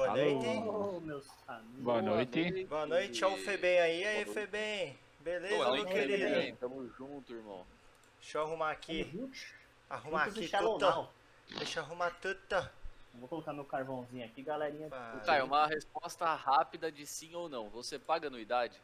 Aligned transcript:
Boa 0.00 0.12
Alô? 0.12 0.16
noite. 0.16 1.04
Meus 1.04 1.26
amigos. 1.46 1.82
Boa 1.82 2.00
noite. 2.00 2.64
Boa 2.64 2.86
noite, 2.86 3.22
ó 3.22 3.34
o 3.34 3.36
Febem 3.36 3.80
aí. 3.80 4.00
E 4.00 4.06
aí, 4.06 4.24
Febem? 4.24 4.98
Beleza, 5.20 5.56
Boa 5.56 5.72
meu 5.72 5.84
noite, 5.84 5.92
querido? 5.92 6.22
Febem. 6.22 6.56
Tamo 6.56 6.88
junto, 6.96 7.34
irmão. 7.34 7.66
Deixa 8.18 8.38
eu 8.38 8.42
arrumar 8.42 8.70
aqui. 8.70 9.30
Arrumar 9.90 10.24
aqui. 10.24 10.50
Now. 10.50 11.10
Deixa 11.50 11.80
eu 11.80 11.84
arrumar 11.84 12.10
tudo. 12.12 12.70
Vou 13.12 13.28
colocar 13.28 13.52
meu 13.52 13.66
carvãozinho 13.66 14.24
aqui, 14.24 14.42
galerinha. 14.42 14.88
Vai. 14.88 15.20
Caio, 15.20 15.44
uma 15.44 15.66
resposta 15.66 16.34
rápida 16.34 16.90
de 16.90 17.06
sim 17.06 17.34
ou 17.34 17.50
não. 17.50 17.68
Você 17.68 17.98
paga 17.98 18.28
anuidade? 18.28 18.80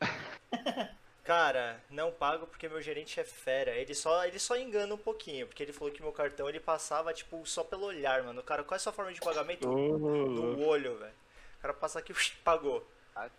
Cara, 1.30 1.80
não 1.88 2.10
pago 2.10 2.44
porque 2.44 2.68
meu 2.68 2.82
gerente 2.82 3.20
é 3.20 3.22
fera. 3.22 3.70
Ele 3.70 3.94
só, 3.94 4.24
ele 4.26 4.40
só 4.40 4.56
engana 4.56 4.92
um 4.96 4.98
pouquinho, 4.98 5.46
porque 5.46 5.62
ele 5.62 5.72
falou 5.72 5.94
que 5.94 6.02
meu 6.02 6.10
cartão 6.10 6.48
ele 6.48 6.58
passava 6.58 7.14
tipo 7.14 7.46
só 7.46 7.62
pelo 7.62 7.84
olhar, 7.86 8.24
mano. 8.24 8.40
O 8.40 8.42
cara, 8.42 8.64
qual 8.64 8.74
é 8.74 8.78
a 8.78 8.80
sua 8.80 8.92
forma 8.92 9.12
de 9.12 9.20
pagamento? 9.20 9.68
Ô, 9.70 9.96
No 9.96 10.66
olho, 10.66 10.98
velho. 10.98 11.12
O 11.58 11.62
cara 11.62 11.72
passa 11.72 12.00
aqui, 12.00 12.12
pagou. 12.42 12.84
Paga. 13.14 13.30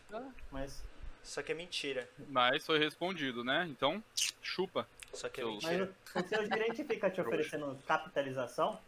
Mas, 0.50 0.82
Só 1.22 1.42
que 1.44 1.52
é 1.52 1.56
mentira. 1.56 2.10
Mas 2.30 2.66
foi 2.66 2.80
respondido, 2.80 3.44
né? 3.44 3.68
Então, 3.70 4.02
chupa. 4.42 4.88
Só 5.14 5.28
que 5.28 5.42
é 5.42 5.44
Seu- 5.44 5.54
mas 5.56 5.64
mentira. 5.66 5.94
o 6.16 6.24
seu 6.30 6.46
gerente 6.48 6.84
fica 6.86 7.10
te 7.10 7.20
oferecendo 7.20 7.78
capitalização? 7.86 8.80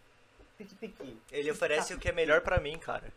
Pique, 0.58 0.76
pique. 0.76 1.17
Ele 1.30 1.52
oferece 1.52 1.94
o 1.94 2.00
que 2.00 2.08
é 2.08 2.14
melhor 2.14 2.40
pra 2.40 2.58
mim, 2.58 2.78
cara. 2.80 3.12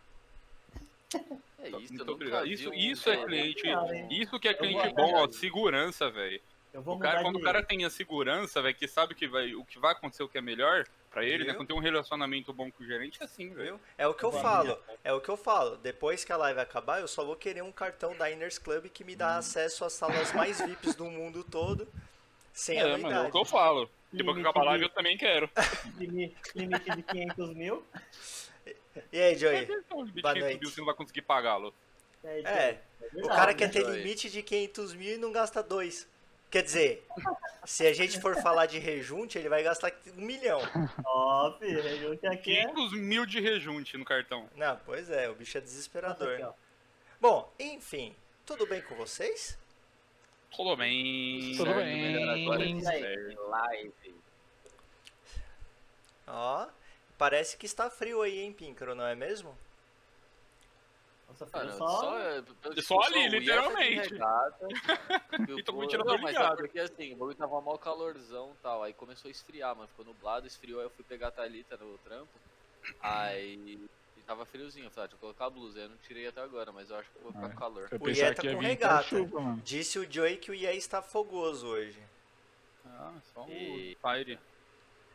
É 1.59 1.69
isso, 1.69 1.95
eu 1.95 1.97
Muito 1.99 2.13
obrigado. 2.13 2.47
Isso, 2.47 2.71
um 2.71 2.75
isso 2.75 3.11
é 3.11 3.25
cliente. 3.25 3.63
Isso 4.11 4.39
que 4.41 4.49
é 4.49 4.55
cliente 4.55 4.89
bom, 4.95 5.15
ó. 5.15 5.29
Segurança, 5.29 6.11
velho. 6.11 6.41
O 6.85 6.99
cara, 6.99 7.23
quando 7.23 7.37
o 7.37 7.41
cara 7.41 7.63
tem 7.63 7.85
a 7.87 7.91
segurança, 7.91 8.61
velho, 8.61 8.75
que 8.75 8.87
sabe 8.87 9.15
que 9.15 9.27
vai, 9.27 9.55
o 9.55 9.65
que 9.65 9.79
vai 9.79 9.93
acontecer, 9.93 10.23
o 10.23 10.29
que 10.29 10.37
é 10.37 10.43
melhor 10.43 10.85
pra 11.11 11.25
ele, 11.25 11.45
né? 11.45 11.55
Quando 11.55 11.69
tem 11.69 11.77
um 11.77 11.81
relacionamento 11.81 12.53
bom 12.53 12.71
com 12.71 12.85
o 12.85 12.87
gerente, 12.87 13.17
é 13.23 13.25
assim, 13.25 13.49
velho. 13.49 13.77
Viu? 13.77 13.81
É 13.97 14.07
o 14.07 14.13
que 14.13 14.23
eu 14.25 14.31
Boa 14.31 14.43
falo. 14.43 14.65
minha. 14.67 14.79
É 15.03 15.13
o 15.13 15.21
que 15.21 15.29
eu 15.31 15.37
falo. 15.39 15.77
Depois 15.79 16.23
que 16.23 16.33
a 16.33 16.37
live 16.37 16.61
acabar, 16.61 17.01
eu 17.01 17.09
só 17.09 17.25
vou 17.25 17.35
querer 17.35 17.63
um 17.63 17.73
cartão 17.73 18.13
Diners 18.15 18.59
Club 18.59 18.89
que 18.91 19.05
me 19.05 19.15
Hum. 19.15 19.19
dá 19.19 19.39
acesso 19.39 19.85
às 19.87 19.95
salas 19.95 20.35
mais 20.35 20.61
VIPs 20.61 20.95
do 20.95 21.07
mundo 21.07 21.43
todo. 21.43 21.89
Sem 22.53 22.79
É, 22.79 22.97
mano, 22.99 23.15
é 23.17 23.29
o 23.29 23.31
que 23.31 23.39
eu 23.39 23.45
falo. 23.47 23.89
Depois 24.13 24.35
que 24.37 24.41
Limite 24.41 24.41
acabar 24.41 24.61
a 24.61 24.71
live, 24.71 24.85
eu 24.85 24.91
também 24.91 25.17
quero. 25.17 25.49
Limi- 25.99 26.37
Limite 26.55 26.91
de 26.97 27.03
500 27.03 27.55
mil. 27.55 27.83
E 29.13 29.21
aí, 29.21 29.37
Joey? 29.37 29.67
Boa 29.91 30.35
noite. 30.35 30.53
subiu, 30.55 30.71
você 30.71 30.81
não 30.81 30.87
vai 30.87 30.95
conseguir 30.95 31.23
pagá-lo. 31.23 31.75
É, 32.25 32.41
É, 32.41 32.81
O 33.15 33.29
cara 33.29 33.53
né? 33.53 33.55
quer 33.55 33.71
ter 33.71 33.81
Joey? 33.83 33.99
limite 33.99 34.31
de 34.31 34.43
500 34.43 34.95
mil 34.95 35.15
e 35.15 35.19
não 35.19 35.33
gasta 35.33 35.63
dois. 35.63 36.09
Quer 36.51 36.63
dizer, 36.63 37.07
se 37.65 37.87
a 37.87 37.93
gente 37.93 38.21
for 38.21 38.37
falar 38.37 38.67
de 38.67 38.79
rejunte, 38.79 39.37
ele 39.37 39.49
vai 39.49 39.63
gastar 39.63 39.93
um 40.17 40.21
milhão. 40.23 40.61
Ó, 41.05 41.53
filho, 41.59 41.83
rejunte 41.83 42.27
aqui 42.27 42.57
é... 42.57 42.67
500 42.69 42.93
mil 42.93 43.27
de 43.27 43.41
rejunte 43.41 43.97
no 43.99 44.05
cartão. 44.05 44.49
Não, 44.55 44.79
pois 44.87 45.11
é, 45.11 45.29
o 45.29 45.35
bicho 45.35 45.59
é 45.59 45.61
desesperador. 45.61 46.33
aqui. 46.41 46.57
Bom, 47.21 47.53
enfim, 47.59 48.15
tudo 48.45 48.67
bem 48.67 48.81
com 48.83 48.95
vocês? 48.95 49.59
Tudo 50.55 50.77
bem. 50.77 51.55
Tudo 51.57 51.67
Certo, 51.67 51.79
bem. 51.85 52.13
melhor 52.13 52.29
agora 52.29 52.65
ser 52.81 53.37
live. 53.39 54.15
Ó, 56.29 56.67
parece 57.19 57.57
que 57.57 57.67
está 57.67 57.89
frio 57.91 58.23
aí, 58.23 58.39
hein, 58.41 58.53
Píncaro, 58.53 58.95
não 58.95 59.07
é 59.07 59.15
mesmo? 59.15 59.57
Nossa, 61.29 61.47
Mano, 61.53 61.73
só... 61.77 61.89
só, 61.89 62.19
eu- 62.21 62.45
eu- 62.65 62.83
Só 62.83 63.01
ali, 63.03 63.25
tá 63.25 63.29
literalmente. 63.39 64.09
regata, 64.15 64.67
E 65.59 65.63
tô 65.65 65.73
com 65.73 65.79
o 65.79 65.83
eu- 65.83 65.87
ventilador 65.87 66.15
Não, 66.15 66.23
mas 66.23 66.37
é 66.37 66.57
porque 66.57 66.79
assim, 66.79 67.13
o 67.15 67.17
bagulho 67.17 67.37
tava 67.37 67.61
mal 67.61 67.79
calorzão 67.79 68.53
e 68.53 68.63
tal. 68.63 68.83
Aí 68.83 68.93
começou 68.95 69.29
a 69.29 69.33
esfriar, 69.33 69.75
mano. 69.75 69.89
Ficou 69.89 70.05
nublado, 70.05 70.47
esfriou. 70.47 70.79
Aí 70.81 70.87
eu 70.87 70.91
fui 70.91 71.05
pegar 71.05 71.29
a 71.29 71.31
Thalita 71.33 71.77
no 71.77 71.99
trampo. 71.99 72.29
Aí 73.01 73.89
e 74.17 74.21
tava 74.21 74.47
friozinho. 74.47 74.87
Eu 74.87 74.91
falei, 74.93 75.05
ah, 75.05 75.09
deixa 75.09 75.17
eu 75.17 75.21
colocar 75.21 75.47
a 75.47 75.51
blusa. 75.51 75.79
Aí 75.79 75.85
eu 75.85 75.91
não 75.91 75.97
tirei 75.99 76.29
até 76.29 76.41
agora, 76.41 76.71
mas 76.73 76.89
eu 76.91 76.97
acho 76.97 77.11
que 77.11 77.17
eu 77.19 77.23
vou 77.25 77.33
ficar 77.33 77.47
É. 77.47 77.51
com 77.51 77.57
calor. 77.57 77.89
Eu 77.91 77.99
O 78.01 78.09
Ié 78.09 78.33
tá 78.33 78.43
com 78.43 78.59
regata. 78.59 79.03
chuva. 79.09 79.59
Disse 79.65 79.99
o 79.99 80.11
Joey 80.11 80.37
que 80.37 80.51
o 80.53 80.55
IE 80.55 80.65
está 80.77 81.03
fogoso 81.03 81.67
hoje. 81.67 82.01
Ah, 82.87 83.13
só 83.35 83.45
o 83.45 83.51
E- 83.51 83.99
Fire. 84.01 84.39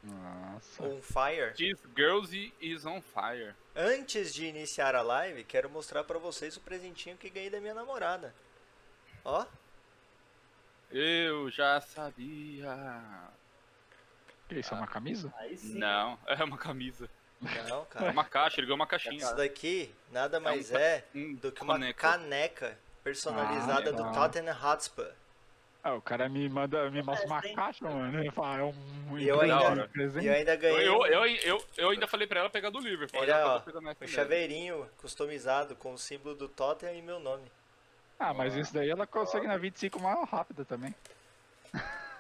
Nossa. 0.04 0.84
On 0.84 1.00
fire. 1.02 1.54
This 1.54 1.80
girls 1.96 2.34
is 2.60 2.86
on 2.86 3.02
fire. 3.02 3.56
Antes 3.76 4.34
de 4.34 4.46
iniciar 4.48 4.96
a 4.96 5.02
live, 5.02 5.44
quero 5.44 5.70
mostrar 5.70 6.04
pra 6.04 6.18
vocês 6.18 6.58
o 6.58 6.62
presentinho 6.62 7.18
que 7.18 7.30
ganhei 7.30 7.50
da 7.50 7.60
minha 7.62 7.74
namorada. 7.74 8.34
Ó, 9.24 9.46
Eu 10.92 11.50
já 11.52 11.80
sabia. 11.80 12.76
Isso, 14.50 14.74
é 14.74 14.78
uma 14.78 14.88
camisa? 14.88 15.34
Aí 15.38 15.56
sim. 15.58 15.78
Não, 15.78 16.20
é 16.28 16.44
uma 16.44 16.58
camisa. 16.58 17.10
não, 17.40 17.84
É 17.84 17.86
cara. 17.86 18.12
uma 18.12 18.26
caixa, 18.26 18.60
ele 18.60 18.68
ganhou 18.68 18.76
uma 18.76 18.88
caixinha. 18.88 19.16
Isso 19.16 19.36
daqui 19.36 19.94
nada 20.12 20.40
mais 20.40 20.72
um 20.72 20.76
é 20.78 21.06
do 21.40 21.52
que 21.52 21.62
uma 21.64 21.74
caneco. 21.76 22.00
caneca 22.00 22.78
personalizada 23.04 23.90
Ah, 23.90 23.94
do. 23.94 24.12
Tottenham 24.12 24.56
Hotspur. 24.62 25.12
Ah, 25.84 25.96
o 25.96 26.02
cara 26.02 26.30
me 26.30 26.48
manda, 26.48 26.92
me 26.92 27.02
mostra 27.02 27.26
uma 27.26 27.42
caixa, 27.42 27.84
mano. 27.90 28.20
Ele 28.20 28.30
fala, 28.32 28.60
é 28.60 28.64
um 28.64 29.18
E 29.18 29.28
eu 29.28 29.42
ainda- 29.42 29.84
um 29.84 29.88
presente. 29.88 30.24
E 30.24 30.28
eu 30.28 30.34
ainda 30.34 30.56
ganhei 30.56 30.88
eu, 30.88 31.06
eu, 31.08 31.26
eu, 31.26 31.66
eu 31.76 31.90
ainda 31.90 32.06
falei 32.08 32.28
pra 32.28 32.42
ela 32.42 32.50
pegar 32.52 32.70
do 32.70 32.80
Liverpool. 32.80 33.22
Ele, 33.24 33.32
ela 33.32 33.56
ó, 33.56 33.58
essa 33.58 34.04
um 34.04 34.08
chaveirinho 34.08 34.88
customizado 34.98 35.76
com 35.76 35.94
o 35.94 35.98
símbolo 35.98 36.36
do 36.36 36.48
Tottenham 36.48 36.96
e 36.96 37.02
meu 37.02 37.20
nome. 37.20 37.52
Ah, 38.20 38.32
mas 38.32 38.56
isso 38.56 38.72
daí 38.72 38.90
ela 38.92 39.08
consegue 39.08 39.48
na 39.48 39.58
25 39.58 40.00
mais 40.00 40.30
rápida 40.30 40.64
também. 40.64 40.94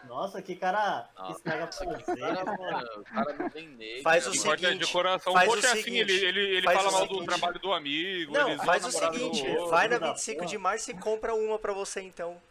Nossa, 0.07 0.41
que 0.41 0.55
cara 0.55 1.07
que 1.15 1.21
Nossa, 1.21 1.37
estraga 1.37 1.67
Cara, 1.67 2.43
prazer. 2.43 2.45
mano, 2.59 2.89
o 2.97 3.03
cara 3.03 3.33
não 3.33 3.49
tem 3.51 3.67
negro. 3.67 4.01
Faz 4.03 4.25
o 4.25 4.31
né? 4.31 4.35
seguinte, 4.37 4.77
de 4.79 4.91
coração, 4.91 5.33
faz 5.33 5.47
o 5.47 5.55
é 5.55 5.59
assim, 5.59 5.83
seguinte, 5.83 5.99
ele, 5.99 6.25
ele, 6.25 6.39
ele 6.57 6.63
faz 6.63 6.77
fala 6.79 6.89
o 6.89 6.91
mal 6.93 7.01
do 7.07 7.13
seguinte. 7.13 7.27
trabalho 7.27 7.59
do 7.59 7.71
amigo, 7.73 8.33
Não, 8.33 8.57
faz 8.57 8.83
o 8.85 8.91
seguinte, 8.91 9.43
vai 9.69 9.87
na 9.87 9.97
filho 9.97 9.99
da 9.99 10.07
25 10.13 10.37
porra. 10.39 10.49
de 10.49 10.57
março 10.57 10.89
e 10.89 10.93
compra 10.95 11.35
uma 11.35 11.59
pra 11.59 11.73
você 11.73 12.01
então. 12.01 12.41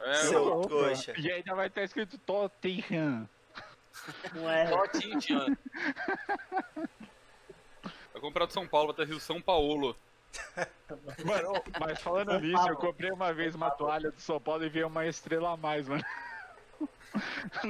É, 0.00 0.14
Seu 0.14 0.58
Opa, 0.58 0.68
coxa. 0.68 1.14
E 1.18 1.30
ainda 1.30 1.54
vai 1.54 1.66
estar 1.68 1.82
escrito 1.82 2.18
Tottenham. 2.18 3.28
Não 4.34 4.50
é... 4.50 4.88
Tintian. 4.88 5.56
vai 8.12 8.20
comprar 8.20 8.46
do 8.46 8.52
São 8.52 8.66
Paulo, 8.66 8.92
vai 8.92 8.96
ter 8.96 9.10
Rio 9.10 9.20
São 9.20 9.40
Paulo. 9.40 9.96
Mano, 11.24 11.62
mas 11.78 12.00
falando 12.00 12.38
nisso, 12.40 12.68
eu 12.68 12.76
comprei 12.76 13.10
uma 13.10 13.32
vez 13.32 13.54
uma 13.54 13.70
toalha 13.70 14.10
do 14.10 14.20
São 14.20 14.40
Paulo 14.40 14.64
e 14.64 14.68
veio 14.68 14.86
uma 14.86 15.06
estrela 15.06 15.52
a 15.52 15.56
mais, 15.56 15.86
mano. 15.86 16.04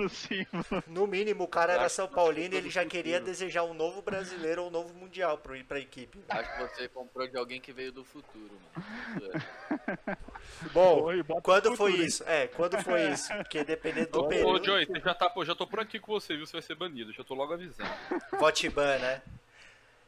No. 0.87 1.03
No 1.03 1.07
mínimo, 1.07 1.45
o 1.45 1.49
cara 1.49 1.73
era 1.73 1.89
São 1.89 2.07
Paulino 2.07 2.55
e 2.55 2.59
ele 2.59 2.71
já 2.71 2.85
queria 2.85 3.15
futuro. 3.19 3.33
desejar 3.33 3.65
um 3.65 3.75
novo 3.75 4.01
brasileiro 4.01 4.63
ou 4.63 4.69
um 4.69 4.71
novo 4.71 4.95
mundial 4.95 5.37
pro, 5.39 5.63
pra 5.65 5.81
equipe. 5.81 6.17
Acho 6.29 6.53
que 6.53 6.59
você 6.63 6.89
comprou 6.89 7.27
de 7.27 7.37
alguém 7.37 7.61
que 7.61 7.73
veio 7.73 7.91
do 7.91 8.05
futuro, 8.05 8.51
mano. 8.75 9.33
Bom, 10.73 11.03
Oi, 11.03 11.23
bota 11.23 11.43
quando 11.43 11.77
foi 11.77 11.97
né? 11.99 12.05
isso? 12.05 12.23
É, 12.25 12.47
quando 12.49 12.79
foi 12.83 13.11
isso? 13.11 13.33
Porque 13.35 13.65
dependendo 13.65 14.13
do 14.13 14.21
Ô, 14.21 14.29
período. 14.29 14.61
ô 14.61 14.65
Joey, 14.65 14.87
você 14.87 15.01
já, 15.01 15.15
tá, 15.15 15.29
pô, 15.29 15.45
já 15.45 15.55
tô 15.55 15.67
por 15.67 15.81
aqui 15.81 15.99
com 15.99 16.13
você, 16.13 16.37
viu? 16.37 16.47
Você 16.47 16.53
vai 16.53 16.63
ser 16.63 16.75
banido, 16.77 17.13
já 17.13 17.25
tô 17.25 17.35
logo 17.35 17.53
avisando. 17.53 17.91
Votiban, 18.39 18.99
né? 18.99 19.23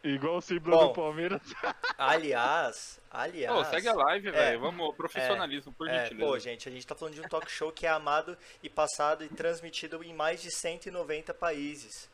Igual 0.04 0.37
o 0.37 0.41
símbolo 0.42 0.76
Bom, 0.76 0.87
do 0.88 0.92
Palmeiras. 0.92 1.41
Aliás, 1.97 3.00
aliás. 3.10 3.56
Ô, 3.56 3.65
segue 3.65 3.88
a 3.88 3.94
live, 3.94 4.28
É. 4.28 4.32
velho. 4.32 4.60
Vamos, 4.60 4.94
profissionalismo, 4.94 5.72
por 5.72 5.88
É, 5.88 6.03
gentileza. 6.03 6.26
pô, 6.31 6.38
gente, 6.38 6.69
a 6.69 6.72
gente 6.72 6.87
tá 6.87 6.94
falando 6.94 7.15
de 7.15 7.20
um 7.22 7.28
talk 7.28 7.50
show 7.50 7.72
que 7.72 7.87
é 7.87 7.88
amado 7.88 8.37
e 8.62 8.69
passado 8.69 9.25
e 9.25 9.28
transmitido 9.31 10.04
em 10.04 10.12
mais 10.12 10.43
de 10.43 10.50
190 10.50 11.32
países. 11.32 12.09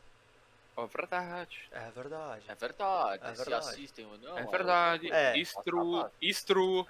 Ó, 0.77 0.87
verdade. 0.87 1.69
É 1.73 1.91
verdade. 1.91 2.45
É 2.47 2.55
verdade, 2.55 3.25
É 3.27 3.31
se 3.35 3.37
verdade. 3.39 3.69
assistem 3.71 4.07
ou 4.07 4.17
não. 4.19 4.39
É 4.39 4.45
verdade. 4.47 5.11
É. 5.11 5.37
Istru, 5.37 6.09
istru. 6.23 6.87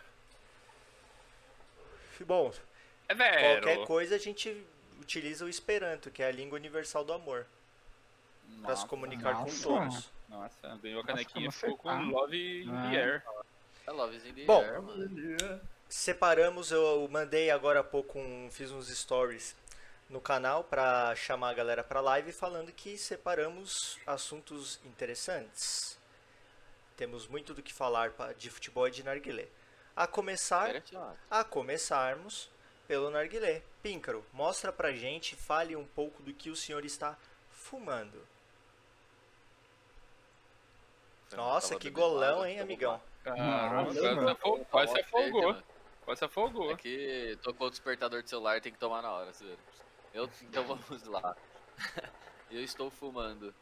Bom, 2.27 2.53
É 3.09 3.15
vero. 3.15 3.63
qualquer 3.63 3.87
coisa 3.87 4.17
a 4.17 4.19
gente 4.19 4.55
utiliza 5.01 5.47
o 5.47 5.49
Esperanto, 5.49 6.11
que 6.11 6.23
é 6.23 6.27
a 6.27 6.33
língua 6.33 6.59
universal 6.59 7.03
do 7.05 7.13
amor, 7.15 7.47
pra 8.63 8.77
se 8.77 8.83
Nossa, 8.83 8.87
comunicar 8.87 9.35
com 9.37 9.45
nossa. 9.45 9.63
todos. 9.63 10.11
Nossa, 10.31 10.77
ganhou 10.81 11.03
a 11.03 11.05
canequinha, 11.05 11.51
como 11.51 11.53
ficou 11.53 11.77
com 11.77 12.09
love 12.11 12.63
in 12.63 12.71
Ah. 12.71 12.91
the 12.91 12.97
air. 12.97 13.25
É 13.87 13.91
Loves 13.91 14.25
in 14.25 14.33
the 14.35 14.45
Bom, 14.45 14.63
Air, 14.63 14.81
mano. 14.83 15.61
Separamos, 15.89 16.71
eu 16.71 17.09
mandei 17.11 17.51
agora 17.51 17.81
há 17.81 17.85
pouco, 17.85 18.19
um, 18.19 18.49
fiz 18.53 18.71
uns 18.71 18.87
stories 18.89 19.57
no 20.09 20.21
canal 20.21 20.63
pra 20.63 21.15
chamar 21.17 21.51
a 21.51 21.55
galera 21.55 21.83
pra 21.83 22.01
live 22.01 22.31
falando 22.33 22.71
que 22.73 22.97
separamos 22.97 23.99
assuntos 24.07 24.79
interessantes. 24.85 25.99
Temos 26.97 27.27
muito 27.27 27.53
do 27.55 27.63
que 27.63 27.73
falar 27.73 28.13
de 28.39 28.51
futebol 28.51 28.87
e 28.87 28.91
de 28.93 29.03
narguilé. 29.03 29.49
A 29.97 30.07
começar, 30.07 30.71
a 31.29 31.43
começarmos 31.43 32.49
pelo 32.87 33.11
narguilé. 33.11 33.63
Píncaro, 33.83 34.25
mostra 34.33 34.73
pra 34.73 34.93
gente, 34.93 35.35
fale 35.35 35.75
um 35.75 35.85
pouco 35.87 36.23
do 36.23 36.33
que 36.33 36.51
o 36.51 36.57
senhor 36.57 36.85
está 36.85 37.17
fumando. 37.51 38.25
Nossa, 41.37 41.77
que 41.77 41.91
golão, 41.91 42.45
hein, 42.45 42.61
amigão? 42.61 43.01
Caramba, 43.23 43.85
Nossa, 43.85 44.65
quase 44.71 44.93
se 44.93 45.01
afogou. 45.01 45.57
Quase 46.05 46.19
se 46.19 46.25
afogou. 46.25 46.71
É 46.73 46.77
que 46.77 47.39
tocou 47.43 47.67
o 47.69 47.71
despertador 47.71 48.23
do 48.23 48.29
celular, 48.29 48.61
tem 48.61 48.73
que 48.73 48.79
tomar 48.79 49.03
na 49.03 49.11
hora. 49.11 49.31
Eu, 50.13 50.29
então 50.43 50.65
vamos 50.67 51.05
lá. 51.05 51.37
Eu 52.51 52.63
estou 52.65 52.91
fumando 52.91 53.55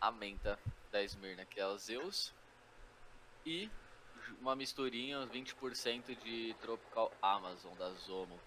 a 0.00 0.10
menta 0.10 0.58
da 0.90 1.02
Esmirna, 1.02 1.44
que 1.44 1.60
é 1.60 1.66
o 1.66 1.78
Zeus. 1.78 2.32
e 3.46 3.70
uma 4.40 4.54
misturinha, 4.56 5.20
uns 5.20 5.30
20% 5.30 6.16
de 6.22 6.54
Tropical 6.60 7.12
Amazon 7.22 7.72
da 7.78 7.90
Zomo. 7.92 8.38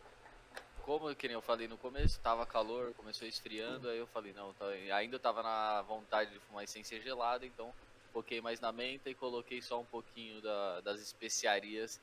Como 0.84 1.14
que 1.16 1.28
nem 1.28 1.36
eu 1.36 1.42
falei 1.42 1.68
no 1.68 1.78
começo, 1.78 2.20
tava 2.20 2.46
calor, 2.46 2.94
começou 2.96 3.28
esfriando, 3.28 3.88
aí 3.90 3.98
eu 3.98 4.08
falei, 4.08 4.34
não, 4.34 4.54
tá- 4.54 4.66
ainda 4.68 5.16
eu 5.16 5.20
tava 5.20 5.42
na 5.42 5.82
vontade 5.84 6.32
de 6.32 6.40
fumar 6.40 6.64
essência 6.64 7.00
gelada, 7.02 7.46
então 7.46 7.74
foquei 8.12 8.42
mais 8.42 8.60
na 8.60 8.72
menta 8.72 9.10
e 9.10 9.16
coloquei 9.16 9.62
só 9.62 9.80
um 9.80 9.86
pouquinho 9.86 10.42
da- 10.42 10.82
das 10.82 11.00
especiarias 11.02 12.00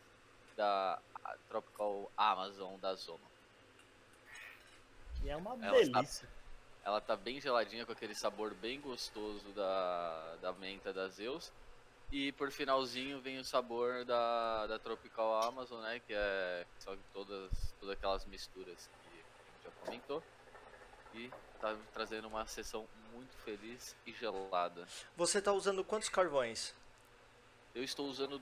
da 0.56 1.00
Tropical 1.49 2.10
Amazon 2.16 2.78
da 2.78 2.94
Zomo. 2.94 3.20
E 5.25 5.28
é 5.31 5.37
uma 5.37 5.52
Ela 5.64 5.81
está- 5.81 6.00
delícia. 6.00 6.28
Ela 6.84 7.00
tá 7.00 7.16
bem 7.16 7.40
geladinha 7.40 7.84
com 7.84 7.93
aquele 7.93 8.14
sabor 8.14 8.55
bem 8.55 8.81
gostoso 8.81 9.46
da, 9.52 10.37
da 10.40 10.52
menta 10.52 10.93
da 10.93 11.08
Zeus. 11.08 11.52
E 12.10 12.32
por 12.32 12.50
finalzinho 12.50 13.20
vem 13.20 13.38
o 13.38 13.44
sabor 13.44 14.05
da, 14.06 14.66
da 14.66 14.78
Tropical 14.78 15.43
Amazon, 15.43 15.82
né? 15.82 16.00
Que 16.06 16.14
é 16.14 16.66
só 16.78 16.96
todas, 17.12 17.50
todas 17.78 17.94
aquelas 17.94 18.25
misturas 18.25 18.88
que 19.02 19.08
a 19.08 19.16
gente 19.16 19.64
já 19.64 19.70
comentou. 19.84 20.22
E 21.14 21.31
tá 21.60 21.76
trazendo 21.93 22.26
uma 22.28 22.46
sessão 22.46 22.87
muito 23.19 23.37
feliz 23.38 23.97
e 24.06 24.12
gelada. 24.12 24.87
Você 25.17 25.43
tá 25.43 25.53
usando 25.53 25.85
quantos 25.85 26.09
carvões? 26.09 26.73
Eu 27.75 27.82
estou 27.82 28.09
usando. 28.09 28.41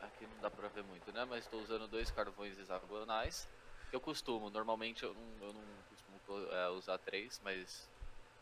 Aqui 0.00 0.26
não 0.26 0.38
dá 0.40 0.50
pra 0.50 0.68
ver 0.68 0.82
muito, 0.82 1.12
né? 1.12 1.24
Mas 1.24 1.44
estou 1.44 1.62
usando 1.62 1.86
dois 1.86 2.10
carvões 2.10 2.58
hexagonais. 2.58 3.48
Eu 3.92 4.00
costumo, 4.00 4.50
normalmente 4.50 5.02
eu 5.04 5.14
não, 5.14 5.44
eu 5.44 5.52
não 5.52 5.82
costumo 5.88 6.20
co- 6.20 6.46
é, 6.52 6.68
usar 6.70 6.98
três, 6.98 7.38
mas 7.40 7.88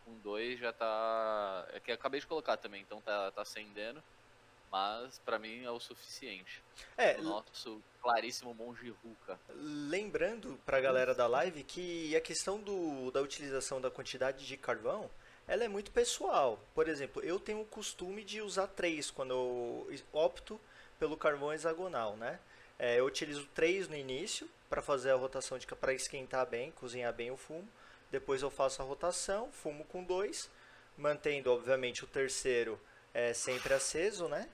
com 0.04 0.18
dois 0.20 0.58
já 0.58 0.72
tá. 0.72 1.66
É 1.72 1.80
que 1.80 1.90
eu 1.90 1.94
acabei 1.94 2.20
de 2.20 2.26
colocar 2.26 2.56
também, 2.56 2.82
então 2.82 3.02
tá, 3.02 3.30
tá 3.32 3.42
acendendo. 3.42 4.02
Mas 4.70 5.18
pra 5.24 5.38
mim 5.38 5.64
é 5.64 5.70
o 5.70 5.80
suficiente. 5.80 6.62
É, 6.96 7.16
O 7.18 7.22
nosso 7.22 7.82
claríssimo 8.02 8.52
monge 8.54 8.90
Ruka. 9.02 9.38
lembrando 9.54 10.60
pra 10.66 10.80
galera 10.80 11.14
da 11.14 11.26
live 11.26 11.64
que 11.64 12.14
a 12.14 12.20
questão 12.20 12.60
do, 12.60 13.10
da 13.10 13.20
utilização 13.20 13.80
da 13.80 13.90
quantidade 13.90 14.46
de 14.46 14.56
carvão, 14.56 15.10
ela 15.46 15.64
é 15.64 15.68
muito 15.68 15.90
pessoal. 15.90 16.60
Por 16.74 16.86
exemplo, 16.88 17.22
eu 17.22 17.40
tenho 17.40 17.60
o 17.62 17.64
costume 17.66 18.22
de 18.22 18.42
usar 18.42 18.66
três 18.68 19.10
quando 19.10 19.30
eu 19.32 19.96
opto 20.12 20.60
pelo 20.98 21.16
carvão 21.16 21.52
hexagonal, 21.52 22.16
né? 22.16 22.38
É, 22.78 23.00
eu 23.00 23.06
utilizo 23.06 23.46
três 23.54 23.88
no 23.88 23.96
início 23.96 24.48
para 24.68 24.82
fazer 24.82 25.10
a 25.10 25.16
rotação 25.16 25.58
de 25.58 25.66
para 25.66 25.92
esquentar 25.94 26.46
bem, 26.46 26.70
cozinhar 26.72 27.12
bem 27.12 27.30
o 27.30 27.36
fumo. 27.36 27.68
Depois 28.10 28.42
eu 28.42 28.50
faço 28.50 28.82
a 28.82 28.84
rotação, 28.84 29.50
fumo 29.50 29.84
com 29.84 30.04
dois, 30.04 30.50
mantendo 30.96 31.52
obviamente 31.52 32.04
o 32.04 32.06
terceiro 32.06 32.80
é, 33.12 33.32
sempre 33.32 33.74
aceso, 33.74 34.28
né? 34.28 34.48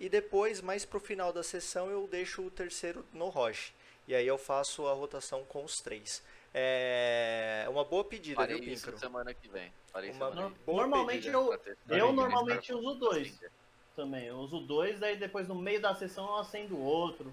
E 0.00 0.08
depois, 0.08 0.62
mais 0.62 0.86
pro 0.86 0.98
final 0.98 1.30
da 1.30 1.42
sessão, 1.42 1.90
eu 1.90 2.08
deixo 2.08 2.40
o 2.40 2.50
terceiro 2.50 3.04
no 3.12 3.28
roche. 3.28 3.74
E 4.08 4.14
aí 4.14 4.26
eu 4.26 4.38
faço 4.38 4.86
a 4.86 4.94
rotação 4.94 5.44
com 5.44 5.62
os 5.62 5.82
três. 5.82 6.22
É 6.54 7.66
uma 7.68 7.84
boa 7.84 8.02
pedida, 8.02 8.36
Farei 8.36 8.58
viu, 8.58 8.72
isso 8.72 8.86
Píncaro? 8.86 8.98
semana 8.98 9.34
que 9.34 9.46
vem. 9.46 9.70
Uma 9.92 10.02
semana 10.02 10.50
que 10.50 10.64
vem. 10.64 10.74
Normalmente 10.74 11.28
eu, 11.28 11.52
eu 11.88 12.06
aí, 12.06 12.12
normalmente 12.12 12.72
uso 12.72 12.94
dois 12.94 13.38
também. 13.94 14.24
Eu 14.24 14.36
uso 14.36 14.60
dois, 14.60 14.98
daí 14.98 15.16
depois 15.18 15.46
no 15.46 15.54
meio 15.54 15.82
da 15.82 15.94
sessão 15.94 16.26
eu 16.28 16.36
acendo 16.36 16.80
outro. 16.80 17.32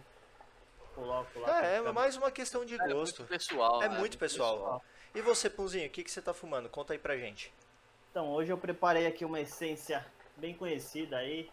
Coloco 0.93 1.39
lá. 1.39 1.65
É, 1.65 1.77
é 1.77 1.91
mais 1.93 2.17
uma 2.17 2.29
questão 2.29 2.65
de 2.65 2.75
É 2.75 2.77
gosto. 2.89 3.21
muito 3.21 3.23
pessoal. 3.29 3.81
É 3.81 3.87
né? 3.87 3.97
muito 3.97 4.17
pessoal. 4.17 4.83
E 5.15 5.21
você, 5.21 5.49
Punzinho, 5.49 5.87
o 5.87 5.89
que, 5.89 6.03
que 6.03 6.11
você 6.11 6.21
tá 6.21 6.33
fumando? 6.33 6.67
Conta 6.67 6.91
aí 6.91 6.99
pra 6.99 7.15
gente. 7.15 7.53
Então, 8.11 8.29
hoje 8.29 8.51
eu 8.51 8.57
preparei 8.57 9.07
aqui 9.07 9.23
uma 9.23 9.39
essência 9.39 10.05
bem 10.35 10.53
conhecida 10.53 11.17
aí. 11.17 11.49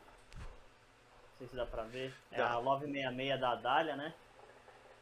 Sei 1.44 1.48
se 1.50 1.56
dá 1.56 1.66
pra 1.66 1.82
ver. 1.82 2.14
É 2.30 2.38
Dá. 2.38 2.52
a 2.52 2.58
Love 2.58 2.86
66 2.86 3.38
da 3.40 3.50
Adália, 3.50 3.96
né? 3.96 4.14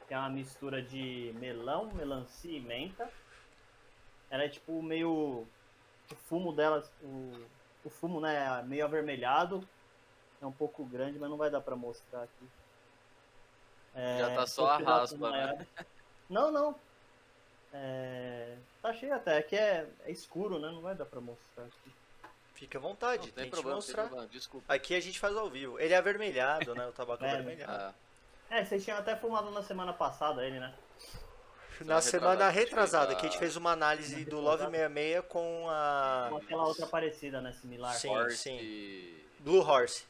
Que 0.08 0.14
é 0.14 0.18
uma 0.18 0.28
mistura 0.28 0.82
de 0.82 1.32
melão, 1.38 1.86
melancia 1.92 2.56
e 2.56 2.60
menta. 2.60 3.08
Ela 4.28 4.44
é 4.44 4.48
tipo 4.48 4.82
meio. 4.82 5.46
O 6.10 6.14
fumo 6.26 6.52
dela, 6.52 6.84
o, 7.00 7.46
o 7.84 7.90
fumo, 7.90 8.20
né? 8.20 8.60
Meio 8.62 8.84
avermelhado. 8.84 9.66
É 10.40 10.46
um 10.46 10.52
pouco 10.52 10.84
grande, 10.84 11.18
mas 11.18 11.30
não 11.30 11.36
vai 11.36 11.48
dar 11.48 11.60
pra 11.60 11.76
mostrar 11.76 12.24
aqui. 12.24 12.48
É, 13.94 14.18
Já 14.18 14.34
tá 14.34 14.46
só 14.46 14.66
a 14.70 14.78
raspa, 14.78 15.30
né? 15.30 15.46
maiores. 15.46 15.68
Não, 16.28 16.50
não. 16.50 16.74
É, 17.72 18.56
tá 18.82 18.92
cheio 18.92 19.14
até. 19.14 19.38
Aqui 19.38 19.54
é, 19.54 19.88
é 20.04 20.10
escuro, 20.10 20.58
né? 20.58 20.72
Não 20.72 20.80
vai 20.80 20.96
dar 20.96 21.06
pra 21.06 21.20
mostrar 21.20 21.64
aqui. 21.64 21.92
Fica 22.62 22.78
à 22.78 22.80
vontade, 22.80 23.26
Não 23.26 23.32
tem 23.34 23.44
tente 23.44 23.50
problema, 23.50 23.74
mostrar. 23.74 24.02
problema. 24.04 24.28
Desculpa. 24.28 24.72
Aqui 24.72 24.94
a 24.94 25.00
gente 25.00 25.18
faz 25.18 25.36
ao 25.36 25.50
vivo. 25.50 25.80
Ele 25.80 25.92
é 25.92 25.96
avermelhado, 25.96 26.76
né? 26.76 26.86
O 26.86 26.92
tabaco 26.92 27.24
é 27.24 27.26
É, 27.28 27.32
avermelhado. 27.32 27.72
Ah, 27.72 28.56
É, 28.56 28.64
vocês 28.64 28.84
tinham 28.84 28.96
até 28.98 29.16
fumado 29.16 29.50
na 29.50 29.64
semana 29.64 29.92
passada 29.92 30.46
ele, 30.46 30.60
né? 30.60 30.72
Na 31.80 32.00
semana 32.00 32.48
retrasada, 32.50 33.16
que 33.16 33.22
a 33.22 33.24
gente 33.28 33.34
a- 33.36 33.40
fez 33.40 33.56
uma 33.56 33.72
análise 33.72 34.24
do 34.26 34.38
Love 34.40 34.66
66 34.66 35.24
com 35.28 35.66
a 35.68 36.26
Com 36.30 36.36
aquela 36.36 36.64
outra 36.68 36.86
parecida, 36.86 37.40
né? 37.40 37.50
Similar. 37.60 37.94
Sim, 37.94 38.10
Horse 38.10 38.36
sim. 38.36 38.56
e- 38.60 39.26
Blue 39.40 39.58
Horse. 39.60 40.04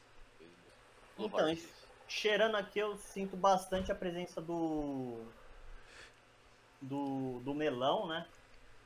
Blue 1.17 1.25
Então, 1.29 1.39
Horse. 1.49 1.67
Cheirando 2.07 2.55
aqui 2.55 2.77
eu 2.77 2.95
sinto 2.97 3.35
bastante 3.35 3.91
a 3.91 3.95
presença 3.95 4.39
do. 4.39 5.25
Do, 6.79 7.39
do 7.39 7.53
melão, 7.55 8.07
né? 8.07 8.27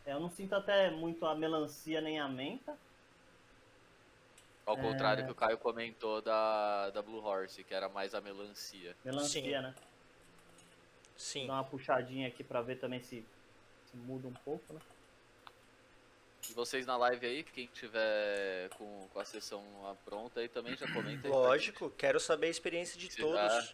É, 0.06 0.13
Eu 0.13 0.22
não 0.22 0.30
sinto 0.30 0.54
até 0.56 0.90
muito 0.90 1.25
a 1.25 1.36
melancia 1.36 2.00
nem 2.00 2.18
a 2.18 2.30
menta. 2.30 2.74
Ao 4.68 4.78
É. 4.78 4.81
contrário 4.81 5.25
que 5.25 5.31
o 5.31 5.36
Caio 5.36 5.58
comentou 5.58 6.22
da, 6.22 6.90
da 6.90 7.02
Blue 7.02 7.24
Horse, 7.24 7.64
que 7.64 7.74
era 7.74 7.88
mais 7.88 8.14
a 8.14 8.19
melancia. 8.19 8.94
Melancia, 9.04 9.42
Sim. 9.42 9.50
né? 9.64 9.75
Sim. 11.16 11.48
Dá 11.48 11.54
uma 11.54 11.64
puxadinha 11.64 12.28
aqui 12.28 12.44
pra 12.44 12.62
ver 12.62 12.75
também 12.78 13.02
se, 13.02 13.25
se 13.90 13.96
muda 13.98 14.28
um 14.28 14.34
pouco, 14.34 14.74
né? 14.74 14.81
E 16.50 16.54
vocês 16.54 16.86
na 16.86 16.98
live 16.98 17.25
aí, 17.25 17.44
quem 17.44 17.68
tiver 17.68 18.69
com, 18.78 19.08
com 19.12 19.19
a 19.19 19.25
sessão 19.25 19.64
pronta 20.04 20.42
aí 20.42 20.50
também 20.50 20.75
já 20.75 20.86
comenta 20.94 21.28
Lógico, 21.30 21.90
quero 21.92 22.20
saber 22.20 22.48
a 22.48 22.52
experiência 22.52 23.00
de 23.00 23.10
Se 23.12 23.22
todos. 23.22 23.36
dá. 23.36 23.74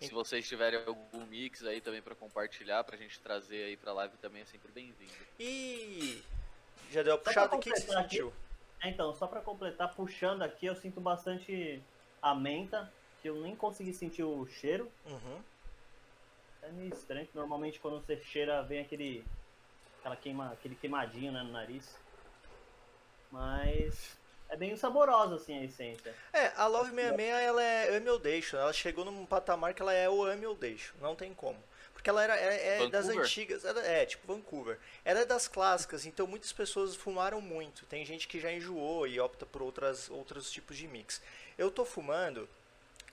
Se 0.00 0.12
vocês 0.12 0.46
tiverem 0.46 0.84
algum 0.84 1.24
mix 1.26 1.64
aí 1.64 1.80
também 1.80 2.02
pra 2.02 2.14
compartilhar, 2.14 2.84
pra 2.84 2.98
gente 2.98 3.18
trazer 3.20 3.64
aí 3.64 3.76
pra 3.78 3.94
live 3.94 4.14
também 4.18 4.42
é 4.42 4.44
sempre 4.44 4.70
bem-vindo. 4.72 5.12
E 5.40 6.22
já 6.90 7.02
deu 7.02 7.14
a 7.14 7.18
puxada, 7.18 7.56
o 7.56 7.58
que, 7.58 7.70
que 7.72 7.80
você 7.80 7.90
sentiu? 7.92 8.30
É, 8.84 8.90
então, 8.90 9.14
só 9.14 9.26
pra 9.26 9.40
completar, 9.40 9.94
puxando 9.94 10.42
aqui, 10.42 10.66
eu 10.66 10.76
sinto 10.76 11.00
bastante 11.00 11.82
a 12.20 12.34
menta, 12.34 12.92
que 13.22 13.28
eu 13.30 13.36
nem 13.36 13.56
consegui 13.56 13.94
sentir 13.94 14.22
o 14.22 14.46
cheiro. 14.46 14.92
Uhum. 15.06 15.40
É 16.62 16.68
meio 16.68 16.92
estranho, 16.92 17.26
normalmente 17.34 17.80
quando 17.80 17.98
você 17.98 18.18
cheira 18.18 18.62
vem 18.62 18.80
aquele. 18.80 19.24
Aquela 20.00 20.16
queima, 20.16 20.52
aquele 20.52 20.74
queimadinho 20.74 21.32
né, 21.32 21.42
no 21.42 21.50
nariz. 21.50 21.96
Mas 23.32 24.18
é 24.50 24.56
bem 24.56 24.76
saborosa 24.76 25.36
assim 25.36 25.58
a 25.58 25.64
essência. 25.64 26.14
É, 26.30 26.52
a 26.54 26.66
Love 26.66 26.90
66 26.90 27.42
ela 27.42 27.62
é 27.62 27.96
ame 27.96 28.10
ou 28.10 28.18
deixo. 28.18 28.54
Ela 28.54 28.72
chegou 28.72 29.02
num 29.02 29.24
patamar 29.24 29.72
que 29.72 29.80
ela 29.80 29.94
é 29.94 30.10
o 30.10 30.22
ame 30.24 30.44
ou 30.44 30.54
deixo. 30.54 30.94
Não 31.00 31.16
tem 31.16 31.32
como. 31.32 31.58
Porque 32.04 32.10
ela 32.10 32.22
era, 32.22 32.36
é, 32.36 32.82
é 32.82 32.88
das 32.90 33.06
antigas. 33.22 33.64
ela- 33.64 33.80
é, 33.82 34.04
tipo 34.04 34.26
Vancouver. 34.26 34.78
Ela 35.06 35.20
é 35.20 35.24
das 35.24 35.48
clássicas, 35.48 36.04
então 36.04 36.26
muitas 36.26 36.52
pessoas 36.52 36.94
fumaram 36.94 37.40
muito. 37.40 37.86
Tem 37.86 38.04
gente 38.04 38.28
que 38.28 38.38
já 38.38 38.52
enjoou 38.52 39.06
e 39.06 39.18
opta 39.18 39.46
por 39.46 39.62
outras, 39.62 40.10
outros 40.10 40.50
tipos 40.52 40.76
de 40.76 40.86
mix. 40.86 41.22
Eu 41.56 41.70
tô 41.70 41.82
fumando 41.82 42.46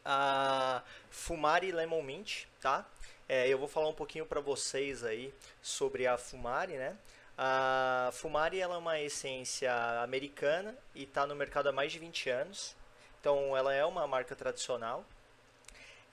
a 0.03 0.83
Fumari 1.09 1.71
Lemon 1.71 2.01
Mint, 2.03 2.43
tá? 2.59 2.85
É, 3.29 3.47
eu 3.47 3.57
vou 3.57 3.69
falar 3.69 3.87
um 3.87 3.93
pouquinho 3.93 4.25
para 4.25 4.41
vocês 4.41 5.05
aí 5.05 5.33
sobre 5.61 6.05
a 6.05 6.17
Fumari, 6.17 6.73
né? 6.73 6.97
A 7.37 8.09
Fumari 8.11 8.59
ela 8.59 8.75
é 8.75 8.77
uma 8.77 8.99
essência 8.99 9.73
americana 10.03 10.77
e 10.93 11.03
está 11.03 11.25
no 11.25 11.33
mercado 11.33 11.69
há 11.69 11.71
mais 11.71 11.93
de 11.93 11.97
20 11.99 12.29
anos. 12.29 12.75
Então 13.21 13.55
ela 13.55 13.73
é 13.73 13.85
uma 13.85 14.05
marca 14.05 14.35
tradicional. 14.35 15.05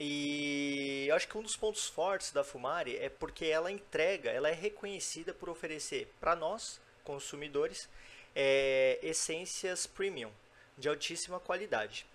E 0.01 1.07
eu 1.09 1.17
acho 1.17 1.27
que 1.27 1.37
um 1.37 1.43
dos 1.43 1.57
pontos 1.57 1.89
fortes 1.89 2.31
da 2.31 2.45
Fumari 2.45 2.97
é 2.97 3.09
porque 3.09 3.47
ela 3.47 3.71
entrega, 3.71 4.31
ela 4.31 4.49
é 4.49 4.53
reconhecida 4.53 5.35
por 5.35 5.49
oferecer 5.49 6.13
para 6.21 6.37
nós, 6.37 6.81
consumidores, 7.03 7.89
é, 8.35 8.99
essências 9.03 9.87
premium, 9.87 10.31
de 10.77 10.89
altíssima 10.89 11.41
qualidade. 11.41 12.07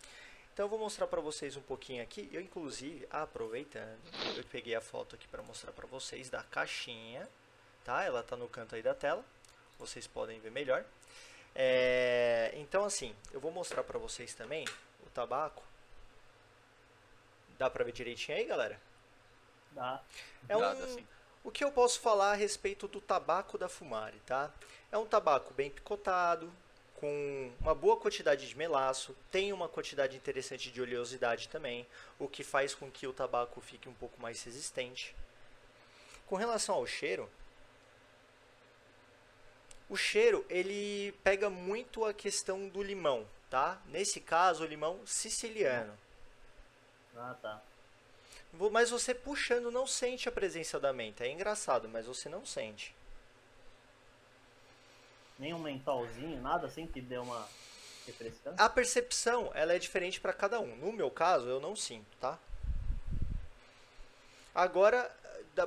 Então 0.54 0.66
eu 0.66 0.70
vou 0.70 0.80
mostrar 0.80 1.08
para 1.08 1.20
vocês 1.20 1.58
um 1.58 1.62
pouquinho 1.62 2.02
aqui. 2.02 2.30
Eu 2.32 2.40
inclusive, 2.40 3.06
aproveitando, 3.10 4.00
eu 4.38 4.44
peguei 4.46 4.76
a 4.76 4.82
foto 4.82 5.16
aqui 5.16 5.28
para 5.28 5.42
mostrar 5.42 5.72
para 5.72 5.88
vocês 5.88 6.30
da 6.30 6.44
caixinha, 6.44 7.28
tá? 7.84 8.04
Ela 8.04 8.24
tá 8.24 8.38
no 8.38 8.48
canto 8.48 8.76
aí 8.76 8.82
da 8.84 8.94
tela. 8.94 9.26
Vocês 9.78 10.08
podem 10.08 10.40
ver 10.40 10.52
melhor. 10.52 10.86
É, 11.56 12.54
então 12.56 12.86
assim, 12.86 13.16
eu 13.34 13.42
vou 13.42 13.52
mostrar 13.52 13.84
para 13.84 14.00
vocês 14.00 14.34
também 14.34 14.64
o 15.06 15.10
tabaco. 15.10 15.64
Dá 17.64 17.70
para 17.70 17.86
ver 17.86 17.94
direitinho 17.94 18.38
aí, 18.38 18.44
galera? 18.44 18.78
Dá. 19.72 20.02
É 20.50 20.58
um, 20.58 20.60
dá 20.60 20.76
sim. 20.76 21.08
o 21.46 21.50
que 21.50 21.64
eu 21.64 21.72
posso 21.72 21.98
falar 22.02 22.34
a 22.34 22.36
respeito 22.36 22.90
do 22.90 23.00
tabaco 23.00 23.58
da 23.58 23.70
Fumari, 23.70 24.20
tá? 24.26 24.52
É 24.92 24.98
um 24.98 25.06
tabaco 25.06 25.54
bem 25.54 25.72
picotado, 25.72 26.52
com 26.96 27.54
uma 27.62 27.74
boa 27.74 27.96
quantidade 27.96 28.50
de 28.50 28.58
melaço, 28.58 29.16
tem 29.32 29.54
uma 29.54 29.70
quantidade 29.70 30.18
interessante 30.18 30.70
de 30.70 30.82
oleosidade 30.82 31.48
também, 31.48 31.88
o 32.20 32.28
que 32.28 32.44
faz 32.44 32.76
com 32.76 32.92
que 32.92 33.08
o 33.08 33.14
tabaco 33.14 33.62
fique 33.62 33.88
um 33.88 33.94
pouco 33.94 34.22
mais 34.22 34.44
resistente. 34.44 35.16
Com 36.28 36.36
relação 36.36 36.76
ao 36.76 36.86
cheiro, 36.86 37.32
o 39.90 39.96
cheiro 39.96 40.46
ele 40.50 41.14
pega 41.24 41.50
muito 41.50 42.04
a 42.04 42.14
questão 42.14 42.68
do 42.68 42.84
limão, 42.84 43.26
tá? 43.50 43.82
Nesse 43.86 44.20
caso, 44.20 44.66
o 44.66 44.68
limão 44.68 45.00
siciliano. 45.06 45.98
Ah, 47.16 47.36
tá. 47.42 47.62
Mas 48.72 48.90
você 48.90 49.14
puxando 49.14 49.72
não 49.72 49.88
sente 49.88 50.30
a 50.30 50.32
presença 50.32 50.80
da 50.80 50.94
menta. 50.94 51.26
É 51.26 51.32
engraçado, 51.32 51.90
mas 51.90 52.06
você 52.06 52.30
não 52.30 52.46
sente. 52.46 52.96
Nem 55.40 55.54
um 55.54 55.60
mentolzinho, 55.60 56.40
nada 56.42 56.68
assim 56.68 56.86
que 56.86 57.02
dê 57.02 57.18
uma 57.18 57.48
refrescância. 58.06 58.64
A 58.64 58.70
percepção, 58.70 59.52
ela 59.56 59.74
é 59.74 59.80
diferente 59.80 60.22
para 60.22 60.34
cada 60.34 60.60
um. 60.60 60.76
No 60.76 60.94
meu 60.94 61.10
caso, 61.10 61.48
eu 61.48 61.60
não 61.60 61.76
sinto, 61.76 62.06
tá? 62.20 62.38
Agora, 64.54 65.10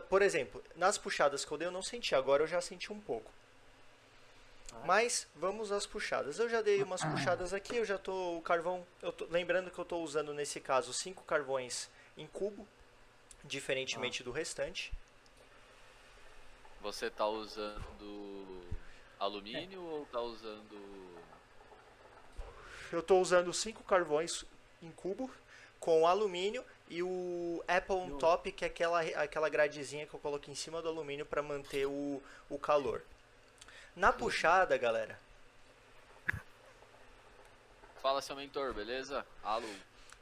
por 0.08 0.22
exemplo, 0.22 0.62
nas 0.76 0.96
puxadas 0.96 1.44
que 1.44 1.50
eu 1.50 1.58
dei 1.58 1.66
eu 1.66 1.72
não 1.72 1.82
senti, 1.82 2.14
agora 2.14 2.44
eu 2.44 2.46
já 2.46 2.60
senti 2.60 2.92
um 2.92 3.00
pouco. 3.00 3.30
Mas 4.84 5.26
vamos 5.34 5.72
às 5.72 5.86
puxadas. 5.86 6.38
Eu 6.38 6.48
já 6.48 6.60
dei 6.62 6.82
umas 6.82 7.02
puxadas 7.04 7.52
aqui, 7.52 7.76
eu 7.76 7.84
já 7.84 7.98
tô 7.98 8.36
o 8.36 8.42
carvão, 8.42 8.86
eu 9.02 9.12
tô, 9.12 9.26
lembrando 9.26 9.70
que 9.70 9.78
eu 9.78 9.84
tô 9.84 9.98
usando 9.98 10.32
nesse 10.32 10.60
caso 10.60 10.92
cinco 10.92 11.24
carvões 11.24 11.90
em 12.16 12.26
cubo, 12.26 12.66
diferentemente 13.44 14.22
do 14.22 14.30
restante. 14.30 14.92
Você 16.80 17.10
tá 17.10 17.26
usando 17.26 18.62
alumínio 19.18 19.82
ou 19.82 20.06
tá 20.06 20.20
usando. 20.20 21.16
Eu 22.92 23.02
tô 23.02 23.18
usando 23.20 23.52
cinco 23.52 23.82
carvões 23.82 24.44
em 24.82 24.90
cubo 24.92 25.30
com 25.80 26.06
alumínio 26.06 26.64
e 26.88 27.02
o 27.02 27.62
Apple 27.66 27.96
on 27.96 28.18
top, 28.18 28.52
que 28.52 28.64
é 28.64 28.68
aquela, 28.68 29.00
aquela 29.00 29.48
gradezinha 29.48 30.06
que 30.06 30.14
eu 30.14 30.20
coloquei 30.20 30.52
em 30.52 30.56
cima 30.56 30.80
do 30.80 30.88
alumínio 30.88 31.26
para 31.26 31.42
manter 31.42 31.86
o, 31.86 32.22
o 32.48 32.58
calor. 32.58 33.02
Na 33.96 34.12
puxada, 34.12 34.76
galera, 34.76 35.18
Fala 38.02 38.20
seu 38.20 38.36
mentor, 38.36 38.72
beleza? 38.72 39.26
Alô. 39.42 39.66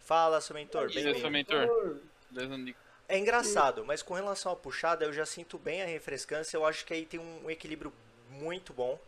fala, 0.00 0.40
seu 0.40 0.54
mentor, 0.54 0.90
bem-vindo. 0.90 1.18
seu 1.18 1.30
mentor? 1.30 1.98
Beleza? 2.30 2.74
É 3.06 3.18
engraçado, 3.18 3.84
mas 3.84 4.00
com 4.00 4.14
relação 4.14 4.52
à 4.52 4.56
puxada, 4.56 5.04
eu 5.04 5.12
já 5.12 5.26
sinto 5.26 5.58
bem 5.58 5.82
a 5.82 5.86
refrescância. 5.86 6.56
Eu 6.56 6.64
acho 6.64 6.86
que 6.86 6.94
aí 6.94 7.04
tem 7.04 7.20
um 7.20 7.50
equilíbrio 7.50 7.92
muito 8.30 8.72
bom. 8.72 8.98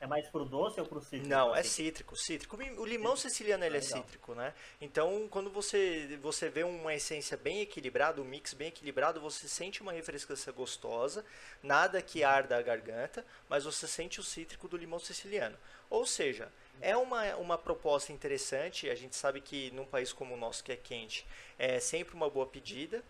É 0.00 0.06
mais 0.06 0.28
pro 0.28 0.44
doce 0.44 0.80
ou 0.80 0.86
pro 0.86 1.00
cítrico? 1.00 1.26
Não, 1.26 1.54
é 1.54 1.60
assim? 1.60 1.84
cítrico, 1.84 2.16
cítrico. 2.16 2.56
O 2.56 2.86
limão 2.86 3.16
siciliano 3.16 3.64
ele 3.64 3.78
é 3.78 3.80
cítrico, 3.80 4.34
né? 4.34 4.54
Então, 4.80 5.26
quando 5.28 5.50
você 5.50 6.18
você 6.22 6.48
vê 6.48 6.62
uma 6.62 6.94
essência 6.94 7.36
bem 7.36 7.60
equilibrada, 7.60 8.20
um 8.20 8.24
mix 8.24 8.54
bem 8.54 8.68
equilibrado, 8.68 9.20
você 9.20 9.48
sente 9.48 9.82
uma 9.82 9.92
refrescância 9.92 10.52
gostosa, 10.52 11.24
nada 11.62 12.00
que 12.00 12.22
arda 12.22 12.56
a 12.56 12.62
garganta, 12.62 13.26
mas 13.48 13.64
você 13.64 13.88
sente 13.88 14.20
o 14.20 14.22
cítrico 14.22 14.68
do 14.68 14.76
limão 14.76 15.00
siciliano. 15.00 15.56
Ou 15.90 16.06
seja, 16.06 16.52
é 16.80 16.96
uma, 16.96 17.34
uma 17.36 17.58
proposta 17.58 18.12
interessante. 18.12 18.88
A 18.88 18.94
gente 18.94 19.16
sabe 19.16 19.40
que 19.40 19.70
num 19.72 19.84
país 19.84 20.12
como 20.12 20.34
o 20.34 20.38
nosso 20.38 20.62
que 20.62 20.70
é 20.70 20.76
quente, 20.76 21.26
é 21.58 21.80
sempre 21.80 22.14
uma 22.14 22.30
boa 22.30 22.46
pedida. 22.46 23.02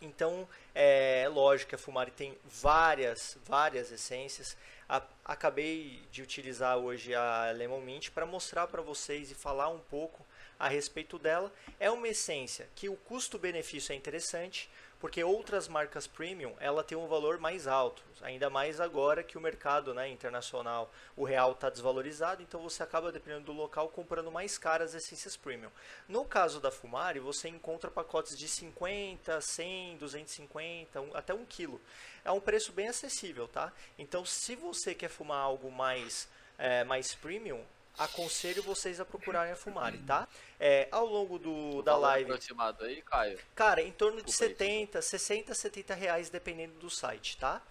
Então, 0.00 0.48
é 0.74 1.28
lógico 1.28 1.70
que 1.70 1.74
a 1.74 1.78
Fumari 1.78 2.10
tem 2.10 2.36
várias, 2.44 3.36
várias 3.44 3.90
essências. 3.90 4.56
A- 4.88 5.02
acabei 5.24 6.00
de 6.12 6.22
utilizar 6.22 6.76
hoje 6.78 7.14
a 7.14 7.50
Lemon 7.50 7.80
Mint 7.80 8.10
para 8.10 8.24
mostrar 8.24 8.66
para 8.68 8.80
vocês 8.80 9.30
e 9.30 9.34
falar 9.34 9.68
um 9.68 9.80
pouco 9.80 10.24
a 10.58 10.68
respeito 10.68 11.18
dela. 11.18 11.52
É 11.80 11.90
uma 11.90 12.08
essência 12.08 12.68
que 12.74 12.88
o 12.88 12.96
custo-benefício 12.96 13.92
é 13.92 13.96
interessante, 13.96 14.70
porque 15.00 15.22
outras 15.22 15.68
marcas 15.68 16.06
premium 16.06 16.54
ela 16.58 16.82
tem 16.82 16.98
um 16.98 17.06
valor 17.06 17.38
mais 17.38 17.66
alto, 17.66 18.02
ainda 18.20 18.50
mais 18.50 18.80
agora 18.80 19.22
que 19.22 19.38
o 19.38 19.40
mercado 19.40 19.94
né, 19.94 20.08
internacional, 20.08 20.92
o 21.16 21.24
real 21.24 21.52
está 21.52 21.70
desvalorizado, 21.70 22.42
então 22.42 22.60
você 22.60 22.82
acaba, 22.82 23.12
dependendo 23.12 23.44
do 23.46 23.52
local, 23.52 23.88
comprando 23.88 24.30
mais 24.32 24.58
caras 24.58 24.94
essências 24.94 25.36
premium. 25.36 25.70
No 26.08 26.24
caso 26.24 26.60
da 26.60 26.70
Fumari, 26.70 27.20
você 27.20 27.48
encontra 27.48 27.90
pacotes 27.90 28.36
de 28.36 28.48
50, 28.48 29.40
100, 29.40 29.96
250, 29.98 31.00
um- 31.00 31.14
até 31.14 31.32
1 31.32 31.44
kg. 31.46 31.78
É 32.24 32.30
um 32.32 32.40
preço 32.40 32.72
bem 32.72 32.88
acessível, 32.88 33.46
tá? 33.46 33.72
Então, 33.98 34.24
se 34.24 34.56
você 34.56 34.94
quer 34.94 35.08
fumar 35.08 35.38
algo 35.40 35.70
mais, 35.70 36.28
é, 36.58 36.82
mais 36.84 37.14
premium, 37.14 37.64
aconselho 37.98 38.62
vocês 38.62 39.00
a 39.00 39.04
procurarem 39.04 39.52
a 39.52 39.56
Fumari, 39.56 39.98
tá? 39.98 40.28
É, 40.58 40.88
ao 40.90 41.04
longo 41.04 41.38
do, 41.38 41.82
da 41.82 41.96
live, 41.96 42.30
aproximado 42.30 42.84
aí, 42.84 43.02
Caio. 43.02 43.38
cara, 43.54 43.82
em 43.82 43.92
torno 43.92 44.18
de 44.18 44.26
Desculpa 44.26 44.62
aí. 44.62 44.68
70, 44.68 45.02
60, 45.02 45.54
70 45.54 45.94
reais, 45.94 46.30
dependendo 46.30 46.74
do 46.78 46.88
site, 46.88 47.36
tá? 47.36 47.62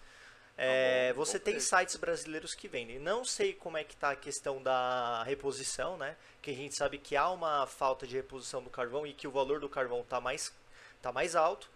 É, 0.60 1.12
bom, 1.12 1.24
você 1.24 1.38
tem 1.38 1.60
sites 1.60 1.94
brasileiros 1.94 2.52
que 2.52 2.66
vendem. 2.66 2.98
Não 2.98 3.24
sei 3.24 3.54
como 3.54 3.76
é 3.76 3.84
que 3.84 3.94
tá 3.94 4.10
a 4.10 4.16
questão 4.16 4.60
da 4.60 5.22
reposição, 5.22 5.96
né? 5.96 6.16
Que 6.42 6.50
a 6.50 6.54
gente 6.54 6.74
sabe 6.74 6.98
que 6.98 7.16
há 7.16 7.30
uma 7.30 7.64
falta 7.66 8.06
de 8.06 8.16
reposição 8.16 8.60
do 8.60 8.68
carvão 8.68 9.06
e 9.06 9.14
que 9.14 9.28
o 9.28 9.30
valor 9.30 9.60
do 9.60 9.68
carvão 9.68 10.02
tá 10.02 10.20
mais, 10.20 10.52
tá 11.00 11.12
mais 11.12 11.36
alto. 11.36 11.70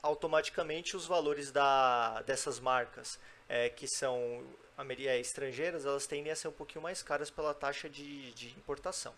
Automaticamente 0.00 0.96
os 0.96 1.06
valores 1.06 1.50
da, 1.50 2.22
dessas 2.22 2.60
marcas 2.60 3.18
é, 3.52 3.68
que 3.68 3.86
são 3.86 4.42
é, 4.78 5.20
estrangeiras, 5.20 5.84
elas 5.84 6.06
tendem 6.06 6.32
a 6.32 6.36
ser 6.36 6.48
um 6.48 6.52
pouquinho 6.52 6.80
mais 6.80 7.02
caras 7.02 7.30
pela 7.30 7.52
taxa 7.52 7.86
de, 7.86 8.32
de 8.32 8.48
importação. 8.48 9.14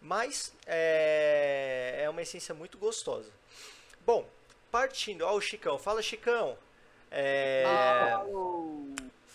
Mas 0.00 0.54
é, 0.66 2.00
é 2.02 2.08
uma 2.08 2.22
essência 2.22 2.54
muito 2.54 2.78
gostosa. 2.78 3.30
Bom, 4.06 4.26
partindo. 4.70 5.26
Ó, 5.26 5.34
o 5.34 5.40
Chicão. 5.42 5.78
Fala, 5.78 6.00
Chicão. 6.00 6.56
É, 7.10 7.64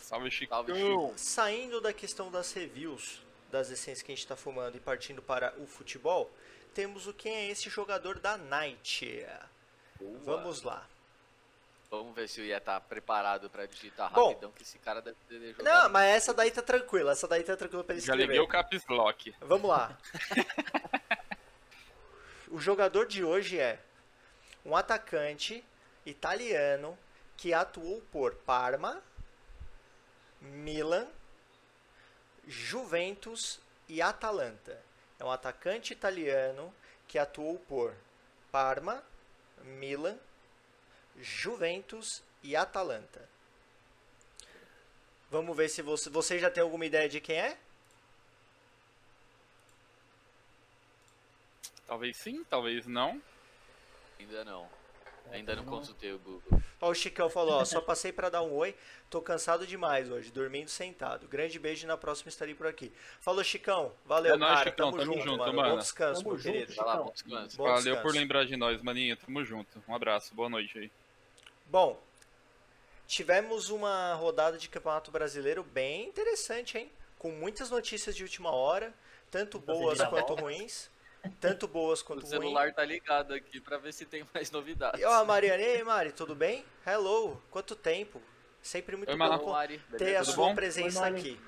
Salve, 0.02 0.32
Chico. 0.32 1.14
Saindo 1.16 1.80
da 1.80 1.94
questão 1.94 2.32
das 2.32 2.52
reviews 2.52 3.22
das 3.52 3.70
essências 3.70 4.02
que 4.02 4.12
a 4.12 4.16
gente 4.16 4.24
está 4.24 4.36
fumando 4.36 4.76
e 4.76 4.80
partindo 4.80 5.22
para 5.22 5.54
o 5.60 5.68
futebol, 5.68 6.32
temos 6.74 7.06
o 7.06 7.14
quem 7.14 7.34
é 7.36 7.52
esse 7.52 7.70
jogador 7.70 8.18
da 8.18 8.38
Night. 8.38 9.24
Boa. 10.00 10.20
Vamos 10.24 10.64
lá. 10.64 10.88
Vamos 11.98 12.16
ver 12.16 12.28
se 12.28 12.42
eu 12.42 12.46
ia 12.46 12.58
estar 12.58 12.80
preparado 12.82 13.50
pra 13.50 13.66
digitar 13.66 14.12
Bom. 14.12 14.30
rapidão, 14.30 14.52
que 14.52 14.64
esse 14.64 14.78
cara 14.80 15.02
deve 15.02 15.18
ter 15.28 15.54
jogado. 15.54 15.64
Não, 15.64 15.90
mas 15.90 16.16
essa 16.16 16.34
daí 16.34 16.52
tá 16.52 16.62
tranquila. 16.62 17.12
Essa 17.12 17.28
daí 17.28 17.44
tá 17.44 17.56
tranquila 17.56 17.84
para 17.84 17.96
ele 17.96 18.02
Já 18.02 18.14
escrever. 18.14 18.34
liguei 18.34 18.40
o 18.40 18.48
caps 18.48 18.86
lock. 18.88 19.36
Vamos 19.42 19.70
lá. 19.70 19.98
o 22.50 22.60
jogador 22.60 23.08
de 23.08 23.24
hoje 23.24 23.60
é 23.60 23.80
um 24.66 24.76
atacante 24.76 25.64
italiano 26.06 26.98
que 27.38 27.54
atuou 27.54 28.02
por 28.12 28.36
Parma, 28.36 29.02
Milan, 30.42 31.08
Juventus 32.48 33.60
e 33.88 34.02
Atalanta. 34.02 34.80
É 35.20 35.24
um 35.26 35.32
atacante 35.32 35.94
italiano 35.94 36.74
que 37.08 37.18
atuou 37.18 37.58
por 37.60 37.94
Parma, 38.52 39.04
Milan, 39.64 40.18
Juventus 41.22 42.22
e 42.44 42.56
Atalanta. 42.56 43.28
Vamos 45.30 45.56
ver 45.56 45.70
se 45.70 45.82
você, 45.82 46.10
você 46.10 46.40
já 46.40 46.50
tem 46.50 46.62
alguma 46.64 46.86
ideia 46.86 47.10
de 47.10 47.20
quem 47.20 47.38
é? 47.38 47.58
Talvez 51.88 52.18
sim, 52.18 52.44
talvez 52.46 52.86
não. 52.88 53.22
Ainda 54.20 54.44
não. 54.46 54.68
Ainda 55.32 55.56
não 55.56 55.64
não. 55.64 55.70
consultei 55.72 56.14
o 56.14 56.20
Google. 56.20 56.62
Ó, 56.80 56.90
o 56.90 56.96
Chicão 56.96 57.30
falou, 57.30 57.56
ó, 57.56 57.66
só 57.66 57.82
passei 57.82 58.12
pra 58.12 58.30
dar 58.30 58.44
um 58.44 58.54
oi, 58.54 58.76
tô 59.10 59.22
cansado 59.22 59.66
demais 59.66 60.10
hoje, 60.10 60.32
dormindo 60.32 60.70
sentado. 60.70 61.28
Grande 61.28 61.58
beijo 61.58 61.86
e 61.86 61.88
na 61.88 61.98
próxima 61.98 62.30
estarei 62.30 62.54
por 62.54 62.68
aqui. 62.68 62.92
Falou, 63.20 63.44
Chicão, 63.44 63.92
valeu, 64.06 64.36
É 64.36 64.38
nóis, 64.38 64.54
cara, 64.60 64.70
Chicão, 64.70 64.92
tamo, 64.92 64.98
tamo 65.04 65.14
junto, 65.14 65.24
junto, 65.24 65.38
mano. 65.40 65.54
mano. 65.54 65.70
Bom 65.72 65.78
descanso, 65.80 66.22
Tamo 66.24 66.30
meu 66.36 66.38
junto, 66.38 66.54
querido. 66.54 66.76
Vai 66.76 66.86
lá, 66.86 66.98
bom 66.98 67.12
descanso. 67.12 67.58
Bom 67.58 67.64
Valeu 67.64 67.82
descanso. 67.82 68.02
por 68.04 68.14
lembrar 68.14 68.46
de 68.46 68.56
nós, 68.56 68.82
maninho. 68.82 69.18
Tamo 69.18 69.44
junto. 69.44 69.84
Um 69.88 69.96
abraço, 69.96 70.34
boa 70.36 70.50
noite 70.50 70.78
aí. 70.78 70.92
Bom, 71.66 72.02
tivemos 73.08 73.70
uma 73.70 74.14
rodada 74.16 74.58
de 74.58 74.70
Campeonato 74.70 75.12
Brasileiro 75.12 75.64
bem 75.64 76.06
interessante, 76.08 76.78
hein? 76.78 76.92
Com 77.18 77.32
muitas 77.32 77.70
notícias 77.70 78.16
de 78.16 78.24
última 78.24 78.52
hora, 78.52 78.94
tanto 79.32 79.60
boas 79.60 80.00
quanto 80.04 80.36
ruins. 80.36 80.90
Tanto 81.42 81.68
boas 81.68 82.02
O 82.02 82.06
quanto 82.06 82.20
ruins. 82.22 82.30
celular 82.30 82.72
tá 82.74 82.86
ligado 82.86 83.34
aqui 83.34 83.60
pra 83.60 83.78
ver 83.80 83.92
se 83.94 84.06
tem 84.06 84.24
mais 84.34 84.52
novidades. 84.52 85.02
E 85.02 85.06
ó, 85.06 85.12
a 85.14 85.26
Mariane, 85.26 85.64
ei 85.64 85.84
Mari, 85.84 86.12
tudo 86.12 86.36
bem? 86.36 86.64
Hello, 86.86 87.42
quanto 87.50 87.76
tempo? 87.76 88.22
Sempre 88.62 88.96
muito 88.96 89.10
Oi, 89.12 89.18
bom 89.18 89.52
Mari, 89.52 89.82
ter 89.98 90.16
a 90.16 90.24
sua 90.24 90.36
bom? 90.48 90.56
presença 90.56 91.02
Oi, 91.04 91.10
aqui. 91.10 91.40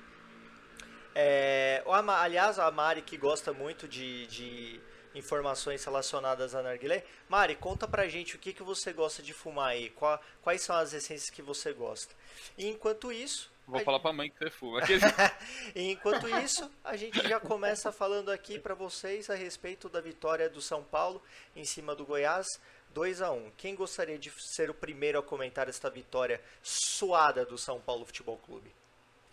É, 1.14 1.82
o 1.86 1.92
Ama- 1.92 2.20
aliás, 2.20 2.58
a 2.58 2.70
Mari 2.70 3.02
que 3.02 3.16
gosta 3.16 3.52
muito 3.52 3.86
de, 3.88 4.26
de 4.26 4.80
informações 5.14 5.84
relacionadas 5.84 6.54
a 6.54 6.62
narguilé. 6.62 7.04
Mari, 7.28 7.56
conta 7.56 7.86
pra 7.88 8.08
gente 8.08 8.36
o 8.36 8.38
que, 8.38 8.52
que 8.52 8.62
você 8.62 8.92
gosta 8.92 9.22
de 9.22 9.32
fumar 9.32 9.70
aí, 9.70 9.90
Qua- 9.90 10.20
quais 10.42 10.62
são 10.62 10.76
as 10.76 10.92
essências 10.92 11.30
que 11.30 11.42
você 11.42 11.72
gosta. 11.72 12.14
E 12.56 12.66
enquanto 12.68 13.10
isso, 13.12 13.50
Vou 13.66 13.78
a 13.80 13.84
falar 13.84 14.00
pra 14.00 14.14
mãe 14.14 14.30
que 14.30 14.38
você 14.38 14.50
fuma. 14.50 14.80
E 15.76 15.90
enquanto 15.92 16.26
isso, 16.42 16.70
a 16.82 16.96
gente 16.96 17.20
já 17.28 17.38
começa 17.38 17.92
falando 17.92 18.30
aqui 18.30 18.58
para 18.58 18.74
vocês 18.74 19.28
a 19.28 19.34
respeito 19.34 19.90
da 19.90 20.00
vitória 20.00 20.48
do 20.48 20.62
São 20.62 20.82
Paulo 20.82 21.22
em 21.54 21.64
cima 21.64 21.94
do 21.94 22.06
Goiás, 22.06 22.46
2 22.94 23.20
a 23.20 23.30
1. 23.30 23.50
Quem 23.58 23.74
gostaria 23.74 24.18
de 24.18 24.32
ser 24.38 24.70
o 24.70 24.74
primeiro 24.74 25.18
a 25.18 25.22
comentar 25.22 25.68
esta 25.68 25.90
vitória 25.90 26.40
suada 26.62 27.44
do 27.44 27.58
São 27.58 27.78
Paulo 27.78 28.06
Futebol 28.06 28.38
Clube? 28.38 28.74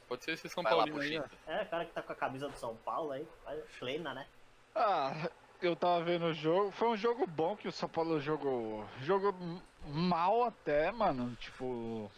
Pode 0.06 0.26
ser 0.26 0.32
esse 0.34 0.50
São 0.50 0.64
Paulino 0.64 1.00
aí. 1.00 1.18
Puxito. 1.18 1.38
É, 1.48 1.62
o 1.64 1.66
cara 1.68 1.86
que 1.86 1.94
tá 1.94 2.02
com 2.02 2.12
a 2.12 2.16
camisa 2.16 2.50
do 2.50 2.58
São 2.58 2.76
Paulo 2.76 3.12
aí, 3.14 3.26
plena, 3.80 4.14
né? 4.14 4.28
Ah, 4.76 5.30
eu 5.68 5.76
tava 5.76 6.04
vendo 6.04 6.26
o 6.26 6.34
jogo. 6.34 6.72
Foi 6.72 6.88
um 6.90 6.98
jogo 6.98 7.26
bom 7.28 7.56
que 7.56 7.68
o 7.68 7.72
São 7.72 7.88
Paulo 7.90 8.20
jogou. 8.20 8.86
Jogou 9.02 9.34
mal 9.88 10.44
até, 10.44 10.92
mano. 10.92 11.36
Tipo. 11.40 12.12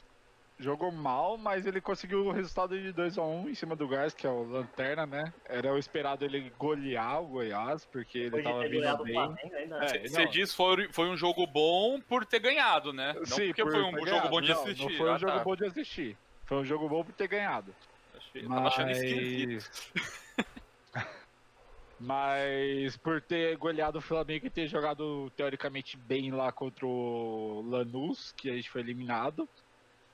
Jogou 0.60 0.92
mal, 0.92 1.38
mas 1.38 1.68
ele 1.68 1.80
conseguiu 1.80 2.26
o 2.26 2.32
resultado 2.32 2.76
de 2.82 2.92
2x1 2.92 3.48
em 3.48 3.54
cima 3.54 3.76
do 3.76 3.88
Gás, 3.88 4.16
que 4.16 4.26
é 4.26 4.30
o 4.32 4.42
Lanterna, 4.42 5.06
né? 5.06 5.32
Era 5.46 5.72
o 5.72 5.78
esperado 5.78 6.26
ele 6.26 6.52
golear 6.58 7.22
o 7.22 7.28
Goiás, 7.28 7.86
porque 7.86 8.18
ele 8.18 8.32
Depois 8.32 8.44
de 8.44 8.50
tava 8.52 8.68
vindo 8.68 9.04
bem. 9.04 9.14
Flamengo 9.14 9.50
né? 9.70 9.86
É, 9.86 10.08
Você 10.08 10.24
não. 10.24 10.32
diz 10.32 10.56
foi, 10.56 10.92
foi 10.92 11.10
um 11.10 11.16
jogo 11.16 11.46
bom 11.46 12.02
por 12.02 12.26
ter 12.26 12.40
ganhado, 12.40 12.92
né? 12.92 13.14
Não 13.14 13.24
Sim, 13.28 13.46
porque 13.50 13.62
por 13.62 13.72
foi 13.72 13.84
um 13.84 13.92
jogo 13.92 14.06
ganhado. 14.06 14.30
bom 14.30 14.42
de 14.42 14.50
Não, 14.52 14.62
assistir. 14.64 14.82
Não 14.90 14.98
foi 14.98 15.10
um 15.12 15.14
Ah, 15.14 15.18
jogo 15.20 15.34
tá. 15.34 15.44
bom 15.44 15.56
de 15.56 15.66
assistir. 15.68 16.18
Foi 16.46 16.58
um 16.58 16.66
jogo 16.66 16.90
bom 16.90 17.04
por 17.04 17.14
ter 17.14 17.28
ganhado. 17.28 17.76
Achei- 18.18 18.44
eu 18.44 18.50
Tava 18.50 18.68
achando 18.68 18.90
esquisito. 18.90 19.92
Mas... 22.00 22.96
Por 22.98 23.22
ter 23.22 23.56
goleado 23.58 23.98
o 24.00 24.02
Flamengo 24.02 24.46
e 24.48 24.50
ter 24.50 24.68
jogado 24.68 25.32
teoricamente 25.36 25.98
bem 25.98 26.32
lá 26.32 26.52
contra 26.52 26.86
o 26.86 27.64
Lanús, 27.68 28.34
que 28.38 28.50
a 28.50 28.54
gente 28.54 28.70
foi 28.70 28.82
eliminado. 28.82 29.48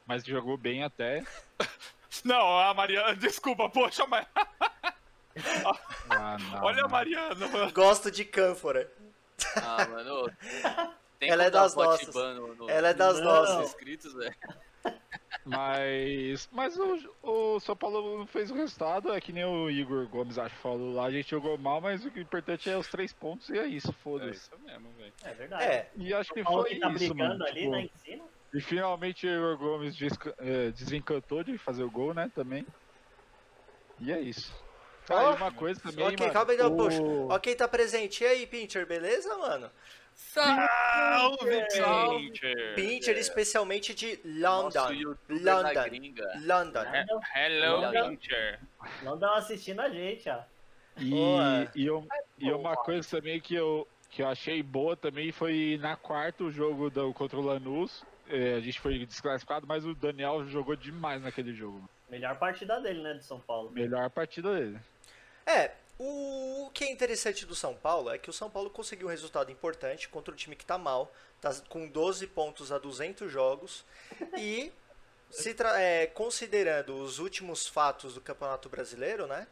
Mas 0.06 0.24
jogou 0.25 0.58
bem 0.58 0.84
até. 0.84 1.24
Não, 2.24 2.60
a 2.60 2.74
Mariana, 2.74 3.16
desculpa, 3.18 3.68
poxa, 3.70 4.06
mas 4.06 4.28
Ah, 6.10 6.38
não, 6.40 6.63
olha 6.63 6.80
a 6.82 6.84
não. 6.84 6.90
Mariana, 6.90 7.48
mano. 7.48 7.72
Gosto 7.74 8.12
de 8.12 8.24
cânfora. 8.24 8.88
Ah, 9.56 9.88
mano. 9.88 10.32
Tem 11.18 11.30
Ela 11.32 11.46
é 11.46 11.50
dar 11.50 11.62
das 11.63 11.75
um 11.75 11.80
nossas. 11.84 12.13
No- 12.13 12.56
no- 12.56 12.70
Ela 12.70 12.90
é 12.90 12.94
das 12.94 13.20
nossas. 13.20 13.56
nos 13.58 13.68
inscritos, 13.70 14.13
velho. 14.13 14.36
Mas, 15.46 16.48
mas 16.52 16.78
o, 16.78 16.96
o 17.22 17.60
São 17.60 17.75
Paulo 17.75 18.20
não 18.20 18.25
fez 18.28 18.50
o 18.50 18.56
resultado, 18.56 19.12
é 19.12 19.20
que 19.20 19.34
nem 19.34 19.44
o 19.44 19.70
Igor 19.70 20.08
Gomes 20.08 20.38
acho 20.38 20.56
que 20.56 20.62
falou 20.62 20.94
lá, 20.94 21.06
a 21.06 21.12
gente 21.12 21.30
jogou 21.30 21.58
mal, 21.58 21.82
mas 21.82 22.06
o 22.06 22.08
importante 22.18 22.70
é 22.70 22.78
os 22.78 22.88
três 22.88 23.12
pontos 23.12 23.50
e 23.50 23.58
é 23.58 23.68
isso, 23.68 23.90
É 23.90 23.94
foda-se. 23.94 24.40
isso 24.40 24.60
mesmo, 24.63 24.94
velho. 24.94 25.13
É 25.24 25.34
verdade. 25.34 25.63
É, 25.63 25.92
E 25.98 26.13
acho 26.13 26.34
que 26.34 26.44
foi 26.46 26.63
que 26.70 26.80
tá 26.80 26.90
isso, 26.92 27.13
mano. 27.13 27.44
ali, 27.44 27.60
tipo, 27.60 27.72
né, 27.72 27.82
em 27.82 27.98
cima. 27.98 28.30
E 28.54 28.62
finalmente 28.62 29.28
o 29.28 29.30
Igor 29.30 29.58
Gomes 29.58 29.98
eh, 30.40 30.72
desencantou 30.72 31.44
de 31.44 31.58
fazer 31.58 31.84
o 31.84 31.92
gol, 31.92 32.13
né, 32.13 32.30
também. 32.34 32.66
E 34.00 34.12
é 34.12 34.22
isso. 34.22 34.54
Ah, 35.10 35.24
e 35.34 35.36
uma 35.36 35.52
coisa 35.52 35.82
também, 35.82 36.06
ok, 36.06 36.18
mano, 36.18 36.34
calma 36.34 36.52
aí, 36.52 36.58
não, 36.58 36.75
poxa. 36.78 37.02
o- 37.02 37.28
Ó 37.30 37.40
quem 37.40 37.56
tá 37.56 37.68
presente. 37.68 38.24
E 38.24 38.28
aí, 38.28 38.48
Pincher, 38.48 38.88
beleza, 38.88 39.38
mano? 39.38 39.70
Salve. 40.15 41.65
Pincher! 41.72 42.75
Pincher 42.75 43.17
especialmente 43.17 43.93
de 43.93 44.20
Nosso 44.24 44.77
London. 44.79 45.15
London. 45.29 46.46
London. 46.46 46.79
É. 46.82 47.05
Hello. 47.36 48.10
Pincher. 48.10 48.60
Não 49.03 49.17
dão 49.17 49.34
assistindo 49.36 49.79
a 49.82 49.89
gente, 49.89 50.29
ó. 50.29 50.39
E, 50.98 51.10
Boa. 51.10 51.72
e, 51.75 51.89
um- 51.89 52.08
e 52.38 52.51
uma 52.51 52.75
coisa 52.75 53.08
também 53.10 53.39
que 53.41 53.55
eu, 53.55 53.88
que 54.10 54.22
eu 54.22 54.27
achei 54.27 54.62
boa 54.62 54.96
também 54.96 55.32
foi 55.32 55.77
na 55.82 55.96
quarta 55.96 56.43
o 56.43 56.51
jogo 56.51 56.89
do, 56.89 57.12
contra 57.13 57.38
o 57.38 57.41
Lanús. 57.41 58.03
eh, 58.29 58.55
a 58.55 58.60
gente 58.62 58.79
foi 58.79 59.03
desclassificado, 59.05 59.65
mas 59.67 59.86
o 59.86 59.93
Daniel 59.96 60.46
jogou 60.46 60.75
demais 60.75 61.22
naquele 61.22 61.53
jogo. 61.53 61.89
Melhor 62.10 62.38
partida 62.38 62.79
dele, 62.79 63.01
né, 63.01 63.13
de 63.15 63.25
São 63.25 63.39
Paulo. 63.39 63.72
Melhor 63.72 64.10
partida 64.12 64.53
dele. 64.53 64.77
É, 65.46 65.72
o 66.00 66.69
que 66.73 66.83
é 66.83 66.91
interessante 66.91 67.45
do 67.45 67.55
São 67.55 67.75
Paulo 67.75 68.09
é 68.09 68.17
que 68.17 68.29
o 68.29 68.33
São 68.33 68.50
Paulo 68.50 68.69
conseguiu 68.69 69.08
um 69.08 69.12
resultado 69.12 69.51
importante 69.51 70.10
contra 70.10 70.34
um 70.34 70.38
time 70.38 70.56
que 70.56 70.65
tá 70.65 70.77
mal, 70.77 71.12
tá 71.39 71.53
com 71.69 71.88
12 71.88 72.27
pontos 72.27 72.71
a 72.71 72.77
200 72.77 73.32
jogos 73.32 73.86
e 74.38 74.71
se 75.29 75.53
tra- 75.53 75.79
é, 75.79 76.08
considerando 76.08 76.95
os 76.97 77.19
últimos 77.19 77.67
fatos 77.67 78.13
do 78.15 78.21
Campeonato 78.21 78.69
Brasileiro, 78.69 79.27
né? 79.27 79.47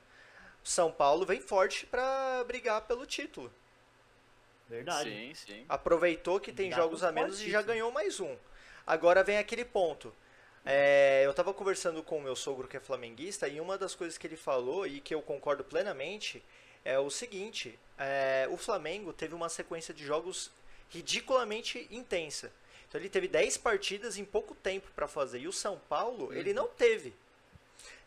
São 0.64 0.92
Paulo 0.92 1.26
vem 1.26 1.42
forte 1.42 1.86
pra 1.86 2.44
brigar 2.46 2.82
pelo 2.82 3.06
título. 3.06 3.52
Verdade. 4.70 5.10
Sim, 5.10 5.34
sim. 5.34 5.66
Aproveitou 5.68 6.40
que 6.40 6.54
tem 6.54 6.72
jogos 6.72 7.04
a 7.04 7.12
menos 7.12 7.42
e 7.42 7.50
já 7.52 7.62
ganhou 7.62 7.92
mais 7.92 8.20
um. 8.20 8.38
Agora 8.86 9.24
vem 9.24 9.38
aquele 9.38 9.66
ponto. 9.66 10.14
É, 10.64 11.24
eu 11.26 11.34
tava 11.34 11.54
conversando 11.54 12.04
com 12.04 12.20
o 12.20 12.22
meu 12.22 12.36
sogro 12.36 12.68
que 12.68 12.78
é 12.78 12.80
flamenguista 12.80 13.48
e 13.48 13.60
uma 13.60 13.78
das 13.78 13.96
coisas 13.96 14.18
que 14.18 14.28
ele 14.28 14.38
falou 14.38 14.86
e 14.86 15.02
que 15.02 15.14
eu 15.14 15.22
concordo 15.22 15.64
plenamente 15.64 16.44
é 16.86 17.00
o 17.00 17.10
seguinte: 17.10 17.78
é, 17.98 18.48
o 18.52 18.58
Flamengo 18.58 19.12
teve 19.12 19.34
uma 19.34 19.50
sequência 19.50 19.94
de 19.94 20.06
jogos 20.06 20.52
ridiculamente 20.90 21.88
intensa. 21.90 22.52
Então 22.88 23.00
ele 23.00 23.10
teve 23.10 23.28
10 23.28 23.58
partidas 23.58 24.18
em 24.18 24.26
pouco 24.26 24.54
tempo 24.54 24.92
para 24.96 25.08
fazer 25.08 25.40
e 25.40 25.48
o 25.48 25.54
São 25.54 25.80
Paulo 25.90 26.34
ele 26.34 26.54
não 26.54 26.68
teve. 26.68 27.14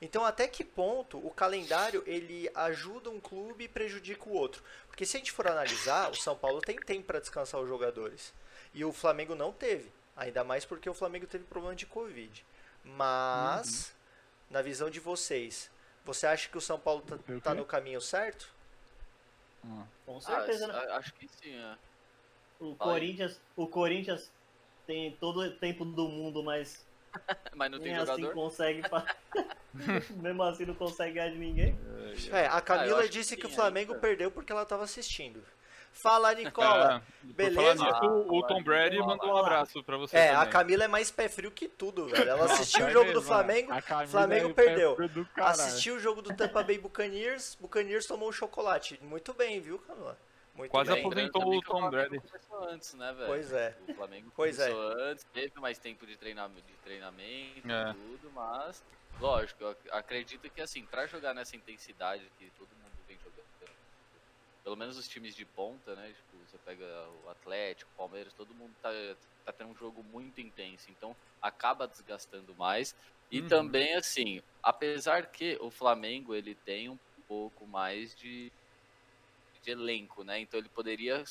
Então 0.01 0.25
até 0.25 0.47
que 0.47 0.63
ponto 0.63 1.19
o 1.19 1.31
calendário 1.31 2.05
ele 2.07 2.51
ajuda 2.55 3.11
um 3.11 3.19
clube 3.19 3.65
e 3.65 3.69
prejudica 3.69 4.29
o 4.29 4.35
outro? 4.35 4.63
Porque 4.87 5.07
se 5.07 5.17
a 5.17 5.19
gente 5.19 5.33
for 5.33 5.49
analisar, 5.49 6.11
o 6.11 6.15
São 6.15 6.37
Paulo 6.37 6.61
tem 6.61 6.77
tempo 6.77 7.07
para 7.07 7.19
descansar 7.19 7.61
os 7.61 7.69
jogadores 7.69 8.33
e 8.75 8.85
o 8.85 8.93
Flamengo 8.93 9.35
não 9.35 9.53
teve. 9.53 9.91
Ainda 10.17 10.45
mais 10.45 10.65
porque 10.65 10.89
o 10.89 10.95
Flamengo 10.95 11.27
teve 11.27 11.45
problema 11.45 11.75
de 11.75 11.87
Covid. 11.87 12.45
Mas, 12.85 13.95
na 14.51 14.63
visão 14.63 14.89
de 14.91 15.01
vocês, 15.01 15.71
você 16.05 16.27
acha 16.27 16.49
que 16.49 16.59
o 16.59 16.61
São 16.61 16.79
Paulo 16.79 17.03
tá, 17.03 17.19
tá 17.43 17.55
no 17.55 17.65
caminho 17.65 18.01
certo? 18.01 18.49
Com 20.07 20.19
Ah, 20.19 20.21
certeza, 20.21 20.67
né? 20.69 20.75
a- 20.75 20.97
acho 20.99 21.13
que 21.15 21.27
sim, 21.29 21.55
é. 21.55 21.77
O. 22.61 22.77
Corinthians, 22.77 23.41
o 23.57 23.67
Corinthians 23.67 24.31
tem 24.87 25.17
todo 25.17 25.41
o 25.41 25.51
tempo 25.51 25.85
do 25.85 26.09
mundo, 26.09 26.43
mas 26.43 26.85
Mas 27.55 27.71
não 27.71 27.79
tem 27.79 27.93
nem 27.93 27.97
assim 28.03 28.07
jogador. 28.23 28.35
consegue. 28.35 28.83
fa- 28.89 29.07
Mesmo 30.23 30.43
assim 30.43 30.67
não 30.67 30.75
consegue 30.75 31.15
ganhar 31.15 31.31
de 31.31 31.39
ninguém. 31.39 31.77
É, 32.31 32.47
a 32.47 32.61
Camila 32.61 33.01
acho 33.01 33.09
que 33.09 33.15
disse 33.15 33.37
que, 33.37 33.47
sim 33.47 33.53
o 33.53 33.55
Flamengo 33.55 33.93
ainda. 33.93 34.01
perdeu 34.01 34.31
porque 34.31 34.53
ela 34.53 34.63
estava 34.63 34.85
assistindo. 34.85 35.45
Fala, 35.95 36.35
Nicola. 36.35 36.97
Ah, 36.97 37.01
por 37.23 37.33
beleza? 37.35 37.85
nisso, 37.85 38.05
o- 38.05 38.39
o 38.39 38.47
Tom 38.47 38.63
Brady 38.63 38.97
Nicola. 38.97 39.17
mandou 39.17 39.33
um 39.33 39.37
abraço 39.39 39.83
pra 39.85 39.97
você 39.97 40.17
É, 40.17 40.31
a 40.31 40.39
também. 40.41 40.51
Camila 40.53 40.85
é 40.85 40.89
mais 40.89 41.11
pé 41.11 41.29
frio 41.29 41.51
que 41.51 41.69
tudo, 41.69 42.07
velho. 42.09 42.29
Ela 42.29 42.45
assistiu 42.47 42.85
o 42.85 42.89
É 42.89 42.93
jogo 42.93 43.07
do 43.13 43.15
mesmo, 43.21 43.27
Flamengo, 43.29 43.73
a 43.73 44.07
Flamengo 44.07 44.51
é 44.51 44.53
perdeu. 44.53 44.97
assistiu 45.37 45.95
o 45.97 46.01
jogo 46.01 46.21
do 46.21 46.35
Tampa 46.37 46.63
Bay 46.63 46.79
Buccaneers, 46.79 47.57
Buccaneers 47.61 48.07
tomou 48.07 48.29
um 48.29 48.33
chocolate. 48.33 48.99
Muito 49.03 49.33
bem, 49.33 49.61
viu, 49.61 49.79
Camila? 49.79 50.19
Muito 50.55 50.71
Quase 50.71 50.93
bem. 50.93 51.01
aposentou 51.01 51.43
o 51.43 51.61
Tom 51.63 51.71
Flamengo 51.79 51.91
Brady. 51.91 52.21
começou 52.21 52.69
antes, 52.69 52.95
né, 52.95 53.13
velho? 53.13 53.27
Pois 53.27 53.53
é. 53.53 53.77
O 53.89 53.95
Flamengo 53.95 54.33
Pois 54.37 54.59
é. 54.61 54.71
começou 54.71 54.93
antes, 55.11 55.25
teve 55.33 55.61
mais 55.61 55.79
tempo 55.79 56.07
de 56.07 56.17
treinamento, 56.17 56.63
de 56.63 56.73
treinamento 56.85 57.69
É. 57.69 57.91
e 57.91 57.95
tudo, 57.95 58.31
mas, 58.33 58.85
lógico, 59.21 59.65
eu 59.65 59.71
ac- 59.71 59.91
acredito 59.91 60.49
que, 60.51 60.61
assim, 60.61 60.85
pra 60.87 61.07
jogar 61.07 61.35
nessa 61.35 61.57
intensidade 61.57 62.25
que 62.39 62.51
todo 62.59 62.69
mundo 62.69 62.84
pelo 64.65 64.77
menos 64.77 64.97
os 64.99 65.07
times 65.09 65.35
de 65.37 65.47
ponta, 65.47 65.95
né, 65.95 66.13
tipo, 66.15 66.39
você 66.47 66.59
pega 66.59 67.11
o 67.13 67.29
Atlético, 67.29 67.93
o 67.93 67.97
Palmeiras, 67.97 68.35
todo 68.35 68.55
mundo 68.55 68.77
tá, 68.81 68.91
tá 69.45 69.53
tendo 69.53 69.71
um 69.73 69.77
jogo 69.77 70.03
muito 70.03 70.41
intenso, 70.41 70.91
então 70.91 71.17
acaba 71.41 71.87
desgastando 71.87 72.57
mais. 72.57 72.95
E 73.31 73.43
Uhum. 73.43 73.49
também, 73.49 73.95
assim, 73.95 74.41
apesar 74.63 75.31
que 75.31 75.59
o 75.61 75.71
Flamengo, 75.71 76.35
ele 76.35 76.57
tem 76.57 76.89
um 76.91 76.99
pouco 77.29 77.67
mais 77.67 78.15
de, 78.17 78.51
de 79.63 79.71
elenco, 79.71 80.25
né, 80.25 80.41
então 80.41 80.59
ele 80.59 80.69
poderia 80.69 81.23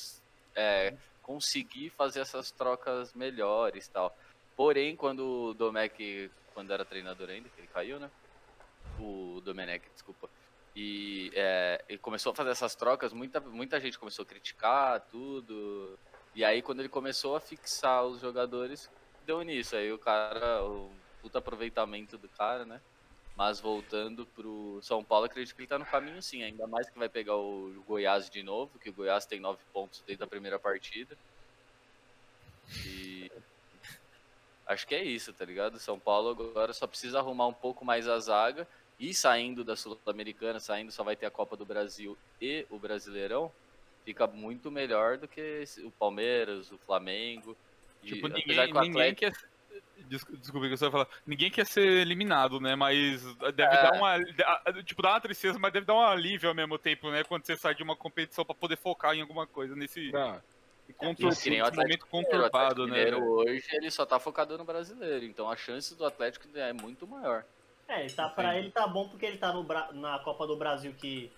é, 0.56 0.92
conseguir 1.20 1.90
fazer 1.90 2.20
essas 2.20 2.50
trocas 2.52 3.12
melhores 3.14 3.88
tal. 3.88 4.14
Porém, 4.56 4.96
quando 4.96 5.20
o 5.50 5.54
Domecq, 5.54 6.30
quando 6.52 6.72
era 6.72 6.84
treinador 6.86 7.28
ainda, 7.30 7.50
que 7.50 7.60
ele 7.60 7.68
caiu, 7.68 7.98
né? 7.98 8.10
O 8.96 9.40
Domenech, 9.42 9.90
desculpa. 9.92 10.30
E 10.76 11.30
é, 11.34 11.84
ele 11.88 11.98
começou 11.98 12.32
a 12.32 12.34
fazer 12.34 12.50
essas 12.50 12.74
trocas, 12.74 13.12
muita, 13.12 13.40
muita 13.40 13.78
gente 13.80 13.98
começou 13.98 14.24
a 14.24 14.26
criticar 14.26 15.00
tudo. 15.02 15.98
E 16.34 16.44
aí, 16.44 16.62
quando 16.62 16.80
ele 16.80 16.88
começou 16.88 17.36
a 17.36 17.40
fixar 17.40 18.04
os 18.04 18.20
jogadores, 18.20 18.90
deu 19.24 19.40
nisso. 19.42 19.76
Aí 19.76 19.92
o 19.92 19.98
cara, 19.98 20.64
o 20.64 20.90
puta 21.22 21.38
aproveitamento 21.38 22.18
do 22.18 22.28
cara, 22.28 22.64
né? 22.64 22.80
Mas 23.36 23.60
voltando 23.60 24.26
pro 24.26 24.78
São 24.82 25.02
Paulo, 25.02 25.26
acredito 25.26 25.54
que 25.54 25.62
ele 25.62 25.68
tá 25.68 25.78
no 25.78 25.86
caminho 25.86 26.22
sim. 26.22 26.42
Ainda 26.42 26.66
mais 26.66 26.88
que 26.88 26.98
vai 26.98 27.08
pegar 27.08 27.36
o 27.36 27.82
Goiás 27.86 28.28
de 28.28 28.42
novo, 28.42 28.78
que 28.78 28.90
o 28.90 28.92
Goiás 28.92 29.26
tem 29.26 29.40
nove 29.40 29.60
pontos 29.72 30.02
desde 30.06 30.22
a 30.22 30.26
primeira 30.26 30.58
partida. 30.58 31.16
E 32.86 33.30
acho 34.66 34.86
que 34.86 34.94
é 34.94 35.02
isso, 35.02 35.32
tá 35.32 35.44
ligado? 35.44 35.78
São 35.78 35.98
Paulo 35.98 36.30
agora 36.30 36.72
só 36.72 36.86
precisa 36.86 37.18
arrumar 37.18 37.48
um 37.48 37.52
pouco 37.52 37.84
mais 37.84 38.08
a 38.08 38.18
zaga. 38.18 38.68
E 38.98 39.12
saindo 39.12 39.64
da 39.64 39.74
Sul-Americana, 39.76 40.60
saindo 40.60 40.92
só 40.92 41.02
vai 41.02 41.16
ter 41.16 41.26
a 41.26 41.30
Copa 41.30 41.56
do 41.56 41.64
Brasil 41.66 42.16
e 42.40 42.64
o 42.70 42.78
Brasileirão. 42.78 43.50
fica 44.04 44.26
muito 44.26 44.70
melhor 44.70 45.16
do 45.16 45.26
que 45.26 45.64
o 45.82 45.90
Palmeiras, 45.90 46.70
o 46.70 46.76
Flamengo. 46.76 47.56
E, 48.02 48.08
Tipo, 48.08 48.26
apesar 48.26 48.38
ninguém, 48.66 48.72
que 48.72 48.76
o 48.78 48.80
ninguém 48.82 49.10
Atlético- 49.12 49.20
quer. 49.40 49.54
Desculpa, 50.06 50.68
que 50.68 50.76
você 50.76 50.84
vai 50.84 50.90
falar. 50.90 51.08
Ninguém 51.26 51.50
quer 51.50 51.64
ser 51.64 51.86
eliminado, 51.86 52.60
né? 52.60 52.76
Mas 52.76 53.22
deve 53.54 53.62
É. 53.62 53.82
dar 53.82 53.92
uma. 53.94 54.22
Tipo, 54.84 55.00
dá 55.00 55.10
uma 55.12 55.20
tristeza, 55.22 55.58
mas 55.58 55.72
deve 55.72 55.86
dar 55.86 55.94
um 55.94 56.02
alívio 56.02 56.50
ao 56.50 56.54
mesmo 56.54 56.76
tempo, 56.78 57.10
né? 57.10 57.24
Quando 57.24 57.46
você 57.46 57.56
sai 57.56 57.74
de 57.74 57.82
uma 57.82 57.96
competição 57.96 58.44
pra 58.44 58.54
poder 58.54 58.76
focar 58.76 59.14
em 59.14 59.22
alguma 59.22 59.46
coisa 59.46 59.74
nesse 59.74 60.14
Ah, 60.14 60.38
contur- 60.98 61.34
que 61.34 61.48
nem 61.48 61.62
o 61.62 61.64
momento 61.64 61.80
Atlético 61.80 61.80
Mineiro, 61.80 62.04
o 62.04 62.08
conturbado, 62.10 62.82
Atlético 62.82 62.86
né? 62.86 63.04
Mineiro 63.04 63.24
hoje 63.24 63.66
ele 63.72 63.90
só 63.90 64.04
tá 64.04 64.20
focado 64.20 64.58
no 64.58 64.64
brasileiro, 64.64 65.24
então 65.24 65.50
a 65.50 65.56
chance 65.56 65.94
do 65.94 66.04
Atlético 66.04 66.46
é 66.58 66.74
muito 66.74 67.06
maior. 67.06 67.42
É, 67.86 68.00
ele 68.00 68.12
tá, 68.12 68.28
pra 68.28 68.56
ele 68.56 68.70
tá 68.70 68.86
bom 68.86 69.08
porque 69.08 69.26
ele 69.26 69.38
tá 69.38 69.52
no, 69.52 69.62
na 69.92 70.18
Copa 70.20 70.46
do 70.46 70.56
Brasil 70.56 70.92
que 70.94 71.30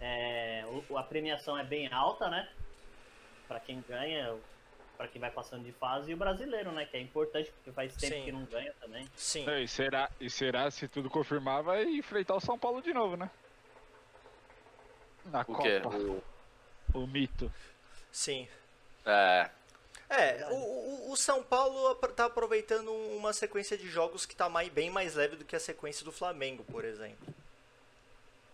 é, 0.00 0.64
a 0.96 1.02
premiação 1.02 1.56
é 1.56 1.62
bem 1.64 1.86
alta, 1.92 2.28
né? 2.28 2.48
Pra 3.46 3.60
quem 3.60 3.80
ganha, 3.88 4.34
pra 4.96 5.06
quem 5.06 5.20
vai 5.20 5.30
passando 5.30 5.62
de 5.64 5.70
fase, 5.72 6.10
e 6.10 6.14
o 6.14 6.16
brasileiro, 6.16 6.72
né? 6.72 6.84
Que 6.86 6.96
é 6.96 7.00
importante, 7.00 7.52
porque 7.52 7.70
faz 7.70 7.94
tempo 7.94 8.14
Sim. 8.16 8.24
que 8.24 8.32
não 8.32 8.44
ganha 8.46 8.72
também. 8.80 9.08
Sim. 9.14 9.48
e, 9.48 9.68
será, 9.68 10.10
e 10.20 10.28
será, 10.28 10.70
se 10.70 10.88
tudo 10.88 11.08
confirmar, 11.08 11.62
vai 11.62 11.84
enfrentar 11.84 12.34
o 12.34 12.40
São 12.40 12.58
Paulo 12.58 12.82
de 12.82 12.92
novo, 12.92 13.16
né? 13.16 13.30
Na 15.26 15.42
O 15.42 15.44
Copa. 15.44 15.62
quê? 15.62 15.80
O- 15.84 16.22
O 16.94 17.06
mito. 17.06 17.50
Sim. 18.10 18.46
é, 19.06 19.48
É, 20.14 20.46
o, 20.50 20.54
o- 20.54 21.12
o 21.12 21.16
São 21.16 21.42
Paulo 21.42 21.88
apro- 21.88 22.12
tá 22.12 22.26
aproveitando 22.26 22.92
uma 22.92 23.32
sequência 23.32 23.76
de 23.78 23.88
jogos 23.88 24.26
que 24.26 24.36
tá 24.36 24.48
mais, 24.48 24.68
bem 24.68 24.90
mais 24.90 25.14
leve 25.14 25.36
do 25.36 25.44
que 25.44 25.56
a 25.56 25.60
sequência 25.60 26.04
do 26.04 26.12
Flamengo, 26.12 26.64
por 26.64 26.84
exemplo. 26.84 27.34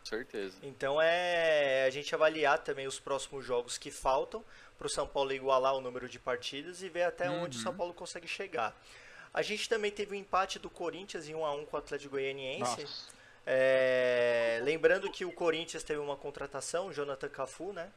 certeza. 0.04 0.56
Então 0.62 1.00
é 1.02 1.84
a 1.86 1.90
gente 1.90 2.14
avaliar 2.14 2.58
também 2.58 2.86
os 2.86 2.98
próximos 2.98 3.44
jogos 3.44 3.76
que 3.76 3.90
faltam 3.90 4.42
para 4.78 4.86
o 4.86 4.90
São 4.90 5.06
Paulo 5.06 5.32
igualar 5.32 5.74
o 5.74 5.80
número 5.80 6.08
de 6.08 6.18
partidas 6.18 6.82
e 6.82 6.88
ver 6.88 7.02
até 7.02 7.28
onde 7.28 7.58
o 7.58 7.60
São 7.60 7.76
Paulo 7.76 7.92
consegue 7.92 8.26
chegar. 8.28 8.74
A 9.34 9.42
gente 9.42 9.68
também 9.68 9.90
teve 9.90 10.12
o 10.12 10.14
empate 10.14 10.58
do 10.58 10.70
Corinthians 10.70 11.28
em 11.28 11.34
1 11.34 11.44
a 11.44 11.52
1 11.54 11.66
com 11.66 11.76
o 11.76 11.80
Atlético 11.80 12.12
Goianiense. 12.12 12.86
É, 13.46 14.60
lembrando 14.62 15.10
que 15.10 15.24
o 15.24 15.32
Corinthians 15.32 15.82
teve 15.82 15.98
uma 16.00 16.16
contratação, 16.16 16.86
o 16.88 16.92
Jonathan 16.92 17.28
Cafu, 17.28 17.72
né? 17.72 17.90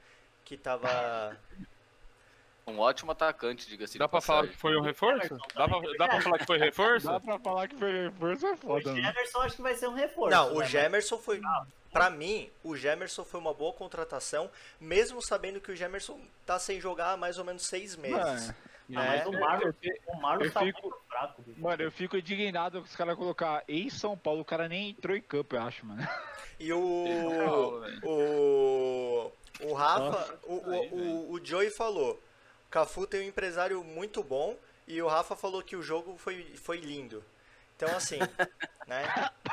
Que 0.43 0.57
tava. 0.57 1.37
Um 2.67 2.77
ótimo 2.79 3.11
atacante, 3.11 3.67
diga-se 3.67 3.97
Dá 3.97 4.05
de 4.05 4.11
pra 4.11 4.21
falar 4.21 4.47
que 4.47 4.55
foi 4.55 4.77
um 4.77 4.81
reforço? 4.81 5.35
Dá 5.55 5.67
pra, 5.67 5.79
dá 5.97 6.07
pra 6.07 6.21
falar 6.21 6.37
que 6.37 6.45
foi 6.45 6.57
reforço? 6.57 7.07
Dá 7.07 7.19
pra 7.19 7.39
falar 7.39 7.67
que 7.67 7.75
foi 7.75 7.91
reforço 8.09 8.45
é 8.45 8.51
O 8.53 8.57
foda, 8.57 8.93
né? 8.93 9.01
Jefferson 9.01 9.39
acho 9.41 9.55
que 9.55 9.61
vai 9.61 9.75
ser 9.75 9.87
um 9.87 9.93
reforço. 9.93 10.29
Não, 10.29 10.55
o 10.55 10.59
né? 10.59 10.67
Gemerson 10.67 11.17
foi. 11.17 11.41
Pra 11.91 12.09
mim, 12.09 12.49
o 12.63 12.75
Gemerson 12.77 13.25
foi 13.25 13.39
uma 13.39 13.53
boa 13.53 13.73
contratação, 13.73 14.49
mesmo 14.79 15.21
sabendo 15.21 15.59
que 15.59 15.71
o 15.71 15.75
Gemerson 15.75 16.19
tá 16.45 16.57
sem 16.59 16.79
jogar 16.79 17.11
há 17.13 17.17
mais 17.17 17.37
ou 17.37 17.43
menos 17.43 17.65
seis 17.65 17.95
meses. 17.97 18.49
É. 18.49 18.55
Mas 18.87 19.21
É. 19.21 19.27
o 19.27 19.73
fi- 19.73 20.01
o 20.07 20.21
Marlon 20.21 20.45
eu 20.45 20.51
tá 20.51 20.59
fico- 20.61 20.81
muito 20.81 20.97
fraco, 21.07 21.41
bicho. 21.41 21.61
Mano, 21.61 21.81
eu 21.81 21.91
fico 21.91 22.15
indignado 22.17 22.79
com 22.79 22.85
os 22.85 22.95
caras 22.95 23.15
colocar 23.15 23.63
em 23.67 23.89
São 23.89 24.17
Paulo, 24.17 24.41
o 24.41 24.45
cara 24.45 24.67
nem 24.67 24.89
entrou 24.91 25.15
em 25.15 25.21
campo, 25.21 25.55
eu 25.55 25.61
acho, 25.61 25.85
mano. 25.85 26.05
E 26.59 26.71
o. 26.71 27.05
Não. 27.07 28.09
O. 28.09 29.31
O 29.63 29.73
Rafa. 29.73 29.99
Nossa, 30.05 30.39
o, 30.43 30.53
o, 30.53 30.95
o, 30.95 31.31
o 31.33 31.45
Joey 31.45 31.69
falou. 31.69 32.21
O 32.71 32.73
Cafu 32.73 33.05
tem 33.05 33.19
um 33.19 33.27
empresário 33.27 33.83
muito 33.83 34.23
bom. 34.23 34.55
E 34.87 35.01
o 35.01 35.07
Rafa 35.09 35.35
falou 35.35 35.61
que 35.61 35.75
o 35.75 35.83
jogo 35.83 36.17
foi, 36.17 36.55
foi 36.55 36.77
lindo. 36.77 37.21
Então, 37.75 37.93
assim. 37.97 38.17
né? 38.87 39.03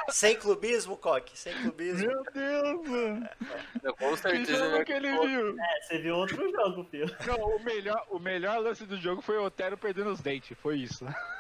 Sem 0.09 0.37
clubismo, 0.37 0.97
Coque. 0.97 1.37
Sem 1.37 1.53
clubismo. 1.63 2.07
Meu 2.07 2.23
Deus, 2.33 2.89
mano. 2.89 3.29
Eu, 3.83 3.93
com 3.97 4.11
Que 4.13 4.17
certeza 4.19 4.57
jogo 4.57 4.77
ele 4.77 4.85
que 4.85 4.93
ele 4.93 5.11
viu? 5.11 5.59
É, 5.61 5.81
você 5.81 5.99
viu 5.99 6.15
outro 6.15 6.49
jogo, 6.49 6.85
filho. 6.85 7.17
Não, 7.27 7.57
o 7.57 7.59
melhor, 7.65 8.07
o 8.09 8.21
melhor 8.21 8.59
lance 8.61 8.87
do 8.87 8.97
jogo 8.97 9.21
foi 9.21 9.37
o 9.37 9.47
Otero 9.47 9.77
perdendo 9.77 10.11
os 10.11 10.21
dentes, 10.21 10.57
foi 10.63 10.77
isso. 10.79 11.05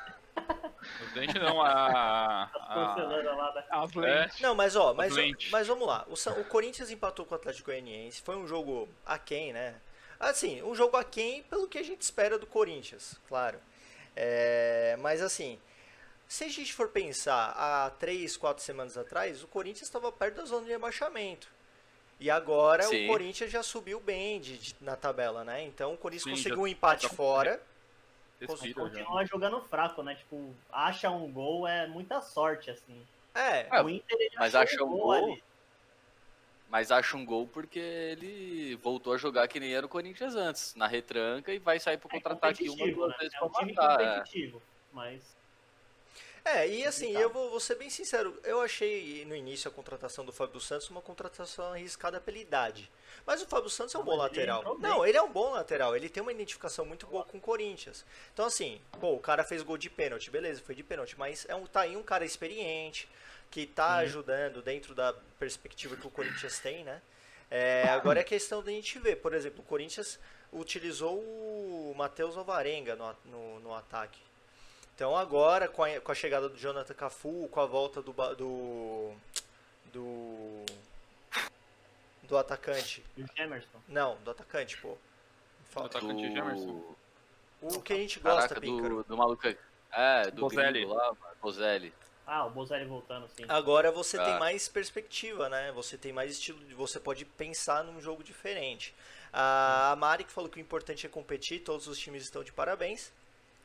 Os 1.02 1.12
dentes 1.12 1.34
não, 1.34 1.60
a. 1.60 2.44
As 2.44 2.50
a 2.54 2.74
porcelanas 2.74 3.36
lá 3.36 3.50
da. 3.50 3.64
As 3.70 3.96
É. 3.96 3.98
lentes. 4.00 4.40
Não, 4.40 4.54
mas 4.54 4.74
ó, 4.76 4.94
mas, 4.94 5.12
mas 5.50 5.66
vamos 5.66 5.86
lá. 5.86 6.06
O, 6.08 6.14
o 6.40 6.44
Corinthians 6.44 6.90
empatou 6.90 7.26
com 7.26 7.34
o 7.34 7.36
Atlético 7.36 7.66
Goianiense. 7.70 8.22
Foi 8.22 8.36
um 8.36 8.46
jogo 8.46 8.88
aquém, 9.04 9.52
né? 9.52 9.74
Assim, 10.18 10.62
um 10.62 10.74
jogo 10.74 10.96
aquém 10.96 11.42
pelo 11.44 11.68
que 11.68 11.78
a 11.78 11.82
gente 11.82 12.02
espera 12.02 12.38
do 12.38 12.46
Corinthians, 12.46 13.16
claro. 13.28 13.58
É, 14.16 14.96
mas 15.00 15.22
assim, 15.22 15.58
se 16.26 16.44
a 16.44 16.48
gente 16.48 16.72
for 16.72 16.88
pensar 16.88 17.52
há 17.56 17.90
três, 17.90 18.36
quatro 18.36 18.62
semanas 18.62 18.96
atrás, 18.98 19.42
o 19.44 19.46
Corinthians 19.46 19.86
estava 19.86 20.10
perto 20.10 20.36
da 20.36 20.44
zona 20.44 20.64
de 20.66 20.72
rebaixamento. 20.72 21.48
E 22.20 22.28
agora 22.28 22.82
Sim. 22.82 23.04
o 23.04 23.08
Corinthians 23.08 23.48
já 23.50 23.62
subiu 23.62 24.00
bem 24.00 24.40
de- 24.40 24.58
de- 24.58 24.76
na 24.80 24.96
tabela, 24.96 25.44
né? 25.44 25.62
Então 25.62 25.94
o 25.94 25.96
Corinthians 25.96 26.24
Sim, 26.24 26.30
conseguiu 26.30 26.56
já- 26.56 26.62
um 26.62 26.66
empate 26.66 27.02
já- 27.04 27.08
fora. 27.10 27.62
Respira 28.40 28.68
já. 28.68 28.74
Continua 28.74 29.24
jogando 29.26 29.60
fraco, 29.62 30.02
né? 30.02 30.16
Tipo, 30.16 30.52
acha 30.72 31.10
um 31.10 31.30
gol 31.30 31.66
é 31.66 31.86
muita 31.86 32.20
sorte, 32.20 32.70
assim. 32.70 33.06
É, 33.34 33.68
É, 33.70 33.82
o 33.82 33.88
Inter 33.88 34.16
mas 34.36 34.54
achou 34.56 34.74
acha 34.76 34.84
um 34.84 34.88
gol, 34.98 35.12
ali. 35.12 35.42
Mas 36.68 36.90
acha 36.90 37.16
um 37.16 37.24
gol 37.24 37.48
porque 37.48 37.78
ele 37.78 38.76
voltou 38.76 39.12
a 39.14 39.18
jogar 39.18 39.48
que 39.48 39.58
nem 39.60 39.74
era 39.74 39.86
o 39.86 39.88
Corinthians 39.88 40.34
antes, 40.36 40.74
na 40.74 40.86
retranca 40.86 41.52
e 41.52 41.58
vai 41.58 41.80
sair 41.80 41.98
pro 41.98 42.08
É 42.08 42.10
contra-ataque 42.10 42.68
uma 42.68 42.88
competitivo, 42.88 42.90
duas 42.90 43.16
né? 43.16 43.16
vezes 43.16 43.34
É 43.34 43.44
um 43.44 43.50
time 43.50 43.72
matar. 43.74 44.00
é. 44.00 44.20
competitivo, 44.20 44.62
mas 44.92 45.22
É, 46.44 46.66
e 46.66 46.86
assim, 46.86 47.12
eu 47.16 47.30
vou, 47.30 47.50
vou 47.50 47.60
ser 47.60 47.74
bem 47.74 47.90
sincero, 47.90 48.38
eu 48.42 48.60
achei 48.62 49.24
no 49.26 49.36
início 49.36 49.68
a 49.68 49.72
contratação 49.72 50.24
do 50.24 50.32
Fábio 50.32 50.60
Santos 50.60 50.88
uma 50.88 51.02
contratação 51.02 51.72
arriscada 51.72 52.20
pela 52.20 52.38
idade. 52.38 52.90
Mas 53.26 53.42
o 53.42 53.46
Fábio 53.46 53.68
Santos 53.68 53.94
é 53.94 53.98
um 53.98 54.04
bom 54.04 54.12
ele 54.12 54.20
lateral. 54.22 54.62
bem. 54.62 54.78
Não, 54.78 55.04
ele 55.04 55.18
é 55.18 55.22
um 55.22 55.30
bom 55.30 55.50
lateral, 55.50 55.94
ele 55.94 56.08
tem 56.08 56.22
uma 56.22 56.32
identificação 56.32 56.86
muito 56.86 57.06
boa 57.06 57.24
com 57.24 57.36
o 57.36 57.40
Corinthians. 57.40 58.04
Então 58.32 58.46
assim, 58.46 58.80
pô, 58.98 59.14
o 59.14 59.20
cara 59.20 59.44
fez 59.44 59.62
gol 59.62 59.76
de 59.76 59.90
pênalti, 59.90 60.30
beleza, 60.30 60.62
foi 60.64 60.74
de 60.74 60.82
pênalti, 60.82 61.18
mas 61.18 61.44
é 61.48 61.54
um, 61.54 61.66
tá 61.66 61.82
aí 61.82 61.96
um 61.96 62.02
cara 62.02 62.24
experiente, 62.24 63.08
que 63.50 63.66
tá 63.66 63.96
ajudando 63.96 64.62
dentro 64.62 64.94
da 64.94 65.12
perspectiva 65.38 65.96
que 65.96 66.06
o 66.06 66.10
Corinthians 66.10 66.58
tem, 66.58 66.84
né? 66.84 67.00
É, 67.50 67.88
agora 67.88 68.20
é 68.20 68.24
questão 68.24 68.62
da 68.62 68.70
gente 68.70 68.98
ver, 68.98 69.16
por 69.16 69.32
exemplo, 69.32 69.60
o 69.60 69.64
Corinthians 69.66 70.18
utilizou 70.52 71.18
o 71.18 71.94
Matheus 71.96 72.36
Alvarenga 72.36 72.94
no, 72.94 73.16
no, 73.24 73.60
no 73.60 73.74
ataque. 73.74 74.20
Então 74.94 75.16
agora, 75.16 75.68
com 75.68 75.82
a, 75.84 76.00
com 76.00 76.12
a 76.12 76.14
chegada 76.14 76.48
do 76.48 76.58
Jonathan 76.58 76.92
Cafu, 76.94 77.48
com 77.50 77.60
a 77.60 77.66
volta 77.66 78.02
do 78.02 78.12
do 78.12 79.12
do 79.92 80.64
do 82.24 82.36
atacante, 82.36 83.02
não, 83.88 84.16
do 84.16 84.30
atacante, 84.30 84.76
pô. 84.78 84.96
Fala- 85.70 85.86
Atacante 85.86 86.22
Gemerson. 86.30 86.94
O 87.62 87.80
que 87.80 87.92
a 87.92 87.96
gente 87.96 88.20
gosta, 88.20 88.48
Caraca, 88.54 88.60
do, 88.60 89.02
do 89.04 89.16
maluco. 89.16 89.42
É, 89.90 90.30
do 90.30 90.42
Bozelli. 90.42 90.84
lá, 90.84 91.16
Bozelli. 91.40 91.92
Ah, 92.30 92.44
o 92.44 92.50
Bozelli 92.50 92.84
voltando, 92.84 93.26
sim. 93.34 93.44
Agora 93.48 93.90
você 93.90 94.18
tem 94.18 94.34
Ah. 94.34 94.38
mais 94.38 94.68
perspectiva, 94.68 95.48
né? 95.48 95.72
Você 95.72 95.96
tem 95.96 96.12
mais 96.12 96.32
estilo, 96.32 96.58
de- 96.66 96.74
você 96.74 97.00
pode 97.00 97.24
pensar 97.24 97.82
num 97.82 98.00
jogo 98.02 98.22
diferente. 98.22 98.94
A 99.32 99.94
Mari 99.98 100.24
que 100.24 100.32
falou 100.32 100.50
que 100.50 100.58
o 100.58 100.60
importante 100.60 101.06
é 101.06 101.08
competir, 101.08 101.60
todos 101.60 101.86
os 101.86 101.98
times 101.98 102.22
estão 102.24 102.44
de 102.44 102.52
parabéns. 102.52 103.10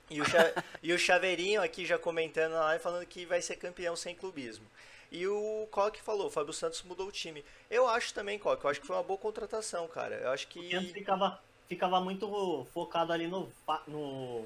E 0.10 0.21
o, 0.21 0.23
e 0.84 0.93
o 0.93 0.97
Chaveirinho 0.99 1.62
aqui 1.62 1.86
já 1.86 1.97
comentando 1.97 2.54
na 2.54 2.62
live 2.65 2.84
falando 2.84 3.06
que 3.06 3.26
vai 3.26 3.41
ser 3.41 3.58
campeão 3.58 3.95
sem 3.97 4.15
clubismo. 4.15 4.65
E 5.12 5.28
o 5.28 5.67
Coque 5.69 6.02
falou, 6.02 6.28
o 6.28 6.32
Fábio 6.32 6.54
Santos 6.54 6.82
mudou 6.84 7.08
o 7.08 7.12
time. 7.12 7.43
Eu 7.69 7.88
acho 7.88 8.13
também, 8.13 8.39
Coque, 8.39 8.63
eu 8.65 8.69
acho 8.69 8.80
que 8.82 8.88
foi 8.88 8.95
uma 8.95 9.04
boa 9.04 9.19
contratação, 9.19 9.88
cara. 9.89 10.15
Eu 10.15 10.32
acho 10.32 10.47
Porque 10.47 10.76
antes 10.76 10.88
que. 10.88 10.99
ficava, 10.99 11.39
ficava 11.67 11.99
muito 12.02 12.65
focado 12.73 13.12
ali 13.13 13.28
no, 13.28 13.52
no, 13.88 14.45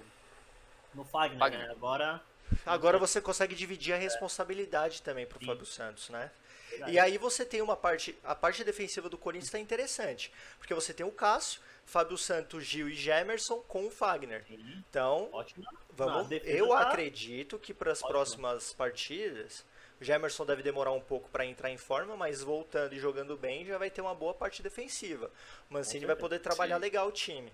no 0.93 1.03
Fagner, 1.05 1.39
Fagner. 1.39 1.67
né? 1.67 1.71
Agora. 1.71 2.21
Agora 2.65 2.97
você 2.97 3.19
consegue 3.21 3.55
dividir 3.55 3.93
a 3.93 3.97
responsabilidade 3.97 5.01
também 5.01 5.25
pro 5.25 5.39
Sim. 5.39 5.45
Fábio 5.45 5.65
Santos, 5.65 6.09
né? 6.09 6.31
Verdade. 6.69 6.91
E 6.91 6.99
aí 6.99 7.17
você 7.17 7.45
tem 7.45 7.61
uma 7.61 7.77
parte, 7.77 8.17
a 8.23 8.35
parte 8.35 8.63
defensiva 8.63 9.09
do 9.09 9.17
Corinthians 9.17 9.47
está 9.47 9.59
interessante, 9.59 10.31
porque 10.59 10.73
você 10.73 10.93
tem 10.93 11.05
o 11.05 11.11
Cássio, 11.11 11.61
Fábio 11.85 12.17
Santos, 12.17 12.65
Gil 12.65 12.89
e 12.89 12.95
Gemerson 12.95 13.59
com 13.67 13.87
o 13.87 13.89
Fagner. 13.89 14.43
Sim, 14.47 14.83
Então, 14.89 15.29
ótimo. 15.31 15.63
Não, 15.63 15.77
vamos, 15.95 16.27
defesa 16.27 16.57
eu 16.57 16.67
tá- 16.69 16.81
acredito 16.81 17.57
que 17.57 17.73
para 17.73 17.91
as 17.93 18.01
próximas 18.01 18.73
partidas, 18.73 19.63
o 19.99 20.03
Gemerson 20.03 20.45
deve 20.45 20.61
demorar 20.61 20.91
um 20.91 20.99
pouco 20.99 21.29
para 21.29 21.45
entrar 21.45 21.71
em 21.71 21.77
forma, 21.77 22.15
mas 22.17 22.41
voltando 22.41 22.93
e 22.93 22.99
jogando 22.99 23.37
bem, 23.37 23.65
já 23.65 23.77
vai 23.77 23.89
ter 23.89 24.01
uma 24.01 24.13
boa 24.13 24.33
parte 24.33 24.61
defensiva. 24.61 25.31
O 25.69 25.73
Mancini 25.73 26.05
vai 26.05 26.15
poder 26.15 26.39
trabalhar 26.39 26.75
Sim. 26.75 26.81
legal 26.81 27.07
o 27.07 27.11
time. 27.11 27.51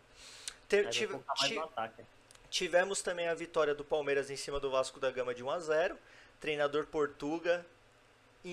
Te- 0.68 0.78
Aí 0.78 1.06
vai 1.76 1.90
Tivemos 2.54 3.02
também 3.02 3.28
a 3.28 3.34
vitória 3.34 3.74
do 3.74 3.84
Palmeiras 3.84 4.30
em 4.30 4.36
cima 4.36 4.60
do 4.60 4.70
Vasco 4.70 5.00
da 5.00 5.10
Gama 5.10 5.34
de 5.34 5.44
1 5.44 5.50
a 5.50 5.60
0. 5.60 5.98
Treinador 6.40 6.86
Portuga 6.86 7.66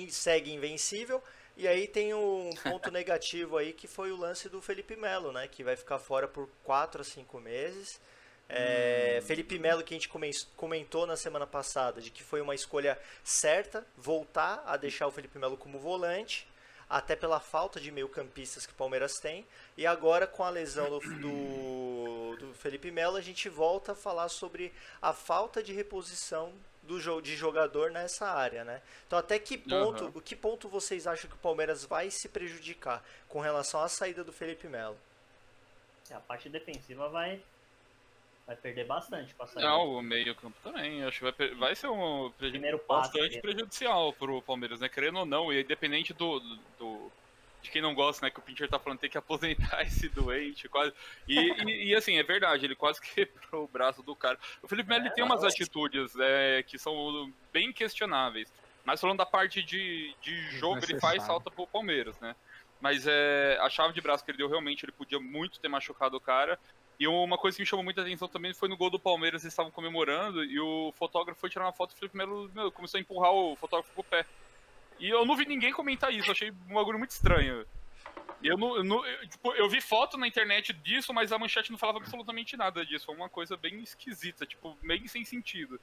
segue 0.09 0.51
invencível. 0.51 1.23
E 1.55 1.69
aí 1.69 1.87
tem 1.87 2.15
um 2.15 2.49
ponto 2.65 2.91
negativo 2.91 3.59
aí 3.59 3.75
que 3.75 3.87
foi 3.87 4.11
o 4.11 4.17
lance 4.17 4.49
do 4.49 4.63
Felipe 4.63 4.97
Melo, 4.97 5.33
né? 5.33 5.47
Que 5.47 5.63
vai 5.63 5.77
ficar 5.77 5.99
fora 5.99 6.27
por 6.27 6.49
4 6.65 7.03
a 7.03 7.05
5 7.05 7.39
meses. 7.41 8.01
É, 8.49 9.23
Felipe 9.27 9.59
Melo, 9.59 9.83
que 9.83 9.93
a 9.93 9.99
gente 9.99 10.09
comen- 10.09 10.33
comentou 10.57 11.07
na 11.07 11.15
semana 11.15 11.47
passada, 11.47 12.01
de 12.01 12.11
que 12.11 12.23
foi 12.23 12.41
uma 12.41 12.55
escolha 12.55 12.99
certa 13.23 13.87
voltar 13.99 14.63
a 14.65 14.79
deixar 14.79 15.07
o 15.09 15.11
Felipe 15.11 15.39
Melo 15.39 15.59
como 15.59 15.79
volante. 15.79 16.49
até 16.89 17.15
pela 17.15 17.39
falta 17.39 17.79
de 17.79 17.93
meio-campistas 17.93 18.67
que 18.67 18.73
o 18.73 18.77
Palmeiras 18.77 19.13
tem. 19.21 19.47
E 19.77 19.87
agora, 19.87 20.27
com 20.27 20.43
a 20.43 20.51
lesão 20.51 20.91
do, 20.91 20.99
do, 20.99 22.00
do 22.37 22.55
Felipe 22.55 22.91
Melo, 22.91 23.17
a 23.17 23.21
gente 23.21 23.49
volta 23.49 23.93
a 23.93 23.95
falar 23.95 24.29
sobre 24.29 24.73
a 25.01 25.13
falta 25.13 25.63
de 25.63 25.73
reposição 25.73 26.53
do 26.83 26.99
jogo 27.01 27.23
de 27.23 27.37
jogador 27.37 27.91
nessa 27.91 28.29
área, 28.29 28.65
né? 28.65 28.83
Então, 29.07 29.19
até 29.19 29.39
que 29.39 29.57
ponto, 29.59 30.11
o 30.15 30.21
que 30.21 30.35
ponto 30.35 30.69
vocês 30.69 31.07
acham 31.07 31.29
que 31.31 31.37
o 31.37 31.41
Palmeiras 31.41 31.85
vai 31.85 32.11
se 32.11 32.29
prejudicar 32.29 33.05
com 33.29 33.41
relação 33.41 33.81
à 33.83 33.89
saída 33.89 34.25
do 34.25 34.33
Felipe 34.33 34.67
Melo? 34.67 34.97
A 36.11 36.19
parte 36.19 36.49
defensiva 36.49 37.09
vai, 37.09 37.41
vai 38.45 38.57
perder 38.57 38.85
bastante 38.87 39.33
com 39.35 39.45
a 39.45 39.47
saída. 39.47 39.69
Não, 39.69 39.87
o 39.95 40.03
meio 40.03 40.35
campo 40.35 40.57
também. 40.65 41.05
Acho 41.05 41.19
que 41.21 41.31
vai, 41.31 41.55
vai 41.55 41.77
ser 41.77 41.87
um 41.89 42.33
preju- 42.37 42.53
Primeiro 42.55 42.79
passo 42.81 43.13
bastante 43.13 43.29
dele. 43.29 43.43
prejudicial 43.43 44.13
pro 44.15 44.43
Palmeiras, 44.43 44.81
né? 44.81 44.89
Querendo 44.89 45.21
ou 45.21 45.27
não, 45.27 45.53
e 45.53 45.61
independente 45.63 46.13
do- 46.13 46.41
do- 46.79 47.13
de 47.63 47.71
quem 47.71 47.83
não 47.83 47.95
gosta, 47.95 48.25
né? 48.25 48.31
Que 48.31 48.39
o 48.39 48.43
Pincher 48.43 48.69
tá 48.69 48.79
falando 48.79 48.99
tem 48.99 49.11
que 49.11 49.19
aposentar 49.19 49.83
esse 49.87 50.09
doente, 50.09 50.69
quase. 50.69 50.93
E, 51.29 51.39
e- 51.39 51.85
e, 51.89 51.95
assim, 51.95 52.17
é 52.17 52.23
verdade, 52.23 52.65
ele 52.65 52.75
quase 52.75 53.01
quebrou 53.15 53.65
o 53.65 53.69
braço 53.69 54.03
do 54.03 54.15
cara. 54.17 54.39
O 54.63 54.69
Felipe 54.69 54.89
Melo 54.89 55.03
ele 55.05 55.11
tem 55.15 55.25
umas 55.25 55.45
atitudes 55.45 56.13
é, 56.19 56.63
que 56.63 56.79
são 56.79 57.33
bem 57.53 57.73
questionáveis. 57.73 58.53
Mas 58.85 59.01
falando 59.01 59.19
da 59.19 59.27
parte 59.27 59.63
de, 59.63 60.15
de 60.23 60.41
jogo, 60.59 60.79
ele 60.79 60.99
faz 61.01 61.19
falta 61.27 61.51
pro 61.51 61.67
Palmeiras, 61.67 62.19
né? 62.19 62.35
Mas 62.81 63.07
é, 63.07 63.59
a 63.61 63.69
chave 63.69 63.93
de 63.93 64.01
braço 64.01 64.25
que 64.25 64.31
ele 64.31 64.39
deu, 64.39 64.49
realmente, 64.49 64.85
ele 64.87 64.93
podia 64.93 65.21
muito 65.21 65.61
ter 65.61 65.69
machucado 65.69 66.17
o 66.17 66.21
cara. 66.21 66.59
E 66.99 67.07
uma 67.07 67.37
coisa 67.39 67.57
que 67.57 67.63
me 67.63 67.67
chamou 67.67 67.85
muita 67.85 68.01
atenção 68.03 68.27
também 68.27 68.53
foi 68.55 68.69
no 68.69 68.77
gol 68.77 68.91
do 68.91 68.99
Palmeiras, 68.99 69.43
eles 69.43 69.53
estavam 69.53 69.71
comemorando 69.71 70.43
e 70.45 70.59
o 70.61 70.93
fotógrafo 70.99 71.41
foi 71.41 71.49
tirar 71.51 71.65
uma 71.67 71.73
foto 71.73 71.93
e 71.93 71.95
o 71.95 71.99
Felipe 71.99 72.17
Melo 72.17 72.51
meu, 72.55 72.71
começou 72.73 72.99
a 72.99 73.01
empurrar 73.01 73.33
o 73.33 73.55
fotógrafo 73.57 73.93
com 73.95 74.01
o 74.01 74.05
pé. 74.05 74.25
E 75.01 75.09
eu 75.09 75.25
não 75.25 75.35
vi 75.35 75.47
ninguém 75.47 75.73
comentar 75.73 76.13
isso, 76.13 76.31
achei 76.31 76.51
um 76.51 76.75
bagulho 76.75 76.99
muito 76.99 77.11
estranho. 77.11 77.67
Eu, 78.43 78.57
não, 78.57 78.77
eu, 78.77 78.85
não- 78.85 79.05
eu, 79.05 79.29
tipo, 79.29 79.53
eu 79.55 79.69
vi 79.69 79.81
foto 79.81 80.17
na 80.17 80.27
internet 80.29 80.73
disso, 80.73 81.13
mas 81.13 81.33
a 81.33 81.39
manchete 81.39 81.71
não 81.71 81.79
falava 81.79 81.99
absolutamente 81.99 82.57
nada 82.57 82.85
disso. 82.87 83.07
Foi 83.07 83.15
uma 83.15 83.29
coisa 83.29 83.57
bem 83.57 83.81
esquisita, 83.83 84.47
tipo, 84.47 84.77
meio 84.83 85.07
sem 85.09 85.25
sentido. 85.25 85.81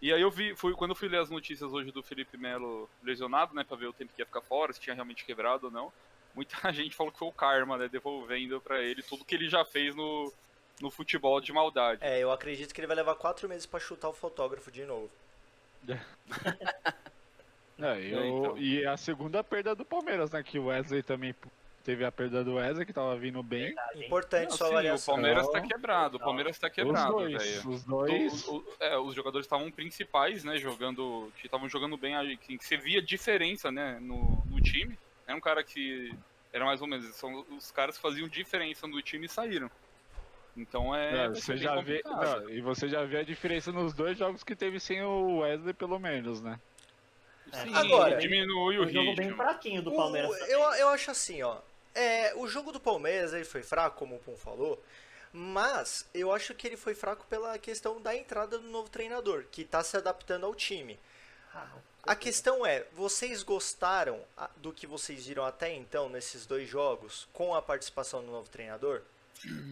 E 0.00 0.12
aí 0.12 0.20
eu 0.20 0.30
vi, 0.30 0.54
fui, 0.56 0.72
quando 0.74 0.92
eu 0.92 0.96
fui 0.96 1.08
ler 1.08 1.20
as 1.20 1.28
notícias 1.28 1.72
hoje 1.72 1.90
do 1.92 2.02
Felipe 2.02 2.38
Melo 2.38 2.88
lesionado, 3.02 3.54
né, 3.54 3.64
pra 3.64 3.76
ver 3.76 3.86
o 3.86 3.92
tempo 3.92 4.12
que 4.14 4.22
ia 4.22 4.26
ficar 4.26 4.40
fora, 4.40 4.72
se 4.72 4.80
tinha 4.80 4.94
realmente 4.94 5.24
quebrado 5.26 5.66
ou 5.66 5.70
não, 5.72 5.92
muita 6.34 6.56
gente 6.72 6.96
falou 6.96 7.12
que 7.12 7.18
foi 7.18 7.28
o 7.28 7.32
karma, 7.32 7.76
né, 7.76 7.86
devolvendo 7.88 8.60
pra 8.62 8.80
ele 8.80 9.02
tudo 9.02 9.24
que 9.24 9.34
ele 9.34 9.48
já 9.48 9.62
fez 9.62 9.94
no, 9.94 10.32
no 10.80 10.90
futebol 10.90 11.38
de 11.38 11.52
maldade. 11.52 12.02
É, 12.02 12.18
eu 12.18 12.32
acredito 12.32 12.74
que 12.74 12.80
ele 12.80 12.86
vai 12.86 12.96
levar 12.96 13.14
quatro 13.14 13.46
meses 13.46 13.66
pra 13.66 13.78
chutar 13.78 14.08
o 14.08 14.14
fotógrafo 14.14 14.70
de 14.70 14.86
novo. 14.86 15.10
É, 17.80 17.98
eu- 17.98 18.20
É, 18.20 18.28
então. 18.28 18.58
E 18.58 18.84
a 18.86 18.96
segunda 18.96 19.42
perda 19.42 19.74
do 19.74 19.84
Palmeiras, 19.84 20.30
né? 20.30 20.42
Que 20.42 20.58
o 20.58 20.66
Wesley 20.66 21.02
também 21.02 21.34
teve 21.82 22.04
a 22.04 22.12
perda 22.12 22.44
do 22.44 22.54
Wesley, 22.56 22.84
que 22.84 22.92
tava 22.92 23.16
vindo 23.16 23.42
bem. 23.42 23.74
Importante 23.96 24.50
Não, 24.50 24.56
sua 24.56 24.66
sim, 24.66 24.72
o 24.72 24.76
avaliação. 24.76 25.14
Palmeiras 25.14 25.48
tá 25.48 25.60
Não. 25.60 25.66
quebrado, 25.68 26.16
o 26.16 26.20
Palmeiras 26.20 26.58
tá 26.58 26.68
quebrado, 26.70 27.16
os 27.16 27.22
dois, 27.22 27.42
velho. 27.42 27.70
os 27.70 27.84
dois. 27.84 28.48
O- 28.48 28.56
o- 28.58 28.64
é, 28.80 28.98
os 28.98 29.14
jogadores 29.14 29.46
estavam 29.46 29.70
principais, 29.70 30.44
né, 30.44 30.58
jogando, 30.58 31.32
que 31.38 31.46
estavam 31.46 31.68
jogando 31.68 31.96
bem, 31.96 32.14
que, 32.36 32.58
que 32.58 32.64
você 32.64 32.76
via 32.76 33.00
diferença, 33.00 33.72
né, 33.72 33.98
no, 34.00 34.42
no 34.46 34.60
time. 34.60 34.98
Era 35.26 35.36
um 35.36 35.40
cara 35.40 35.64
que 35.64 36.12
era 36.52 36.64
mais 36.64 36.82
ou 36.82 36.86
menos, 36.88 37.06
são 37.14 37.44
os 37.56 37.70
caras 37.70 37.96
que 37.96 38.02
faziam 38.02 38.28
diferença 38.28 38.86
no 38.86 39.00
time 39.00 39.24
e 39.26 39.28
saíram. 39.28 39.70
Então 40.56 40.94
é, 40.94 41.08
É, 41.12 41.16
vai 41.28 41.40
você 41.40 41.56
já 41.56 41.80
vê, 41.80 42.02
não, 42.04 42.50
e 42.50 42.60
você 42.60 42.88
já 42.88 43.04
vê 43.04 43.18
a 43.18 43.22
diferença 43.22 43.70
nos 43.72 43.94
dois 43.94 44.18
jogos 44.18 44.42
que 44.42 44.54
teve 44.56 44.80
sem 44.80 45.00
o 45.02 45.38
Wesley, 45.38 45.72
pelo 45.72 45.98
menos, 45.98 46.42
né? 46.42 46.58
Sim, 47.52 47.74
Agora- 47.74 48.16
diminui 48.16 48.78
o 48.78 48.82
Um 48.84 48.88
jogo 48.88 49.14
bem 49.16 49.26
ritmo. 49.28 49.36
fraquinho 49.36 49.82
do 49.82 49.92
O- 49.92 49.96
Palmeiras. 49.96 50.30
eu, 50.48 50.60
eu 50.60 50.88
acho 50.88 51.10
assim, 51.10 51.42
ó. 51.42 51.58
É, 51.94 52.32
o 52.36 52.46
jogo 52.46 52.70
do 52.72 52.78
Palmeiras 52.80 53.32
ele 53.32 53.44
foi 53.44 53.62
fraco, 53.62 53.96
como 53.98 54.16
o 54.16 54.18
Pum 54.20 54.36
falou, 54.36 54.80
mas 55.32 56.06
eu 56.14 56.32
acho 56.32 56.54
que 56.54 56.66
ele 56.66 56.76
foi 56.76 56.94
fraco 56.94 57.26
pela 57.28 57.58
questão 57.58 58.00
da 58.00 58.14
entrada 58.14 58.58
do 58.58 58.68
novo 58.68 58.88
treinador, 58.88 59.44
que 59.50 59.62
está 59.62 59.82
se 59.82 59.96
adaptando 59.96 60.46
ao 60.46 60.54
time. 60.54 60.98
Ah, 61.54 61.66
A 62.04 62.14
questão 62.16 62.64
é, 62.64 62.84
vocês 62.92 63.42
gostaram 63.42 64.20
do 64.56 64.72
que 64.72 64.86
vocês 64.86 65.26
viram 65.26 65.44
até 65.44 65.72
então 65.74 66.08
nesses 66.08 66.46
dois 66.46 66.68
jogos, 66.68 67.28
com 67.32 67.54
a 67.54 67.60
participação 67.60 68.24
do 68.24 68.30
novo 68.30 68.48
treinador? 68.48 69.02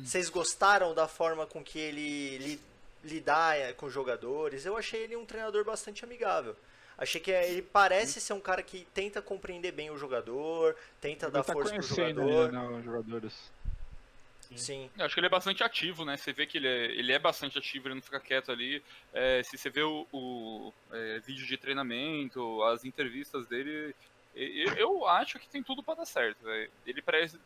Vocês 0.05 0.29
gostaram 0.29 0.95
da 0.95 1.07
forma 1.09 1.47
com 1.47 1.63
que 1.63 1.79
ele 1.79 2.39
li, 2.39 2.61
lidar 3.05 3.57
eh, 3.59 3.73
com 3.73 3.87
os 3.87 3.93
jogadores? 3.93 4.65
Eu 4.67 4.77
achei 4.77 5.03
ele 5.05 5.17
um 5.17 5.25
treinador 5.27 5.65
bastante 5.65 6.05
amigável. 6.05 6.55
Achei 6.99 7.21
que 7.21 7.31
eh, 7.31 7.51
ele 7.53 7.63
parece 7.63 8.21
ser 8.21 8.33
um 8.33 8.41
cara 8.41 8.61
que 8.63 8.85
tenta 8.93 9.23
compreender 9.23 9.71
bem 9.73 9.89
o 9.91 9.97
jogador, 9.97 10.75
tenta 11.01 11.27
Ele 11.27 11.33
dar 11.33 11.45
tá 11.45 11.53
força 11.53 11.73
pro 11.75 11.83
jogador. 11.83 12.53
né, 12.53 12.61
os 12.79 12.85
jogadores. 12.85 13.53
Sim. 14.57 14.91
Eu 14.97 15.05
acho 15.05 15.15
que 15.15 15.21
ele 15.21 15.27
é 15.27 15.31
bastante 15.31 15.63
ativo, 15.63 16.05
né? 16.05 16.17
Você 16.17 16.33
vê 16.33 16.47
que 16.47 16.57
ele 16.59 16.67
é, 16.67 16.87
ele 16.87 17.13
é 17.13 17.19
bastante 17.19 17.59
ativo, 17.59 17.87
ele 17.87 17.95
não 17.97 18.03
fica 18.03 18.19
quieto 18.19 18.51
ali. 18.51 18.83
É, 19.13 19.43
se 19.43 19.57
você 19.59 19.69
vê 19.69 19.83
o, 19.83 20.07
o, 20.11 20.73
é, 20.91 21.19
vídeo 21.21 21.47
de 21.47 21.57
treinamento, 21.59 22.63
as 22.65 22.83
entrevistas 22.85 23.47
dele, 23.47 23.95
e- 24.35 24.65
e- 24.65 24.81
eu 24.81 25.07
acho 25.07 25.39
que 25.39 25.47
tem 25.49 25.63
tudo 25.63 25.83
pra 25.83 25.95
dar 25.95 26.07
certo. 26.07 26.43
velho. 26.43 26.71
Ele 26.87 27.03
parece, 27.03 27.39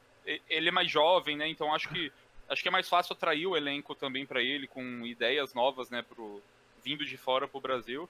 ele 0.48 0.68
é 0.68 0.72
mais 0.72 0.88
jovem, 0.90 1.36
né? 1.36 1.48
Então 1.48 1.74
acho 1.74 1.88
que 1.88 2.10
acho 2.48 2.62
que 2.62 2.68
é 2.68 2.72
mais 2.72 2.88
fácil 2.88 3.14
atrair 3.14 3.46
o 3.46 3.56
elenco 3.56 3.94
também 3.96 4.24
pra 4.24 4.40
ele 4.40 4.66
com 4.68 5.04
ideias 5.04 5.52
novas, 5.54 5.90
né? 5.90 6.02
Pro, 6.02 6.40
vindo 6.84 7.04
de 7.04 7.16
fora 7.16 7.48
pro 7.48 7.60
Brasil. 7.60 8.08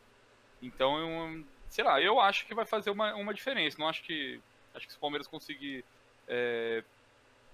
Então, 0.63 0.99
eu, 0.99 1.45
sei 1.69 1.85
lá, 1.85 2.01
eu 2.01 2.21
acho 2.21 2.47
que 2.47 2.55
vai 2.55 2.65
fazer 2.65 2.91
uma, 2.91 3.15
uma 3.15 3.35
diferença. 3.35 3.77
Não 3.79 3.89
acho 3.89 4.03
que 4.03 4.41
acho 4.75 4.87
que 4.87 4.93
se 4.93 4.99
o 4.99 5.01
Palmeiras 5.01 5.27
conseguir 5.27 5.85
é, 6.29 6.83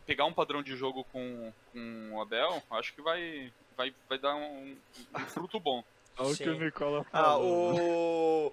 pegar 0.06 0.24
um 0.24 0.32
padrão 0.32 0.62
de 0.62 0.76
jogo 0.76 1.04
com, 1.12 1.52
com 1.72 2.10
o 2.12 2.20
Abel, 2.20 2.62
acho 2.70 2.92
que 2.94 3.02
vai, 3.02 3.52
vai, 3.76 3.92
vai 4.08 4.18
dar 4.18 4.34
um, 4.36 4.76
um 5.16 5.20
fruto 5.26 5.58
bom. 5.58 5.82
Olha 6.20 6.32
o 6.32 6.36
que 6.36 6.48
o 6.48 6.58
Nicola 6.58 7.06
Ah, 7.12 7.22
falou. 7.22 7.74
né? 7.74 7.80
o, 7.80 8.52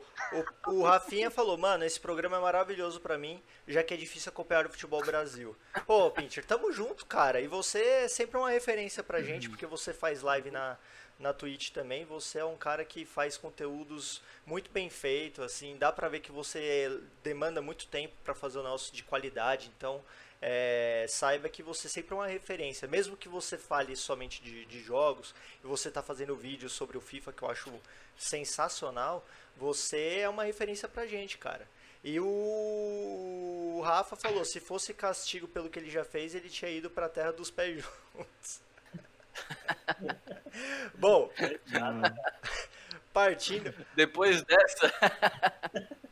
o, 0.67 0.71
o 0.75 0.83
Rafinha 0.83 1.31
falou, 1.31 1.57
mano, 1.57 1.83
esse 1.83 1.99
programa 1.99 2.37
é 2.37 2.39
maravilhoso 2.39 2.99
pra 3.01 3.17
mim, 3.17 3.41
já 3.67 3.83
que 3.83 3.91
é 3.91 3.97
difícil 3.97 4.29
acompanhar 4.31 4.67
o 4.67 4.69
futebol 4.69 5.03
Brasil. 5.03 5.55
Pô, 5.87 6.11
Pinter, 6.11 6.45
tamo 6.45 6.71
junto, 6.71 7.07
cara. 7.07 7.41
E 7.41 7.47
você 7.47 7.79
é 7.81 8.07
sempre 8.07 8.37
uma 8.37 8.51
referência 8.51 9.01
pra 9.01 9.21
gente, 9.23 9.49
porque 9.49 9.65
você 9.65 9.93
faz 9.95 10.21
live 10.21 10.51
na, 10.51 10.77
na 11.19 11.33
Twitch 11.33 11.69
também. 11.69 12.05
Você 12.05 12.39
é 12.39 12.45
um 12.45 12.57
cara 12.57 12.83
que 12.85 13.05
faz 13.05 13.37
conteúdos 13.37 14.21
muito 14.45 14.69
bem 14.71 14.89
feitos, 14.89 15.43
assim, 15.43 15.77
dá 15.77 15.91
pra 15.91 16.09
ver 16.09 16.19
que 16.19 16.31
você 16.31 16.99
demanda 17.23 17.61
muito 17.61 17.87
tempo 17.87 18.13
pra 18.23 18.35
fazer 18.35 18.59
o 18.59 18.63
nosso 18.63 18.93
de 18.93 19.03
qualidade, 19.03 19.71
então 19.75 20.03
é, 20.41 21.05
saiba 21.09 21.49
que 21.49 21.63
você 21.63 21.89
sempre 21.89 22.13
é 22.13 22.17
uma 22.17 22.27
referência, 22.27 22.87
mesmo 22.87 23.17
que 23.17 23.27
você 23.27 23.57
fale 23.57 23.95
somente 23.95 24.43
de, 24.43 24.65
de 24.65 24.81
jogos 24.81 25.33
e 25.63 25.67
você 25.67 25.89
tá 25.89 26.03
fazendo 26.03 26.35
vídeos 26.35 26.73
sobre 26.73 26.97
o 26.97 27.01
FIFA 27.01 27.33
que 27.33 27.41
eu 27.41 27.49
acho 27.49 27.73
sensacional, 28.17 29.25
você 29.57 30.19
é 30.19 30.29
uma 30.29 30.43
referência 30.43 30.87
pra 30.87 31.07
gente, 31.07 31.37
cara. 31.37 31.67
E 32.03 32.19
o 32.19 33.81
Rafa 33.83 34.15
falou, 34.15 34.45
se 34.45 34.59
fosse 34.59 34.93
castigo 34.93 35.47
pelo 35.47 35.71
que 35.71 35.79
ele 35.79 35.89
já 35.89 36.05
fez, 36.05 36.35
ele 36.35 36.49
tinha 36.49 36.69
ido 36.69 36.87
pra 36.87 37.09
terra 37.09 37.31
dos 37.31 37.49
pés 37.49 37.81
juntos. 38.13 38.64
Bom, 40.97 41.29
partindo. 43.13 43.73
Depois 43.95 44.41
dessa, 44.43 44.91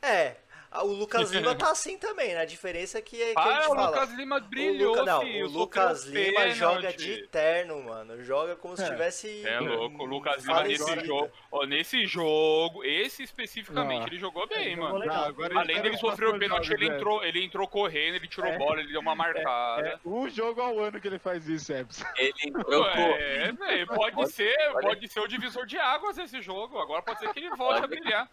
É, 0.01 0.35
o 0.81 0.87
Lucas 0.93 1.31
Lima 1.31 1.53
tá 1.55 1.71
assim 1.71 1.97
também, 1.97 2.33
né? 2.33 2.41
A 2.41 2.45
diferença 2.45 2.97
é 2.97 3.01
que, 3.01 3.21
é 3.21 3.33
que 3.33 3.39
a 3.39 3.43
Ah, 3.43 3.53
gente 3.61 3.71
o 3.71 3.75
fala. 3.75 3.87
Lucas 3.87 4.09
Lima 4.13 4.37
O, 4.37 4.41
brilhou, 4.41 4.91
Luca, 4.95 5.05
não, 5.05 5.21
filho, 5.21 5.45
o 5.45 5.49
Lucas 5.49 6.05
Lima 6.05 6.39
pênalti. 6.39 6.55
joga 6.55 6.93
de 6.93 7.27
terno, 7.27 7.83
mano. 7.83 8.23
Joga 8.23 8.55
como 8.55 8.75
se 8.77 8.83
É. 8.83 8.89
tivesse. 8.89 9.45
É 9.45 9.59
louco, 9.59 10.03
o 10.03 10.05
Lucas 10.05 10.43
Lima 10.45 10.63
nesse 10.63 10.99
jogo, 11.05 11.31
ó, 11.51 11.65
nesse 11.65 12.05
jogo, 12.05 12.83
esse 12.83 13.23
especificamente, 13.23 13.99
Não. 14.01 14.07
ele 14.07 14.17
jogou 14.17 14.47
bem, 14.47 14.61
Ele 14.67 14.75
jogou 14.75 14.99
mano. 14.99 15.05
Não, 15.05 15.23
agora 15.25 15.59
Além 15.59 15.81
dele 15.81 15.95
espera 15.95 16.11
sofrer 16.11 16.29
o 16.29 16.39
pênalti, 16.39 16.73
ele 16.73 16.89
é. 16.89 16.95
entrou, 16.95 17.23
ele 17.23 17.43
entrou 17.43 17.67
correndo, 17.67 18.15
ele 18.15 18.27
tirou 18.27 18.49
É. 18.49 18.57
bola, 18.57 18.79
ele 18.79 18.91
deu 18.91 19.01
uma 19.01 19.15
marcada. 19.15 19.87
É 19.87 19.99
um 20.07 20.29
jogo 20.29 20.61
ao 20.61 20.79
ano 20.79 20.99
que 21.01 21.07
ele 21.07 21.19
faz 21.19 21.47
isso, 21.47 21.71
Epson. 21.73 22.05
ele 22.17 22.33
entrou. 22.45 22.87
É, 22.87 23.51
velho, 23.51 23.87
pode 23.87 24.31
ser, 24.31 24.55
olha- 24.73 24.87
pode 24.87 25.07
ser 25.07 25.19
o 25.19 25.27
divisor 25.27 25.65
de 25.65 25.77
águas 25.77 26.17
esse 26.17 26.41
jogo. 26.41 26.77
Agora 26.79 27.01
pode 27.01 27.19
ser 27.19 27.31
que 27.33 27.39
ele 27.39 27.49
volte 27.55 27.83
a 27.83 27.87
brilhar. 27.87 28.29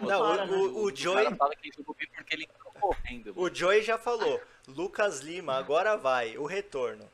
Não, 0.00 0.46
o, 0.46 0.52
o, 0.52 0.84
o 0.84 0.96
Joey, 0.96 1.26
correndo. 2.78 3.32
o 3.36 3.54
Joey 3.54 3.82
já 3.82 3.98
falou. 3.98 4.40
Lucas 4.66 5.20
Lima, 5.20 5.54
agora 5.56 5.96
vai, 5.96 6.36
o 6.36 6.44
retorno. 6.44 7.08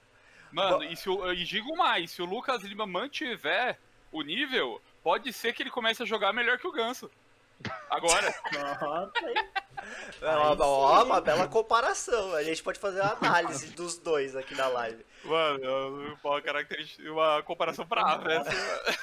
Mano, 0.50 0.84
e, 0.84 0.96
se 0.96 1.08
o, 1.08 1.32
e 1.32 1.44
digo 1.44 1.76
mais, 1.76 2.12
se 2.12 2.22
o 2.22 2.24
Lucas 2.24 2.62
Lima 2.62 2.86
mantiver 2.86 3.78
o 4.12 4.22
nível, 4.22 4.80
pode 5.02 5.32
ser 5.32 5.52
que 5.52 5.62
ele 5.62 5.70
comece 5.70 6.02
a 6.02 6.06
jogar 6.06 6.32
melhor 6.32 6.58
que 6.58 6.66
o 6.66 6.72
Ganso. 6.72 7.10
Agora. 7.90 8.34
É 10.22 10.30
uma, 10.30 10.66
ó, 10.66 11.04
uma 11.04 11.20
bela 11.20 11.46
comparação. 11.46 12.34
A 12.34 12.42
gente 12.42 12.62
pode 12.62 12.78
fazer 12.78 13.02
uma 13.02 13.18
análise 13.20 13.66
dos 13.72 13.98
dois 13.98 14.34
aqui 14.34 14.54
na 14.54 14.66
live. 14.66 15.04
Mano, 15.22 16.16
uma 16.24 16.40
característica, 16.40 17.12
uma 17.12 17.42
comparação 17.42 17.84
brava 17.84 18.32
essa. 18.32 18.98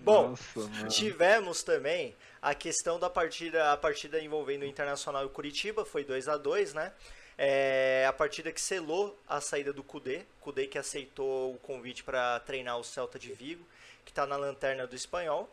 Bom, 0.00 0.30
Nossa. 0.30 0.88
Tivemos 0.88 1.62
também 1.62 2.16
a 2.40 2.54
questão 2.54 2.98
da 2.98 3.10
partida, 3.10 3.72
a 3.72 3.76
partida 3.76 4.20
envolvendo 4.20 4.62
o 4.62 4.66
Internacional 4.66 5.22
e 5.22 5.26
o 5.26 5.30
Curitiba, 5.30 5.84
foi 5.84 6.04
2 6.04 6.28
a 6.28 6.36
2 6.36 6.74
né? 6.74 6.92
É, 7.36 8.04
a 8.08 8.12
partida 8.12 8.50
que 8.50 8.60
selou 8.60 9.16
a 9.28 9.40
saída 9.40 9.72
do 9.72 9.82
Cudê, 9.82 10.22
Cudê 10.40 10.66
que 10.66 10.76
aceitou 10.76 11.54
o 11.54 11.58
convite 11.58 12.02
para 12.02 12.40
treinar 12.40 12.78
o 12.78 12.84
Celta 12.84 13.18
de 13.18 13.32
Vigo, 13.32 13.64
que 14.04 14.10
está 14.10 14.26
na 14.26 14.36
lanterna 14.36 14.86
do 14.86 14.96
espanhol. 14.96 15.48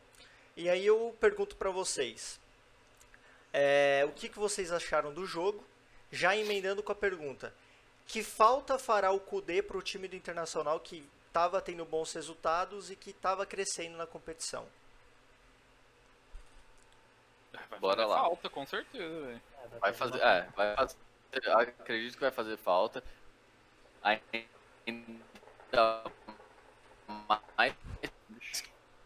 E 0.58 0.68
aí 0.68 0.86
eu 0.86 1.16
pergunto 1.20 1.56
para 1.56 1.70
vocês, 1.70 2.40
é, 3.54 4.04
o 4.08 4.12
que, 4.12 4.30
que 4.30 4.40
vocês 4.40 4.72
acharam 4.72 5.14
do 5.14 5.26
jogo? 5.26 5.64
Já 6.12 6.36
emendando 6.36 6.82
com 6.82 6.92
a 6.92 6.96
pergunta, 6.96 7.54
que 8.08 8.24
falta 8.24 8.80
fará 8.80 9.12
o 9.12 9.20
Cudê 9.20 9.62
para 9.62 9.78
o 9.78 9.82
time 9.82 10.08
do 10.08 10.16
Internacional 10.16 10.80
que 10.80 11.08
estava 11.28 11.62
tendo 11.62 11.86
bons 11.86 12.14
resultados 12.14 12.90
e 12.90 12.96
que 12.96 13.12
estava 13.12 13.46
crescendo 13.46 13.98
na 13.98 14.08
competição? 14.08 14.66
Vai 17.70 17.80
Bora 17.80 17.96
fazer 17.98 18.08
lá. 18.10 18.20
Falta, 18.20 18.50
com 18.50 18.66
certeza, 18.66 19.22
velho. 19.26 19.42
É, 19.64 19.80
Vai 19.80 19.94
fazer. 19.94 20.20
É, 20.22 20.42
vai 20.56 20.76
fazer. 20.76 20.98
Acredito 21.58 22.14
que 22.16 22.22
vai 22.22 22.32
fazer 22.32 22.58
falta. 22.58 23.04
Ainda 24.04 24.22
mais 27.58 27.74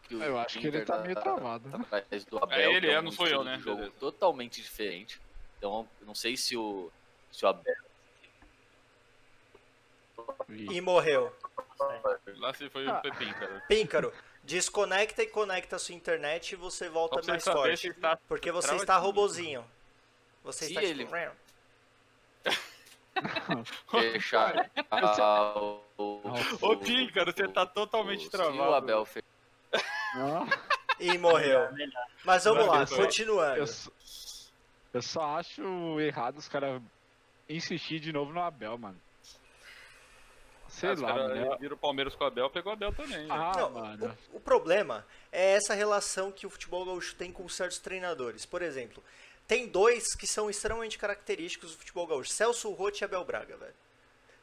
que 0.03 0.15
o 0.15 0.23
Eu 0.23 0.37
acho 0.39 0.59
que 0.59 0.67
ele 0.67 0.77
Inter 0.81 0.85
tá 0.87 0.99
meio 0.99 1.15
travado. 1.15 1.69
né? 1.69 1.85
atrás 1.91 2.25
do 2.25 2.37
Abel. 2.43 2.57
É 2.57 2.73
ele, 2.73 2.89
é, 2.89 2.99
um 2.99 3.03
não 3.03 3.11
sou 3.11 3.27
eu, 3.27 3.43
né? 3.43 3.59
Jogo 3.59 3.77
Beleza. 3.77 3.95
totalmente 3.99 4.61
diferente. 4.61 5.21
Então, 5.57 5.87
não 6.01 6.15
sei 6.15 6.35
se 6.37 6.55
o, 6.57 6.91
se 7.31 7.45
o 7.45 7.47
Abel. 7.47 7.75
E 10.49 10.81
morreu. 10.81 11.35
Lá 12.37 12.53
se 12.53 12.69
foi 12.69 12.87
Ah. 12.87 12.99
o 12.99 13.01
cara. 13.11 13.63
Píncaro, 13.67 14.13
desconecta 14.43 15.21
e 15.23 15.27
conecta 15.27 15.75
a 15.75 15.79
sua 15.79 15.95
internet 15.95 16.51
e 16.53 16.55
você 16.55 16.89
volta 16.89 17.21
mais 17.27 17.43
forte. 17.43 17.93
tá... 17.95 18.17
Porque 18.27 18.51
você 18.51 18.75
está 18.75 18.95
de- 18.97 19.01
robozinho. 19.05 19.65
Você 20.43 20.65
Se 20.65 20.71
está 20.71 20.83
ele- 20.83 21.03
tipo... 21.05 21.15
"Rau". 21.15 21.31
fechar 23.91 25.57
o, 25.57 25.81
o, 25.97 26.21
Ô, 26.61 26.77
Pim, 26.77 27.09
cara, 27.11 27.31
você 27.31 27.47
tá 27.47 27.65
totalmente 27.65 28.23
se 28.23 28.29
travado. 28.29 28.57
o 28.57 28.73
Abel 28.73 29.05
fe- 29.05 29.23
Não, 30.15 30.47
E 30.99 31.17
morreu. 31.17 31.67
Mas 32.23 32.43
vamos 32.45 32.65
lá, 32.65 32.85
continuando. 32.87 33.57
eu, 33.57 33.67
só, 33.67 33.89
eu 34.93 35.01
só 35.01 35.37
acho 35.37 35.99
errado 35.99 36.37
os 36.37 36.47
caras 36.47 36.81
insistir 37.47 37.99
de 37.99 38.13
novo 38.13 38.31
no 38.31 38.41
Abel, 38.41 38.77
mano. 38.77 38.99
Sei 40.69 40.89
Ah, 40.89 40.93
lá, 40.97 41.07
caras 41.13 41.37
mano. 41.39 41.57
viram 41.59 41.75
o 41.75 41.79
Palmeiras 41.79 42.15
com 42.15 42.23
o 42.23 42.27
Abel, 42.27 42.49
pegou 42.49 42.71
o 42.71 42.73
Abel 42.73 42.93
também. 42.93 43.25
né? 43.27 43.27
Ah, 43.29 43.51
Não, 43.57 43.69
mano. 43.71 44.17
o, 44.31 44.37
o 44.37 44.39
problema 44.39 45.05
é 45.31 45.51
essa 45.53 45.73
relação 45.73 46.31
que 46.31 46.45
o 46.45 46.49
futebol 46.49 46.85
gaúcho 46.85 47.15
tem 47.15 47.31
com 47.31 47.47
certos 47.49 47.79
treinadores. 47.79 48.45
Por 48.45 48.61
exemplo, 48.61 49.03
tem 49.47 49.67
dois 49.67 50.15
que 50.15 50.27
são 50.27 50.49
extremamente 50.49 50.97
característicos 50.97 51.71
do 51.71 51.77
futebol 51.77 52.05
gaúcho: 52.07 52.31
Celso 52.31 52.71
Roth 52.71 53.01
e 53.01 53.03
Abel 53.05 53.23
Braga, 53.25 53.57
velho. 53.57 53.73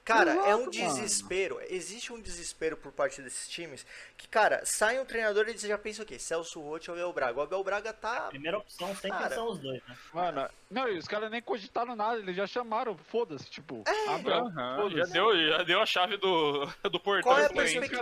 Cara, 0.07 0.31
é 0.31 0.55
um 0.55 0.71
Exato, 0.71 0.79
mano. 0.79 0.95
desespero. 0.95 1.61
Existe 1.69 2.13
um 2.13 2.21
desespero 2.21 2.77
por 2.77 2.93
parte 2.93 3.21
desses 3.21 3.49
times 3.49 3.85
que, 4.17 4.29
cara, 4.29 4.63
sai 4.65 5.01
um 5.01 5.05
treinador 5.05 5.47
e 5.47 5.51
eles 5.51 5.61
já 5.61 5.77
pensam 5.77 6.05
o 6.05 6.07
quê? 6.07 6.17
Celso 6.17 6.61
Roth 6.61 6.87
ou 6.89 6.95
Abel 6.95 7.13
Braga. 7.13 7.39
O 7.39 7.43
Abel 7.43 7.65
Braga 7.65 7.93
tá. 7.93 8.29
Primeira 8.29 8.57
opção 8.59 8.95
sempre 8.95 9.19
Cara. 9.19 9.35
são 9.35 9.51
os 9.51 9.59
dois, 9.59 9.83
né? 9.85 9.97
Mano, 10.15 10.49
não, 10.71 10.89
e 10.89 10.97
os 10.97 11.09
caras 11.09 11.29
nem 11.29 11.43
cogitaram 11.43 11.97
nada, 11.97 12.19
eles 12.21 12.37
já 12.37 12.47
chamaram, 12.47 12.97
foda-se, 12.97 13.51
tipo, 13.51 13.83
É. 13.85 14.09
Abel, 14.15 14.45
foda-se. 14.53 14.97
já, 14.97 15.05
deu, 15.07 15.49
já 15.49 15.63
deu 15.65 15.81
a 15.83 15.87
chave 15.87 16.17
do, 16.19 16.67
do 16.89 17.01
portão. 17.01 17.23
Qual 17.33 17.39
é 17.41 17.47
a 17.47 17.51
perspectiva? 17.51 17.99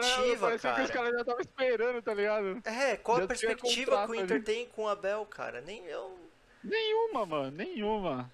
Parecia 0.48 0.74
que 0.74 0.82
os 0.82 0.90
cara. 0.90 0.92
caras 0.92 1.10
já 1.14 1.20
estavam 1.20 1.40
esperando, 1.40 2.02
tá 2.02 2.12
ligado? 2.12 2.60
É, 2.66 2.96
qual 2.98 3.16
a 3.16 3.20
Já 3.22 3.26
tinha 3.28 3.56
perspectiva 3.56 4.04
que 4.04 4.10
o 4.10 4.14
Inter 4.14 4.36
ali. 4.36 4.44
tem 4.44 4.66
com 4.66 4.82
o 4.84 4.88
Abel, 4.88 5.24
cara? 5.24 5.62
Nem 5.62 5.86
eu. 5.86 6.18
Nenhuma, 6.62 7.24
mano, 7.24 7.50
nenhuma. 7.50 8.30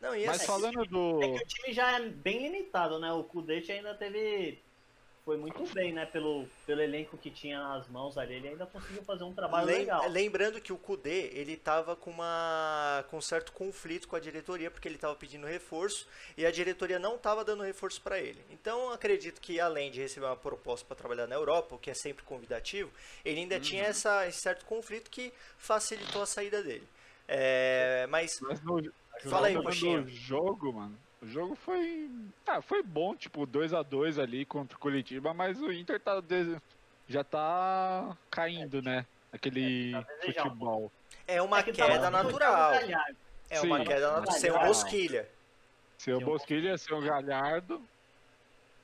Não, 0.00 0.14
e 0.14 0.26
Mas 0.26 0.36
assim, 0.36 0.46
falando 0.46 0.84
do. 0.84 1.20
É 1.22 1.28
que 1.28 1.44
o 1.44 1.46
time 1.46 1.72
já 1.74 1.92
é 1.98 2.00
bem 2.08 2.42
limitado, 2.42 2.98
né? 2.98 3.12
O 3.12 3.24
Kudete 3.24 3.72
ainda 3.72 3.94
teve. 3.94 4.58
Foi 5.24 5.36
muito 5.36 5.66
bem, 5.74 5.92
né? 5.92 6.06
Pelo, 6.06 6.46
pelo 6.64 6.80
elenco 6.80 7.18
que 7.18 7.30
tinha 7.30 7.58
nas 7.58 7.88
mãos 7.88 8.16
ali, 8.16 8.34
ele 8.34 8.48
ainda 8.48 8.64
conseguiu 8.66 9.02
fazer 9.02 9.24
um 9.24 9.34
trabalho 9.34 9.66
Lem- 9.66 9.78
legal. 9.80 10.08
Lembrando 10.08 10.60
que 10.60 10.72
o 10.72 10.78
Kudê, 10.78 11.30
ele 11.32 11.56
tava 11.56 11.96
com 11.96 12.10
uma 12.10 13.04
com 13.10 13.16
um 13.16 13.20
certo 13.20 13.52
conflito 13.52 14.06
com 14.06 14.14
a 14.14 14.20
diretoria, 14.20 14.70
porque 14.70 14.86
ele 14.86 14.98
tava 14.98 15.14
pedindo 15.16 15.46
reforço 15.46 16.06
e 16.36 16.44
a 16.44 16.50
diretoria 16.50 16.98
não 16.98 17.16
tava 17.18 17.44
dando 17.44 17.62
reforço 17.62 18.00
para 18.02 18.18
ele. 18.20 18.44
Então, 18.50 18.90
acredito 18.90 19.40
que 19.40 19.58
além 19.58 19.90
de 19.90 20.00
receber 20.00 20.26
uma 20.26 20.36
proposta 20.36 20.84
para 20.86 20.96
trabalhar 20.96 21.26
na 21.26 21.34
Europa, 21.34 21.74
o 21.74 21.78
que 21.78 21.90
é 21.90 21.94
sempre 21.94 22.24
convidativo, 22.24 22.90
ele 23.24 23.40
ainda 23.40 23.58
tinha 23.58 23.84
Uhum. 23.84 23.90
essa, 23.90 24.26
esse 24.28 24.40
certo 24.40 24.64
conflito 24.66 25.10
que 25.10 25.32
facilitou 25.58 26.22
a 26.22 26.26
saída 26.26 26.62
dele. 26.62 26.86
É, 27.28 28.06
mas 28.08 28.38
Mas 28.40 28.62
no, 28.62 28.80
Fala 29.24 29.46
aí, 29.48 29.54
Coxinha. 29.62 30.02
do 30.02 30.08
jogo, 30.10 30.72
mano. 30.72 30.96
O 31.22 31.26
jogo 31.26 31.54
foi. 31.56 32.10
Ah, 32.46 32.60
foi 32.60 32.82
bom, 32.82 33.14
tipo, 33.16 33.46
2 33.46 33.72
a 33.72 33.82
2 33.82 34.18
ali 34.18 34.44
contra 34.44 34.76
o 34.76 34.80
Curitiba, 34.80 35.32
mas 35.32 35.60
o 35.60 35.72
Inter 35.72 35.98
tá 36.00 36.20
des- 36.20 36.60
já 37.08 37.24
tá 37.24 38.16
caindo, 38.30 38.82
né? 38.82 39.06
Aquele 39.32 39.94
É, 39.94 40.00
tá 40.02 40.06
futebol. 40.42 40.92
é 41.26 41.40
uma 41.42 41.58
É 41.60 41.62
que 41.62 41.72
tava 41.72 41.92
queda 41.92 42.10
muito 42.10 42.24
natural. 42.26 42.72
É 43.48 43.60
uma 43.62 43.78
Sim. 43.78 43.84
queda 43.84 44.10
natural. 44.12 44.38
Sem 44.38 44.50
o 44.50 44.52
Galhardo. 44.54 44.68
Bosquilha. 44.74 45.28
Seu 45.98 46.18
o 46.18 46.20
Bosquilha, 46.20 46.78
seu 46.78 47.00
Galhardo. 47.00 47.80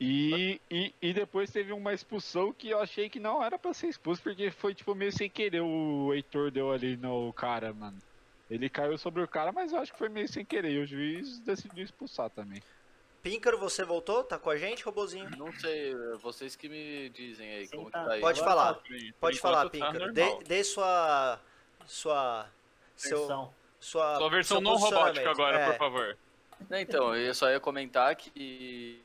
E, 0.01 0.61
e, 0.71 0.93
e 1.01 1.13
depois 1.13 1.51
teve 1.51 1.73
uma 1.73 1.93
expulsão 1.93 2.53
que 2.53 2.71
eu 2.71 2.81
achei 2.81 3.09
que 3.09 3.21
não 3.21 3.43
era 3.43 3.57
pra 3.57 3.73
ser 3.73 3.87
expulso, 3.89 4.21
porque 4.23 4.51
foi 4.51 4.75
tipo 4.75 4.95
meio 4.97 5.13
sem 5.13 5.31
querer 5.31 5.61
o 5.61 6.13
Heitor 6.13 6.51
deu 6.51 6.73
ali 6.73 6.97
no 6.97 7.33
cara, 7.35 7.73
mano. 7.73 7.97
Ele 8.53 8.69
caiu 8.69 8.99
sobre 8.99 9.23
o 9.23 9.29
cara, 9.29 9.51
mas 9.51 9.73
eu 9.73 9.79
acho 9.79 9.93
que 9.93 9.99
foi 9.99 10.11
meio 10.11 10.29
sem 10.29 10.45
querer. 10.45 10.73
E 10.73 10.79
o 10.79 10.87
juiz 10.87 11.39
decidiu 11.41 11.83
expulsar 11.83 12.29
também. 12.29 12.63
Píncaro, 13.23 13.57
você 13.57 13.83
voltou? 13.83 14.23
Tá 14.23 14.39
com 14.39 14.51
a 14.51 14.57
gente, 14.59 14.85
robozinho? 14.85 15.31
Não 15.39 15.51
sei, 15.55 15.95
vocês 16.21 16.55
que 16.55 16.69
me 16.69 17.09
dizem 17.11 17.49
aí 17.51 17.67
Sim, 17.67 17.77
como 17.79 17.91
tá. 17.91 18.01
que 18.03 18.07
tá 18.09 18.13
aí. 18.15 18.21
Pode 18.21 18.41
falar. 18.41 18.75
tá. 18.75 18.81
Pode 18.83 19.07
enquanto 19.09 19.39
falar, 19.39 19.65
tá 19.65 19.71
Píncaro. 19.71 19.93
normal. 20.07 20.13
Dê, 20.13 20.45
dê 20.45 20.65
sua 20.65 21.41
sua 21.87 22.47
seu, 22.95 23.19
Versão. 23.21 23.55
sua 23.81 24.17
Sua 24.19 24.29
versão 24.31 24.57
seu 24.59 24.61
não 24.63 24.77
robótica 24.77 25.31
agora, 25.31 25.59
É. 25.59 25.71
por 25.71 25.79
favor. 25.79 26.19
Não, 26.69 26.79
Então, 26.79 27.17
eu 27.17 27.35
só 27.35 27.49
ia 27.51 27.59
comentar 27.59 28.15
que. 28.17 29.01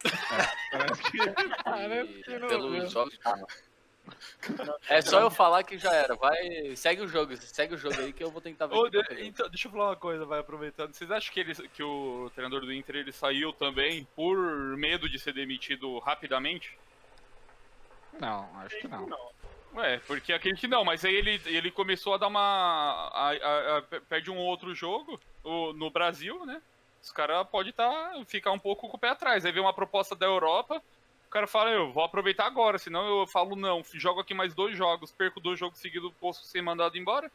Parece 0.72 1.02
que, 1.02 1.18
parece 1.64 2.12
que 2.14 2.22
que 2.22 2.38
não. 2.38 2.48
pelos 2.48 2.90
jogos. 2.92 3.18
É 4.88 5.00
só 5.02 5.20
eu 5.20 5.30
falar 5.30 5.62
que 5.64 5.78
já 5.78 5.92
era. 5.92 6.14
Vai, 6.14 6.74
segue 6.76 7.02
o 7.02 7.08
jogo, 7.08 7.36
segue 7.36 7.74
o 7.74 7.78
jogo 7.78 8.00
aí 8.00 8.12
que 8.12 8.22
eu 8.22 8.30
vou 8.30 8.40
tentar 8.40 8.66
ver. 8.66 8.74
Ô, 8.76 8.88
de- 8.88 8.98
então, 9.20 9.48
deixa 9.48 9.68
eu 9.68 9.72
falar 9.72 9.90
uma 9.90 9.96
coisa, 9.96 10.24
vai 10.24 10.40
aproveitando. 10.40 10.92
Vocês 10.94 11.10
acham 11.10 11.32
que, 11.32 11.40
ele, 11.40 11.54
que 11.68 11.82
o 11.82 12.30
treinador 12.34 12.60
do 12.62 12.72
Inter 12.72 12.96
ele 12.96 13.12
saiu 13.12 13.52
também 13.52 14.06
por 14.16 14.36
medo 14.76 15.08
de 15.08 15.18
ser 15.18 15.32
demitido 15.32 15.98
rapidamente? 15.98 16.76
Não, 18.18 18.48
acho 18.60 18.78
que 18.78 18.88
não. 18.88 19.08
Ué, 19.74 19.98
porque 20.06 20.32
aquele 20.32 20.56
que 20.56 20.66
não, 20.66 20.84
mas 20.84 21.04
aí 21.04 21.14
ele, 21.14 21.40
ele 21.46 21.70
começou 21.70 22.14
a 22.14 22.18
dar 22.18 22.26
uma. 22.26 22.40
A, 23.14 23.30
a- 23.30 23.78
a- 23.78 23.82
perde 24.08 24.30
um 24.30 24.36
outro 24.38 24.74
jogo 24.74 25.20
o- 25.44 25.72
no 25.72 25.90
Brasil, 25.90 26.44
né? 26.44 26.60
Os 27.02 27.12
caras 27.12 27.46
podem 27.48 27.72
tá, 27.72 28.12
ficar 28.26 28.50
um 28.52 28.58
pouco 28.58 28.88
com 28.88 28.96
o 28.96 29.00
pé 29.00 29.08
atrás. 29.10 29.46
Aí 29.46 29.52
vem 29.52 29.62
uma 29.62 29.72
proposta 29.72 30.14
da 30.16 30.26
Europa, 30.26 30.82
o 31.30 31.32
cara 31.32 31.46
fala, 31.46 31.70
eu 31.70 31.92
vou 31.92 32.02
aproveitar 32.02 32.44
agora, 32.44 32.76
senão 32.76 33.20
eu 33.20 33.24
falo 33.24 33.54
não, 33.54 33.84
jogo 33.94 34.18
aqui 34.20 34.34
mais 34.34 34.52
dois 34.52 34.76
jogos, 34.76 35.12
perco 35.12 35.38
dois 35.38 35.56
jogos 35.60 35.78
seguidos, 35.78 36.12
posso 36.20 36.44
ser 36.44 36.60
mandado 36.60 36.98
embora. 36.98 37.30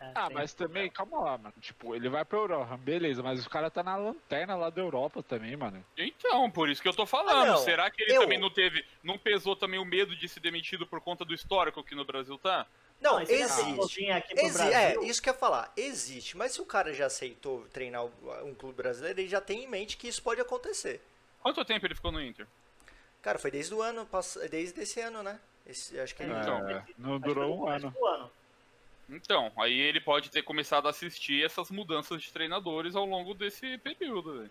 É, 0.00 0.10
Ah, 0.12 0.26
tem- 0.26 0.34
mas 0.34 0.52
também, 0.52 0.90
calma 0.90 1.20
lá, 1.20 1.38
mano. 1.38 1.54
Tipo, 1.60 1.94
ele 1.94 2.08
vai 2.08 2.24
pra 2.24 2.36
Europa, 2.36 2.76
beleza, 2.76 3.22
mas 3.22 3.46
o 3.46 3.48
cara 3.48 3.70
tá 3.70 3.80
na 3.84 3.94
lanterna 3.94 4.56
lá 4.56 4.70
da 4.70 4.80
Europa 4.82 5.22
também, 5.22 5.56
mano. 5.56 5.84
Então, 5.96 6.50
por 6.50 6.68
isso 6.68 6.82
que 6.82 6.88
eu 6.88 6.92
tô 6.92 7.06
falando. 7.06 7.52
Ah. 7.52 7.56
Será 7.58 7.88
que 7.92 8.02
ele 8.02 8.16
Eu- 8.16 8.22
também 8.22 8.40
não 8.40 8.50
teve. 8.50 8.84
Não 9.04 9.16
pesou 9.16 9.54
também 9.54 9.78
o 9.78 9.84
medo 9.84 10.16
de 10.16 10.28
ser 10.28 10.40
demitido 10.40 10.84
por 10.84 11.00
conta 11.00 11.24
do 11.24 11.32
histórico 11.32 11.84
que 11.84 11.94
no 11.94 12.04
Brasil 12.04 12.36
tá? 12.38 12.66
Não, 13.00 13.20
ele 13.20 13.32
existe. 13.34 14.10
aqui 14.10 14.34
é, 14.74 15.04
isso 15.04 15.22
que 15.22 15.28
eu 15.28 15.32
ia 15.34 15.38
falar. 15.38 15.72
Existe, 15.76 16.36
mas 16.36 16.50
se 16.54 16.60
o 16.60 16.66
cara 16.66 16.92
já 16.92 17.06
aceitou 17.06 17.64
treinar 17.72 18.04
um 18.04 18.54
clube 18.56 18.74
brasileiro, 18.76 19.20
ele 19.20 19.28
já 19.28 19.40
tem 19.40 19.62
em 19.62 19.68
mente 19.68 19.96
que 19.96 20.08
isso 20.08 20.20
pode 20.20 20.40
acontecer. 20.40 21.00
Quanto 21.40 21.64
tempo 21.64 21.86
ele 21.86 21.94
ficou 21.94 22.10
no 22.10 22.20
Inter? 22.20 22.46
Cara, 23.22 23.38
foi 23.38 23.50
desde 23.50 23.72
o 23.74 23.80
ano, 23.80 24.06
desde 24.50 24.80
esse 24.82 25.00
ano, 25.00 25.22
né? 25.22 25.38
Esse- 25.66 25.98
acho 26.00 26.14
que 26.14 26.22
ele 26.24 26.32
Então, 26.32 26.68
É, 26.68 26.84
não 26.98 27.20
durou 27.20 27.56
um 27.60 27.68
ano. 27.68 27.94
ano. 28.04 28.30
Então, 29.08 29.52
aí 29.56 29.78
ele 29.78 30.00
pode 30.00 30.30
ter 30.30 30.42
começado 30.42 30.86
a 30.86 30.90
assistir 30.90 31.44
essas 31.44 31.70
mudanças 31.70 32.20
de 32.22 32.32
treinadores 32.32 32.96
ao 32.96 33.04
longo 33.04 33.34
desse 33.34 33.78
período, 33.78 34.38
velho. 34.38 34.50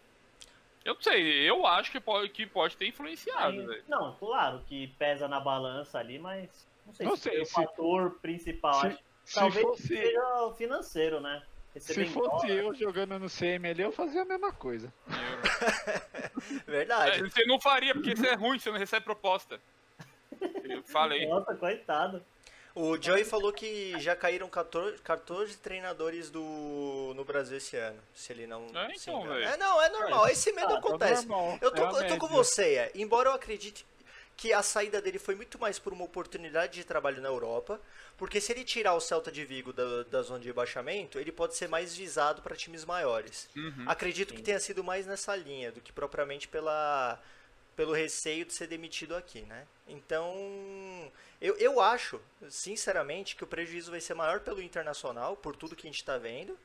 Eu 0.86 0.96
não 0.96 1.02
sei, 1.02 1.50
eu 1.50 1.66
acho 1.68 1.92
que 1.92 2.00
pode, 2.00 2.30
que 2.30 2.46
pode 2.46 2.76
ter 2.78 2.88
influenciado, 2.88 3.60
Aí- 3.60 3.66
velho. 3.66 3.84
não, 3.88 4.16
claro 4.16 4.62
que 4.68 4.88
pesa 4.98 5.28
na 5.28 5.40
balança 5.40 6.00
ali, 6.00 6.18
mas 6.18 6.50
não 6.86 6.94
sei 6.94 7.06
Não 7.06 7.16
se 7.16 7.24
sei, 7.24 7.42
o 7.42 7.46
se- 7.46 7.52
fator 7.52 8.12
principal. 8.22 8.80
Se, 8.82 8.88
Acho 8.88 8.98
que 8.98 9.04
se 9.26 9.36
talvez 9.36 9.66
fosse, 9.66 9.88
seja 9.88 10.44
o 10.46 10.54
financeiro, 10.56 11.20
né? 11.20 11.44
Se 11.80 11.94
Recebendo 11.94 12.14
fosse 12.14 12.48
dólar. 12.48 12.50
eu 12.50 12.74
jogando 12.76 13.18
no 13.20 13.30
CM 13.30 13.68
ali, 13.70 13.82
eu 13.82 13.92
fazia 13.92 14.22
a 14.22 14.26
mesma 14.26 14.52
coisa. 14.52 14.92
É, 16.68 16.72
Verdade. 16.72 17.22
você 17.22 17.46
não 17.46 17.60
faria, 17.60 17.94
porque 17.94 18.12
isso 18.14 18.26
é 18.26 18.34
ruim, 18.34 18.58
você 18.60 18.72
não 18.72 18.78
recebe 18.80 19.06
proposta. 19.06 19.60
Fala 20.86 21.14
aí. 21.14 21.28
Nossa, 21.28 21.54
coitado. 21.56 22.24
O 22.74 22.98
Joey 23.00 23.24
falou 23.26 23.52
que 23.52 24.00
já 24.00 24.16
caíram 24.16 24.50
14, 24.50 24.98
14 25.00 25.58
treinadores 25.58 26.30
do, 26.32 27.14
no 27.16 27.24
Brasil 27.26 27.58
esse 27.58 27.76
ano, 27.76 28.00
se 28.14 28.32
ele 28.32 28.48
não 28.48 28.66
É, 28.74 28.94
se 28.96 29.10
então. 29.10 29.34
É, 29.36 29.58
não, 29.58 29.82
é 29.82 29.90
normal, 29.90 30.28
esse 30.30 30.52
medo 30.54 30.68
Ah, 30.70 30.74
tá 30.74 30.78
acontece. 30.80 31.28
normal, 31.28 31.58
Eu 31.62 31.70
tô, 31.72 32.00
é 32.00 32.04
eu 32.06 32.08
tô 32.08 32.18
com 32.18 32.28
você, 32.28 32.76
é. 32.76 32.92
embora 32.96 33.30
eu 33.30 33.34
acredite 33.34 33.86
que 34.36 34.52
a 34.54 34.64
saída 34.64 35.02
dele 35.02 35.20
foi 35.20 35.36
muito 35.36 35.60
mais 35.60 35.78
por 35.78 35.94
uma 35.94 36.04
oportunidade 36.04 36.74
de 36.74 36.84
trabalho 36.84 37.22
na 37.22 37.30
Europa, 37.30 37.80
porque 38.18 38.42
se 38.42 38.52
ele 38.52 38.64
tirar 38.64 38.94
o 38.94 39.00
Celta 39.00 39.32
de 39.32 39.46
Vigo 39.46 39.72
da, 39.72 40.04
da 40.04 40.22
zona 40.22 40.40
de 40.40 40.48
rebaixamento, 40.48 41.20
ele 41.20 41.32
pode 41.32 41.56
ser 41.56 41.68
mais 41.68 41.96
visado 41.96 42.42
para 42.42 42.56
times 42.56 42.86
maiores. 42.86 43.50
Uhum. 43.56 43.86
Acredito 43.88 44.32
que 44.32 44.40
Sim. 44.40 44.44
tenha 44.44 44.60
sido 44.60 44.84
mais 44.84 45.06
nessa 45.06 45.36
linha 45.36 45.72
do 45.72 45.82
que 45.82 45.92
propriamente 45.92 46.48
pela, 46.48 47.22
pelo 47.76 47.94
receio 47.94 48.46
de 48.46 48.54
ser 48.54 48.68
demitido 48.68 49.16
aqui, 49.16 49.42
né? 49.42 49.66
Então, 49.88 51.12
eu, 51.40 51.56
eu 51.58 51.80
acho, 51.80 52.20
sinceramente, 52.50 53.36
que 53.36 53.44
o 53.44 53.48
prejuízo 53.48 53.92
vai 53.92 54.02
ser 54.02 54.14
maior 54.14 54.40
pelo 54.40 54.62
Internacional, 54.62 55.36
por 55.36 55.56
tudo 55.56 55.76
que 55.76 55.88
a 55.88 55.90
gente 55.90 56.00
está 56.00 56.18
vendo, 56.18 56.58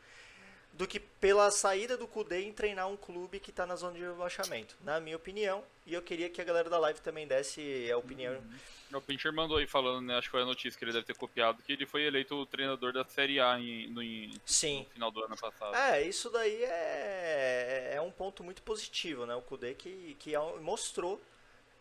do 0.76 0.86
que 0.86 1.00
pela 1.00 1.50
saída 1.50 1.96
do 1.96 2.06
Kudê 2.06 2.42
em 2.42 2.52
treinar 2.52 2.86
um 2.88 2.96
clube 2.96 3.40
que 3.40 3.50
está 3.50 3.64
na 3.66 3.76
zona 3.76 3.94
de 3.98 4.04
rebaixamento, 4.04 4.76
na 4.82 5.00
minha 5.00 5.16
opinião. 5.16 5.64
E 5.86 5.94
eu 5.94 6.02
queria 6.02 6.28
que 6.28 6.40
a 6.40 6.44
galera 6.44 6.68
da 6.68 6.78
live 6.78 7.00
também 7.00 7.26
desse 7.26 7.90
a 7.90 7.96
opinião. 7.96 8.36
O 8.92 9.00
Pincher 9.00 9.32
mandou 9.32 9.56
aí 9.56 9.66
falando, 9.66 10.04
né? 10.06 10.16
Acho 10.18 10.28
que 10.28 10.32
foi 10.32 10.42
a 10.42 10.44
notícia 10.44 10.78
que 10.78 10.84
ele 10.84 10.92
deve 10.92 11.04
ter 11.06 11.14
copiado, 11.16 11.62
que 11.62 11.72
ele 11.72 11.86
foi 11.86 12.02
eleito 12.02 12.34
o 12.36 12.46
treinador 12.46 12.92
da 12.92 13.04
Série 13.04 13.40
A 13.40 13.58
em- 13.58 13.88
no, 13.88 14.02
no 14.02 14.84
final 14.92 15.10
do 15.10 15.24
ano 15.24 15.36
passado. 15.36 15.74
É, 15.74 16.02
isso 16.02 16.30
daí 16.30 16.62
é, 16.64 17.92
é 17.94 18.00
um 18.00 18.10
ponto 18.10 18.44
muito 18.44 18.62
positivo, 18.62 19.24
né? 19.26 19.34
O 19.34 19.42
Kudê 19.42 19.74
que, 19.74 20.16
que 20.20 20.34
ao- 20.34 20.58
mostrou 20.60 21.20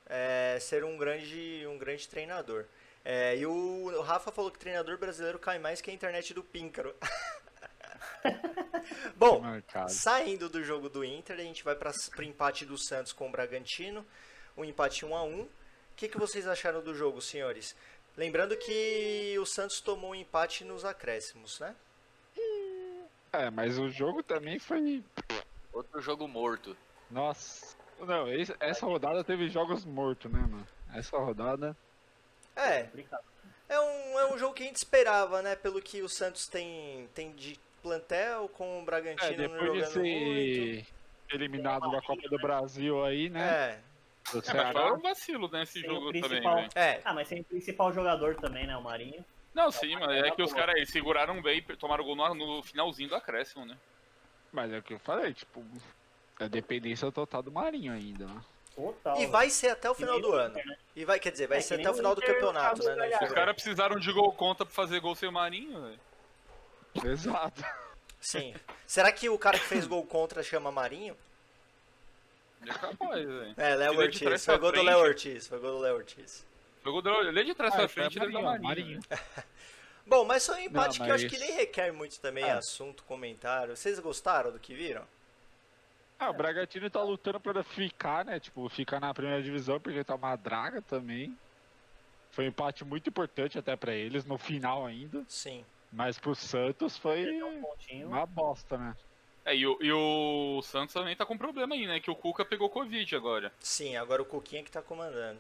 é, 0.08 0.58
ser 0.60 0.84
um 0.84 0.98
grande, 0.98 1.64
um 1.68 1.78
grande 1.78 2.08
treinador. 2.08 2.66
É, 3.04 3.38
e 3.38 3.46
o, 3.46 3.52
o 3.52 4.02
Rafa 4.02 4.32
falou 4.32 4.50
que 4.50 4.58
treinador 4.58 4.98
brasileiro 4.98 5.38
cai 5.38 5.60
mais 5.60 5.82
que 5.82 5.91
a 5.91 5.93
internet 5.93 6.34
do 6.34 6.43
Píncaro. 6.43 6.96
Bom, 9.16 9.41
Marcado. 9.41 9.91
saindo 9.91 10.49
do 10.49 10.64
jogo 10.64 10.89
do 10.89 11.03
Inter, 11.03 11.38
a 11.38 11.43
gente 11.43 11.64
vai 11.64 11.76
para 11.76 11.91
o 12.18 12.24
empate 12.24 12.66
do 12.66 12.78
Santos 12.78 13.14
com 13.14 13.28
o 13.28 13.32
Bragantino, 13.32 14.06
um 14.58 14.64
empate 14.64 15.06
1 15.06 15.16
a 15.16 15.24
1 15.24 15.41
O 15.41 15.49
que, 15.95 16.08
que 16.08 16.18
vocês 16.18 16.47
acharam 16.47 16.82
do 16.82 16.93
jogo, 16.93 17.22
senhores? 17.22 17.76
Lembrando 18.18 18.56
que 18.56 19.36
o 19.39 19.45
Santos 19.45 19.82
tomou 19.82 20.12
um 20.12 20.16
empate 20.16 20.64
nos 20.64 20.86
acréscimos, 20.86 21.60
né? 21.60 21.76
É, 23.34 23.49
mas 23.49 23.78
o 23.78 23.89
jogo 23.89 24.24
também 24.24 24.58
foi. 24.58 25.03
Outro 25.74 26.01
jogo 26.01 26.28
morto. 26.28 26.76
Nossa. 27.12 27.76
Não, 27.99 28.26
essa 28.60 28.86
rodada 28.86 29.24
teve 29.24 29.49
jogos 29.49 29.84
mortos, 29.84 30.32
né, 30.32 30.39
mano? 30.39 30.68
Essa 30.93 31.18
rodada. 31.18 31.76
É. 32.56 32.88
É 33.68 33.80
um, 33.80 34.20
é 34.20 34.34
um 34.34 34.38
jogo 34.38 34.53
que 34.53 34.64
a 34.64 34.66
gente 34.66 34.78
esperava, 34.78 35.41
né? 35.41 35.56
Pelo 35.56 35.82
que 35.82 36.01
o 36.01 36.08
Santos 36.08 36.47
tem, 36.47 37.10
tem 37.14 37.34
de 37.34 37.60
plantel, 37.86 38.50
com 38.50 38.80
o 38.80 38.82
É, 38.82 38.86
Bragantino 38.86 39.32
não 39.32 39.38
depois 39.38 39.72
de 39.72 39.80
jogando 39.80 40.06
muito. 40.06 40.86
ser 41.30 41.36
eliminado 41.36 41.92
da 41.92 42.02
Copa 42.02 42.28
do 42.30 42.38
Brasil 42.40 43.06
aí, 43.06 43.30
né? 43.30 43.48
É, 43.48 43.80
Do 44.32 44.40
É, 44.40 44.74
foi 44.74 44.92
um 44.92 45.02
vacilo, 45.02 45.50
né, 45.52 45.64
esse 45.64 45.82
Tem 45.82 45.90
o 45.90 45.94
jogo 45.94 46.12
também, 46.20 46.42
velho. 46.42 46.70
é. 46.76 47.02
Ah, 47.06 47.14
mas 47.14 47.28
tem 47.30 47.42
o 47.42 47.44
principal 47.44 47.94
jogador 47.94 48.36
também, 48.36 48.66
né? 48.66 48.76
O 48.76 48.82
Marinho. 48.82 49.24
Não, 49.54 49.72
sim, 49.72 49.96
mas 49.96 50.24
é 50.24 50.32
que 50.32 50.42
os 50.42 50.52
caras 50.52 50.76
aí 50.76 50.86
seguraram 50.86 51.42
bem 51.42 51.60
e 51.60 51.78
tomaram 51.78 52.04
gol 52.04 52.16
no, 52.16 52.34
no 52.34 52.64
finalzinho 52.64 53.08
do 53.10 53.16
acréscimo, 53.16 53.66
né? 53.66 53.78
Mas 54.52 54.72
é 54.72 54.80
o 54.80 54.84
que 54.84 54.94
eu 54.94 55.00
falei, 55.00 55.34
tipo, 55.34 55.64
a 56.40 56.48
dependência 56.48 57.10
total 57.12 57.42
do 57.44 57.52
Marinho 57.52 57.94
ainda, 57.94 58.26
né? 58.26 58.42
Total. 58.76 59.18
E 59.22 59.26
vai 59.28 59.50
ser 59.50 59.70
até 59.70 59.90
o 59.90 59.94
final 59.96 60.20
do 60.20 60.34
ano. 60.34 60.50
Inter, 60.52 60.66
né? 60.68 60.76
E 60.96 61.06
vai, 61.06 61.18
quer 61.20 61.32
dizer, 61.32 61.48
vai 61.48 61.60
É, 61.60 61.62
ser 61.62 61.76
até 61.80 61.90
o 61.90 61.94
final 61.94 62.14
do 62.14 62.22
campeonato, 62.22 62.82
acabou 62.82 62.88
né? 62.88 62.94
de 62.94 63.00
ganhar. 63.00 63.24
Os 63.24 63.32
caras 63.32 63.54
precisaram 63.56 63.98
de 64.00 64.12
gol 64.12 64.34
contra 64.34 64.66
pra 64.66 64.76
fazer 64.76 65.00
gol 65.00 65.16
sem 65.16 65.30
o 65.30 65.32
Marinho, 65.32 65.82
velho. 65.84 66.00
Exato. 67.04 67.64
Sim. 68.20 68.54
Será 68.88 69.12
que 69.12 69.30
o 69.30 69.38
cara 69.38 69.60
que 69.60 69.66
fez 69.66 69.86
gol 69.86 70.06
contra 70.06 70.41
chama 70.41 70.72
Marinho? 70.72 71.16
É 72.62 72.74
capaz, 72.74 73.26
velho. 73.26 73.54
É, 73.58 73.76
Léo 73.76 73.98
Ortiz. 74.00 74.46
Foi 74.46 74.58
gol 74.58 74.72
do. 74.72 74.82
Léo 74.82 75.00
Ortiz. 75.00 75.48
Foi 75.48 75.60
gol 75.60 75.72
do 75.74 75.80
Léo 75.80 75.96
Ortiz. 75.96 76.46
Foi 76.82 76.91
gol 76.91 77.02
do 77.02 77.10
ele 77.10 77.39
é 77.39 77.43
de 77.43 77.54
trás 77.54 77.74
Ah, 77.74 77.78
pra 77.78 77.88
frente, 77.88 78.18
ele 78.18 78.26
é 78.38 78.41
Marinho, 78.41 78.64
Marinho. 78.64 78.64
Marinho. 78.64 79.02
Bom, 80.08 80.24
mas 80.24 80.46
foi 80.46 80.56
um 80.58 80.60
empate 80.60 81.00
Não, 81.00 81.06
que 81.06 81.12
eu 81.12 81.16
acho 81.16 81.28
que 81.28 81.38
nem 81.38 81.52
requer 81.54 81.91
muito 81.91 82.20
também 82.20 82.43
Ah. 82.43 82.58
assunto, 82.60 83.04
comentário. 83.04 83.76
Vocês 83.76 84.00
gostaram 84.00 84.52
do 84.52 84.60
que 84.60 84.74
viram? 84.74 85.04
Ah, 86.20 86.30
o 86.30 86.34
Bragantino 86.34 86.89
tá 86.89 87.04
lutando 87.04 87.39
pra 87.39 87.64
ficar, 87.64 88.24
né? 88.24 88.39
Tipo, 88.39 88.70
ficar 88.70 89.00
na 89.00 89.14
primeira 89.14 89.41
divisão, 89.43 89.80
porque 89.80 90.04
tá 90.04 90.16
uma 90.16 90.36
draga 90.36 90.82
também. 90.82 91.36
Foi 92.32 92.46
um 92.46 92.50
empate 92.50 92.86
muito 92.86 93.10
importante 93.10 93.58
até 93.58 93.76
pra 93.76 93.93
eles, 93.93 94.26
no 94.26 94.38
final 94.38 94.86
ainda. 94.86 95.24
Sim. 95.28 95.66
Mas 95.92 96.20
pro 96.20 96.36
Santos 96.36 96.98
foi 96.98 97.42
um 97.42 97.64
uma 98.06 98.26
bosta, 98.26 98.78
né? 98.78 98.96
É, 99.46 99.56
e 99.56 99.66
o, 99.68 99.78
e 99.80 99.92
o 99.92 100.62
Santos 100.64 100.94
também 100.94 101.16
tá 101.16 101.26
com 101.26 101.38
problema 101.38 101.76
aí, 101.76 101.86
né? 101.86 102.00
Que 102.00 102.10
o 102.10 102.16
Cuca 102.16 102.44
pegou 102.44 102.70
Covid 102.70 103.16
agora. 103.16 103.54
Sim, 103.60 103.96
agora 103.96 104.22
o 104.22 104.26
Cuquinha 104.26 104.64
que 104.64 104.72
tá 104.72 104.82
comandando. 104.82 105.40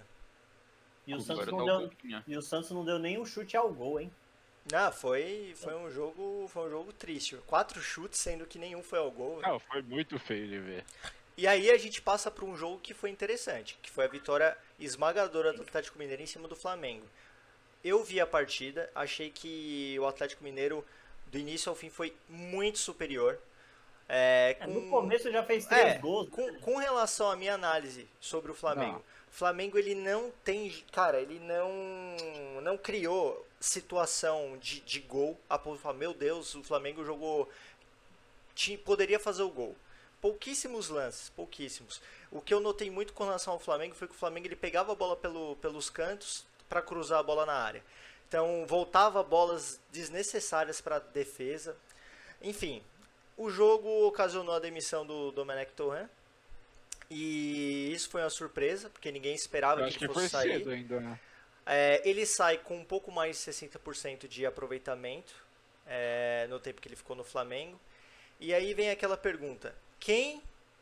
E 1.07 1.13
o, 1.13 1.19
Santos 1.19 1.45
tá 1.45 1.51
não 1.51 1.57
o 1.59 1.65
deu, 1.65 1.91
e 2.27 2.37
o 2.37 2.41
Santos 2.41 2.71
não 2.71 2.85
deu 2.85 2.99
nem 2.99 3.19
um 3.19 3.25
chute 3.25 3.57
ao 3.57 3.71
gol, 3.71 3.99
hein? 3.99 4.11
Ah, 4.73 4.91
foi, 4.91 5.53
foi 5.55 5.75
um 5.75 5.91
jogo, 5.91 6.47
foi 6.47 6.67
um 6.67 6.69
jogo 6.69 6.93
triste. 6.93 7.37
Quatro 7.45 7.79
chutes, 7.81 8.19
sendo 8.19 8.45
que 8.45 8.57
nenhum 8.57 8.81
foi 8.81 8.97
ao 8.97 9.11
gol. 9.11 9.39
Não, 9.41 9.59
foi 9.59 9.81
muito 9.83 10.17
feio 10.17 10.47
de 10.47 10.59
ver. 10.59 10.85
E 11.37 11.47
aí 11.47 11.69
a 11.69 11.77
gente 11.77 12.01
passa 12.01 12.31
para 12.31 12.45
um 12.45 12.55
jogo 12.55 12.79
que 12.79 12.93
foi 12.93 13.09
interessante, 13.09 13.77
que 13.81 13.91
foi 13.91 14.05
a 14.05 14.07
vitória 14.07 14.57
esmagadora 14.79 15.51
do 15.51 15.61
Atlético 15.61 15.99
Mineiro 15.99 16.23
em 16.23 16.27
cima 16.27 16.47
do 16.47 16.55
Flamengo. 16.55 17.05
Eu 17.85 18.03
vi 18.03 18.19
a 18.19 18.25
partida, 18.25 18.89
achei 18.95 19.29
que 19.29 19.95
o 19.99 20.07
Atlético 20.07 20.43
Mineiro 20.43 20.83
do 21.27 21.37
início 21.37 21.69
ao 21.69 21.75
fim 21.75 21.89
foi 21.89 22.15
muito 22.27 22.79
superior. 22.79 23.37
É, 24.09 24.57
É, 24.59 24.65
com- 24.65 24.71
no 24.73 24.89
começo 24.89 25.31
já 25.31 25.43
fez 25.43 25.65
três 25.67 25.93
É, 25.93 25.97
gols. 25.99 26.29
com, 26.29 26.59
com 26.59 26.77
relação 26.77 27.29
à 27.29 27.35
minha 27.35 27.53
análise 27.53 28.07
sobre 28.19 28.51
o 28.51 28.55
Flamengo, 28.55 28.93
Não. 28.93 28.99
o 28.99 29.31
Flamengo 29.31 29.77
ele 29.77 29.93
não 29.95 30.31
tem, 30.43 30.71
cara, 30.91 31.19
ele 31.21 31.39
não 31.39 31.71
não 32.61 32.77
criou 32.77 33.45
situação 33.59 34.57
de, 34.59 34.79
de 34.81 34.99
gol 35.01 35.39
a 35.49 35.57
ponto 35.57 35.77
de 35.77 35.81
falar, 35.83 35.95
meu 35.95 36.13
Deus, 36.13 36.55
o 36.55 36.63
Flamengo 36.63 37.03
jogou 37.05 37.47
ti- 38.55 38.77
poderia 38.77 39.19
fazer 39.19 39.43
o 39.43 39.49
gol. 39.49 39.75
Pouquíssimos 40.21 40.89
lances, 40.89 41.29
pouquíssimos. 41.29 42.01
O 42.31 42.41
que 42.41 42.53
eu 42.53 42.59
notei 42.59 42.89
muito 42.89 43.13
com 43.13 43.23
relação 43.23 43.53
ao 43.53 43.59
Flamengo 43.59 43.93
foi 43.93 44.07
que 44.07 44.15
o 44.15 44.17
Flamengo 44.17 44.47
ele 44.47 44.55
pegava 44.55 44.91
a 44.91 44.95
bola 44.95 45.15
pelo, 45.15 45.55
pelos 45.57 45.89
cantos 45.89 46.43
para 46.69 46.81
cruzar 46.81 47.19
a 47.19 47.23
bola 47.23 47.45
na 47.45 47.53
área. 47.53 47.83
Então 48.27 48.65
voltava 48.67 49.23
bolas 49.23 49.79
desnecessárias 49.91 50.81
para 50.81 50.99
defesa. 50.99 51.75
Enfim, 52.41 52.83
o 53.37 53.49
jogo 53.49 54.07
ocasionou 54.07 54.55
a 54.55 54.59
demissão 54.59 55.05
do 55.05 55.31
Domenech 55.31 55.71
Torren. 55.73 56.07
E 57.09 57.91
isso 57.93 58.09
foi 58.09 58.21
uma 58.21 58.29
surpresa, 58.29 58.89
porque 58.89 59.11
ninguém 59.11 59.35
esperava 59.35 59.81
Eu 59.81 59.87
que 59.87 59.91
ele 59.91 59.99
que 59.99 60.07
fosse 60.07 60.19
foi 60.19 60.29
sair. 60.29 60.57
cedo 60.57 60.71
ainda, 60.71 60.99
né? 60.99 61.19
É, 61.65 62.01
ele 62.07 62.25
sai 62.25 62.57
com 62.57 62.77
um 62.77 62.85
pouco 62.85 63.11
mais 63.11 63.37
de 63.37 63.51
60% 63.51 64.27
de 64.27 64.45
aproveitamento 64.45 65.33
é, 65.85 66.45
no 66.49 66.59
tempo 66.59 66.81
que 66.81 66.87
ele 66.87 66.95
ficou 66.95 67.15
no 67.15 67.23
Flamengo. 67.23 67.79
E 68.39 68.53
aí 68.53 68.73
vem 68.73 68.89
aquela 68.89 69.17
pergunta: 69.17 69.75
quem 69.99 70.41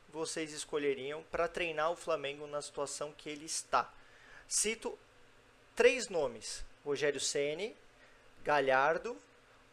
vocês 0.10 0.54
escolheriam 0.54 1.24
para 1.32 1.48
treinar 1.48 1.92
o 1.92 1.96
Flamengo 1.96 2.48
na 2.48 2.62
situação 2.62 3.14
que 3.18 3.30
ele 3.30 3.46
está? 3.46 3.92
Cito 4.48 4.98
três 5.76 6.10
nomes: 6.10 6.66
Rogério 6.86 7.20
Ceni, 7.20 7.76
Galhardo 8.44 9.18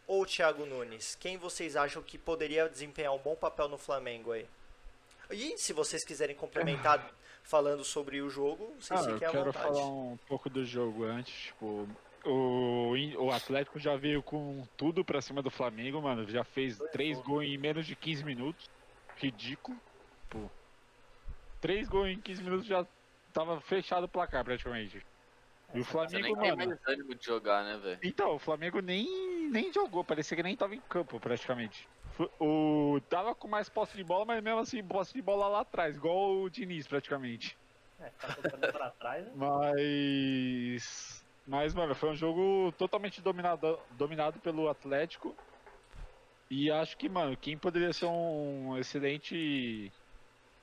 ou 0.07 0.26
Thiago 0.26 0.66
Nunes. 0.66 1.14
Quem 1.14 1.36
vocês 1.36 1.76
acham 1.76 2.03
que 2.03 2.18
poderia 2.18 2.68
desempenhar 2.68 3.14
um 3.14 3.18
bom 3.18 3.34
papel 3.36 3.68
no 3.68 3.78
Flamengo 3.78 4.32
aí? 4.32 4.46
E 5.30 5.57
se 5.59 5.72
vocês 5.72 6.05
quiserem 6.05 6.34
complementar 6.34 7.09
falando 7.44 7.84
sobre 7.84 8.20
o 8.20 8.28
jogo, 8.28 8.74
vocês 8.80 9.01
Ah, 9.01 9.11
eu 9.11 9.14
fiquem 9.14 9.28
à 9.28 9.30
quero 9.30 9.44
vontade. 9.44 9.64
falar 9.66 9.86
um 9.86 10.18
pouco 10.26 10.51
do 10.51 10.64
jogo 10.64 11.05
antes, 11.05 11.32
tipo, 11.32 11.88
o, 12.24 12.92
o 13.18 13.30
Atlético 13.30 13.78
já 13.78 13.96
veio 13.96 14.22
com 14.22 14.66
tudo 14.76 15.05
pra 15.05 15.22
cima 15.22 15.40
do 15.42 15.51
Flamengo, 15.51 16.03
mano, 16.03 16.28
já 16.28 16.42
fez 16.44 16.76
três 16.92 17.18
gols 17.20 17.44
em 17.44 17.57
menos 17.57 17.86
de 17.86 17.94
15 17.94 18.24
minutos, 18.24 18.68
ridículo, 19.16 19.78
pô. 20.28 20.51
Três 21.61 21.88
gols 21.88 22.09
em 22.09 22.20
15 22.20 22.42
minutos 22.42 22.66
já 22.66 22.84
tava 23.32 23.61
fechado 23.61 24.05
o 24.05 24.09
placar 24.09 24.44
praticamente. 24.44 25.05
E 25.72 25.80
o 25.80 25.84
Você 25.84 25.90
Flamengo, 25.92 26.22
nem 26.22 26.36
tem 26.36 26.52
mano, 26.56 26.56
mais 26.56 26.78
ânimo 26.88 27.14
de 27.14 27.24
jogar, 27.24 27.64
né, 27.64 27.78
velho? 27.78 28.00
então, 28.02 28.34
o 28.34 28.38
Flamengo 28.38 28.80
nem, 28.80 29.50
nem 29.50 29.72
jogou, 29.72 30.04
parecia 30.04 30.36
que 30.36 30.42
nem 30.42 30.56
tava 30.56 30.74
em 30.74 30.82
campo 30.82 31.20
praticamente. 31.20 31.90
O, 32.40 33.00
tava 33.08 33.34
com 33.34 33.48
mais 33.48 33.68
posse 33.68 33.96
de 33.96 34.04
bola, 34.04 34.24
mas 34.26 34.42
mesmo 34.42 34.60
assim, 34.60 34.86
posse 34.86 35.12
de 35.12 35.22
bola 35.22 35.48
lá 35.48 35.60
atrás, 35.60 35.96
igual 35.96 36.32
o 36.42 36.50
Diniz 36.50 36.86
praticamente. 36.86 37.56
É, 37.98 38.10
tá 38.12 38.32
tocando 38.34 38.70
pra 38.70 38.90
trás, 38.92 39.26
né? 39.26 39.32
Mas. 39.34 41.24
Mas, 41.46 41.74
mano, 41.74 41.94
foi 41.94 42.10
um 42.10 42.16
jogo 42.16 42.72
totalmente 42.72 43.20
dominado, 43.22 43.86
dominado 43.90 44.40
pelo 44.40 44.68
Atlético. 44.68 45.38
E 46.50 46.70
acho 46.70 46.96
que, 46.96 47.08
mano, 47.08 47.36
quem 47.36 47.58
poderia 47.58 47.92
ser 47.92 48.06
um 48.06 48.76
excelente 48.76 49.94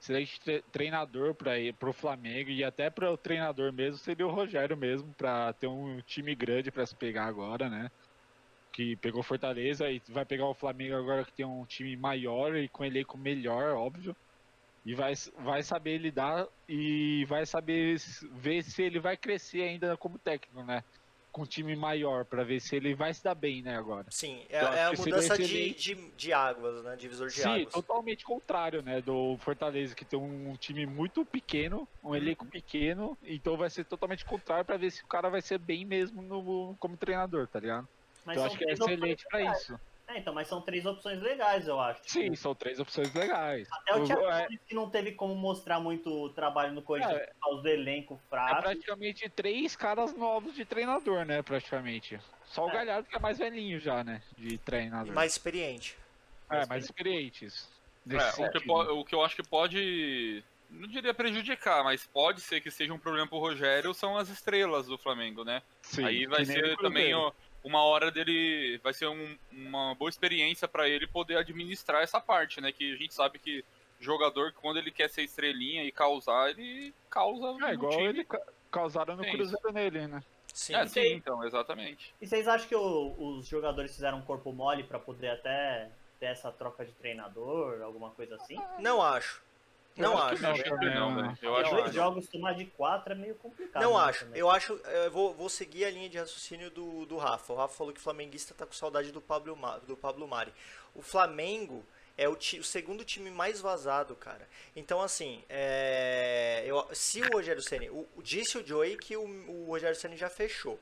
excelente 0.07 0.39
tre- 0.41 0.63
treinador 0.71 1.35
para 1.35 1.89
o 1.89 1.93
Flamengo 1.93 2.49
e 2.49 2.63
até 2.63 2.89
para 2.89 3.11
o 3.11 3.17
treinador 3.17 3.73
mesmo 3.73 3.97
seria 3.97 4.25
o 4.27 4.31
Rogério 4.31 4.77
mesmo, 4.77 5.13
para 5.15 5.53
ter 5.53 5.67
um 5.67 6.01
time 6.01 6.35
grande 6.35 6.71
para 6.71 6.85
se 6.85 6.95
pegar 6.95 7.25
agora, 7.25 7.69
né? 7.69 7.89
Que 8.73 8.97
pegou 8.97 9.23
Fortaleza 9.23 9.89
e 9.91 10.01
vai 10.09 10.25
pegar 10.25 10.47
o 10.47 10.55
Flamengo 10.55 10.95
agora 10.95 11.25
que 11.25 11.33
tem 11.33 11.45
um 11.45 11.65
time 11.65 11.97
maior 11.97 12.55
e 12.55 12.69
com 12.69 12.85
elenco 12.85 13.17
melhor, 13.17 13.75
óbvio. 13.75 14.15
E 14.85 14.95
vai, 14.95 15.13
vai 15.37 15.63
saber 15.63 15.97
lidar 15.99 16.47
e 16.67 17.25
vai 17.27 17.45
saber 17.45 17.97
ver 18.33 18.63
se 18.63 18.83
ele 18.83 18.99
vai 18.99 19.17
crescer 19.17 19.63
ainda 19.63 19.97
como 19.97 20.19
técnico, 20.19 20.63
né? 20.63 20.83
Com 21.37 21.43
um 21.43 21.45
time 21.45 21.75
maior, 21.75 22.25
para 22.25 22.43
ver 22.43 22.59
se 22.59 22.75
ele 22.75 22.95
vai 22.95 23.13
se 23.13 23.23
dar 23.23 23.35
bem, 23.35 23.61
né, 23.61 23.77
agora. 23.77 24.07
Sim, 24.09 24.43
é, 24.49 24.57
é 24.57 24.83
a 24.85 24.91
mudança 24.91 25.37
de, 25.37 25.43
excelente. 25.43 25.93
de, 25.93 26.11
de 26.13 26.33
águas, 26.33 26.83
né? 26.83 26.95
Divisor 26.95 27.27
de 27.27 27.35
Sim, 27.35 27.61
águas. 27.61 27.73
totalmente 27.75 28.25
contrário, 28.25 28.81
né? 28.81 29.01
Do 29.01 29.37
Fortaleza, 29.37 29.93
que 29.93 30.03
tem 30.03 30.17
um 30.17 30.55
time 30.55 30.87
muito 30.87 31.23
pequeno, 31.23 31.87
um 32.03 32.15
elenco 32.15 32.43
pequeno, 32.47 33.15
então 33.21 33.55
vai 33.55 33.69
ser 33.69 33.85
totalmente 33.85 34.25
contrário 34.25 34.65
para 34.65 34.77
ver 34.77 34.89
se 34.89 35.03
o 35.03 35.07
cara 35.07 35.29
vai 35.29 35.43
ser 35.43 35.59
bem 35.59 35.85
mesmo 35.85 36.23
no, 36.23 36.75
como 36.79 36.97
treinador, 36.97 37.47
tá 37.47 37.59
ligado? 37.59 37.87
Mas 38.25 38.37
então 38.37 38.47
acho 38.47 38.57
que 38.57 38.67
é 38.67 38.73
excelente 38.73 39.23
para 39.29 39.43
isso. 39.43 39.79
É, 40.09 40.19
então, 40.19 40.33
mas 40.33 40.47
são 40.47 40.61
três 40.61 40.85
opções 40.85 41.21
legais, 41.21 41.67
eu 41.67 41.79
acho. 41.79 41.99
Sim, 42.05 42.33
são 42.35 42.55
três 42.55 42.79
opções 42.79 43.13
legais. 43.13 43.67
Até 43.71 43.95
o 43.95 44.05
Thiago 44.05 44.25
é, 44.25 44.47
que 44.65 44.73
não 44.73 44.89
teve 44.89 45.11
como 45.11 45.35
mostrar 45.35 45.81
muito 45.81 46.29
trabalho 46.29 46.71
no 46.73 46.81
Corinthians 46.81 47.13
É. 47.21 47.25
por 47.27 47.39
causa 47.41 47.61
do 47.61 47.67
elenco 47.67 48.13
é 48.25 48.29
fraco. 48.29 48.61
praticamente 48.61 49.27
três 49.29 49.75
caras 49.75 50.15
novos 50.15 50.55
de 50.55 50.63
treinador, 50.63 51.25
né? 51.25 51.41
Praticamente. 51.41 52.17
Só 52.45 52.65
o 52.65 52.69
É. 52.69 52.73
Galhardo 52.73 53.09
que 53.09 53.15
é 53.17 53.19
mais 53.19 53.37
velhinho 53.37 53.79
já, 53.81 54.01
né? 54.03 54.21
De 54.37 54.57
treinador. 54.59 55.13
Mais 55.13 55.33
experiente. 55.33 55.97
É, 56.49 56.65
mais 56.65 56.85
experientes. 56.85 57.67
É, 58.09 58.15
o, 58.15 58.19
que 58.19 58.31
sentido. 58.31 58.63
po- 58.65 58.81
o 58.83 59.03
que 59.03 59.13
eu 59.13 59.21
acho 59.25 59.35
que 59.35 59.43
pode. 59.43 60.41
Não 60.69 60.87
diria 60.87 61.13
prejudicar, 61.13 61.83
mas 61.83 62.05
pode 62.07 62.39
ser 62.41 62.61
que 62.61 62.71
seja 62.71 62.93
um 62.93 62.99
problema 62.99 63.27
pro 63.27 63.37
Rogério 63.39 63.93
são 63.93 64.17
as 64.17 64.29
estrelas 64.29 64.87
do 64.87 64.97
Flamengo, 64.97 65.43
né? 65.43 65.61
Sim, 65.81 66.05
Aí 66.05 66.25
vai 66.25 66.45
ser 66.45 66.73
o 66.73 66.77
também 66.77 67.11
Cruzeiro. 67.11 67.35
Uma 67.67 67.83
hora 67.83 68.09
dele. 68.09 68.79
Vai 68.83 68.93
ser 68.93 69.07
um- 69.07 69.37
uma 69.51 69.93
boa 69.95 70.09
experiência 70.09 70.67
pra 70.67 70.87
ele 70.87 71.05
poder 71.05 71.37
administrar 71.37 72.01
essa 72.01 72.19
parte, 72.19 72.59
né? 72.61 72.71
Que 72.71 72.93
a 72.93 72.95
gente 72.97 73.13
sabe 73.13 73.37
que 73.39 73.63
jogador, 73.99 74.53
quando 74.53 74.77
ele 74.77 74.91
quer 74.91 75.09
ser 75.09 75.23
estrelinha 75.23 75.83
e 75.83 75.91
causar, 75.91 76.49
ele 76.51 76.93
causa. 77.09 77.57
É 77.67 77.73
igual 77.73 77.91
time. 77.91 78.03
ele 78.05 78.23
ca- 78.23 78.41
causaram 78.71 79.15
no 79.15 79.23
Sim. 79.23 79.31
Cruzeiro 79.31 79.71
nele, 79.73 80.07
né? 80.07 80.23
Sim. 80.53 80.75
É, 80.75 80.87
sim, 80.87 81.13
então, 81.13 81.43
exatamente. 81.43 82.13
E 82.21 82.25
vocês 82.27 82.47
acham 82.47 82.67
que 82.67 82.75
o- 82.75 83.15
os 83.19 83.47
jogadores 83.47 83.93
fizeram 83.93 84.19
um 84.19 84.23
corpo 84.23 84.51
mole 84.51 84.83
pra 84.83 84.97
poder 84.99 85.29
até 85.29 85.89
ter 86.19 86.27
essa 86.27 86.51
troca 86.51 86.83
de 86.85 86.91
treinador, 86.93 87.81
alguma 87.83 88.09
coisa 88.11 88.35
assim? 88.35 88.57
Não 88.79 89.01
acho. 89.01 89.41
Não 89.97 90.13
Eu 90.13 90.17
acho. 90.19 90.63
que 90.63 90.89
não? 90.89 91.35
Eu 91.41 91.55
acho 91.57 91.69
dois 91.71 91.85
que- 91.89 91.95
jogos 91.95 92.27
tomar 92.27 92.53
de 92.53 92.65
quatro 92.65 93.13
é 93.13 93.15
meio 93.15 93.35
complicado. 93.35 93.81
Não 93.81 93.97
né, 93.97 94.03
acho. 94.05 94.25
também. 94.25 94.39
Eu 94.39 94.49
acho. 94.49 94.73
Eu 94.73 95.11
vou, 95.11 95.33
vou 95.33 95.49
seguir 95.49 95.85
a 95.85 95.89
linha 95.91 96.07
de 96.09 96.17
raciocínio 96.17 96.69
do, 96.71 97.05
do 97.05 97.17
Rafa. 97.17 97.53
O 97.53 97.55
Rafa 97.55 97.75
falou 97.75 97.91
que 97.93 97.99
o 97.99 98.03
flamenguista 98.03 98.53
tá 98.53 98.65
com 98.65 98.73
saudade 98.73 99.11
do 99.11 99.21
Pablo, 99.21 99.57
do 99.87 99.97
Pablo 99.97 100.27
Mari. 100.27 100.53
O 100.95 101.01
Flamengo 101.01 101.83
é 102.17 102.27
o, 102.27 102.35
ti- 102.35 102.59
o 102.59 102.63
segundo 102.63 103.03
time 103.05 103.29
mais 103.29 103.61
vazado, 103.61 104.15
cara. 104.15 104.47
Então, 104.75 105.01
assim, 105.01 105.43
é, 105.49 106.63
eu- 106.65 106.87
se 106.93 107.21
o 107.21 107.29
Rogério 107.33 107.61
Ceni, 107.61 107.89
o, 107.89 108.07
disse 108.23 108.57
o 108.57 108.65
Joey 108.65 108.97
que 108.97 109.15
o, 109.15 109.21
o 109.23 109.65
Rogério 109.67 109.95
Ceni 109.95 110.17
já 110.17 110.29
fechou. 110.29 110.79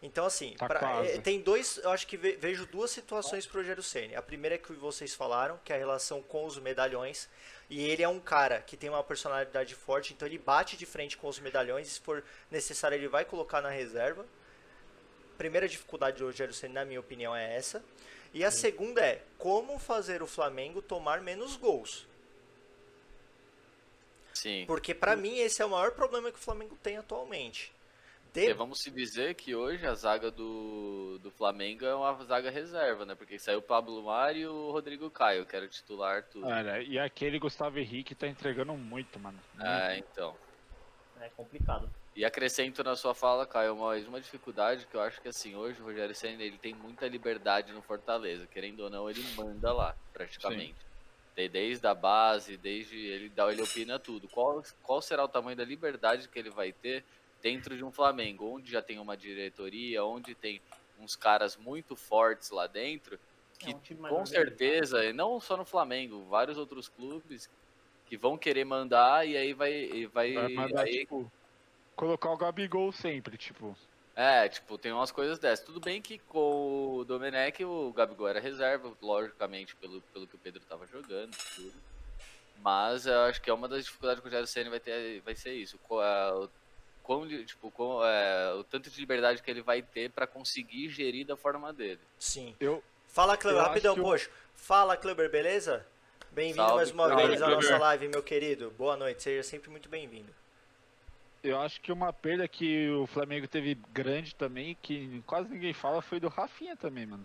Então, 0.00 0.24
assim, 0.24 0.54
Tá 0.56 0.66
pra- 0.68 1.04
é, 1.04 1.18
tem 1.18 1.40
dois, 1.40 1.78
eu 1.78 1.90
acho 1.90 2.06
que 2.06 2.16
ve- 2.16 2.36
vejo 2.36 2.64
duas 2.66 2.90
situações 2.90 3.46
pro 3.46 3.60
Rogério 3.60 3.82
Ceni. 3.82 4.14
A 4.14 4.22
primeira 4.22 4.54
é 4.54 4.58
que 4.58 4.72
vocês 4.74 5.12
falaram, 5.14 5.58
que 5.64 5.72
é 5.72 5.76
a 5.76 5.78
relação 5.78 6.22
com 6.22 6.46
os 6.46 6.56
medalhões. 6.58 7.28
E 7.70 7.84
ele 7.84 8.02
é 8.02 8.08
um 8.08 8.18
cara 8.18 8.62
que 8.62 8.76
tem 8.76 8.88
uma 8.88 9.04
personalidade 9.04 9.74
forte, 9.74 10.14
então 10.14 10.26
ele 10.26 10.38
bate 10.38 10.76
de 10.76 10.86
frente 10.86 11.16
com 11.16 11.28
os 11.28 11.38
medalhões. 11.38 11.86
E 11.86 11.90
se 11.90 12.00
for 12.00 12.24
necessário, 12.50 12.96
ele 12.96 13.08
vai 13.08 13.24
colocar 13.24 13.60
na 13.60 13.68
reserva. 13.68 14.24
Primeira 15.36 15.68
dificuldade 15.68 16.18
do 16.18 16.24
Rogério 16.24 16.54
Ceni, 16.54 16.74
na 16.74 16.84
minha 16.84 17.00
opinião, 17.00 17.36
é 17.36 17.54
essa. 17.54 17.84
E 18.32 18.44
a 18.44 18.50
segunda 18.50 19.00
é 19.04 19.22
como 19.36 19.78
fazer 19.78 20.22
o 20.22 20.26
Flamengo 20.26 20.80
tomar 20.80 21.20
menos 21.20 21.56
gols. 21.56 22.06
Sim. 24.32 24.64
Porque 24.66 24.94
pra 24.94 25.16
mim 25.16 25.38
esse 25.38 25.60
é 25.60 25.64
o 25.64 25.70
maior 25.70 25.90
problema 25.92 26.30
que 26.30 26.38
o 26.38 26.42
Flamengo 26.42 26.78
tem 26.82 26.96
atualmente. 26.96 27.72
Porque 28.32 28.54
vamos 28.54 28.80
se 28.80 28.90
dizer 28.90 29.34
que 29.34 29.54
hoje 29.54 29.86
a 29.86 29.94
zaga 29.94 30.30
do, 30.30 31.18
do 31.18 31.30
Flamengo 31.30 31.84
é 31.84 31.94
uma 31.94 32.24
zaga 32.24 32.50
reserva, 32.50 33.04
né? 33.04 33.14
Porque 33.14 33.38
saiu 33.38 33.58
o 33.58 33.62
Pablo 33.62 34.02
Mari 34.02 34.40
e 34.40 34.46
o 34.46 34.70
Rodrigo 34.70 35.10
Caio, 35.10 35.46
que 35.46 35.56
era 35.56 35.64
o 35.64 35.68
titular, 35.68 36.22
tudo. 36.24 36.46
Olha, 36.46 36.82
e 36.82 36.98
aquele 36.98 37.38
Gustavo 37.38 37.78
Henrique 37.78 38.14
tá 38.14 38.26
entregando 38.26 38.74
muito, 38.74 39.18
mano. 39.18 39.38
É, 39.60 39.98
então. 39.98 40.36
É 41.20 41.28
complicado. 41.30 41.90
E 42.14 42.24
acrescento 42.24 42.82
na 42.82 42.96
sua 42.96 43.14
fala, 43.14 43.46
Caio, 43.46 43.76
mais 43.76 44.06
uma 44.06 44.20
dificuldade 44.20 44.86
que 44.86 44.96
eu 44.96 45.00
acho 45.00 45.20
que 45.20 45.28
assim, 45.28 45.54
hoje 45.54 45.80
o 45.80 45.84
Rogério 45.84 46.14
Senna 46.14 46.42
ele 46.42 46.58
tem 46.58 46.74
muita 46.74 47.06
liberdade 47.06 47.72
no 47.72 47.80
Fortaleza, 47.80 48.44
querendo 48.46 48.80
ou 48.80 48.90
não, 48.90 49.08
ele 49.08 49.22
manda 49.36 49.72
lá, 49.72 49.94
praticamente. 50.12 50.74
Tem 51.36 51.48
Desde 51.48 51.86
a 51.86 51.94
base, 51.94 52.56
desde 52.56 52.98
ele 52.98 53.28
dá, 53.28 53.48
ele 53.52 53.62
opina 53.62 53.96
tudo. 53.96 54.26
Qual, 54.26 54.60
qual 54.82 55.00
será 55.00 55.22
o 55.22 55.28
tamanho 55.28 55.56
da 55.56 55.64
liberdade 55.64 56.26
que 56.26 56.36
ele 56.36 56.50
vai 56.50 56.72
ter 56.72 57.04
dentro 57.42 57.76
de 57.76 57.84
um 57.84 57.90
Flamengo, 57.90 58.54
onde 58.54 58.70
já 58.70 58.82
tem 58.82 58.98
uma 58.98 59.16
diretoria, 59.16 60.04
onde 60.04 60.34
tem 60.34 60.60
uns 60.98 61.14
caras 61.14 61.56
muito 61.56 61.94
fortes 61.94 62.50
lá 62.50 62.66
dentro, 62.66 63.18
que 63.58 63.72
É 63.72 63.74
um 63.74 64.08
com 64.08 64.26
certeza, 64.26 65.04
e 65.04 65.12
não 65.12 65.40
só 65.40 65.56
no 65.56 65.64
Flamengo, 65.64 66.24
vários 66.24 66.56
outros 66.56 66.88
clubes 66.88 67.48
que 68.06 68.16
vão 68.16 68.38
querer 68.38 68.64
mandar 68.64 69.26
e 69.26 69.36
aí 69.36 69.52
vai, 69.52 69.72
e 69.72 70.06
vai, 70.06 70.32
Vai 70.32 70.48
mandar, 70.48 70.82
aí 70.82 71.00
tipo, 71.00 71.30
colocar 71.94 72.30
o 72.30 72.36
Gabigol 72.36 72.92
sempre, 72.92 73.36
tipo. 73.36 73.76
é, 74.14 74.48
tipo, 74.48 74.78
tem 74.78 74.92
umas 74.92 75.10
coisas 75.10 75.38
dessas. 75.38 75.64
Tudo 75.64 75.80
bem 75.80 76.00
que 76.00 76.18
com 76.18 76.98
o 76.98 77.04
Domenech 77.04 77.64
o 77.64 77.92
Gabigol 77.92 78.28
era 78.28 78.40
reserva, 78.40 78.92
logicamente, 79.02 79.76
pelo, 79.76 80.00
pelo 80.00 80.26
que 80.26 80.36
o 80.36 80.38
Pedro 80.38 80.62
tava 80.68 80.86
jogando, 80.86 81.36
tudo. 81.54 81.74
Mas 82.60 83.06
eu 83.06 83.20
acho 83.22 83.40
que 83.40 83.50
é 83.50 83.52
uma 83.54 83.68
das 83.68 83.84
dificuldades 83.84 84.20
que 84.20 84.26
o 84.26 84.30
Rogério 84.30 84.46
Ceni 84.46 84.70
vai 84.70 84.80
ter, 84.80 85.20
vai 85.20 85.34
ser 85.34 85.52
isso. 85.54 85.78
É, 85.90 86.32
o, 86.32 86.48
quão 87.08 87.26
tipo, 87.26 87.70
quão, 87.70 88.04
é, 88.04 88.52
o 88.52 88.62
tanto 88.62 88.90
de 88.90 89.00
liberdade 89.00 89.42
que 89.42 89.50
ele 89.50 89.62
vai 89.62 89.80
ter 89.80 90.10
pra 90.10 90.26
conseguir 90.26 90.90
gerir 90.90 91.24
da 91.26 91.38
forma 91.38 91.72
dele. 91.72 91.98
Sim. 92.18 92.54
Eu, 92.60 92.84
Fala, 93.08 93.34
Kleber, 93.34 93.62
Eu 93.62 93.66
rapidão, 93.66 93.94
o- 93.94 94.02
poxa. 94.02 94.28
Fala, 94.54 94.94
Kleber, 94.94 95.30
beleza? 95.30 95.86
Bem-vindo 96.30 96.56
Salve, 96.58 96.76
mais 96.76 96.90
uma 96.90 97.06
Kleber. 97.06 97.26
vez 97.28 97.40
à 97.40 97.46
Kleber. 97.46 97.64
nossa 97.70 97.78
live, 97.78 98.08
meu 98.08 98.22
querido. 98.22 98.70
Boa 98.76 98.94
noite, 98.94 99.22
seja 99.22 99.42
sempre 99.42 99.70
muito 99.70 99.88
bem-vindo. 99.88 100.28
eu 101.42 101.58
acho 101.58 101.80
que 101.80 101.90
uma 101.90 102.12
perda 102.12 102.46
que 102.46 102.90
o 102.90 103.06
Flamengo 103.06 103.48
teve 103.48 103.74
grande 103.90 104.34
também, 104.34 104.76
que 104.82 105.22
quase 105.26 105.48
ninguém 105.48 105.72
fala, 105.72 106.02
foi 106.02 106.20
do 106.20 106.28
Rafinha 106.28 106.76
também, 106.76 107.06
mano. 107.06 107.24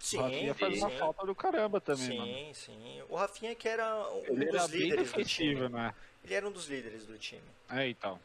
Sim, 0.00 0.18
o 0.18 0.22
Rafinha 0.22 0.54
faz 0.54 0.74
sim. 0.74 0.80
uma 0.80 0.90
falta 0.90 1.24
do 1.26 1.34
caramba 1.34 1.80
também, 1.80 2.18
mano. 2.18 2.32
Sim, 2.32 2.52
sim. 2.54 3.02
O 3.08 3.14
Rafinha 3.14 3.54
que 3.54 3.68
era 3.68 3.86
um 4.10 4.24
Ele 4.26 4.46
dos 4.46 4.54
era 4.56 4.66
bem 4.68 4.80
líderes 4.80 5.12
do 5.12 5.24
time. 5.24 5.68
né? 5.68 5.94
Ele 6.24 6.34
era 6.34 6.48
um 6.48 6.50
dos 6.50 6.66
líderes 6.66 7.06
do 7.06 7.16
time. 7.18 7.42
É, 7.70 7.86
então. 7.88 8.18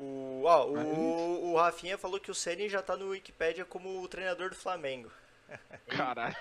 O, 0.00 0.44
ó, 0.44 0.66
o, 0.66 1.52
o 1.52 1.56
Rafinha 1.58 1.98
falou 1.98 2.18
que 2.18 2.30
o 2.30 2.34
Ceni 2.34 2.70
já 2.70 2.80
tá 2.80 2.96
no 2.96 3.10
Wikipedia 3.10 3.66
como 3.66 4.00
o 4.00 4.08
treinador 4.08 4.48
do 4.48 4.56
Flamengo. 4.56 5.12
Caralho. 5.88 6.34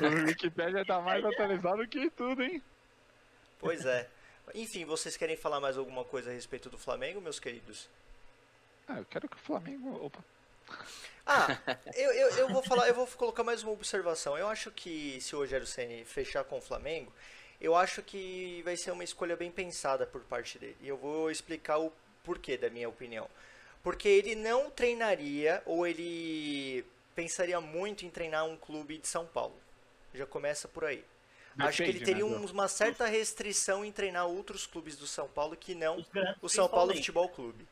o 0.00 0.26
Wikipedia 0.26 0.86
tá 0.86 0.98
mais 0.98 1.22
atualizado 1.22 1.86
que 1.86 2.08
tudo, 2.08 2.42
hein? 2.42 2.62
Pois 3.58 3.84
é. 3.84 4.08
Enfim, 4.54 4.86
vocês 4.86 5.18
querem 5.18 5.36
falar 5.36 5.60
mais 5.60 5.76
alguma 5.76 6.02
coisa 6.02 6.30
a 6.30 6.32
respeito 6.32 6.70
do 6.70 6.78
Flamengo, 6.78 7.20
meus 7.20 7.38
queridos? 7.38 7.90
Ah, 8.88 8.96
eu 8.96 9.04
quero 9.04 9.28
que 9.28 9.36
o 9.36 9.40
Flamengo. 9.40 10.06
Opa. 10.06 10.24
Ah, 11.26 11.58
eu, 11.94 12.10
eu, 12.12 12.28
eu 12.38 12.48
vou 12.48 12.62
falar, 12.62 12.88
eu 12.88 12.94
vou 12.94 13.06
colocar 13.06 13.44
mais 13.44 13.62
uma 13.62 13.72
observação. 13.72 14.38
Eu 14.38 14.48
acho 14.48 14.70
que 14.70 15.20
se 15.20 15.36
o 15.36 15.40
Rogério 15.40 15.66
Ceni 15.66 16.06
fechar 16.06 16.42
com 16.42 16.56
o 16.56 16.62
Flamengo, 16.62 17.12
eu 17.60 17.76
acho 17.76 18.02
que 18.02 18.62
vai 18.62 18.78
ser 18.78 18.92
uma 18.92 19.04
escolha 19.04 19.36
bem 19.36 19.50
pensada 19.50 20.06
por 20.06 20.22
parte 20.22 20.58
dele. 20.58 20.78
E 20.80 20.88
eu 20.88 20.96
vou 20.96 21.30
explicar 21.30 21.76
o 21.76 21.92
porquê 22.28 22.58
da 22.58 22.68
minha 22.68 22.88
opinião. 22.88 23.26
Porque 23.82 24.06
ele 24.06 24.34
não 24.34 24.70
treinaria 24.70 25.62
ou 25.64 25.86
ele 25.86 26.84
pensaria 27.14 27.58
muito 27.60 28.04
em 28.04 28.10
treinar 28.10 28.44
um 28.44 28.56
clube 28.56 28.98
de 28.98 29.08
São 29.08 29.24
Paulo. 29.26 29.56
Já 30.12 30.26
começa 30.26 30.68
por 30.68 30.84
aí. 30.84 31.02
acho 31.58 31.78
que 31.78 31.82
ele 31.84 31.98
Depende, 31.98 32.04
teria 32.20 32.24
né, 32.24 32.36
um- 32.46 32.52
uma 32.52 32.68
certa 32.68 33.06
restrição 33.06 33.84
em 33.84 33.90
treinar 33.90 34.26
outros 34.28 34.64
clubes 34.66 34.94
do 34.96 35.06
São 35.08 35.26
Paulo 35.26 35.56
que 35.56 35.74
não 35.74 36.04
o 36.42 36.48
São 36.48 36.68
Paulo. 36.68 36.94
Futebol 36.94 37.28
Clube. 37.30 37.66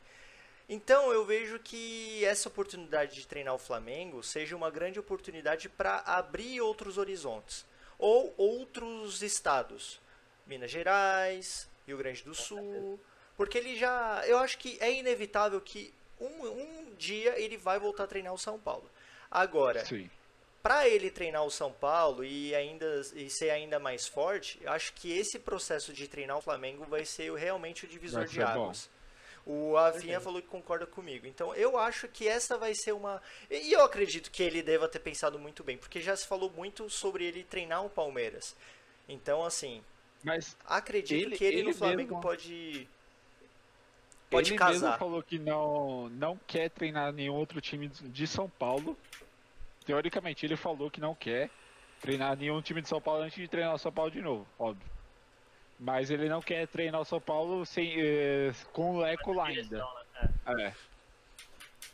Então 0.67 1.11
eu 1.13 1.23
vejo 1.23 1.57
que 1.59 2.25
essa 2.25 2.49
oportunidade 2.49 3.15
de 3.15 3.25
treinar 3.27 3.53
o 3.53 3.57
Flamengo 3.59 4.21
seja 4.23 4.57
uma 4.57 4.69
grande 4.69 4.99
oportunidade 4.99 5.69
para 5.69 5.99
abrir 5.99 6.59
outros 6.59 6.97
horizontes 6.97 7.65
ou 7.97 8.33
outros 8.37 9.21
estados, 9.21 10.01
Minas 10.45 10.69
Gerais, 10.71 11.69
Rio 11.87 11.97
Grande 11.97 12.23
do 12.23 12.35
Sul, 12.35 12.99
porque 13.37 13.57
ele 13.57 13.75
já, 13.77 14.23
eu 14.25 14.37
acho 14.39 14.57
que 14.57 14.77
é 14.81 14.91
inevitável 14.91 15.61
que 15.61 15.93
um, 16.19 16.25
um 16.47 16.95
dia 16.97 17.39
ele 17.39 17.55
vai 17.55 17.79
voltar 17.79 18.03
a 18.05 18.07
treinar 18.07 18.33
o 18.33 18.37
São 18.37 18.57
Paulo. 18.59 18.89
Agora, 19.31 19.85
Sim. 19.85 20.09
para 20.63 20.87
ele 20.87 21.11
treinar 21.11 21.43
o 21.45 21.51
São 21.51 21.71
Paulo 21.71 22.23
e 22.25 22.53
ainda 22.55 23.01
e 23.13 23.29
ser 23.29 23.51
ainda 23.51 23.77
mais 23.79 24.07
forte, 24.07 24.57
eu 24.61 24.71
acho 24.71 24.91
que 24.93 25.11
esse 25.17 25.37
processo 25.39 25.93
de 25.93 26.07
treinar 26.07 26.37
o 26.37 26.41
Flamengo 26.41 26.83
vai 26.85 27.05
ser 27.05 27.31
realmente 27.33 27.85
o 27.85 27.87
divisor 27.87 28.25
de 28.25 28.31
ser 28.33 28.45
bom. 28.45 28.63
águas. 28.65 28.89
O 29.49 29.77
Avinha 29.77 30.19
falou 30.19 30.41
que 30.41 30.47
concorda 30.49 30.85
comigo. 30.85 31.25
Então 31.25 31.53
eu 31.55 31.77
acho 31.77 32.07
que 32.09 32.27
essa 32.27 32.57
vai 32.57 32.73
ser 32.75 32.91
uma. 32.91 33.21
E 33.49 33.71
eu 33.71 33.81
acredito 33.81 34.29
que 34.29 34.43
ele 34.43 34.61
deva 34.61 34.89
ter 34.89 34.99
pensado 34.99 35.39
muito 35.39 35.63
bem, 35.63 35.77
porque 35.77 36.01
já 36.01 36.15
se 36.17 36.27
falou 36.27 36.49
muito 36.49 36.89
sobre 36.89 37.23
ele 37.25 37.45
treinar 37.45 37.85
o 37.85 37.89
Palmeiras. 37.89 38.53
Então, 39.07 39.45
assim, 39.45 39.81
Mas 40.21 40.57
acredito 40.65 41.27
Ele- 41.27 41.37
que 41.37 41.45
ele, 41.45 41.59
ele 41.59 41.69
no 41.69 41.73
Flamengo 41.75 42.09
mesmo- 42.15 42.21
pode. 42.21 42.89
Pode 44.29 44.51
ele 44.51 44.57
casar. 44.57 44.73
mesmo 44.73 44.97
falou 44.97 45.23
que 45.23 45.39
não, 45.39 46.09
não 46.09 46.37
quer 46.45 46.69
treinar 46.69 47.13
nenhum 47.13 47.35
outro 47.35 47.61
time 47.61 47.87
de 47.87 48.27
São 48.27 48.49
Paulo. 48.49 48.97
Teoricamente, 49.85 50.45
ele 50.45 50.57
falou 50.57 50.91
que 50.91 50.99
não 50.99 51.15
quer 51.15 51.49
treinar 52.01 52.35
nenhum 52.37 52.61
time 52.61 52.81
de 52.81 52.89
São 52.89 53.01
Paulo 53.01 53.23
antes 53.23 53.37
de 53.37 53.47
treinar 53.47 53.73
o 53.73 53.79
São 53.79 53.91
Paulo 53.91 54.11
de 54.11 54.21
novo, 54.21 54.45
óbvio. 54.59 54.85
Mas 55.79 56.09
ele 56.09 56.27
não 56.27 56.41
quer 56.41 56.67
treinar 56.67 56.99
o 57.01 57.05
São 57.05 57.21
Paulo 57.21 57.65
sem, 57.65 57.93
eh, 57.97 58.51
com 58.73 58.95
o 58.95 58.99
Leco 58.99 59.31
lá 59.31 59.45
ainda. 59.47 59.77
Né? 59.77 60.29
É. 60.47 60.63
É. 60.63 60.73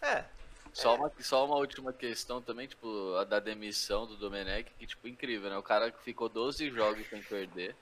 É, 0.01 0.25
Só 0.73 0.95
uma, 0.95 1.11
só 1.19 1.45
uma 1.45 1.55
última 1.55 1.93
questão 1.93 2.41
também, 2.41 2.67
tipo, 2.67 3.15
a 3.15 3.23
da 3.23 3.39
demissão 3.39 4.07
do 4.07 4.17
Domenech, 4.17 4.69
que, 4.77 4.87
tipo, 4.87 5.07
incrível, 5.07 5.49
né? 5.49 5.57
O 5.57 5.63
cara 5.63 5.91
que 5.91 6.03
ficou 6.03 6.27
12 6.27 6.69
jogos 6.71 7.07
sem 7.07 7.21
perder. 7.21 7.75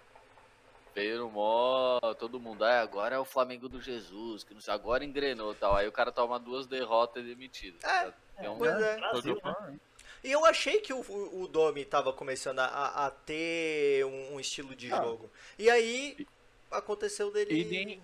Veio 0.94 1.30
mó, 1.30 2.00
todo 2.20 2.39
mundo, 2.39 2.66
ah, 2.66 2.82
agora 2.82 3.16
é 3.16 3.20
o 3.20 3.24
Flamengo 3.26 3.70
do 3.70 3.82
Jesus, 3.82 4.44
que 4.44 4.54
não 4.54 4.60
sei, 4.60 4.74
agora 4.74 5.06
engrenou 5.06 5.54
e 5.54 5.56
tal. 5.56 5.76
Aí 5.76 5.88
o 5.88 5.92
cara 5.92 6.12
toma 6.12 6.38
duas 6.39 6.68
derrotas 6.68 7.24
e 7.24 7.28
é 7.28 7.30
demitido. 7.30 7.78
É, 7.86 8.14
É 8.38 8.50
um- 8.50 8.58
pois 8.58 8.74
é. 8.74 8.98
Brasil, 8.98 9.39
né? 9.44 9.80
E 10.24 10.32
eu 10.32 10.46
achei 10.46 10.82
que 10.82 10.94
o, 10.94 11.00
o, 11.00 11.44
o 11.44 11.48
Domi 11.48 11.86
tava 11.86 12.12
começando 12.12 12.60
a, 12.60 13.06
a 13.08 13.10
ter 13.12 14.06
um, 14.06 14.36
um 14.36 14.39
estilo 14.39 14.76
de 14.76 14.92
Ah. 14.94 14.98
jogo. 15.02 15.32
E 15.58 15.70
aí 15.70 16.28
aconteceu 16.70 17.32
dele. 17.32 17.54
E 17.62 17.66
nem- 17.66 18.04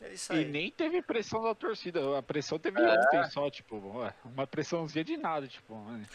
ele 0.00 0.42
E 0.42 0.44
nem 0.44 0.70
teve 0.70 1.02
pressão 1.02 1.42
da 1.42 1.54
torcida. 1.54 2.18
A 2.18 2.22
pressão 2.22 2.58
teve 2.58 2.80
É. 2.80 2.98
ontem 2.98 3.30
só, 3.30 3.48
tipo, 3.50 3.76
uma 4.24 4.46
pressãozinha 4.46 5.04
de 5.04 5.16
nada, 5.16 5.46
tipo. 5.46 5.74
né? 5.90 6.06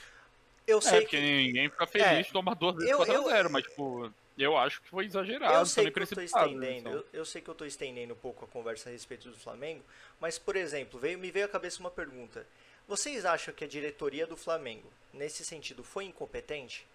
Eu 0.68 0.78
É, 0.80 0.82
sei 0.82 1.02
porque 1.02 1.18
que. 1.18 1.22
ninguém 1.24 1.70
fica 1.70 1.86
feliz 1.88 2.08
É. 2.08 2.22
de 2.24 2.32
tomar 2.32 2.54
duas 2.56 2.76
vezes 2.76 2.90
Eu- 2.92 2.98
4x0, 3.00 3.46
eu- 3.46 3.50
mas, 3.50 3.64
tipo, 3.64 4.12
eu 4.38 4.58
acho 4.58 4.82
que 4.82 4.90
foi 4.90 5.06
exagerado. 5.06 5.54
Eu 5.56 5.66
sei 5.66 5.84
que 5.84 5.90
eu 5.90 5.94
tô 6.08 6.16
precipitado, 6.16 6.52
né, 6.52 6.68
estendendo, 6.68 6.90
então. 6.90 6.92
eu, 6.94 7.06
eu 7.20 7.26
sei 7.26 7.42
que 7.42 7.50
eu 7.50 7.56
tô 7.56 7.66
estendendo 7.66 8.14
um 8.14 8.18
pouco 8.18 8.46
a 8.46 8.48
conversa 8.48 8.90
a 8.90 8.92
respeito 8.92 9.30
do 9.30 9.38
Flamengo, 9.38 9.84
mas 10.20 10.38
por 10.40 10.56
exemplo, 10.56 11.00
veio, 11.00 11.18
me 11.20 11.30
veio 11.32 11.46
à 11.46 11.50
cabeça 11.50 11.80
uma 11.80 11.92
pergunta. 11.92 12.46
Vocês 12.88 13.26
acham 13.26 13.54
que 13.54 13.64
a 13.64 13.68
diretoria 13.68 14.26
do 14.26 14.36
Flamengo, 14.36 14.92
nesse 15.14 15.46
sentido, 15.46 15.84
foi 15.84 16.06
incompetente? 16.06 16.86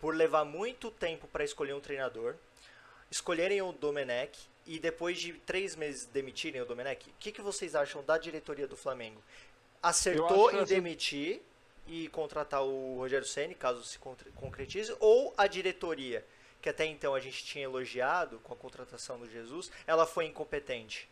Por 0.00 0.14
levar 0.14 0.44
muito 0.44 0.90
tempo 0.90 1.26
para 1.26 1.42
escolher 1.44 1.72
um 1.74 1.80
treinador, 1.80 2.36
escolherem 3.10 3.60
o 3.62 3.72
Domenech 3.72 4.38
e 4.66 4.78
depois 4.78 5.18
de 5.18 5.32
três 5.32 5.74
meses 5.74 6.06
demitirem 6.06 6.60
o 6.60 6.64
Domenech? 6.64 7.08
O 7.10 7.14
que, 7.18 7.32
que 7.32 7.42
vocês 7.42 7.74
acham 7.74 8.02
da 8.04 8.16
diretoria 8.16 8.66
do 8.68 8.76
Flamengo? 8.76 9.20
Acertou 9.82 10.50
em 10.52 10.56
essa- 10.58 10.66
demitir 10.66 11.40
e 11.86 12.08
contratar 12.08 12.62
o 12.62 12.96
Rogério 12.98 13.26
Ceni, 13.26 13.54
caso 13.54 13.82
se 13.84 13.98
concretize, 13.98 14.94
ou 15.00 15.32
a 15.36 15.46
diretoria, 15.46 16.24
que 16.60 16.68
até 16.68 16.84
então 16.86 17.14
a 17.14 17.20
gente 17.20 17.44
tinha 17.44 17.64
elogiado 17.64 18.38
com 18.40 18.52
a 18.52 18.56
contratação 18.56 19.18
do 19.18 19.30
Jesus, 19.30 19.70
ela 19.86 20.06
foi 20.06 20.26
incompetente? 20.26 21.08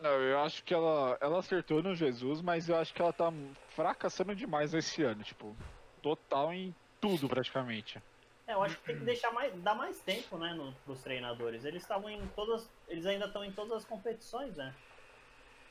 Não, 0.00 0.10
eu 0.10 0.40
acho 0.40 0.62
que 0.64 0.74
ela, 0.74 1.16
ela 1.20 1.38
acertou 1.38 1.82
no 1.82 1.94
Jesus, 1.94 2.40
mas 2.40 2.68
eu 2.68 2.76
acho 2.76 2.92
que 2.92 3.00
ela 3.00 3.12
tá 3.12 3.32
fracassando 3.70 4.34
demais 4.34 4.74
esse 4.74 5.02
ano, 5.02 5.22
tipo, 5.22 5.56
total 6.02 6.52
em 6.52 6.74
tudo 7.00 7.28
praticamente. 7.28 8.02
É, 8.46 8.52
eu 8.52 8.62
acho 8.62 8.76
que 8.76 8.84
tem 8.84 8.98
que 8.98 9.04
deixar 9.04 9.30
mais, 9.30 9.54
dar 9.62 9.74
mais 9.74 10.00
tempo, 10.00 10.36
né, 10.36 10.52
no, 10.52 10.72
pros 10.84 11.00
treinadores. 11.00 11.64
Eles 11.64 11.82
estavam 11.82 12.10
em 12.10 12.26
todas, 12.28 12.68
eles 12.88 13.06
ainda 13.06 13.26
estão 13.26 13.44
em 13.44 13.52
todas 13.52 13.72
as 13.72 13.84
competições, 13.84 14.56
né? 14.56 14.74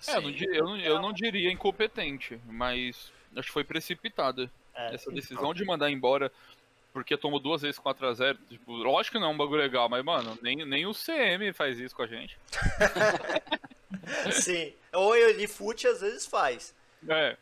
É, 0.07 0.17
eu 0.17 0.21
não, 0.21 0.29
eu, 0.31 0.63
não, 0.65 0.77
eu 0.77 1.01
não 1.01 1.13
diria 1.13 1.51
incompetente, 1.51 2.39
mas 2.45 3.11
acho 3.35 3.47
que 3.47 3.53
foi 3.53 3.63
precipitada. 3.63 4.51
É, 4.73 4.95
Essa 4.95 5.11
decisão 5.11 5.53
de 5.53 5.63
mandar 5.63 5.91
embora 5.91 6.31
porque 6.93 7.17
tomou 7.17 7.39
duas 7.39 7.63
vezes 7.63 7.79
4x0, 7.79 8.37
tipo, 8.47 8.71
lógico 8.71 9.17
que 9.17 9.19
não 9.19 9.29
é 9.29 9.31
um 9.31 9.37
bagulho 9.37 9.61
legal, 9.61 9.89
mas, 9.89 10.05
mano, 10.05 10.37
nem, 10.41 10.57
nem 10.57 10.85
o 10.85 10.93
CM 10.93 11.51
faz 11.51 11.79
isso 11.79 11.95
com 11.95 12.03
a 12.03 12.07
gente. 12.07 12.37
Sim. 14.31 14.73
Ou 14.93 15.11
o 15.11 15.15
Elifute 15.15 15.87
às 15.87 16.01
vezes 16.01 16.25
faz. 16.25 16.75
É. 17.09 17.35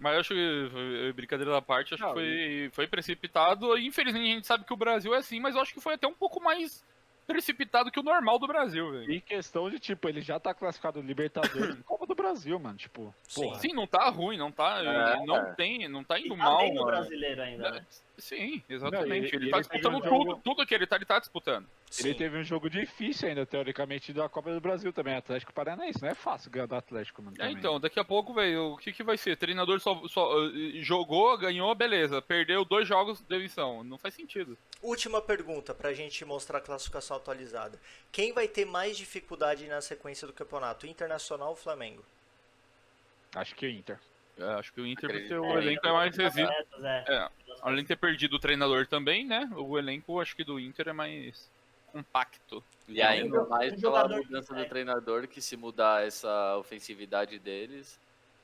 Mas 0.00 0.14
eu 0.14 0.20
acho 0.20 0.34
que, 0.34 0.70
eh, 1.08 1.12
brincadeira 1.12 1.52
da 1.52 1.62
parte, 1.62 1.94
acho 1.94 2.02
Não, 2.02 2.10
que 2.10 2.14
foi, 2.14 2.70
foi 2.72 2.86
precipitado. 2.86 3.76
E, 3.78 3.86
infelizmente 3.86 4.30
a 4.30 4.34
gente 4.34 4.46
sabe 4.46 4.64
que 4.64 4.72
o 4.72 4.76
Brasil 4.76 5.14
é 5.14 5.18
assim, 5.18 5.40
mas 5.40 5.54
eu 5.54 5.60
acho 5.60 5.72
que 5.72 5.80
foi 5.80 5.94
até 5.94 6.06
um 6.06 6.14
pouco 6.14 6.42
mais 6.42 6.84
precipitado 7.26 7.90
que 7.90 8.00
o 8.00 8.02
normal 8.02 8.38
do 8.38 8.46
Brasil, 8.46 8.90
velho. 8.90 9.10
E 9.10 9.20
questão 9.20 9.68
de, 9.70 9.78
tipo, 9.78 10.08
ele 10.08 10.20
já 10.20 10.40
tá 10.40 10.54
classificado 10.54 11.00
no 11.00 11.06
Libertadores 11.06 11.76
do 12.08 12.14
Brasil, 12.14 12.58
mano, 12.58 12.76
tipo, 12.76 13.14
Sim. 13.28 13.54
Sim, 13.56 13.72
não 13.74 13.86
tá 13.86 14.08
ruim, 14.08 14.36
não 14.36 14.50
tá. 14.50 14.82
É. 14.82 15.24
Não 15.26 15.54
tem, 15.54 15.86
não 15.88 16.02
tá 16.02 16.18
E 16.18 16.22
indo 16.26 16.30
tá 16.36 16.42
mal, 16.42 16.58
bem 16.58 16.68
no 16.74 16.80
mano. 16.80 16.86
brasileiro 16.86 17.40
ainda, 17.42 17.70
né? 17.70 17.86
Sim, 18.16 18.60
exatamente. 18.68 19.08
Não, 19.08 19.14
ele, 19.14 19.28
tá 19.30 19.36
ele 19.36 19.50
fez 19.52 19.68
disputando 19.68 19.94
um 19.94 20.00
tudo, 20.00 20.08
jogo- 20.10 20.40
tudo 20.42 20.66
que 20.66 20.74
ele 20.74 20.86
tá, 20.88 20.96
ele 20.96 21.04
tá 21.04 21.20
disputando. 21.20 21.68
Sim. 21.88 22.08
Ele 22.08 22.14
teve 22.18 22.36
um 22.36 22.42
jogo 22.42 22.68
difícil 22.68 23.28
ainda, 23.28 23.46
teoricamente, 23.46 24.12
da 24.12 24.28
Copa 24.28 24.52
do 24.52 24.60
Brasil 24.60 24.92
também, 24.92 25.14
Atlético 25.14 25.52
Paranaense. 25.52 26.02
Não 26.02 26.08
é 26.08 26.14
fácil 26.14 26.50
ganhar 26.50 26.66
do 26.66 26.74
Atlético, 26.74 27.22
mano. 27.22 27.36
É, 27.38 27.48
então, 27.50 27.78
daqui 27.78 28.00
a 28.00 28.04
pouco, 28.04 28.34
velho, 28.34 28.72
o 28.72 28.76
que 28.76 28.92
que 28.92 29.04
vai 29.04 29.16
ser? 29.16 29.36
Treinador 29.36 29.78
só, 29.78 30.02
só 30.08 30.32
eh, 30.48 30.82
jogou, 30.82 31.38
ganhou, 31.38 31.72
beleza. 31.76 32.20
Perdeu 32.20 32.64
dois 32.64 32.88
jogos, 32.88 33.20
demissão. 33.22 33.84
Não 33.84 33.96
faz 33.96 34.14
sentido. 34.14 34.58
Última 34.82 35.22
pergunta 35.22 35.72
pra 35.72 35.92
gente 35.94 36.24
mostrar 36.24 36.58
a 36.58 36.62
classificação 36.62 37.16
atualizada. 37.16 37.78
Quem 38.10 38.32
vai 38.32 38.48
ter 38.48 38.64
mais 38.64 38.96
dificuldade 38.98 39.66
na 39.68 39.80
sequência 39.80 40.26
do 40.26 40.32
campeonato? 40.32 40.86
Internacional 40.88 41.50
ou 41.50 41.56
Flamengo? 41.56 41.97
Acho 43.34 43.54
que 43.54 43.66
o 43.66 43.70
Inter. 43.70 43.98
É, 44.38 44.44
acho 44.54 44.72
que 44.72 44.80
o 44.80 44.86
Inter, 44.86 45.10
Acredito. 45.10 45.34
porque 45.36 45.48
É, 45.48 45.54
o 45.54 45.58
elenco 45.58 45.86
é 45.86 45.92
mais 45.92 46.16
resíduo. 46.16 46.52
é. 46.52 47.04
É, 47.08 47.28
além 47.62 47.82
de 47.82 47.88
ter 47.88 47.96
perdido 47.96 48.36
o 48.36 48.38
treinador 48.38 48.86
também, 48.86 49.24
né? 49.26 49.48
O 49.56 49.76
elenco, 49.78 50.20
acho 50.20 50.36
que 50.36 50.44
do 50.44 50.60
Inter 50.60 50.88
é 50.88 50.92
mais 50.92 51.50
compacto. 51.88 52.62
E 52.86 53.02
ainda 53.02 53.42
um 53.42 53.48
mais 53.48 53.78
pela 53.80 54.06
mudança 54.08 54.54
do 54.54 54.64
treinador, 54.66 55.26
que 55.26 55.42
se 55.42 55.56
mudar 55.56 56.06
essa 56.06 56.56
ofensividade 56.56 57.38
deles, 57.38 57.98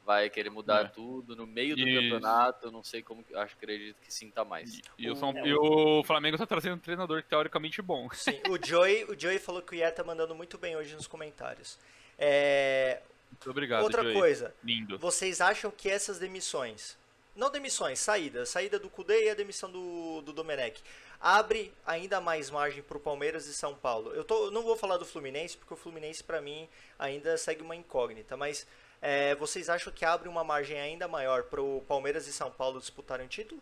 vai 0.04 0.28
querer 0.28 0.50
mudar 0.50 0.86
É. 0.86 0.88
tudo 0.88 1.36
no 1.36 1.46
meio 1.46 1.76
do 1.76 1.82
Isso. 1.88 2.00
campeonato. 2.00 2.66
Eu 2.66 2.72
não 2.72 2.82
sei 2.82 3.02
como, 3.02 3.24
acho 3.36 3.56
que 3.56 3.64
acredito 3.64 3.96
que 4.02 4.12
sinta 4.12 4.44
mais. 4.44 4.80
E, 4.98 5.08
o, 5.08 5.12
O- 5.12 5.16
São- 5.16 5.30
é, 5.36 5.46
e 5.46 5.54
o 5.54 6.02
Flamengo 6.04 6.36
tá 6.36 6.44
trazendo 6.46 6.74
um 6.74 6.78
treinador 6.78 7.22
teoricamente 7.22 7.80
bom. 7.80 8.08
Sim, 8.12 8.40
o 8.50 8.58
Joey, 8.66 9.04
o 9.04 9.18
Joey 9.18 9.38
falou 9.38 9.62
que 9.62 9.74
o 9.74 9.78
Ié 9.78 9.90
tá 9.92 10.02
mandando 10.02 10.34
muito 10.34 10.58
bem 10.58 10.74
hoje 10.76 10.94
nos 10.94 11.06
comentários. 11.06 11.78
É, 12.18 13.00
Muito 13.34 13.50
obrigado, 13.50 13.82
outra 13.82 14.02
Joey. 14.02 14.14
coisa, 14.14 14.54
Lindo. 14.62 14.98
vocês 14.98 15.40
acham 15.40 15.70
que 15.70 15.90
essas 15.90 16.18
demissões, 16.18 16.96
não 17.34 17.50
demissões, 17.50 17.98
saída, 17.98 18.46
saída 18.46 18.78
do 18.78 18.88
Cudê 18.88 19.26
e 19.26 19.30
a 19.30 19.34
demissão 19.34 19.70
do, 19.70 20.22
do 20.22 20.32
Domenech, 20.32 20.80
abre 21.20 21.72
ainda 21.84 22.20
mais 22.20 22.48
margem 22.48 22.82
pro 22.82 23.00
Palmeiras 23.00 23.46
e 23.46 23.54
São 23.54 23.74
Paulo? 23.74 24.12
Eu 24.12 24.24
tô, 24.24 24.46
eu 24.46 24.50
não 24.50 24.62
vou 24.62 24.76
falar 24.76 24.98
do 24.98 25.04
Fluminense, 25.04 25.56
porque 25.56 25.74
o 25.74 25.76
Fluminense 25.76 26.22
pra 26.22 26.40
mim 26.40 26.68
ainda 26.98 27.36
segue 27.36 27.62
uma 27.62 27.74
incógnita, 27.74 28.36
mas 28.36 28.66
é, 29.02 29.34
vocês 29.34 29.68
acham 29.68 29.92
que 29.92 30.04
abre 30.04 30.28
uma 30.28 30.44
margem 30.44 30.78
ainda 30.80 31.08
maior 31.08 31.42
pro 31.44 31.82
Palmeiras 31.88 32.26
e 32.28 32.32
São 32.32 32.50
Paulo 32.50 32.78
disputarem 32.78 33.26
o 33.26 33.28
título? 33.28 33.60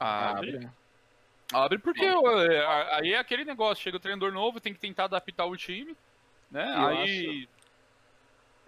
Abre. 0.00 0.68
Abre. 1.52 1.78
Porque 1.78 2.04
é, 2.04 2.66
aí 2.96 3.12
é 3.12 3.18
aquele 3.18 3.44
negócio, 3.44 3.84
chega 3.84 3.98
o 3.98 4.00
treinador 4.00 4.32
novo, 4.32 4.60
tem 4.60 4.72
que 4.72 4.80
tentar 4.80 5.04
adaptar 5.04 5.44
o 5.44 5.56
time, 5.56 5.94
né? 6.50 6.74
Eu 6.74 6.86
aí 6.86 7.48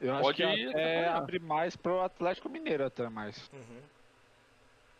Eu 0.00 0.12
acho 0.14 0.22
Pode 0.22 0.36
que 0.36 0.42
até 0.42 0.68
atrapalhar. 0.68 1.16
abre 1.16 1.38
mais 1.38 1.76
pro 1.76 2.00
Atlético 2.02 2.48
Mineiro 2.48 2.84
até 2.84 3.08
mais. 3.08 3.50
Uhum. 3.52 3.80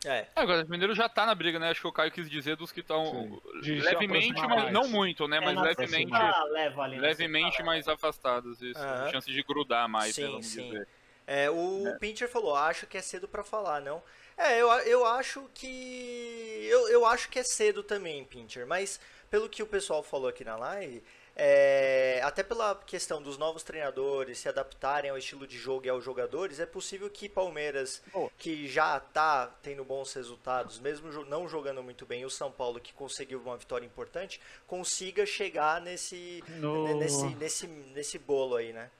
É, 0.05 0.19
É, 0.19 0.29
agora 0.37 0.65
o 0.65 0.69
Mineiro 0.69 0.95
já 0.95 1.09
tá 1.09 1.27
na 1.27 1.35
briga, 1.35 1.59
né? 1.59 1.71
Acho 1.71 1.81
que 1.81 1.87
o 1.89 1.93
Caio 1.93 2.13
quis 2.13 2.31
dizer 2.31 2.57
dos 2.57 2.71
que 2.71 2.81
estão 2.81 3.41
levemente, 3.63 4.41
mas 4.41 4.49
mais. 4.49 4.73
não 4.73 4.89
muito, 4.89 5.27
né? 5.27 5.39
É, 5.39 5.41
Mas 5.41 5.61
levemente, 5.61 6.13
leva 6.51 6.83
ali, 6.83 6.97
na 6.97 7.03
levemente 7.03 7.63
mais 7.63 7.89
afastados, 7.89 8.61
isso. 8.63 8.79
Aham. 8.79 9.11
Chance 9.11 9.31
de 9.33 9.43
grudar 9.43 9.89
mais, 9.89 10.17
né, 10.17 10.25
Sim, 10.27 10.31
vamos 10.31 10.47
sim. 10.47 10.69
dizer. 10.71 10.89
É, 11.27 11.51
o 11.51 11.97
Pincher 11.99 12.29
falou, 12.31 12.55
acho 12.55 12.87
que 12.87 12.97
é 12.97 13.03
cedo 13.03 13.27
pra 13.27 13.43
falar, 13.43 13.81
não? 13.81 14.01
É, 14.37 14.61
eu, 14.61 14.69
eu 14.71 15.05
acho 15.07 15.51
que. 15.55 16.69
Eu, 16.71 16.89
eu 16.89 17.05
acho 17.07 17.29
que 17.29 17.39
é 17.39 17.43
cedo 17.43 17.83
também, 17.83 18.23
Pincher, 18.25 18.67
mas 18.67 19.01
pelo 19.29 19.49
que 19.49 19.63
o 19.63 19.67
pessoal 19.67 20.03
falou 20.05 20.29
aqui 20.29 20.45
na 20.45 20.57
live, 20.57 21.03
é, 21.39 22.19
até 22.25 22.43
pela 22.43 22.75
questão 22.87 23.21
dos 23.21 23.37
novos 23.37 23.63
treinadores 23.63 24.39
se 24.39 24.49
adaptarem 24.49 25.11
ao 25.11 25.19
estilo 25.19 25.47
de 25.47 25.59
jogo 25.59 25.85
e 25.85 25.91
aos 25.91 26.03
jogadores, 26.03 26.59
é 26.59 26.65
possível 26.65 27.11
que 27.11 27.29
Palmeiras, 27.29 28.03
que 28.39 28.67
já 28.67 28.99
tá 28.99 29.47
tendo 29.63 29.85
bons 29.85 30.13
resultados, 30.15 30.79
mesmo 30.79 31.13
não 31.27 31.47
jogando 31.47 31.83
muito 31.83 32.07
bem, 32.07 32.23
e 32.23 32.25
o 32.27 32.31
São 32.31 32.51
Paulo, 32.51 32.81
que 32.81 32.95
conseguiu 32.95 33.39
uma 33.41 33.57
vitória 33.59 33.85
importante, 33.85 34.41
consiga 34.67 35.27
chegar 35.27 35.79
nesse, 35.81 36.43
No- 36.59 36.99
nesse, 36.99 37.27
nesse, 37.35 37.67
nesse 37.67 38.19
bolo 38.19 38.57
aí, 38.57 38.73
né? 38.73 38.91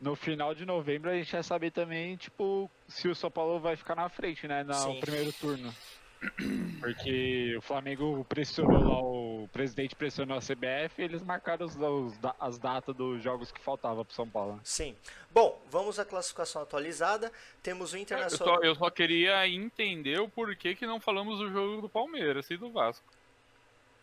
no 0.00 0.16
final 0.16 0.52
de 0.52 0.66
novembro 0.66 1.10
a 1.10 1.14
gente 1.14 1.30
vai 1.30 1.44
saber 1.44 1.70
também, 1.70 2.16
tipo, 2.16 2.68
se 2.88 3.06
o 3.06 3.14
São 3.14 3.30
Paulo 3.30 3.60
vai 3.60 3.76
ficar 3.76 3.94
na 3.94 4.08
frente, 4.08 4.48
né? 4.48 4.64
No 4.64 4.74
Sim. 4.74 4.98
primeiro 5.00 5.32
turno. 5.34 5.72
Porque 6.80 7.54
o 7.56 7.62
Flamengo 7.62 8.24
pressionou 8.28 8.82
lá, 8.82 9.00
o 9.00 9.21
presidente 9.48 9.94
pressionou 9.96 10.36
a 10.36 10.40
CBF 10.40 11.00
e 11.00 11.02
eles 11.02 11.22
marcaram 11.22 11.64
os, 11.66 11.76
os 11.76 12.14
as 12.38 12.58
datas 12.58 12.94
dos 12.94 13.22
jogos 13.22 13.50
que 13.52 13.60
faltavam 13.60 14.04
pro 14.04 14.14
São 14.14 14.28
Paulo. 14.28 14.60
Sim. 14.64 14.96
Bom, 15.30 15.60
vamos 15.70 15.98
à 15.98 16.04
classificação 16.04 16.62
atualizada. 16.62 17.32
Temos 17.62 17.92
o 17.92 17.96
Eu 17.96 18.00
Internacional. 18.02 18.56
só, 18.56 18.62
eu 18.62 18.74
só 18.74 18.90
queria 18.90 19.46
entender 19.48 20.20
o 20.20 20.28
porquê 20.28 20.74
que 20.74 20.86
não 20.86 21.00
falamos 21.00 21.38
do 21.38 21.50
jogo 21.50 21.82
do 21.82 21.88
Palmeiras 21.88 22.50
e 22.50 22.56
do 22.56 22.70
Vasco. 22.70 23.04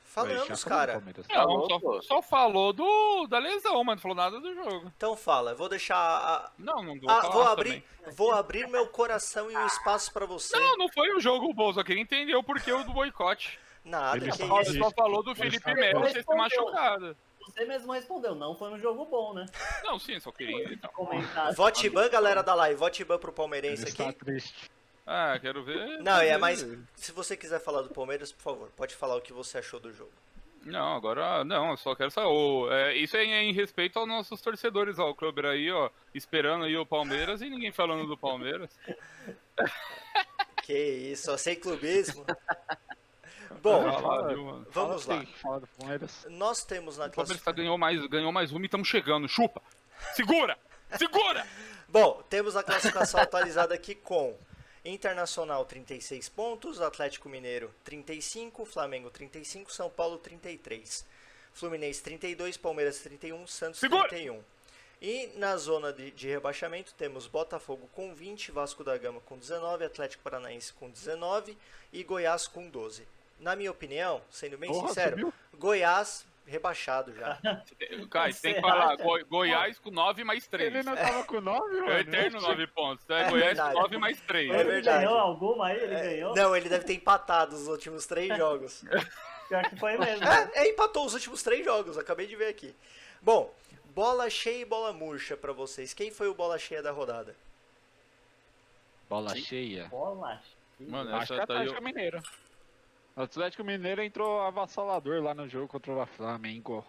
Falamos, 0.04 0.64
cara. 0.64 1.02
Não, 1.30 1.70
só, 1.70 2.02
só 2.02 2.22
falou 2.22 2.74
do, 2.74 3.28
da 3.28 3.38
lesão, 3.38 3.84
mas 3.84 3.96
não 3.98 4.02
falou 4.02 4.18
nada 4.18 4.40
do 4.40 4.56
jogo. 4.56 4.92
Então 4.98 5.16
fala, 5.16 5.52
eu 5.52 5.56
vou 5.56 5.70
deixar. 5.70 5.96
a- 5.96 6.52
Não, 6.58 6.82
não 6.82 7.00
vou 7.00 7.10
Ah, 7.12 7.22
falar 7.22 7.34
vou 7.34 7.56
também. 7.56 7.84
abrir, 8.02 8.14
vou 8.16 8.32
abrir 8.32 8.68
meu 8.68 8.88
coração 8.88 9.52
e 9.52 9.56
o 9.56 9.66
espaço 9.68 10.12
pra 10.12 10.26
você. 10.26 10.58
Não, 10.58 10.78
não 10.78 10.90
foi 10.90 11.16
um 11.16 11.20
jogo 11.20 11.54
bom, 11.54 11.72
só 11.72 11.84
queria 11.84 12.02
entender 12.02 12.36
o 12.36 12.44
porquê 12.44 12.72
do 12.72 12.92
boicote. 12.92 13.60
Nada, 13.84 14.18
Ele 14.18 14.32
que 14.32 14.38
só- 14.38 14.64
só 14.64 14.92
falou 14.92 15.24
do 15.24 15.34
Felipe 15.36 15.74
Melo 15.74 16.02
ter 16.04 16.10
se 16.10 16.16
Respondeu. 16.18 16.38
machucado. 16.44 17.18
Você 17.42 17.66
mesmo 17.66 17.92
respondeu, 17.94 18.36
não 18.36 18.54
foi 18.54 18.70
um 18.72 18.78
jogo 18.80 19.06
bom, 19.06 19.34
né? 19.34 19.46
Não, 19.84 19.98
sim, 19.98 20.20
só 20.20 20.32
queria. 20.32 20.72
Então. 20.74 20.90
Comentar. 20.92 21.54
Vote 21.56 21.90
ban, 21.90 22.08
galera 22.10 22.44
da 22.44 22.54
live. 22.54 22.78
Vote 22.80 23.04
ban 23.04 23.18
pro 23.18 23.32
palmeirense 23.34 23.84
Ele 23.84 23.90
está 23.92 24.10
aqui. 24.10 24.20
triste. 24.20 24.70
Ah, 25.08 25.40
quero 25.42 25.64
ver. 25.64 25.98
Não, 26.04 26.20
é 26.20 26.38
mais. 26.38 26.60
Se 26.96 27.12
você 27.12 27.36
quiser 27.36 27.60
falar 27.60 27.82
do 27.82 27.90
Palmeiras, 27.90 28.32
por 28.32 28.42
favor, 28.44 28.70
pode 28.78 28.94
falar 28.94 29.16
o 29.16 29.22
que 29.22 29.34
você 29.34 29.58
achou 29.58 29.80
do 29.80 29.92
jogo. 29.92 30.12
Não, 30.64 30.94
agora 30.96 31.44
não, 31.44 31.72
eu 31.72 31.78
só 31.78 31.96
quero 31.96 32.12
saber. 32.12 32.28
ô, 32.28 32.72
é, 32.72 32.94
isso 32.96 33.18
é 33.18 33.24
em 33.24 33.52
respeito 33.54 33.98
aos 33.98 34.08
nossos 34.08 34.40
torcedores, 34.42 35.00
ó. 35.00 35.10
O 35.10 35.16
Clube 35.16 35.48
aí, 35.48 35.72
ó, 35.72 35.90
esperando 36.14 36.66
aí 36.66 36.78
o 36.78 36.86
Palmeiras 36.86 37.42
e 37.42 37.50
ninguém 37.50 37.72
falando 37.72 38.06
do 38.06 38.18
Palmeiras. 38.18 38.70
Que 40.64 40.78
isso, 40.78 41.26
só 41.26 41.38
sem 41.38 41.56
clubismo. 41.60 42.24
Bom, 43.62 43.86
lá, 43.86 44.64
vamos 44.72 45.06
lá. 45.06 45.26
Nós 46.30 46.64
temos 46.64 46.97
na 46.97 47.06
O 47.06 47.12
Palmeiras 47.12 47.14
classificação. 47.14 47.43
tá, 47.43 47.52
ganhou, 47.52 47.78
mais, 47.78 48.06
ganhou 48.08 48.32
mais 48.32 48.52
uma 48.52 48.62
e 48.62 48.66
estamos 48.66 48.88
chegando. 48.88 49.28
Chupa! 49.28 49.62
Segura! 50.14 50.58
Segura! 50.97 51.45
Bom, 51.88 52.24
temos 52.30 52.56
a 52.56 52.64
classificação 52.64 53.20
atualizada 53.20 53.74
aqui 53.74 53.95
com 53.95 54.38
Internacional 54.86 55.66
36 55.66 56.30
pontos, 56.30 56.80
Atlético 56.80 57.28
Mineiro 57.28 57.74
35, 57.84 58.66
Flamengo 58.66 59.10
35, 59.10 59.72
São 59.72 59.89
Paulo 59.89 60.18
33, 60.18 61.06
Fluminense 61.52 62.02
32, 62.02 62.58
Palmeiras 62.58 63.00
31, 63.00 63.45
Santos 63.47 63.80
Segura! 63.80 64.08
31. 64.08 64.41
E 65.02 65.32
na 65.36 65.56
zona 65.58 65.93
de, 65.93 66.12
de 66.12 66.28
rebaixamento 66.28 66.93
temos 66.97 67.26
Botafogo 67.26 67.89
com 67.93 68.14
20, 68.14 68.52
Vasco 68.52 68.84
da 68.84 68.97
Gama 68.97 69.22
com 69.22 69.38
19, 69.38 69.86
Atlético 69.86 70.24
Paranaense 70.24 70.74
com 70.74 70.89
19 70.89 71.58
e 71.91 72.04
Goiás 72.04 72.47
com 72.47 72.70
12. 72.70 73.08
Na 73.40 73.56
minha 73.56 73.72
opinião, 73.72 74.22
sendo 74.30 74.58
bem 74.58 74.70
Porra, 74.72 74.88
sincero, 74.90 75.12
subiu? 75.12 75.34
Goiás 75.58 76.26
rebaixado 76.46 77.14
já. 77.16 77.38
Caio, 78.10 78.34
você 78.34 78.42
tem 78.42 78.54
que 78.56 78.62
falar? 78.62 78.96
Goi- 78.98 79.24
Goiás 79.24 79.78
com 79.80 79.92
9 79.92 80.24
mais 80.24 80.48
3. 80.48 80.74
Ele 80.74 80.84
não 80.84 80.96
tava 80.96 81.24
com 81.24 81.40
9, 81.40 81.78
É 81.78 81.82
o 81.82 81.86
mano? 81.86 82.00
eterno 82.00 82.42
9 82.42 82.68
pontos. 82.68 83.04
Então 83.06 83.16
é, 83.18 83.22
É 83.22 83.30
Goiás 83.30 83.46
verdade. 83.48 83.76
com 83.76 83.82
9 83.82 83.98
mais 84.00 84.22
3. 84.22 84.50
É 84.52 84.60
ele 84.60 84.64
verdade. 84.72 85.06
ganhou 85.06 85.18
alguma 85.20 85.68
aí? 85.68 85.78
Ele 85.78 85.96
ganhou? 85.96 86.36
Não, 86.36 86.56
ele 86.56 86.68
deve 86.68 86.86
ter 86.86 86.94
empatado 86.96 87.56
os 87.56 87.68
últimos 87.68 88.06
três 88.08 88.28
jogos. 88.38 88.84
Pior 89.48 89.70
que 89.70 89.76
foi 89.78 89.98
mesmo. 89.98 90.26
É, 90.28 90.52
é, 90.56 90.70
empatou 90.70 91.06
os 91.06 91.14
últimos 91.14 91.42
três 91.44 91.64
jogos, 91.64 91.98
acabei 91.98 92.26
de 92.28 92.36
ver 92.36 92.48
aqui. 92.48 92.76
Bom, 93.22 93.54
bola 93.94 94.30
cheia 94.30 94.62
e 94.62 94.66
bola 94.66 94.92
murcha 94.92 95.38
pra 95.38 95.54
vocês. 95.54 95.94
Quem 95.94 96.10
foi 96.12 96.28
o 96.28 96.34
bola 96.34 96.58
cheia 96.58 96.82
da 96.82 96.92
rodada? 96.92 97.36
Bola 99.08 99.36
cheia. 99.36 99.86
Bola. 99.88 100.42
Mano, 100.80 101.16
Acho 101.16 101.28
que 101.28 101.34
é 101.34 101.38
essa 101.38 101.48
tá 101.48 101.54
aí. 101.54 101.60
Atlético 101.62 101.84
Mineiro. 101.84 102.24
O 103.20 103.24
Atlético 103.24 103.66
Mineiro 103.66 104.02
entrou 104.02 104.40
avassalador 104.40 105.22
lá 105.22 105.34
no 105.34 105.46
jogo 105.46 105.68
contra 105.68 105.92
o 105.92 106.06
Flamengo. 106.06 106.86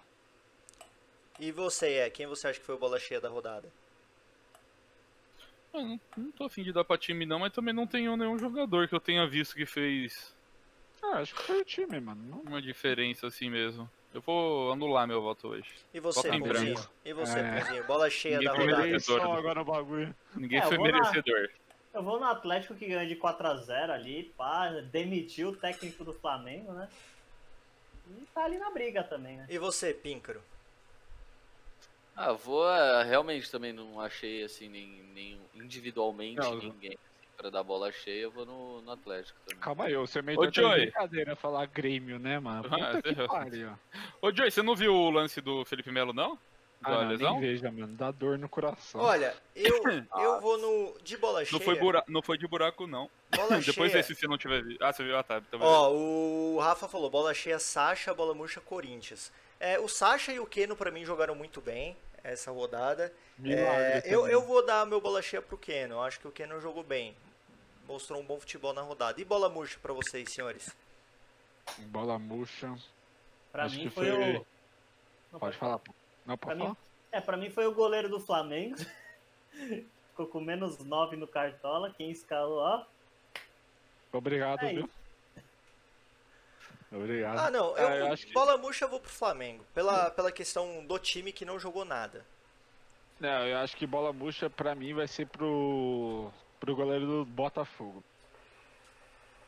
E 1.41 1.51
você, 1.51 1.95
é? 1.95 2.09
Quem 2.09 2.25
você 2.29 2.47
acha 2.47 2.61
que 2.61 2.65
foi 2.65 2.77
o 2.77 2.79
bola 2.79 3.01
cheia 3.01 3.21
da 3.21 3.29
rodada? 3.29 3.69
Eu 5.75 5.81
não, 5.83 6.01
não 6.17 6.31
tô 6.31 6.45
afim 6.45 6.63
de 6.63 6.73
dar 6.73 6.85
pra 6.85 6.97
time 6.97 7.27
não, 7.27 7.41
mas 7.41 7.53
também 7.53 7.75
não 7.75 7.85
tenho 7.85 8.17
nenhum 8.17 8.39
jogador 8.39 8.87
que 8.87 8.95
eu 8.95 9.01
tenha 9.01 9.27
visto 9.27 9.57
que 9.57 9.67
fez 9.67 10.33
Ah, 11.03 11.17
acho 11.19 11.35
que 11.35 11.43
foi 11.43 11.63
o 11.63 11.65
time, 11.65 11.99
mano. 11.99 12.23
Não- 12.23 12.43
uma 12.43 12.63
diferença 12.63 13.27
assim 13.27 13.51
mesmo. 13.51 13.91
Eu 14.15 14.21
vou 14.21 14.71
anular 14.71 15.09
meu 15.09 15.21
voto 15.21 15.49
hoje. 15.49 15.69
E 15.93 15.99
você, 15.99 16.31
branco. 16.39 16.89
E 17.05 17.13
você, 17.13 17.39
É. 17.41 17.61
Pãozinho? 17.61 17.85
Bola 17.89 18.09
cheia 18.09 18.39
Ninguém 18.39 18.49
da 18.49 18.55
foi 18.55 18.65
rodada. 18.67 18.83
merecedor. 18.87 19.17
Eleição 19.19 19.37
agora 19.37 19.59
no 19.59 19.65
bagulho. 19.65 20.15
Ninguém 20.37 20.59
É, 20.61 20.63
foi 20.63 20.79
merecedor. 20.79 21.51
Eu 21.93 22.03
vou 22.03 22.21
no 22.21 22.27
Atlético 22.27 22.75
que 22.75 22.87
ganhou 22.87 23.07
de 23.07 23.17
4x0 23.17 23.93
ali, 23.93 24.25
pá, 24.37 24.69
demitiu 24.93 25.49
o 25.49 25.57
técnico 25.57 26.05
do 26.05 26.13
Flamengo, 26.13 26.73
né? 26.73 26.89
E 28.07 28.27
tá 28.35 28.45
ali 28.45 28.59
na 28.59 28.71
briga 28.71 29.03
também, 29.03 29.37
né? 29.37 29.47
E 29.49 29.59
você, 29.59 29.93
Píncaro? 29.93 30.41
Ah, 32.15 32.33
vou. 32.33 32.65
ah, 32.65 33.03
Realmente 33.03 33.51
também 33.51 33.73
não 33.73 34.01
achei 34.01 34.45
assim, 34.45 34.69
nem, 34.69 34.89
nem 35.15 35.41
individualmente 35.55 36.39
Não, 36.39 36.55
ninguém 36.57 36.91
assim, 36.91 37.29
pra 37.37 37.51
dar 37.51 37.63
bola 37.63 37.91
cheia, 37.91 38.23
eu 38.23 38.31
vou 38.31 38.45
no, 38.47 38.83
no 38.83 38.91
Atlético 38.93 39.39
também. 39.47 39.61
Calma 39.61 39.87
aí, 39.87 39.97
você 39.97 40.23
meio 40.23 40.39
Ô, 40.39 40.49
que 40.49 40.61
Joey. 40.61 40.83
brincadeira 40.87 41.35
falar 41.37 41.67
Grêmio, 41.67 42.19
né, 42.19 42.39
mano? 42.39 42.69
Ah, 42.73 42.93
Puta 42.93 43.03
que 43.03 43.15
Deus. 43.15 43.29
pariu. 43.29 43.79
Ô 44.23 44.33
Joey, 44.35 44.51
você 44.51 44.63
não 44.63 44.77
viu 44.77 44.95
o 44.95 45.11
lance 45.11 45.41
do 45.41 45.65
Felipe 45.65 45.91
Melo 45.91 46.13
não? 46.13 46.39
Ah, 46.83 47.03
não, 47.03 47.09
lesão? 47.09 47.41
veja, 47.41 47.71
mano. 47.71 47.95
Dá 47.95 48.11
dor 48.11 48.39
no 48.39 48.49
coração. 48.49 49.01
Olha, 49.03 49.37
eu, 49.55 49.83
eu 50.19 50.41
vou 50.41 50.57
no. 50.59 50.99
De 51.03 51.17
bola 51.17 51.45
cheia. 51.45 51.59
Não 51.59 51.65
foi, 51.65 51.79
bura... 51.79 52.03
não 52.09 52.23
foi 52.23 52.39
de 52.39 52.47
buraco 52.47 52.87
não. 52.87 53.11
Bola 53.37 53.59
Depois 53.61 53.91
cheia. 53.93 54.03
desse 54.03 54.15
se 54.15 54.27
não 54.27 54.39
tiver 54.39 54.63
visto. 54.63 54.83
Ah, 54.83 54.93
você 54.93 55.05
viu? 55.05 55.17
Ah, 55.17 55.23
tá. 55.23 55.39
Então 55.39 55.61
Ó, 55.63 55.91
o 55.93 56.59
Rafa 56.59 56.89
falou, 56.89 57.11
bola 57.11 57.35
cheia 57.35 57.59
Sacha, 57.59 58.15
bola 58.15 58.35
murcha 58.35 58.61
Corinthians. 58.61 59.31
É, 59.59 59.79
o 59.79 59.89
Sacha 59.89 60.33
e 60.33 60.41
o 60.41 60.47
Keno 60.47 60.75
pra 60.75 60.91
mim 60.91 61.05
jogaram 61.05 61.35
muito 61.35 61.61
bem 61.61 61.95
essa 62.25 62.51
rodada. 62.51 63.13
É, 63.45 64.03
eu, 64.07 64.27
eu 64.27 64.43
vou 64.43 64.65
dar 64.65 64.87
meu 64.87 65.01
bola 65.01 65.21
cheia 65.21 65.43
pro 65.43 65.59
Keno. 65.59 65.97
Eu 65.97 66.03
acho 66.03 66.19
que 66.19 66.29
o 66.29 66.33
Keno 66.33 66.61
jogou 66.61 66.83
bem. 66.83 67.15
Mostrou 67.87 68.21
um 68.21 68.25
bom 68.25 68.39
futebol 68.41 68.73
na 68.73 68.81
rodada. 68.83 69.21
E 69.21 69.25
bola 69.25 69.49
murcha 69.51 69.79
pra 69.83 69.93
vocês, 69.93 70.31
senhores? 70.33 70.75
Bola 71.89 72.19
murcha. 72.19 72.75
Pra 73.53 73.65
Acho 73.65 73.77
mim 73.77 73.83
que 73.85 73.91
foi, 73.91 74.11
foi- 74.11 74.37
o. 74.37 74.47
Não, 75.33 75.41
Pode 75.41 75.57
falar. 75.57 75.79
pô. 75.79 75.93
Não, 76.31 76.39
Pra 76.39 76.55
mim, 76.55 76.77
é, 77.11 77.21
pra 77.21 77.37
mim 77.37 77.51
foi 77.51 77.67
o 77.67 77.75
goleiro 77.75 78.09
do 78.09 78.21
Flamengo. 78.21 78.77
Ficou 80.11 80.27
com 80.27 80.41
menos 80.41 80.79
9 80.79 81.17
no 81.17 81.27
cartola. 81.27 81.93
Quem 81.97 82.11
escalou, 82.11 82.59
ó. 82.59 82.85
Obrigado, 84.13 84.65
É 84.65 84.75
viu? 84.75 84.91
Obrigado. 86.93 87.39
Ah, 87.39 87.51
não. 87.51 87.77
Eu, 87.77 87.89
Ah, 87.89 87.97
eu 87.97 88.13
acho 88.13 88.27
que- 88.27 88.33
Bola 88.33 88.57
murcha 88.57 88.85
eu 88.85 88.89
vou 88.89 89.01
pro 89.01 89.11
Flamengo. 89.11 89.65
Pela, 89.75 90.11
pela 90.11 90.33
questão 90.33 90.85
do 90.87 90.99
time 90.99 91.33
que 91.33 91.45
não 91.45 91.59
jogou 91.59 91.85
nada. 91.85 92.25
Não, 93.21 93.47
eu 93.47 93.59
acho 93.59 93.77
que 93.77 93.87
bola 93.87 94.13
murcha 94.13 94.49
pra 94.49 94.75
mim 94.75 94.95
vai 94.95 95.07
ser 95.07 95.27
pro, 95.27 96.31
pro 96.59 96.75
goleiro 96.75 97.07
do 97.07 97.25
Botafogo. 97.25 98.03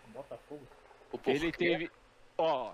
Botafogo. 0.08 0.66
Ele 1.26 1.50
teve. 1.52 1.90
Ó, 2.38 2.72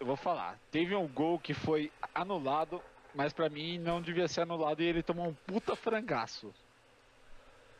eu 0.00 0.06
vou 0.06 0.16
falar. 0.16 0.58
Teve 0.70 0.94
um 0.94 1.06
gol 1.06 1.38
que 1.38 1.52
foi 1.54 1.92
anulado, 2.14 2.82
mas 3.18 3.32
pra 3.32 3.48
mim 3.48 3.78
não 3.80 4.00
devia 4.00 4.28
ser 4.28 4.42
anulado 4.42 4.80
e 4.80 4.86
ele 4.86 5.02
tomou 5.02 5.26
um 5.26 5.34
puta 5.34 5.74
frangaço. 5.74 6.54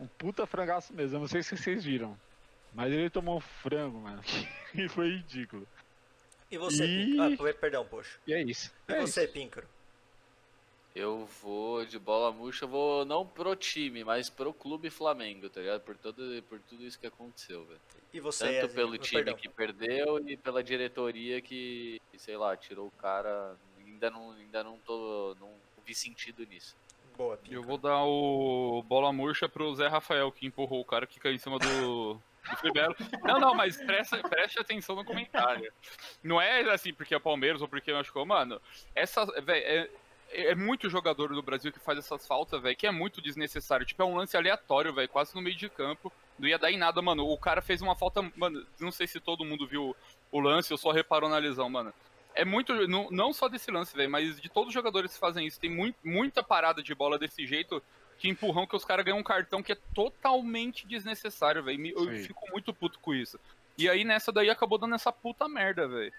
Um 0.01 0.07
puta 0.09 0.45
frangaço 0.49 0.93
mesmo. 0.93 1.15
Eu 1.17 1.21
não 1.21 1.29
sei 1.29 1.45
se 1.45 1.57
vocês 1.57 1.85
viram. 1.85 2.19
Mas 2.75 2.93
ele 2.93 3.09
tomou 3.09 3.37
um 3.37 3.41
frango, 3.41 4.01
mano. 4.01 4.21
E 4.75 4.89
foi 4.89 5.11
ridículo. 5.11 5.67
E 6.51 6.59
você, 6.59 6.85
Ih. 6.85 7.07
Píncaro? 7.13 7.35
Ah, 7.35 7.37
per- 7.39 7.61
perdão, 7.61 7.85
poxa. 7.87 8.19
E 8.27 8.35
é 8.35 8.43
isso. 8.43 8.71
E 8.89 8.93
É 8.93 9.01
você, 9.01 9.25
isso. 9.25 9.33
Píncaro? 9.33 9.67
Eu 10.95 11.25
vou 11.41 11.87
de 11.87 11.99
bola 12.01 12.33
murcha, 12.33 12.65
eu 12.65 12.69
vou 12.69 13.05
não 13.05 13.25
pro 13.25 13.55
time, 13.55 14.03
mas 14.03 14.29
pro 14.29 14.53
clube 14.53 14.91
Flamengo, 14.91 15.49
tá 15.49 15.61
ligado? 15.61 15.83
Por, 15.83 15.97
todo, 15.97 16.43
por 16.49 16.59
tudo 16.63 16.85
isso 16.85 16.99
que 16.99 17.07
aconteceu, 17.07 17.65
velho. 17.65 17.81
E 18.13 18.19
você, 18.21 18.61
Tanto 18.61 18.75
pelo 18.75 18.95
Ah, 18.95 18.99
time 18.99 19.23
perdão. 19.25 19.37
que 19.37 19.49
perdeu 19.49 20.19
e 20.29 20.37
pela 20.37 20.63
diretoria 20.63 21.41
que, 21.41 22.01
que, 22.11 22.19
sei 22.19 22.37
lá, 22.37 22.57
tirou 22.57 22.89
o 22.89 22.91
cara. 22.91 23.57
Ainda 23.99 24.11
não, 24.11 24.31
ainda 24.31 24.63
não 24.63 24.79
tô. 24.79 25.37
não 25.41 25.51
vi 25.85 25.93
sentido 25.93 26.47
nisso. 26.47 26.77
Boa, 27.17 27.37
Eu 27.51 27.65
vou 27.65 27.77
dar 27.77 28.05
o 28.05 28.81
bola 28.87 29.13
murcha 29.13 29.49
pro 29.49 29.75
Zé 29.75 29.89
Rafael, 29.89 30.31
que 30.31 30.47
empurrou 30.47 30.81
o 30.81 30.85
cara 30.85 31.05
que 31.05 31.19
caiu 31.19 31.35
em 31.35 31.39
cima 31.39 31.59
do. 31.59 32.21
Não, 33.25 33.41
não, 33.41 33.55
mas 33.55 33.77
presta, 33.77 34.17
preste 34.29 34.61
atenção 34.61 34.95
no 34.95 35.05
comentário. 35.05 35.71
Não 36.23 36.41
é 36.41 36.61
assim 36.73 36.95
porque 36.95 37.15
é 37.15 37.19
Palmeiras 37.19 37.61
ou 37.61 37.67
porque 37.67 37.93
machucou. 37.93 38.25
Mano, 38.25 38.63
essa, 38.95 39.27
véi, 39.43 39.61
é, 39.61 39.91
é 40.31 40.55
muito 40.55 40.89
jogador 40.89 41.35
do 41.35 41.43
Brasil 41.43 41.73
que 41.73 41.81
faz 41.81 41.99
essas 41.99 42.27
faltas, 42.27 42.63
velho, 42.63 42.77
que 42.77 42.87
é 42.87 42.91
muito 42.93 43.21
desnecessário. 43.21 43.85
Tipo, 43.85 44.03
é 44.03 44.07
um 44.07 44.17
lance 44.17 44.37
aleatório, 44.37 44.95
velho, 44.95 45.09
quase 45.09 45.35
no 45.35 45.43
meio 45.43 45.57
de 45.57 45.69
campo. 45.69 46.13
Não 46.39 46.49
ia 46.49 46.59
dar 46.59 46.71
em 46.71 46.79
nada, 46.79 47.03
mano. 47.03 47.29
O 47.29 47.37
cara 47.37 47.61
fez 47.61 47.83
uma 47.83 47.97
falta, 47.97 48.23
mano, 48.37 48.65
não 48.79 48.93
sei 48.93 49.09
se 49.09 49.19
todo 49.19 49.45
mundo 49.45 49.67
viu 49.67 49.95
o 50.31 50.41
lance 50.41 50.73
ou 50.73 50.79
só 50.79 50.93
reparou 50.93 51.29
na 51.29 51.39
lesão, 51.39 51.69
mano. 51.69 51.93
É 52.35 52.45
muito, 52.45 52.87
não, 52.87 53.11
não 53.11 53.33
só 53.33 53.49
desse 53.49 53.71
lance, 53.71 53.97
velho, 53.97 54.11
mas 54.11 54.41
de 54.41 54.49
todos 54.49 54.69
os 54.69 54.75
jogadores 54.75 55.13
que 55.13 55.19
fazem 55.19 55.47
isso. 55.47 55.59
Tem 55.59 55.71
mui- 55.71 55.95
muita 56.05 56.43
parada 56.43 56.83
de 56.83 56.95
bola 56.95 57.19
desse 57.19 57.47
jeito 57.47 57.83
que 58.19 58.29
empurrão 58.29 58.67
que 58.67 58.77
os 58.77 58.85
caras 58.85 59.05
ganham 59.05 59.19
um 59.19 59.23
cartão 59.25 59.63
que 59.63 59.73
é 59.73 59.79
totalmente 59.95 60.87
desnecessário, 60.87 61.63
velho. 61.63 61.87
Eu 61.89 62.05
Sim. 62.05 62.25
fico 62.25 62.49
muito 62.51 62.73
puto 62.73 62.99
com 63.01 63.15
isso. 63.15 63.39
E 63.77 63.89
aí 63.89 64.05
nessa 64.05 64.33
daí 64.33 64.51
acabou 64.51 64.79
dando 64.79 64.95
essa 64.95 65.13
puta 65.13 65.49
merda, 65.49 65.87
velho. 65.89 66.13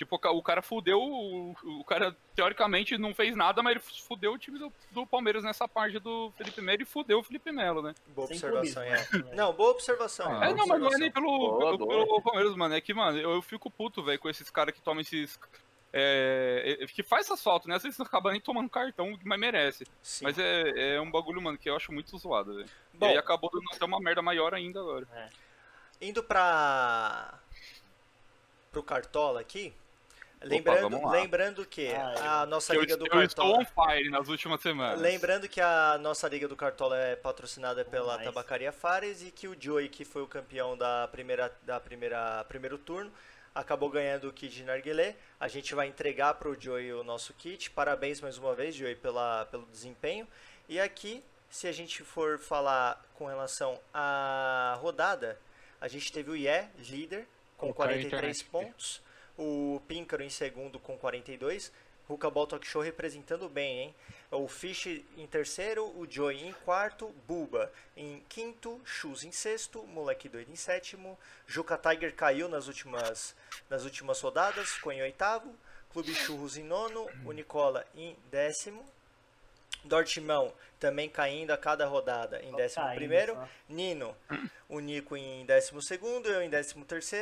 Tipo, 0.00 0.16
o 0.16 0.18
ca- 0.18 0.30
o 0.30 0.42
cara 0.42 0.62
fudeu. 0.62 0.98
O, 0.98 1.50
o 1.80 1.84
cara, 1.84 2.16
teoricamente, 2.34 2.96
não 2.96 3.14
fez 3.14 3.36
nada, 3.36 3.62
mas 3.62 3.72
ele 3.72 3.80
fudeu 4.08 4.32
o 4.32 4.38
time 4.38 4.58
do, 4.58 4.72
do 4.92 5.06
Palmeiras 5.06 5.44
nessa 5.44 5.68
parte 5.68 5.98
do 5.98 6.32
Felipe 6.38 6.62
Melo 6.62 6.80
e 6.80 6.86
fudeu 6.86 7.18
o 7.18 7.22
Felipe 7.22 7.52
Melo, 7.52 7.82
né? 7.82 7.94
Boa 8.16 8.26
Sem 8.26 8.36
observação, 8.38 8.82
clubismo, 8.82 9.28
é. 9.30 9.36
Não, 9.36 9.52
boa 9.52 9.72
observação. 9.72 10.24
Ah, 10.26 10.30
boa 10.38 10.44
É, 10.46 10.54
não, 10.54 10.66
mas 10.66 10.80
não 10.80 10.86
é 10.86 10.96
observação. 10.96 11.00
nem 11.00 11.10
pelo, 11.12 11.26
Boa, 11.38 11.58
pelo, 11.76 11.78
boa. 11.86 12.06
pelo 12.06 12.22
Palmeiras, 12.22 12.56
mano. 12.56 12.74
É 12.74 12.80
que, 12.80 12.94
mano, 12.94 13.18
eu, 13.18 13.30
eu 13.32 13.42
fico 13.42 13.70
puto, 13.70 14.02
velho, 14.02 14.18
com 14.18 14.30
esses 14.30 14.48
caras 14.48 14.74
que 14.74 14.80
tomam 14.80 15.02
esses. 15.02 15.38
É, 15.92 16.78
é, 16.80 16.86
que 16.86 17.02
faz 17.02 17.28
faltas, 17.42 17.66
né? 17.68 17.74
Às 17.74 17.82
vezes 17.82 17.98
não 17.98 18.06
acaba 18.06 18.30
nem 18.32 18.40
tomando 18.40 18.70
cartão, 18.70 19.18
mas 19.22 19.38
merece. 19.38 19.84
Sim. 20.02 20.24
Mas 20.24 20.38
é, 20.38 20.94
é 20.94 21.00
um 21.02 21.10
bagulho, 21.10 21.42
mano, 21.42 21.58
que 21.58 21.68
eu 21.68 21.76
acho 21.76 21.92
muito 21.92 22.16
zoado, 22.16 22.54
velho. 22.54 22.68
E 23.02 23.18
acabou 23.18 23.50
dando 23.52 23.64
até 23.74 23.84
uma 23.84 24.00
merda 24.00 24.22
maior 24.22 24.54
ainda 24.54 24.80
agora. 24.80 25.06
indo 26.00 26.22
pra. 26.22 27.38
pro 28.72 28.82
Cartola 28.82 29.40
aqui. 29.42 29.74
Lembrando, 30.42 31.02
lá. 31.02 31.10
lembrando 31.12 31.66
que 31.66 31.88
Ah, 31.88 32.42
a 32.42 32.46
nossa 32.46 32.74
Eu, 32.74 32.80
Liga 32.80 32.96
do 32.96 33.06
eu 33.06 33.22
estou 33.22 33.44
Cartola. 33.52 33.58
on 33.58 33.88
fire 33.88 34.08
nas 34.08 34.28
últimas 34.28 34.60
semanas. 34.62 34.98
Lembrando 35.00 35.48
que 35.48 35.60
a 35.60 35.98
nossa 35.98 36.26
Liga 36.28 36.48
do 36.48 36.56
Cartola 36.56 36.96
é 36.98 37.14
patrocinada 37.16 37.84
pela 37.84 38.14
Nice. 38.14 38.24
Tabacaria 38.24 38.72
Fares 38.72 39.22
e 39.22 39.30
que 39.30 39.46
o 39.46 39.56
Joey, 39.60 39.88
que 39.90 40.04
foi 40.04 40.22
o 40.22 40.26
campeão 40.26 40.76
da 40.78 41.06
primeira, 41.08 41.52
da 41.62 41.78
primeira 41.78 42.42
primeiro 42.48 42.78
turno, 42.78 43.12
acabou 43.54 43.90
ganhando 43.90 44.28
o 44.28 44.32
kit 44.32 44.54
de 44.54 44.64
Narguilé. 44.64 45.14
A 45.38 45.46
gente 45.46 45.74
vai 45.74 45.88
entregar 45.88 46.32
para 46.34 46.48
o 46.48 46.58
Joey 46.58 46.92
o 46.94 47.04
nosso 47.04 47.34
kit. 47.34 47.70
Parabéns 47.70 48.20
mais 48.22 48.38
uma 48.38 48.54
vez, 48.54 48.74
Joey, 48.74 48.94
pela, 48.96 49.44
pelo 49.46 49.66
desempenho. 49.66 50.26
E 50.68 50.80
aqui, 50.80 51.22
se 51.50 51.66
a 51.66 51.72
gente 51.72 52.02
for 52.02 52.38
falar 52.38 53.04
com 53.12 53.26
relação 53.26 53.78
à 53.92 54.78
rodada, 54.80 55.38
a 55.80 55.86
gente 55.88 56.10
teve 56.10 56.30
o 56.30 56.36
IE, 56.36 56.64
líder, 56.78 57.26
com 57.58 57.66
Vou 57.66 57.74
cair 57.74 57.84
a 57.84 57.88
43 57.96 58.06
internet 58.06 58.40
aqui. 58.40 58.50
pontos. 58.50 59.02
O 59.42 59.80
Píncaro 59.88 60.22
em 60.22 60.28
segundo 60.28 60.78
com 60.78 60.98
42. 60.98 61.72
Ruka 62.06 62.30
Talk 62.30 62.66
Show 62.66 62.82
representando 62.82 63.48
bem, 63.48 63.78
hein? 63.78 63.94
O 64.30 64.46
Fish 64.46 65.02
em 65.16 65.26
terceiro, 65.26 65.86
o 65.96 66.06
Joey 66.06 66.46
em 66.46 66.52
quarto, 66.52 67.08
Buba 67.26 67.72
em 67.96 68.22
quinto, 68.28 68.78
Chus 68.84 69.24
em 69.24 69.32
sexto, 69.32 69.82
Moleque 69.84 70.28
Doido 70.28 70.52
em 70.52 70.56
sétimo, 70.56 71.18
Juca 71.46 71.78
Tiger 71.78 72.14
caiu 72.14 72.50
nas 72.50 72.66
últimas, 72.66 73.34
nas 73.70 73.84
últimas 73.84 74.20
rodadas, 74.20 74.72
ficou 74.72 74.92
em 74.92 75.00
oitavo, 75.00 75.54
Clube 75.90 76.14
Churros 76.14 76.58
em 76.58 76.64
nono, 76.64 77.08
o 77.24 77.32
Nicola 77.32 77.86
em 77.94 78.14
décimo, 78.30 78.84
Dortimão 79.84 80.52
também 80.78 81.08
caindo 81.08 81.50
a 81.50 81.58
cada 81.58 81.86
rodada 81.86 82.42
em 82.42 82.50
Só 82.50 82.56
décimo 82.56 82.84
caindo, 82.84 82.96
primeiro, 82.96 83.34
só. 83.34 83.48
Nino, 83.68 84.16
o 84.68 84.80
Nico 84.80 85.16
em 85.16 85.44
12 85.44 85.72
eu 86.24 86.42
em 86.42 86.50
13 86.50 86.74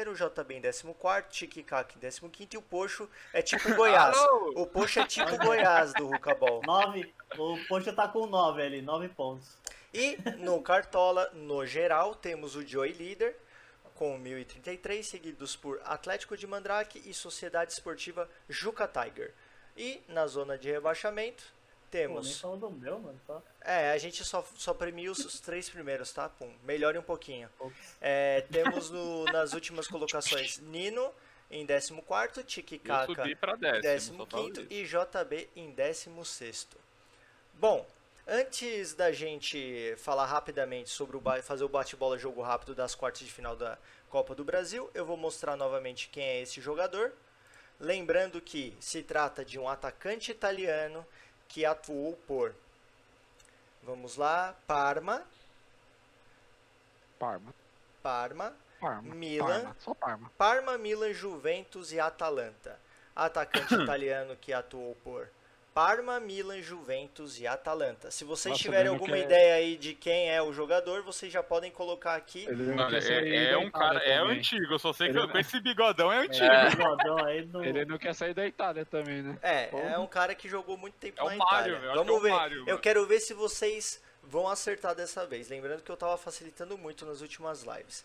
o 0.08 0.14
JB 0.14 0.54
em 0.54 0.60
14 0.60 1.28
Tiquicac 1.28 1.96
em 1.96 2.30
15 2.30 2.48
e 2.52 2.56
o 2.56 2.62
Poxo 2.62 3.10
é 3.32 3.42
tipo 3.42 3.68
Goiás. 3.74 4.16
O 4.54 4.66
Poxo 4.66 5.00
é 5.00 5.06
tipo 5.06 5.36
Goiás 5.38 5.92
do 5.94 6.06
Rucabol. 6.06 6.62
Nove, 6.66 7.12
o 7.36 7.58
Poxa 7.68 7.92
tá 7.92 8.06
com 8.06 8.26
9 8.26 8.62
ali, 8.62 8.80
9 8.80 9.08
pontos. 9.08 9.56
E 9.92 10.18
no 10.38 10.62
Cartola, 10.62 11.30
no 11.32 11.66
geral, 11.66 12.14
temos 12.14 12.54
o 12.54 12.66
Joey 12.66 12.92
líder 12.92 13.34
com 13.94 14.16
1033, 14.16 15.04
seguidos 15.04 15.56
por 15.56 15.80
Atlético 15.84 16.36
de 16.36 16.46
Mandrake 16.46 17.02
e 17.04 17.12
Sociedade 17.12 17.72
Esportiva 17.72 18.28
Juca 18.48 18.86
Tiger. 18.86 19.34
E 19.76 20.00
na 20.08 20.26
zona 20.26 20.56
de 20.56 20.70
rebaixamento, 20.70 21.44
Pô, 21.90 21.96
nem 21.96 22.08
temos... 22.08 22.40
falou 22.40 22.56
do 22.56 22.70
meu, 22.70 22.98
mano. 22.98 23.18
Só... 23.26 23.42
É, 23.60 23.90
a 23.90 23.98
gente 23.98 24.24
só, 24.24 24.44
só 24.56 24.74
premia 24.74 25.10
os, 25.10 25.18
os 25.24 25.40
três 25.40 25.68
primeiros, 25.68 26.12
tá? 26.12 26.28
Pum, 26.28 26.52
melhore 26.64 26.98
um 26.98 27.02
pouquinho. 27.02 27.48
É, 28.00 28.42
temos 28.52 28.90
no- 28.90 29.24
nas 29.26 29.52
últimas 29.52 29.86
colocações 29.88 30.58
Nino 30.58 31.12
em 31.50 31.64
14, 31.66 32.40
Eu 32.40 32.44
Tiquicaca 32.44 33.06
subi 33.14 33.34
pra 33.34 33.54
em 33.54 33.80
décimo, 33.80 34.18
só 34.24 34.26
falo 34.26 34.50
15 34.52 34.60
isso. 34.62 34.72
e 34.72 34.84
JB 34.84 35.48
em 35.56 35.70
16. 35.70 36.68
Bom, 37.54 37.86
antes 38.26 38.94
da 38.94 39.10
gente 39.12 39.94
falar 39.96 40.26
rapidamente 40.26 40.90
sobre 40.90 41.16
o 41.16 41.22
fazer 41.42 41.64
o 41.64 41.68
bate-bola 41.68 42.18
jogo 42.18 42.42
rápido 42.42 42.74
das 42.74 42.94
quartas 42.94 43.22
de 43.26 43.32
final 43.32 43.56
da 43.56 43.78
Copa 44.10 44.34
do 44.34 44.44
Brasil, 44.44 44.90
eu 44.94 45.04
vou 45.04 45.16
mostrar 45.16 45.56
novamente 45.56 46.08
quem 46.10 46.22
é 46.22 46.42
esse 46.42 46.60
jogador. 46.60 47.12
Lembrando 47.80 48.40
que 48.40 48.76
se 48.80 49.02
trata 49.02 49.44
de 49.44 49.58
um 49.58 49.68
atacante 49.68 50.30
italiano 50.32 51.06
que 51.48 51.64
atuou 51.64 52.16
por 52.26 52.54
Vamos 53.82 54.16
lá, 54.16 54.54
Parma, 54.66 55.24
Parma. 57.18 57.54
Parma, 58.02 58.54
Parma. 58.80 59.14
Milan. 59.14 59.62
Parma. 59.62 59.76
Só 59.80 59.94
Parma. 59.94 60.30
Parma, 60.38 60.78
Milan, 60.78 61.12
Juventus 61.12 61.92
e 61.92 61.98
Atalanta. 61.98 62.78
Atacante 63.14 63.74
italiano 63.82 64.36
que 64.36 64.52
atuou 64.52 64.94
por 65.02 65.28
Parma, 65.74 66.18
Milan, 66.18 66.60
Juventus 66.60 67.38
e 67.40 67.46
Atalanta. 67.46 68.10
Se 68.10 68.24
vocês 68.24 68.50
Nossa, 68.52 68.62
tiverem 68.62 68.88
alguma 68.90 69.16
é- 69.16 69.20
ideia 69.22 69.54
aí 69.54 69.76
de 69.76 69.94
quem 69.94 70.28
é 70.28 70.42
o 70.42 70.52
jogador, 70.52 71.02
vocês 71.04 71.32
já 71.32 71.40
podem 71.42 71.70
colocar 71.70 72.14
aqui. 72.16 72.46
Ele 72.48 72.64
não 72.64 72.74
Mano, 72.76 72.90
quer 72.90 73.00
sair 73.02 73.32
é, 73.32 73.44
é 73.44 73.50
da 73.52 73.58
um 73.58 73.68
Itália 73.68 74.00
cara, 74.00 74.04
é 74.12 74.18
também. 74.18 74.38
antigo, 74.38 74.72
eu 74.74 74.78
só 74.80 74.92
sei 74.92 75.06
Ele 75.08 75.14
que 75.20 75.26
não- 75.26 75.32
com 75.32 75.38
esse 75.38 75.60
bigodão 75.60 76.12
é 76.12 76.18
antigo. 76.18 76.44
É. 76.46 76.70
Bigodão. 76.74 77.28
Ele 77.64 77.84
não 77.84 77.96
quer 77.98 78.12
sair 78.14 78.34
da 78.34 78.44
Itália 78.44 78.84
também, 78.84 79.22
né? 79.22 79.38
É, 79.40 79.92
é 79.92 79.98
um 79.98 80.06
cara 80.08 80.34
que 80.34 80.48
jogou 80.48 80.76
muito 80.76 80.94
tempo 80.94 81.20
É 81.20 81.22
o 81.22 81.30
na 81.30 81.36
Mário, 81.36 81.74
Itália. 81.76 81.94
Vamos 81.94 82.12
é 82.12 82.16
o 82.16 82.20
ver. 82.20 82.30
Mário, 82.30 82.56
eu 82.62 82.66
mano. 82.66 82.78
quero 82.80 83.06
ver 83.06 83.20
se 83.20 83.32
vocês 83.32 84.02
vão 84.24 84.48
acertar 84.48 84.96
dessa 84.96 85.24
vez. 85.26 85.48
Lembrando 85.48 85.82
que 85.82 85.90
eu 85.92 85.96
tava 85.96 86.16
facilitando 86.18 86.76
muito 86.76 87.06
nas 87.06 87.20
últimas 87.20 87.62
lives. 87.62 88.04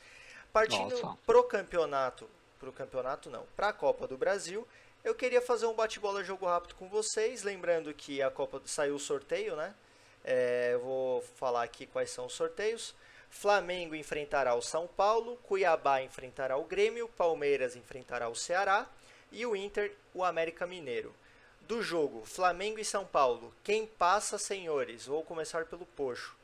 Partindo 0.52 0.92
Nossa. 1.02 1.18
pro 1.26 1.44
campeonato, 1.46 2.30
pro 2.60 2.72
campeonato 2.72 3.32
não, 3.32 3.46
pra 3.56 3.74
Copa 3.74 4.08
do 4.08 4.16
Brasil, 4.16 4.68
eu 5.04 5.14
queria 5.14 5.42
fazer 5.42 5.66
um 5.66 5.74
bate-bola 5.74 6.24
jogo 6.24 6.46
rápido 6.46 6.76
com 6.76 6.88
vocês. 6.88 7.44
Lembrando 7.44 7.94
que 7.94 8.22
a 8.22 8.32
Copa 8.32 8.62
saiu 8.66 8.96
o 8.96 9.00
sorteio, 9.00 9.56
né? 9.56 9.76
É, 10.24 10.72
eu 10.74 10.80
vou 10.80 11.22
falar 11.36 11.64
aqui 11.64 11.86
quais 11.86 12.10
são 12.10 12.26
os 12.26 12.34
sorteios. 12.34 12.96
Flamengo 13.30 13.96
enfrentará 13.96 14.56
o 14.56 14.62
São 14.62 14.88
Paulo, 14.88 15.38
Cuiabá 15.38 16.02
enfrentará 16.02 16.56
o 16.56 16.64
Grêmio, 16.64 17.10
Palmeiras 17.10 17.76
enfrentará 17.76 18.30
o 18.30 18.36
Ceará 18.36 18.88
e 19.32 19.46
o 19.46 19.56
Inter 19.56 19.94
o 20.14 20.24
América 20.24 20.68
Mineiro. 20.68 21.14
Do 21.62 21.82
jogo 21.82 22.24
Flamengo 22.26 22.80
e 22.80 22.86
São 22.86 23.06
Paulo, 23.06 23.54
quem 23.64 23.88
passa, 23.88 24.38
senhores? 24.38 25.08
Vou 25.08 25.24
começar 25.24 25.66
pelo 25.66 25.86
Poxo. 25.86 26.36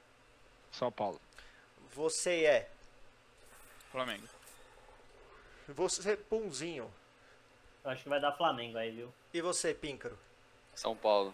São 0.71 0.91
Paulo. 0.91 1.21
Você 1.93 2.45
é. 2.45 2.69
Flamengo. 3.91 4.27
Você, 5.67 6.17
Punzinho. 6.17 6.91
Eu 7.89 7.93
acho 7.93 8.03
que 8.03 8.09
vai 8.09 8.19
dar 8.19 8.31
Flamengo 8.33 8.77
aí, 8.77 8.91
viu? 8.91 9.11
E 9.33 9.41
você, 9.41 9.73
Píncaro? 9.73 10.15
São 10.75 10.95
Paulo. 10.95 11.33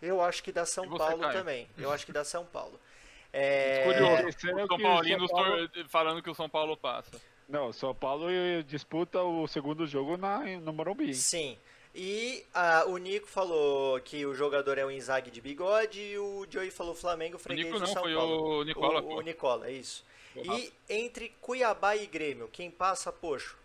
Eu 0.00 0.20
acho 0.20 0.42
que 0.42 0.50
dá 0.50 0.66
São 0.66 0.88
você, 0.88 0.98
Paulo 0.98 1.20
Caio? 1.22 1.32
também. 1.38 1.68
Eu 1.78 1.92
acho 1.92 2.04
que 2.04 2.10
dá 2.12 2.24
São 2.24 2.44
Paulo. 2.44 2.78
É, 3.34 3.84
Curioso. 3.84 4.12
É 4.14 4.26
O 4.26 4.64
o 4.66 4.68
São 4.68 4.78
Paulino 4.78 5.26
São 5.26 5.36
Paulo- 5.38 5.68
falando 5.88 6.22
que 6.22 6.28
o 6.28 6.34
São 6.34 6.50
Paulo 6.50 6.76
passa. 6.76 7.18
Não, 7.48 7.68
o 7.68 7.72
São 7.72 7.94
Paulo 7.94 8.26
disputa 8.66 9.22
o 9.22 9.46
segundo 9.48 9.86
jogo 9.86 10.18
na, 10.18 10.40
no 10.60 10.70
Morumbi. 10.70 11.14
Sim. 11.14 11.56
E 11.94 12.44
ah, 12.52 12.84
o 12.88 12.98
Nico 12.98 13.26
falou 13.26 13.98
que 14.02 14.26
o 14.26 14.34
jogador 14.34 14.76
é 14.76 14.84
o 14.84 14.90
Inzaghi 14.90 15.30
de 15.30 15.40
bigode 15.40 15.98
e 15.98 16.18
o 16.18 16.46
Joey 16.50 16.70
falou 16.70 16.94
Flamengo, 16.94 17.36
O 17.36 17.38
freguês 17.38 17.68
Nico 17.68 17.78
do 17.78 17.86
não, 17.86 17.90
São 17.90 18.02
foi 18.02 18.12
Paulo. 18.14 18.58
o 18.60 18.64
Nicola. 18.64 19.00
o, 19.00 19.14
o 19.16 19.20
Nicola, 19.22 19.70
isso. 19.70 20.04
O 20.36 20.40
E 20.54 20.70
entre 20.90 21.30
Cuiabá 21.40 21.96
e 21.96 22.06
Grêmio, 22.06 22.48
quem 22.52 22.70
passa, 22.70 23.10
Poxo? 23.10 23.56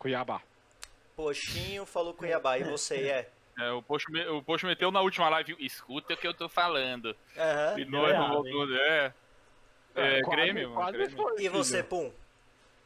Cuiabá. 0.00 0.40
Poxinho 1.14 1.84
falou 1.86 2.14
Cuiabá. 2.14 2.58
E 2.58 2.64
você 2.64 2.96
é? 3.08 3.30
É, 3.58 3.70
o 3.72 3.82
Pocho, 3.82 4.10
me- 4.10 4.26
o 4.28 4.42
Pocho 4.42 4.66
meteu 4.66 4.90
na 4.90 5.02
última 5.02 5.28
live, 5.28 5.54
escuta 5.60 6.14
o 6.14 6.16
que 6.16 6.26
eu 6.26 6.32
tô 6.32 6.48
falando. 6.48 7.14
Aham. 7.36 7.78
E 7.78 7.84
não 7.84 8.08
errado, 8.08 8.32
voltou, 8.32 8.74
é. 8.74 9.12
É, 9.94 10.22
quase- 10.22 10.30
Grêmio, 10.40 10.72
quase 10.72 10.92
Grêmio. 10.92 11.16
foi, 11.16 11.42
E 11.42 11.48
você. 11.50 11.82
Pum? 11.82 12.10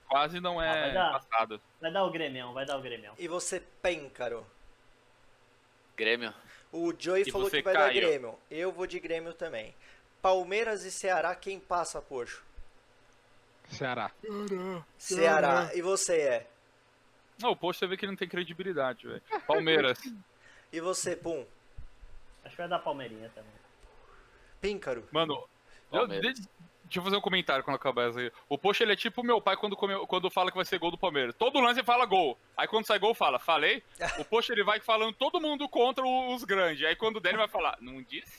Quase 0.09 0.41
não 0.41 0.59
Ah, 0.59 0.67
é 0.67 0.81
vai 0.83 0.93
dar. 0.95 1.13
passado. 1.13 1.61
Vai 1.81 1.93
dar 1.93 2.05
o 2.05 2.11
Grêmio, 2.11 2.53
vai 2.53 2.67
dar 2.67 2.77
o 2.77 2.83
Grêmio. 2.83 3.13
E 3.19 3.29
você, 3.29 3.61
Pêncaro? 3.81 4.45
Grêmio. 5.97 6.35
O 6.73 6.93
Joey 6.99 7.23
E 7.27 7.31
falou 7.31 7.49
que 7.49 7.63
vai 7.63 7.73
dar 7.75 7.81
Caio? 7.89 8.01
Grêmio. 8.01 8.39
Eu 8.51 8.73
vou 8.73 8.87
de 8.87 8.99
Grêmio 8.99 9.33
também. 9.33 9.73
Palmeiras 10.21 10.83
e 10.85 10.91
Ceará, 10.91 11.35
quem 11.37 11.61
passa, 11.61 12.03
Poxo? 12.03 12.43
Ceará. 13.69 14.11
Ceará. 14.99 15.71
E 15.75 15.81
você 15.81 16.19
é? 16.21 16.47
Não, 17.41 17.51
o 17.51 17.57
Pocho 17.57 17.79
você 17.79 17.87
vê 17.87 17.97
que 17.97 18.05
ele 18.05 18.13
não 18.13 18.17
tem 18.19 18.29
credibilidade, 18.29 19.07
velho. 19.07 19.23
Palmeiras. 19.47 19.99
E 20.73 20.81
você, 20.81 21.15
Pum? 21.15 21.47
Acho 22.45 22.57
que 22.57 22.61
vai 22.63 22.69
dar 22.69 22.81
Palmeirinha 22.81 23.31
também. 23.33 23.53
Píncaro? 24.61 25.07
Mano, 25.13 25.45
eu, 25.93 26.09
deixa 26.09 26.35
eu 26.97 27.03
fazer 27.03 27.17
um 27.17 27.21
comentário 27.21 27.63
quando 27.63 27.77
acabar 27.77 28.09
essa 28.09 28.19
aí. 28.19 28.33
O 28.49 28.59
Pocho 28.59 28.83
ele 28.83 28.93
é 28.93 28.97
tipo 28.97 29.23
meu 29.23 29.41
pai 29.41 29.57
quando, 29.57 29.77
come- 29.77 30.05
quando 30.09 30.29
fala 30.31 30.51
que 30.51 30.57
vai 30.57 30.65
ser 30.65 30.79
gol 30.81 30.91
do 30.91 30.99
Palmeiras. 30.99 31.33
Todo 31.39 31.61
lance 31.61 31.79
ele 31.79 31.87
fala 31.87 32.05
gol. 32.07 32.37
Aí 32.57 32.67
quando 32.67 32.87
sai 32.87 32.99
gol, 32.99 33.15
fala, 33.15 33.39
falei. 33.39 33.85
O 34.19 34.25
post 34.25 34.51
ele 34.51 34.65
vai 34.65 34.81
falando 34.81 35.13
todo 35.15 35.41
mundo 35.41 35.69
contra 35.69 36.05
o- 36.05 36.35
os 36.35 36.43
grandes. 36.43 36.85
Aí 36.85 36.97
quando 36.97 37.19
o 37.19 37.21
Danny 37.21 37.37
vai 37.39 37.47
falar, 37.49 37.79
não 37.81 38.03
disse? 38.03 38.33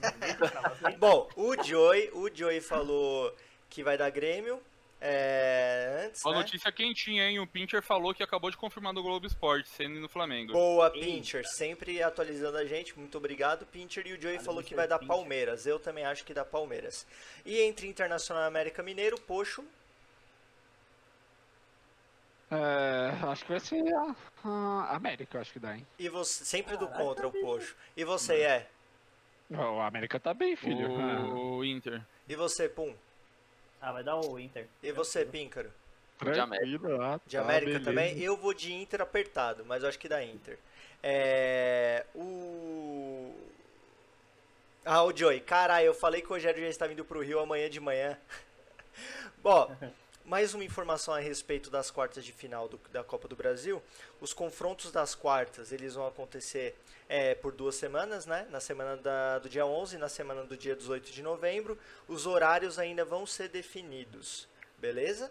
Bom, 0.98 1.28
o 1.36 1.62
Joey, 1.62 2.10
o 2.14 2.34
Joey 2.34 2.62
falou 2.62 3.34
que 3.68 3.82
vai 3.84 3.98
dar 3.98 4.08
Grêmio. 4.08 4.62
É, 5.04 6.04
antes, 6.06 6.24
Uma 6.24 6.34
né? 6.34 6.38
notícia 6.38 6.70
quentinha, 6.70 7.28
hein? 7.28 7.40
O 7.40 7.46
Pincher 7.46 7.82
falou 7.82 8.14
que 8.14 8.22
acabou 8.22 8.52
de 8.52 8.56
confirmar 8.56 8.92
no 8.92 9.02
Globo 9.02 9.26
Esporte, 9.26 9.68
sendo 9.68 9.98
no 9.98 10.08
Flamengo. 10.08 10.52
Boa, 10.52 10.86
Eita. 10.94 10.98
Pincher, 11.00 11.44
sempre 11.44 12.00
atualizando 12.00 12.56
a 12.56 12.64
gente. 12.64 12.96
Muito 12.96 13.18
obrigado, 13.18 13.66
Pincher. 13.66 14.06
E 14.06 14.12
o 14.12 14.20
Joey 14.20 14.34
Valeu, 14.36 14.44
falou 14.44 14.62
que 14.62 14.76
vai 14.76 14.86
dar 14.86 15.00
Pincher. 15.00 15.12
Palmeiras. 15.16 15.66
Eu 15.66 15.80
também 15.80 16.04
acho 16.04 16.24
que 16.24 16.32
dá 16.32 16.44
Palmeiras. 16.44 17.04
E 17.44 17.60
entre 17.62 17.88
Internacional 17.88 18.44
e 18.44 18.46
América 18.46 18.80
Mineiro, 18.80 19.20
Poxo. 19.22 19.64
É, 22.48 23.10
acho 23.26 23.44
que 23.44 23.50
vai 23.50 23.60
ser 23.60 23.82
a, 23.94 24.14
a 24.44 24.94
América, 24.96 25.38
eu 25.38 25.40
acho 25.40 25.52
que 25.52 25.58
dá, 25.58 25.74
hein? 25.76 25.86
E 25.98 26.08
você, 26.08 26.44
sempre 26.44 26.76
do 26.76 26.86
Caraca, 26.86 27.02
contra 27.04 27.26
o 27.26 27.30
bicho. 27.32 27.44
Poxo. 27.44 27.76
E 27.96 28.04
você, 28.04 28.40
é? 28.42 28.68
O 29.50 29.80
América 29.80 30.20
tá 30.20 30.32
bem, 30.32 30.54
filho. 30.54 30.86
Ah, 31.00 31.24
O 31.34 31.64
Inter. 31.64 32.02
E 32.28 32.36
você, 32.36 32.68
Pum? 32.68 32.94
Ah, 33.82 33.90
vai 33.92 34.04
dar 34.04 34.16
o 34.16 34.38
Inter. 34.38 34.66
E 34.82 34.92
você, 34.92 35.24
Píncaro? 35.24 35.70
De 36.22 36.38
América. 36.38 36.88
ah, 37.02 37.20
De 37.26 37.36
tá, 37.36 37.42
América 37.42 37.66
beleza. 37.72 37.84
também? 37.84 38.18
Eu 38.20 38.36
vou 38.36 38.54
de 38.54 38.72
Inter 38.72 39.00
apertado, 39.02 39.64
mas 39.66 39.82
eu 39.82 39.88
acho 39.88 39.98
que 39.98 40.08
dá 40.08 40.22
Inter. 40.24 40.56
É. 41.02 42.06
O. 42.14 43.34
Ah, 44.84 45.02
o 45.02 45.16
Joey. 45.16 45.40
Caralho, 45.40 45.86
eu 45.86 45.94
falei 45.94 46.20
que 46.20 46.28
o 46.28 46.30
Rogério 46.30 46.62
já 46.62 46.68
está 46.68 46.86
vindo 46.86 47.04
pro 47.04 47.20
Rio 47.22 47.40
amanhã 47.40 47.68
de 47.68 47.80
manhã. 47.80 48.16
Bom, 49.42 49.74
mais 50.24 50.54
uma 50.54 50.62
informação 50.64 51.12
a 51.12 51.18
respeito 51.18 51.68
das 51.70 51.90
quartas 51.90 52.24
de 52.24 52.32
final 52.32 52.68
do- 52.68 52.80
da 52.92 53.02
Copa 53.02 53.26
do 53.26 53.34
Brasil. 53.34 53.82
Os 54.20 54.32
confrontos 54.32 54.92
das 54.92 55.16
quartas, 55.16 55.72
eles 55.72 55.94
vão 55.94 56.06
acontecer 56.06 56.76
é, 57.14 57.34
por 57.34 57.52
duas 57.52 57.74
semanas, 57.74 58.24
né? 58.24 58.46
Na 58.50 58.58
semana 58.58 58.96
da- 58.96 59.38
do 59.38 59.46
dia 59.46 59.66
11 59.66 59.96
e 59.96 59.98
na 59.98 60.08
semana 60.08 60.44
do 60.44 60.56
dia 60.56 60.74
18 60.74 61.12
de 61.12 61.22
novembro. 61.22 61.78
Os 62.08 62.24
horários 62.26 62.78
ainda 62.78 63.04
vão 63.04 63.26
ser 63.26 63.48
definidos, 63.50 64.48
beleza? 64.78 65.30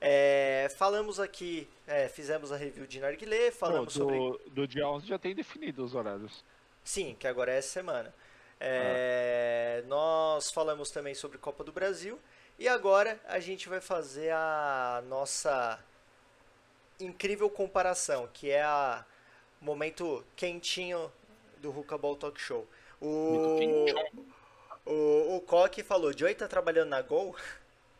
É, 0.00 0.66
falamos 0.76 1.20
aqui, 1.20 1.68
é, 1.86 2.08
fizemos 2.08 2.50
a 2.50 2.56
review 2.56 2.88
de 2.88 2.98
Narguilé, 2.98 3.52
falamos 3.52 3.94
do, 3.94 4.00
sobre 4.00 4.50
do 4.50 4.66
dia 4.66 4.88
11 4.88 5.06
já 5.06 5.16
tem 5.16 5.32
definido 5.32 5.84
os 5.84 5.94
horários. 5.94 6.44
Sim, 6.82 7.14
que 7.20 7.28
agora 7.28 7.52
é 7.52 7.58
essa 7.58 7.68
semana. 7.68 8.12
É, 8.58 9.84
Nós 9.86 10.50
falamos 10.50 10.90
também 10.90 11.14
sobre 11.14 11.38
Copa 11.38 11.62
do 11.62 11.70
Brasil 11.70 12.18
e 12.58 12.66
agora 12.66 13.20
a 13.28 13.38
gente 13.38 13.68
vai 13.68 13.80
fazer 13.80 14.32
a 14.32 15.04
nossa 15.08 15.78
incrível 16.98 17.48
comparação, 17.48 18.28
que 18.32 18.50
é 18.50 18.62
a 18.62 19.04
momento 19.62 20.24
quentinho 20.36 21.10
do 21.58 21.70
Ruka 21.70 21.96
Ball 21.96 22.16
Talk 22.16 22.40
Show. 22.40 22.68
O, 23.00 23.86
o, 24.84 25.36
o 25.36 25.40
Coque 25.40 25.82
falou, 25.82 26.16
Joey 26.16 26.34
tá 26.34 26.46
trabalhando 26.48 26.90
na 26.90 27.00
Gol? 27.00 27.34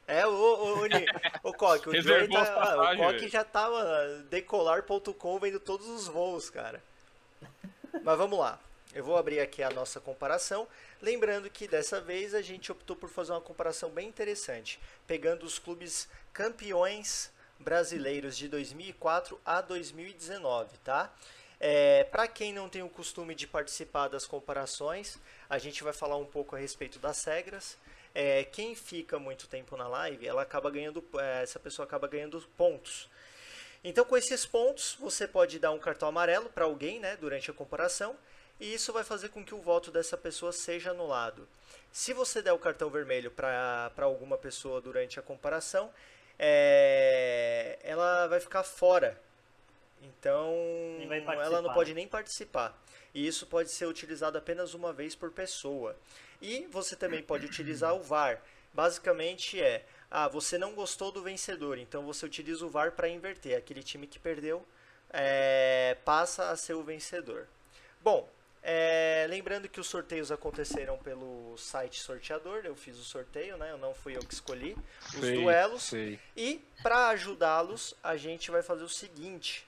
É, 0.06 0.26
o, 0.26 0.30
o, 0.30 0.82
o, 0.82 1.50
o 1.50 1.52
Coque, 1.54 1.88
o 1.88 1.94
Joey 2.02 2.28
tá, 2.28 2.42
ah, 2.42 2.92
o 2.92 2.96
Coque 2.96 3.28
já 3.28 3.44
tava 3.44 4.24
decolar.com 4.28 5.38
vendo 5.38 5.60
todos 5.60 5.86
os 5.86 6.08
voos, 6.08 6.50
cara. 6.50 6.82
Mas 8.02 8.18
vamos 8.18 8.38
lá. 8.38 8.58
Eu 8.94 9.04
vou 9.04 9.16
abrir 9.16 9.40
aqui 9.40 9.62
a 9.62 9.70
nossa 9.70 10.00
comparação. 10.00 10.68
Lembrando 11.00 11.48
que 11.48 11.66
dessa 11.66 12.00
vez 12.00 12.34
a 12.34 12.42
gente 12.42 12.70
optou 12.70 12.94
por 12.94 13.08
fazer 13.08 13.32
uma 13.32 13.40
comparação 13.40 13.88
bem 13.90 14.08
interessante, 14.08 14.78
pegando 15.06 15.44
os 15.44 15.58
clubes 15.58 16.08
campeões 16.32 17.30
brasileiros 17.58 18.36
de 18.36 18.48
2004 18.48 19.40
a 19.44 19.60
2019, 19.60 20.76
tá? 20.84 21.10
É, 21.64 22.02
Para 22.02 22.26
quem 22.26 22.52
não 22.52 22.68
tem 22.68 22.82
o 22.82 22.88
costume 22.88 23.36
de 23.36 23.46
participar 23.46 24.08
das 24.08 24.26
comparações, 24.26 25.16
a 25.48 25.58
gente 25.58 25.84
vai 25.84 25.92
falar 25.92 26.16
um 26.16 26.24
pouco 26.24 26.56
a 26.56 26.58
respeito 26.58 26.98
das 26.98 27.22
regras. 27.22 27.78
É, 28.12 28.42
quem 28.42 28.74
fica 28.74 29.16
muito 29.16 29.46
tempo 29.46 29.76
na 29.76 29.86
live, 29.86 30.26
ela 30.26 30.42
acaba 30.42 30.68
ganhando, 30.72 31.04
é, 31.20 31.44
essa 31.44 31.60
pessoa 31.60 31.86
acaba 31.86 32.08
ganhando 32.08 32.40
pontos. 32.56 33.08
Então, 33.84 34.04
com 34.04 34.16
esses 34.16 34.44
pontos, 34.44 34.96
você 34.98 35.28
pode 35.28 35.60
dar 35.60 35.70
um 35.70 35.78
cartão 35.78 36.08
amarelo 36.08 36.50
para 36.50 36.64
alguém, 36.64 36.98
né, 36.98 37.16
durante 37.16 37.48
a 37.48 37.54
comparação, 37.54 38.16
e 38.58 38.74
isso 38.74 38.92
vai 38.92 39.04
fazer 39.04 39.28
com 39.28 39.44
que 39.44 39.54
o 39.54 39.62
voto 39.62 39.92
dessa 39.92 40.16
pessoa 40.16 40.50
seja 40.50 40.90
anulado. 40.90 41.48
Se 41.92 42.12
você 42.12 42.42
der 42.42 42.52
o 42.52 42.58
cartão 42.58 42.90
vermelho 42.90 43.30
para 43.30 43.92
alguma 43.98 44.36
pessoa 44.36 44.80
durante 44.80 45.20
a 45.20 45.22
comparação, 45.22 45.94
é, 46.36 47.78
ela 47.84 48.26
vai 48.26 48.40
ficar 48.40 48.64
fora. 48.64 49.16
Então, 50.02 50.52
ela 51.40 51.62
não 51.62 51.72
pode 51.72 51.90
né? 51.90 52.00
nem 52.00 52.08
participar. 52.08 52.76
E 53.14 53.26
isso 53.26 53.46
pode 53.46 53.70
ser 53.70 53.86
utilizado 53.86 54.36
apenas 54.36 54.74
uma 54.74 54.92
vez 54.92 55.14
por 55.14 55.30
pessoa. 55.30 55.96
E 56.40 56.66
você 56.70 56.96
também 56.96 57.22
pode 57.22 57.46
utilizar 57.46 57.94
o 57.94 58.02
VAR. 58.02 58.42
Basicamente 58.72 59.60
é, 59.60 59.84
ah, 60.10 60.28
você 60.28 60.58
não 60.58 60.74
gostou 60.74 61.12
do 61.12 61.22
vencedor, 61.22 61.78
então 61.78 62.04
você 62.04 62.24
utiliza 62.24 62.64
o 62.64 62.68
VAR 62.68 62.92
para 62.92 63.08
inverter. 63.08 63.56
Aquele 63.56 63.82
time 63.82 64.06
que 64.06 64.18
perdeu 64.18 64.66
é, 65.10 65.96
passa 66.04 66.50
a 66.50 66.56
ser 66.56 66.74
o 66.74 66.82
vencedor. 66.82 67.46
Bom, 68.00 68.28
é, 68.62 69.26
lembrando 69.28 69.68
que 69.68 69.80
os 69.80 69.88
sorteios 69.88 70.32
aconteceram 70.32 70.96
pelo 70.98 71.56
site 71.58 72.00
sorteador, 72.00 72.62
eu 72.64 72.76
fiz 72.76 72.96
o 72.98 73.04
sorteio, 73.04 73.56
né? 73.56 73.72
Eu 73.72 73.78
não 73.78 73.92
fui 73.92 74.16
eu 74.16 74.20
que 74.20 74.32
escolhi 74.32 74.76
os 75.14 75.20
Sei, 75.20 75.34
duelos. 75.34 75.82
sei. 75.82 76.18
E 76.36 76.64
para 76.82 77.08
ajudá-los, 77.08 77.94
a 78.02 78.16
gente 78.16 78.50
vai 78.50 78.62
fazer 78.62 78.84
o 78.84 78.88
seguinte. 78.88 79.66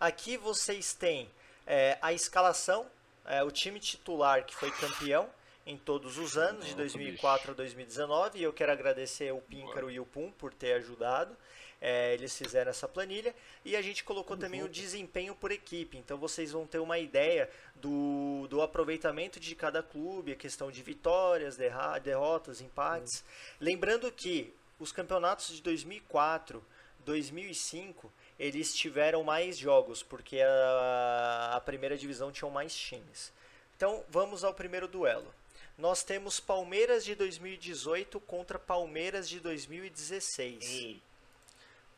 Aqui 0.00 0.36
vocês 0.36 0.92
têm 0.94 1.28
é, 1.66 1.98
a 2.00 2.12
escalação, 2.12 2.86
é, 3.24 3.42
o 3.42 3.50
time 3.50 3.80
titular 3.80 4.44
que 4.44 4.54
foi 4.54 4.70
campeão 4.70 5.28
em 5.66 5.76
todos 5.76 6.16
os 6.16 6.38
anos, 6.38 6.64
de 6.64 6.70
Nossa, 6.70 6.76
2004 6.76 7.50
a 7.50 7.54
2019. 7.54 8.38
E 8.38 8.42
eu 8.42 8.52
quero 8.52 8.72
agradecer 8.72 9.32
o 9.32 9.40
Píncaro 9.40 9.90
e 9.90 9.98
o 10.00 10.06
Pum 10.06 10.30
por 10.38 10.54
ter 10.54 10.74
ajudado. 10.74 11.36
É, 11.80 12.14
eles 12.14 12.36
fizeram 12.36 12.70
essa 12.70 12.88
planilha. 12.88 13.34
E 13.64 13.76
a 13.76 13.82
gente 13.82 14.02
colocou 14.02 14.36
também 14.36 14.62
o 14.62 14.68
desempenho 14.68 15.34
por 15.34 15.50
equipe. 15.50 15.98
Então 15.98 16.16
vocês 16.16 16.52
vão 16.52 16.66
ter 16.66 16.78
uma 16.78 16.98
ideia 16.98 17.50
do, 17.74 18.46
do 18.48 18.62
aproveitamento 18.62 19.38
de 19.38 19.54
cada 19.54 19.82
clube, 19.82 20.32
a 20.32 20.36
questão 20.36 20.70
de 20.70 20.82
vitórias, 20.82 21.56
derra- 21.56 21.98
derrotas, 21.98 22.60
empates. 22.60 23.24
Lembrando 23.60 24.10
que 24.10 24.54
os 24.78 24.90
campeonatos 24.92 25.48
de 25.54 25.60
2004, 25.62 26.64
2005, 27.04 28.12
eles 28.38 28.74
tiveram 28.74 29.24
mais 29.24 29.58
jogos, 29.58 30.02
porque 30.02 30.40
a, 30.40 31.52
a 31.56 31.60
primeira 31.60 31.96
divisão 31.96 32.30
tinha 32.30 32.50
mais 32.50 32.74
times. 32.74 33.32
Então 33.76 34.04
vamos 34.08 34.44
ao 34.44 34.54
primeiro 34.54 34.86
duelo. 34.86 35.32
Nós 35.76 36.02
temos 36.02 36.40
Palmeiras 36.40 37.04
de 37.04 37.14
2018 37.14 38.18
contra 38.20 38.58
Palmeiras 38.58 39.28
de 39.28 39.38
2016. 39.40 40.64
Ei, 40.64 41.00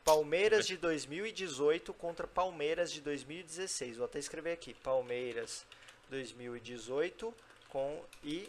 Palmeiras 0.05 0.67
de 0.67 0.77
2018 0.77 1.93
contra 1.95 2.27
Palmeiras 2.27 2.93
de 2.93 3.01
2016. 3.01 3.97
Vou 3.97 4.07
até 4.07 4.19
escrever 4.19 4.53
aqui. 4.53 4.75
Palmeiras 4.75 5.65
2018 6.11 7.35
com 7.69 8.03
e 8.25 8.49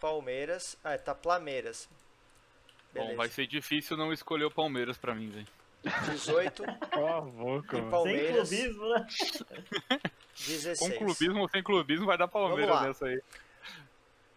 Palmeiras. 0.00 0.76
Ah, 0.82 0.96
tá 0.96 1.14
Plameiras. 1.14 1.88
Bom, 2.94 3.14
vai 3.14 3.28
ser 3.28 3.46
difícil 3.46 3.96
não 3.96 4.12
escolher 4.12 4.44
o 4.44 4.50
Palmeiras 4.50 4.96
pra 4.96 5.14
mim, 5.14 5.28
velho. 5.30 5.55
18 6.10 6.62
Cala 6.90 7.18
a 7.18 7.20
boca, 7.20 7.76
e 7.76 7.80
mano. 7.80 7.90
Palmeiras 7.90 8.48
Sem 8.48 8.58
clubismo, 8.72 8.88
né? 8.90 9.06
16. 10.36 10.78
Com 10.78 10.90
clubismo 10.98 11.40
ou 11.40 11.48
sem 11.48 11.62
clubismo, 11.62 12.06
vai 12.06 12.18
dar 12.18 12.28
Palmeiras 12.28 12.82
nessa 12.82 13.06
aí. 13.06 13.20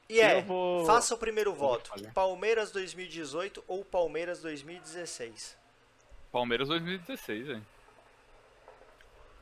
E 0.08 0.20
é, 0.20 0.42
vou- 0.42 0.86
faça 0.86 1.14
o 1.14 1.18
primeiro 1.18 1.54
voto. 1.54 1.92
Palmeiras 2.14 2.72
2018 2.72 3.64
ou 3.68 3.86
Palmeiras 3.86 4.42
2016. 4.42 5.58
Palmeiras 6.32 6.68
2016, 6.68 7.48
velho. 7.48 7.66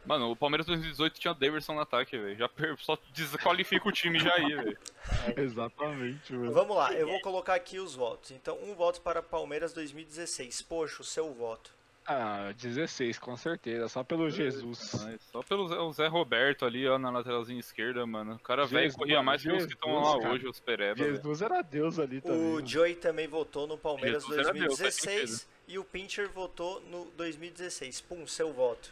Mano, 0.06 0.32
o 0.32 0.36
Palmeiras 0.38 0.66
2018 0.68 1.20
tinha 1.20 1.32
o 1.32 1.36
Davidson 1.36 1.74
no 1.74 1.82
ataque, 1.82 2.18
velho. 2.18 2.38
Já 2.38 2.48
per- 2.48 2.78
só 2.80 2.98
desqualifica 3.12 3.88
o 3.88 3.92
time 3.92 4.18
já 4.20 4.34
aí, 4.34 4.56
velho. 4.56 4.78
Exatamente, 5.38 6.32
mano. 6.34 6.54
Vamos 6.54 6.78
lá, 6.78 6.94
eu 6.94 7.08
vou 7.08 7.20
colocar 7.22 7.56
aqui 7.56 7.78
os 7.78 7.94
votos. 7.94 8.32
Então, 8.32 8.58
um 8.64 8.74
voto 8.74 9.02
para 9.02 9.22
Palmeiras 9.22 9.74
2016. 9.74 10.62
Poxa, 10.62 11.02
o 11.02 11.06
seu 11.06 11.34
voto. 11.34 11.76
Ah, 12.10 12.54
16, 12.56 13.20
com 13.20 13.36
certeza. 13.36 13.90
Só 13.90 14.02
pelo 14.02 14.30
Jesus. 14.30 14.92
Mas 15.04 15.22
só 15.24 15.44
pelo 15.44 15.68
Zé, 15.68 15.76
o 15.78 15.92
Zé 15.92 16.08
Roberto 16.08 16.66
ali, 16.66 16.88
ó, 16.88 16.98
na 16.98 17.10
lateralzinha 17.10 17.60
esquerda, 17.60 18.06
mano. 18.06 18.36
O 18.36 18.40
cara 18.40 18.66
velho 18.66 18.84
Jesus, 18.84 18.96
corria 18.96 19.22
mais 19.22 19.42
que 19.42 19.52
os 19.52 19.66
que 19.66 19.74
estão 19.74 19.94
lá 19.94 20.04
Jesus, 20.04 20.22
cara. 20.22 20.34
hoje, 20.34 20.48
os 20.48 20.60
Pereba. 20.62 21.04
Jesus 21.04 21.42
era 21.42 21.62
Deus 21.62 22.00
ali 22.00 22.22
também. 22.22 22.54
O. 22.54 22.66
Joey 22.66 22.96
também 22.96 23.28
votou 23.28 23.68
no 23.68 23.78
Palmeiras 23.78 24.24
Jesus 24.24 24.40
era 24.40 24.54
Deus, 24.54 24.80
faz 24.80 24.96
2016 24.96 25.50
e 25.68 25.78
o 25.78 25.84
Pincher 25.84 26.30
votou 26.30 26.80
no 26.80 27.12
2016. 27.18 28.00
Pum, 28.00 28.26
seu 28.26 28.54
voto. 28.54 28.90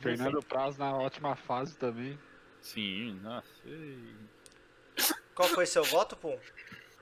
Fernando 0.00 0.42
Praz 0.42 0.76
na 0.76 0.94
ótima 0.94 1.34
fase 1.34 1.74
também. 1.76 2.18
Sim, 2.60 3.18
nossa. 3.22 3.48
ei. 3.64 4.14
Qual 5.34 5.48
foi 5.48 5.64
seu 5.64 5.84
voto, 5.84 6.14
Pum? 6.16 6.38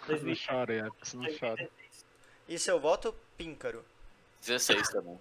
Não 0.09 0.34
chora, 0.46 0.82
Alex, 0.82 1.14
não 1.14 1.26
chora. 1.36 1.68
E 2.48 2.57
seu 2.57 2.78
voto, 2.78 3.12
Píncaro. 3.36 3.84
16 4.40 4.88
também. 4.90 5.18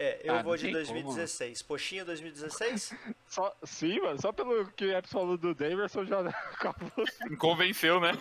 É, 0.00 0.20
eu 0.22 0.34
Ah, 0.36 0.42
vou 0.42 0.56
de 0.56 0.62
tem 0.62 0.72
como, 0.72 0.84
2016. 0.84 1.62
Poxinha 1.62 2.04
2016? 2.04 2.94
Só, 3.26 3.52
sim, 3.64 3.98
mano, 4.00 4.20
só 4.20 4.30
pelo 4.30 4.66
que 4.70 4.84
o 4.84 4.96
Epps 4.96 5.10
falou 5.10 5.36
do 5.36 5.52
Daverson 5.56 6.04
já 6.04 6.20
acabou. 6.54 7.04
Convenceu, 7.36 7.98
né? 8.00 8.12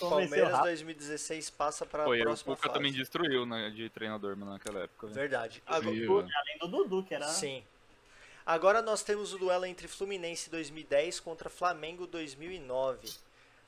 Palmeiras 0.00 0.50
rápido. 0.50 0.64
2016 0.64 1.50
passa 1.50 1.86
pra 1.86 2.02
Foi, 2.04 2.20
o 2.20 2.24
próxima 2.24 2.56
Cuca 2.56 2.68
fase. 2.68 2.78
também 2.78 2.92
destruiu 2.92 3.46
né, 3.46 3.70
de 3.70 3.88
treinador 3.88 4.36
mano, 4.36 4.52
naquela 4.52 4.80
época. 4.80 5.06
velho. 5.06 5.14
Verdade. 5.20 5.62
Agora, 5.64 5.94
Sim. 5.94 6.06
Além 6.08 6.58
do 6.60 6.66
Dudu, 6.68 7.04
que 7.04 7.14
era. 7.14 7.28
sim. 7.28 7.62
Agora 8.44 8.82
nós 8.82 9.02
temos 9.02 9.32
o 9.32 9.38
duelo 9.38 9.64
entre 9.64 9.86
Fluminense 9.88 10.50
2010 10.50 11.20
contra 11.20 11.48
Flamengo 11.48 12.06
2009. 12.06 13.08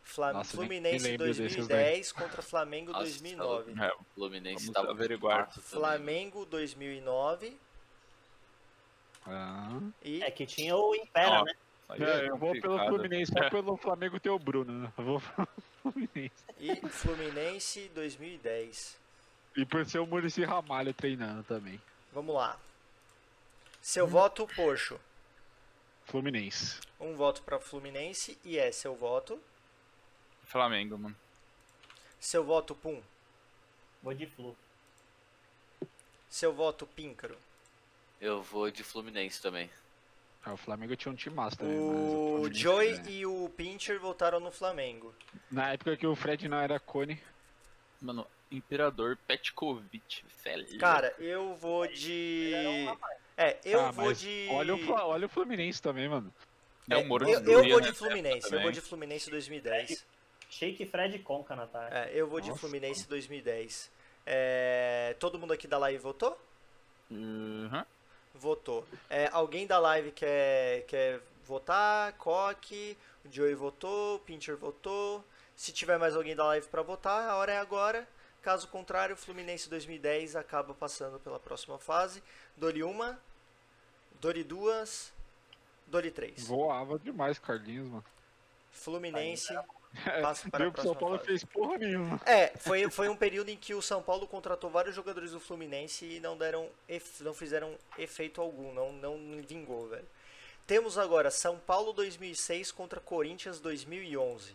Fla... 0.06 0.32
Nossa, 0.32 0.56
Fluminense 0.56 1.02
nem 1.02 1.12
lembro 1.18 1.26
desses 1.26 1.56
2010 1.56 2.12
contra 2.12 2.40
Flamengo 2.40 2.92
Nossa, 2.92 3.04
2009. 3.04 3.72
É, 3.82 3.92
O 3.92 4.04
Fluminense 4.14 4.66
Vamos 4.66 4.74
tava 4.74 4.90
averiguar. 4.92 5.50
Flamengo 5.60 6.46
2009 6.46 7.58
Ah. 9.26 9.80
e 10.04 10.22
É 10.22 10.30
que 10.30 10.46
tinha 10.46 10.76
o 10.76 10.94
Impera, 10.94 11.40
Ó, 11.40 11.44
né? 11.44 11.52
aí 11.88 12.02
É, 12.02 12.30
eu 12.30 12.36
vou 12.36 12.52
pelo. 12.60 12.78
Fluminense, 12.86 13.32
só 13.32 13.50
pelo 13.50 13.76
Flamengo 13.76 14.20
ter 14.20 14.30
o 14.30 14.38
Bruno, 14.38 14.72
né? 14.72 14.92
Eu 14.96 15.04
vou 15.04 15.20
pelo 15.36 15.48
Fluminense. 15.82 16.44
e 16.60 16.76
Fluminense 16.88 17.90
2010. 17.94 18.96
E 19.56 19.64
por 19.66 19.84
ser 19.86 19.98
o 19.98 20.06
Murici 20.06 20.44
Ramalho 20.44 20.94
treinando 20.94 21.42
também. 21.42 21.80
Vamos 22.12 22.34
lá. 22.34 22.56
Seu 23.82 24.06
voto, 24.06 24.46
Poxo. 24.54 25.00
Fluminense. 26.04 26.78
Um 27.00 27.16
voto 27.16 27.42
para 27.42 27.58
Fluminense 27.58 28.38
e 28.44 28.56
é 28.56 28.70
seu 28.70 28.94
voto. 28.94 29.40
Flamengo, 30.46 30.98
mano. 30.98 31.16
Seu 32.20 32.44
voto, 32.44 32.74
Pum. 32.74 33.02
Vou 34.02 34.14
de 34.14 34.26
Flu. 34.26 34.56
Seu 36.28 36.52
voto, 36.52 36.86
Píncaro. 36.86 37.36
Eu 38.20 38.42
vou 38.42 38.70
de 38.70 38.82
Fluminense 38.82 39.40
também. 39.42 39.70
Ah, 40.44 40.52
o 40.52 40.56
Flamengo 40.56 40.94
tinha 40.96 41.10
um 41.12 41.16
time 41.16 41.34
massa 41.34 41.56
também. 41.56 41.76
mas 41.76 41.84
O 41.88 42.36
Fluminense 42.36 42.60
Joey 42.60 42.96
ganha. 42.98 43.10
e 43.10 43.26
o 43.26 43.48
Pincher 43.56 43.98
votaram 44.00 44.38
no 44.40 44.50
Flamengo. 44.50 45.14
Na 45.50 45.72
época 45.72 45.96
que 45.96 46.06
o 46.06 46.14
Fred 46.14 46.48
não 46.48 46.58
era 46.58 46.78
cone. 46.78 47.20
Mano, 48.00 48.26
Imperador 48.50 49.18
Petkovic, 49.26 50.24
velho. 50.44 50.78
Cara, 50.78 51.12
eu 51.18 51.54
vou 51.56 51.86
de. 51.88 52.52
É, 53.36 53.58
eu 53.64 53.80
Ah, 53.86 53.90
vou 53.90 54.12
de. 54.12 54.46
Olha 54.50 54.74
o, 54.76 54.90
olha 54.90 55.26
o 55.26 55.28
Fluminense 55.28 55.82
também, 55.82 56.08
mano. 56.08 56.32
é 56.88 56.96
o 56.96 57.04
Moro 57.06 57.28
eu, 57.28 57.40
de 57.40 57.50
eu 57.50 57.68
vou 57.68 57.80
de 57.80 57.88
nessa 57.88 57.98
Fluminense, 57.98 58.54
eu 58.54 58.62
vou 58.62 58.70
de 58.70 58.80
Fluminense 58.80 59.28
2010. 59.30 60.06
Shake 60.48 60.86
Fred 60.86 61.18
Conca 61.20 61.54
na 61.56 61.66
tarde. 61.66 61.94
É, 61.94 62.10
eu 62.14 62.26
vou 62.26 62.40
de 62.40 62.48
Nossa, 62.48 62.60
Fluminense 62.60 63.06
2010. 63.08 63.90
É, 64.24 65.14
todo 65.18 65.38
mundo 65.38 65.52
aqui 65.52 65.66
da 65.66 65.78
live 65.78 65.98
votou? 65.98 66.38
Uhum. 67.10 67.84
Votou. 68.34 68.86
É, 69.08 69.28
alguém 69.32 69.66
da 69.66 69.78
live 69.78 70.10
quer, 70.12 70.84
quer 70.86 71.20
votar? 71.44 72.12
Coque, 72.14 72.96
o 73.24 73.32
Joey 73.32 73.54
votou, 73.54 74.16
o 74.16 74.18
Pincher 74.20 74.56
votou. 74.56 75.24
Se 75.54 75.72
tiver 75.72 75.98
mais 75.98 76.14
alguém 76.14 76.36
da 76.36 76.44
live 76.44 76.66
pra 76.68 76.82
votar, 76.82 77.28
a 77.28 77.36
hora 77.36 77.52
é 77.52 77.58
agora. 77.58 78.06
Caso 78.42 78.68
contrário, 78.68 79.14
o 79.14 79.18
Fluminense 79.18 79.68
2010 79.68 80.36
acaba 80.36 80.74
passando 80.74 81.18
pela 81.18 81.40
próxima 81.40 81.78
fase. 81.78 82.22
Dole 82.56 82.82
uma, 82.82 83.18
Dole 84.20 84.44
duas, 84.44 85.12
Dole 85.86 86.10
três. 86.10 86.46
Voava 86.46 86.98
demais, 86.98 87.38
Carlinhos, 87.38 87.88
mano. 87.88 88.04
Fluminense 88.70 89.54
passa 90.22 90.50
para 90.50 90.68
Deu 90.68 90.82
São 90.82 90.94
Paulo 90.94 91.16
fase. 91.16 91.26
fez 91.26 91.44
porra 91.44 91.78
nenhuma. 91.78 92.20
É, 92.24 92.56
foi, 92.58 92.90
foi 92.90 93.08
um 93.08 93.16
período 93.16 93.48
em 93.48 93.56
que 93.56 93.74
o 93.74 93.82
São 93.82 94.02
Paulo 94.02 94.26
contratou 94.26 94.70
vários 94.70 94.94
jogadores 94.94 95.32
do 95.32 95.40
Fluminense 95.40 96.04
e 96.04 96.20
não 96.20 96.36
deram 96.36 96.68
não 97.20 97.34
fizeram 97.34 97.76
efeito 97.98 98.40
algum, 98.40 98.72
não, 98.72 98.92
não 98.92 99.42
vingou, 99.42 99.88
velho. 99.88 100.06
Temos 100.66 100.98
agora 100.98 101.30
São 101.30 101.58
Paulo 101.58 101.92
2006 101.92 102.72
contra 102.72 103.00
Corinthians 103.00 103.60
2011. 103.60 104.54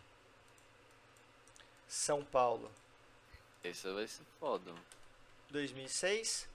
São 1.87 2.23
Paulo 2.23 2.71
Esse 3.63 3.91
vai 3.91 4.07
ser 4.07 4.23
foda. 4.39 4.71
mano. 4.71 4.83
2006, 5.49 6.47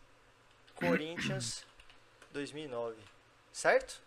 Corinthians 0.74 1.64
2009. 2.32 2.96
Certo? 3.52 4.00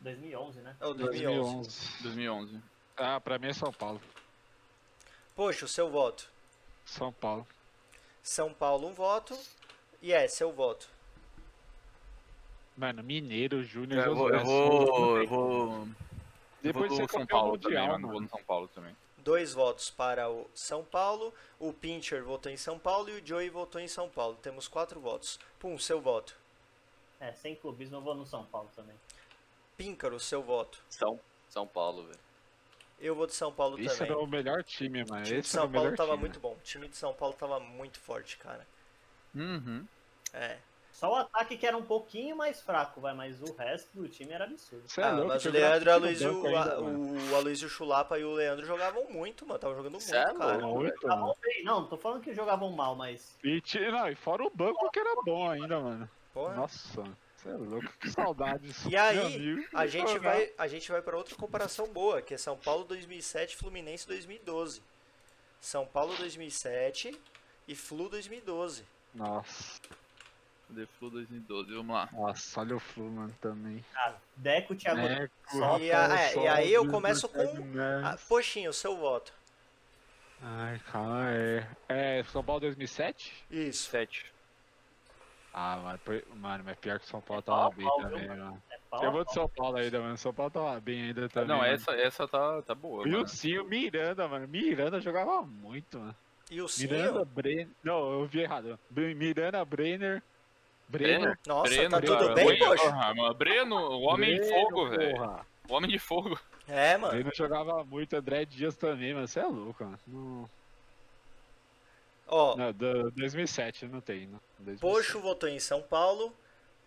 2011, 0.00 0.60
né? 0.60 0.76
É 0.80 0.86
o 0.86 0.94
2011. 0.94 2.02
2011. 2.02 2.02
2011. 2.02 2.71
Ah, 2.96 3.20
pra 3.20 3.38
mim 3.38 3.48
é 3.48 3.52
São 3.52 3.72
Paulo. 3.72 4.00
Poxa, 5.34 5.64
o 5.64 5.68
seu 5.68 5.90
voto. 5.90 6.30
São 6.84 7.12
Paulo. 7.12 7.46
São 8.22 8.52
Paulo 8.52 8.88
um 8.88 8.92
voto. 8.92 9.38
E 10.00 10.12
é, 10.12 10.26
seu 10.28 10.52
voto. 10.52 10.88
Mano, 12.76 13.02
Mineiro, 13.02 13.62
Júnior, 13.62 14.06
Eu 14.06 14.14
vou, 14.14 14.30
eu 14.30 14.44
vou, 14.44 15.18
eu 15.18 15.28
vou, 15.28 15.88
Depois 16.60 16.90
eu 16.90 16.90
de 16.90 16.96
vou 17.00 17.08
ser 17.08 17.18
São 17.18 17.26
Paulo 17.26 17.58
também, 17.58 17.78
mundial, 17.78 17.92
mano. 17.92 18.08
Vou 18.08 18.20
no 18.20 18.28
São 18.28 18.42
Paulo 18.44 18.68
também. 18.68 18.96
Dois 19.18 19.52
votos 19.52 19.90
para 19.90 20.28
o 20.28 20.50
São 20.54 20.84
Paulo. 20.84 21.32
O 21.58 21.72
Pincher 21.72 22.24
votou 22.24 22.50
em 22.50 22.56
São 22.56 22.78
Paulo 22.78 23.08
e 23.08 23.20
o 23.20 23.26
Joey 23.26 23.50
votou 23.50 23.80
em 23.80 23.86
São 23.88 24.08
Paulo. 24.08 24.36
Temos 24.42 24.66
quatro 24.66 24.98
votos. 25.00 25.38
Pum, 25.60 25.78
seu 25.78 26.00
voto. 26.00 26.36
É, 27.20 27.32
sem 27.32 27.54
clubismo 27.54 27.96
eu 27.96 28.00
vou 28.00 28.14
no 28.14 28.26
São 28.26 28.44
Paulo 28.44 28.68
também. 28.74 28.96
Píncaro, 29.76 30.18
seu 30.18 30.42
voto. 30.42 30.82
São, 30.88 31.20
São 31.48 31.66
Paulo, 31.66 32.04
velho. 32.04 32.18
Eu 33.02 33.14
vou 33.14 33.26
de 33.26 33.34
São 33.34 33.52
Paulo 33.52 33.78
Esse 33.78 33.98
também. 33.98 34.12
era 34.12 34.22
o 34.22 34.26
melhor 34.26 34.62
time, 34.62 35.04
mano. 35.04 35.20
O 35.20 35.24
time 35.24 35.40
de 35.40 35.40
Esse 35.40 35.48
São 35.50 35.66
o 35.66 35.70
Paulo 35.70 35.96
tava 35.96 36.10
time. 36.12 36.20
muito 36.20 36.40
bom. 36.40 36.52
O 36.52 36.60
time 36.62 36.88
de 36.88 36.96
São 36.96 37.12
Paulo 37.12 37.34
tava 37.34 37.58
muito 37.60 37.98
forte, 38.00 38.36
cara. 38.38 38.66
Uhum. 39.34 39.84
É. 40.32 40.56
Só 40.92 41.10
o 41.10 41.16
ataque 41.16 41.56
que 41.56 41.66
era 41.66 41.76
um 41.76 41.82
pouquinho 41.84 42.36
mais 42.36 42.60
fraco, 42.60 43.00
vai, 43.00 43.12
mas 43.14 43.40
o 43.42 43.52
resto 43.56 43.88
do 44.00 44.08
time 44.08 44.32
era 44.32 44.44
absurdo. 44.44 44.88
Cê 44.88 45.00
é 45.00 45.04
Ah, 45.04 45.10
louco, 45.12 45.28
mas 45.28 45.44
o 45.44 45.50
Leandro 45.50 45.90
e 45.90 45.92
o 45.92 45.98
no 45.98 46.04
Aloysio, 46.04 46.32
banco 46.34 46.46
ainda, 46.46 46.74
a- 46.76 46.80
mano. 46.80 47.32
o 47.32 47.36
Aloysio 47.36 47.68
Chulapa 47.68 48.18
e 48.18 48.24
o 48.24 48.32
Leandro 48.34 48.64
jogavam 48.66 49.10
muito, 49.10 49.44
mano. 49.46 49.58
Tava 49.58 49.74
jogando 49.74 49.92
muito, 49.92 50.04
Cê 50.04 50.16
é 50.16 50.32
cara. 50.34 50.58
louco. 50.58 50.78
Muito, 50.80 51.00
Jogavam 51.00 51.22
mano. 51.28 51.36
bem, 51.42 51.64
não, 51.64 51.80
não 51.80 51.88
tô 51.88 51.96
falando 51.96 52.22
que 52.22 52.32
jogavam 52.34 52.70
mal, 52.70 52.94
mas 52.94 53.36
E, 53.42 53.60
não, 53.90 54.08
e 54.10 54.14
fora 54.14 54.44
o 54.44 54.50
banco 54.50 54.90
que 54.90 54.98
era 55.00 55.14
bom 55.24 55.50
ainda, 55.50 55.80
mano. 55.80 56.08
Porra. 56.32 56.54
Nossa, 56.54 57.02
você 57.42 57.48
é 57.50 57.52
louco, 57.54 57.92
que 58.00 58.10
saudades. 58.10 58.84
E 58.86 58.90
meu 58.90 59.02
aí, 59.02 59.18
amigo. 59.36 59.68
a 59.74 59.86
gente 59.86 60.12
Jogar. 60.12 60.30
vai, 60.32 60.52
a 60.58 60.68
gente 60.68 60.90
vai 60.90 61.02
para 61.02 61.16
outra 61.16 61.34
comparação 61.36 61.86
boa, 61.88 62.22
que 62.22 62.34
é 62.34 62.38
São 62.38 62.56
Paulo 62.56 62.84
2007, 62.84 63.56
Fluminense 63.56 64.06
2012. 64.06 64.82
São 65.60 65.86
Paulo 65.86 66.14
2007 66.16 67.18
e 67.68 67.74
Flu 67.74 68.08
2012. 68.08 68.84
Nossa, 69.14 69.80
The 70.74 70.86
Flu 70.98 71.10
2012, 71.10 71.74
vamos 71.74 71.94
lá. 71.94 72.08
nossa, 72.12 72.60
olha 72.60 72.76
o 72.76 72.80
Flu, 72.80 73.10
mano, 73.10 73.34
também. 73.40 73.84
cara, 73.92 74.16
Deco, 74.36 74.74
Thiago 74.74 75.00
Só- 75.50 75.78
E, 75.78 75.92
a- 75.92 76.18
é, 76.20 76.34
e 76.36 76.48
aí 76.48 76.72
eu 76.72 76.88
começo 76.90 77.28
com 77.28 77.40
Ah, 77.78 78.12
Ah, 78.12 78.18
Poxinho, 78.28 78.70
o 78.70 78.72
seu 78.74 78.96
voto. 78.96 79.32
Ai, 80.40 80.80
calma, 80.90 81.30
é. 81.30 81.66
É, 81.88 82.24
São 82.24 82.42
Paulo 82.42 82.60
2007? 82.60 83.32
Isso. 83.50 83.90
7. 83.90 84.31
Ah, 85.54 85.76
mano, 85.82 85.98
por- 85.98 86.22
mano, 86.36 86.64
mas 86.64 86.78
pior 86.78 86.98
que 86.98 87.06
São 87.06 87.20
Paulo 87.20 87.42
tava 87.42 87.70
bem 87.70 87.86
pau, 87.86 88.00
também, 88.00 88.20
viu, 88.20 88.28
mano. 88.28 88.62
é 88.70 88.78
pau, 88.90 89.04
Eu 89.04 89.12
vou 89.12 89.24
de. 89.24 89.32
São 89.34 89.48
Paulo 89.48 89.76
ainda, 89.76 90.00
mano. 90.00 90.16
São 90.16 90.32
Paulo 90.32 90.50
tava 90.50 90.80
bem 90.80 91.02
ainda 91.02 91.28
também. 91.28 91.48
Não, 91.48 91.58
mano. 91.58 91.72
essa, 91.74 91.92
essa 91.92 92.26
tá, 92.28 92.62
tá 92.62 92.74
boa, 92.74 93.06
E 93.06 93.10
o 93.10 93.12
mano. 93.18 93.28
Sim, 93.28 93.58
o 93.58 93.64
Miranda, 93.64 94.26
mano. 94.26 94.48
Miranda 94.48 95.00
jogava 95.00 95.42
muito, 95.42 95.98
mano. 95.98 96.16
E 96.50 96.60
o 96.62 96.66
Miranda, 96.78 97.12
Sinho? 97.12 97.24
Brenner. 97.26 97.68
Não, 97.84 98.12
eu 98.12 98.26
vi 98.26 98.40
errado. 98.40 98.78
Miranda, 98.90 99.64
Brenner. 99.64 100.22
Brenner. 100.88 101.18
Brenner? 101.20 101.38
Nossa, 101.46 101.70
Breno, 101.74 101.90
tá 101.90 102.00
tudo 102.00 102.18
cara, 102.18 102.34
bem, 102.34 102.46
Breno, 102.46 102.66
poxa? 102.66 102.82
porra, 102.84 103.14
mano. 103.14 103.34
Breno, 103.34 103.76
o 103.76 104.00
homem 104.02 104.34
de 104.34 104.40
Breno, 104.40 104.54
fogo, 104.68 104.88
velho. 104.90 105.16
porra. 105.16 105.46
O 105.68 105.74
homem 105.74 105.90
de 105.90 105.98
fogo. 105.98 106.38
É, 106.68 106.96
mano. 106.96 107.12
Breno 107.14 107.30
jogava 107.34 107.84
muito. 107.84 108.14
André 108.16 108.44
Dias 108.44 108.76
também, 108.76 109.12
mano. 109.14 109.26
Você 109.28 109.40
é 109.40 109.44
louco, 109.46 109.84
mano. 109.84 109.98
Não, 110.06 110.50
Ó, 112.34 112.56
não 112.56 112.72
do, 112.72 113.10
2007 113.10 113.86
não 113.86 114.00
tem, 114.00 114.26
né? 114.26 114.40
2007. 114.58 114.80
Poxo 114.80 115.20
votou 115.20 115.48
em 115.48 115.60
São 115.60 115.82
Paulo. 115.82 116.34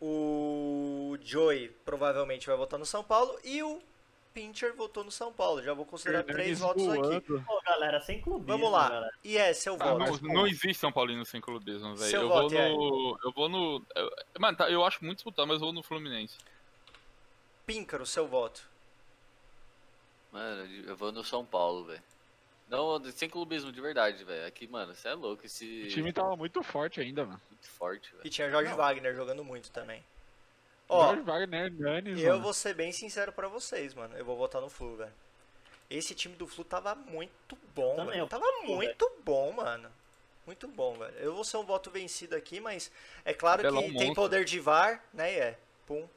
O 0.01 1.17
Joey 1.21 1.69
provavelmente 1.85 2.47
vai 2.47 2.57
votar 2.57 2.79
no 2.79 2.85
São 2.85 3.03
Paulo. 3.03 3.37
E 3.43 3.61
o 3.63 3.79
Pincher 4.33 4.75
votou 4.75 5.03
no 5.03 5.11
São 5.11 5.31
Paulo. 5.31 5.61
Já 5.63 5.73
vou 5.73 5.85
considerar 5.85 6.23
três 6.23 6.59
votos 6.59 6.87
aqui. 6.89 6.97
voando. 6.99 7.43
Pô, 7.45 7.61
galera, 7.63 8.01
sem 8.01 8.19
clubismo, 8.21 8.47
Vamos 8.57 8.71
lá. 8.71 8.89
galera. 8.89 9.11
E 9.23 9.37
é 9.37 9.53
seu 9.53 9.75
Ah, 9.75 9.77
voto. 9.77 9.89
não, 9.91 9.97
mas, 9.99 10.21
não 10.21 10.47
existe 10.47 10.73
São 10.75 10.91
Paulino 10.91 11.23
sem 11.25 11.39
clubismo, 11.39 11.95
velho. 11.95 12.15
Eu 12.15 12.27
vou 12.27 12.49
no. 12.49 13.19
Eu 13.23 13.31
vou 13.31 13.47
no. 13.49 13.85
eu- 13.95 14.11
mano, 14.39 14.57
tá, 14.57 14.69
eu 14.69 14.83
acho 14.83 15.03
muito 15.05 15.17
disputado, 15.17 15.47
mas 15.47 15.55
eu 15.57 15.65
vou 15.65 15.73
no 15.73 15.83
Fluminense. 15.83 16.37
Píncaro, 17.65 18.05
seu 18.05 18.27
voto. 18.27 18.67
Mano, 20.31 20.65
eu 20.85 20.95
vou 20.97 21.11
no 21.11 21.23
São 21.23 21.45
Paulo, 21.45 21.85
velho. 21.85 22.03
Não, 22.67 23.03
sem 23.11 23.29
clubismo 23.29 23.71
de 23.71 23.79
verdade, 23.79 24.23
velho. 24.23 24.47
Aqui, 24.47 24.67
mano, 24.67 24.95
você 24.95 25.07
é 25.09 25.13
louco. 25.13 25.45
Esse 25.45 25.83
O 25.83 25.87
time 25.89 26.11
tava 26.11 26.35
muito 26.35 26.63
forte 26.63 26.99
ainda, 26.99 27.23
mano. 27.25 27.39
muito 27.49 27.67
forte, 27.69 28.11
velho. 28.11 28.25
E 28.25 28.29
tinha 28.29 28.49
Jorge 28.49 28.69
Não. 28.71 28.77
Wagner 28.77 29.15
jogando 29.15 29.43
muito 29.43 29.69
também. 29.71 30.03
Ó, 30.89 31.07
Jorge 31.07 31.21
Wagner, 31.23 31.65
Hernanes, 31.65 32.19
eu 32.21 32.31
mano. 32.31 32.43
vou 32.43 32.53
ser 32.53 32.73
bem 32.73 32.91
sincero 32.91 33.31
pra 33.31 33.47
vocês, 33.47 33.93
mano. 33.93 34.15
Eu 34.17 34.25
vou 34.25 34.35
votar 34.37 34.61
no 34.61 34.69
Flu, 34.69 34.95
velho. 34.95 35.13
Esse 35.89 36.15
time 36.15 36.35
do 36.35 36.47
Flu 36.47 36.63
tava 36.63 36.95
muito 36.95 37.55
bom, 37.75 37.91
Também, 37.95 38.05
mano. 38.07 38.17
eu 38.19 38.27
Tava 38.27 38.45
Flu, 38.63 38.75
muito 38.75 39.11
bom, 39.23 39.51
mano. 39.51 39.89
Muito 40.45 40.67
bom, 40.67 40.95
velho. 40.97 41.13
Eu 41.17 41.33
vou 41.33 41.43
ser 41.43 41.57
um 41.57 41.63
voto 41.63 41.89
vencido 41.89 42.35
aqui, 42.35 42.59
mas 42.59 42.91
é 43.23 43.33
claro 43.33 43.61
que 43.63 43.69
tem 43.69 43.91
monstro. 43.93 44.13
poder 44.15 44.45
de 44.45 44.59
VAR, 44.59 45.03
né? 45.13 45.33
e 45.33 45.39
É. 45.39 45.59
Pum. 45.87 46.07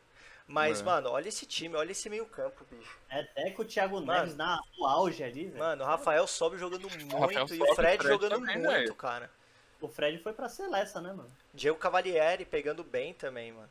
Mas, 0.51 0.81
É. 0.81 0.85
mano, 0.85 1.11
olha 1.11 1.29
esse 1.29 1.45
time, 1.45 1.77
olha 1.77 1.93
esse 1.93 2.09
meio 2.09 2.25
campo, 2.25 2.65
bicho. 2.71 2.99
É 3.11 3.21
até 3.21 3.51
com 3.51 3.61
o 3.61 3.65
Thiago 3.67 3.97
Mano. 4.01 4.07
Neves 4.21 4.35
na, 4.35 4.59
no 4.79 4.87
auge 4.87 5.23
ali, 5.23 5.45
velho. 5.45 5.59
Mano, 5.59 5.85
o 5.85 5.87
Rafael 5.87 6.27
sobe 6.27 6.57
jogando 6.57 6.89
muito 6.97 7.17
Rafael 7.19 7.41
e 7.41 7.43
o 7.45 7.47
Fred 7.49 7.71
o 7.71 7.75
Fred 7.75 8.07
jogando 8.07 8.31
também, 8.41 8.57
muito, 8.59 8.95
cara. 8.95 9.31
O 9.79 9.87
Fred 9.89 10.19
foi 10.23 10.33
pra 10.33 10.49
Celesta, 10.49 11.01
né, 11.03 11.13
mano? 11.13 11.31
Diego 11.53 11.79
Cavalieri 11.79 12.47
pegando 12.47 12.83
bem 12.83 13.13
também, 13.13 13.53
mano. 13.53 13.69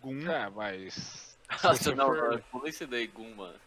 Gum. 0.00 0.30
É, 0.30 0.48
mas. 0.50 1.36
Nossa, 1.64 1.94
não, 1.96 2.06
for- 2.06 2.16
mano. 2.30 2.44
Pula 2.52 2.68
esse 2.68 2.86
daí, 2.86 3.08
Gum, 3.08 3.34
mano. 3.34 3.58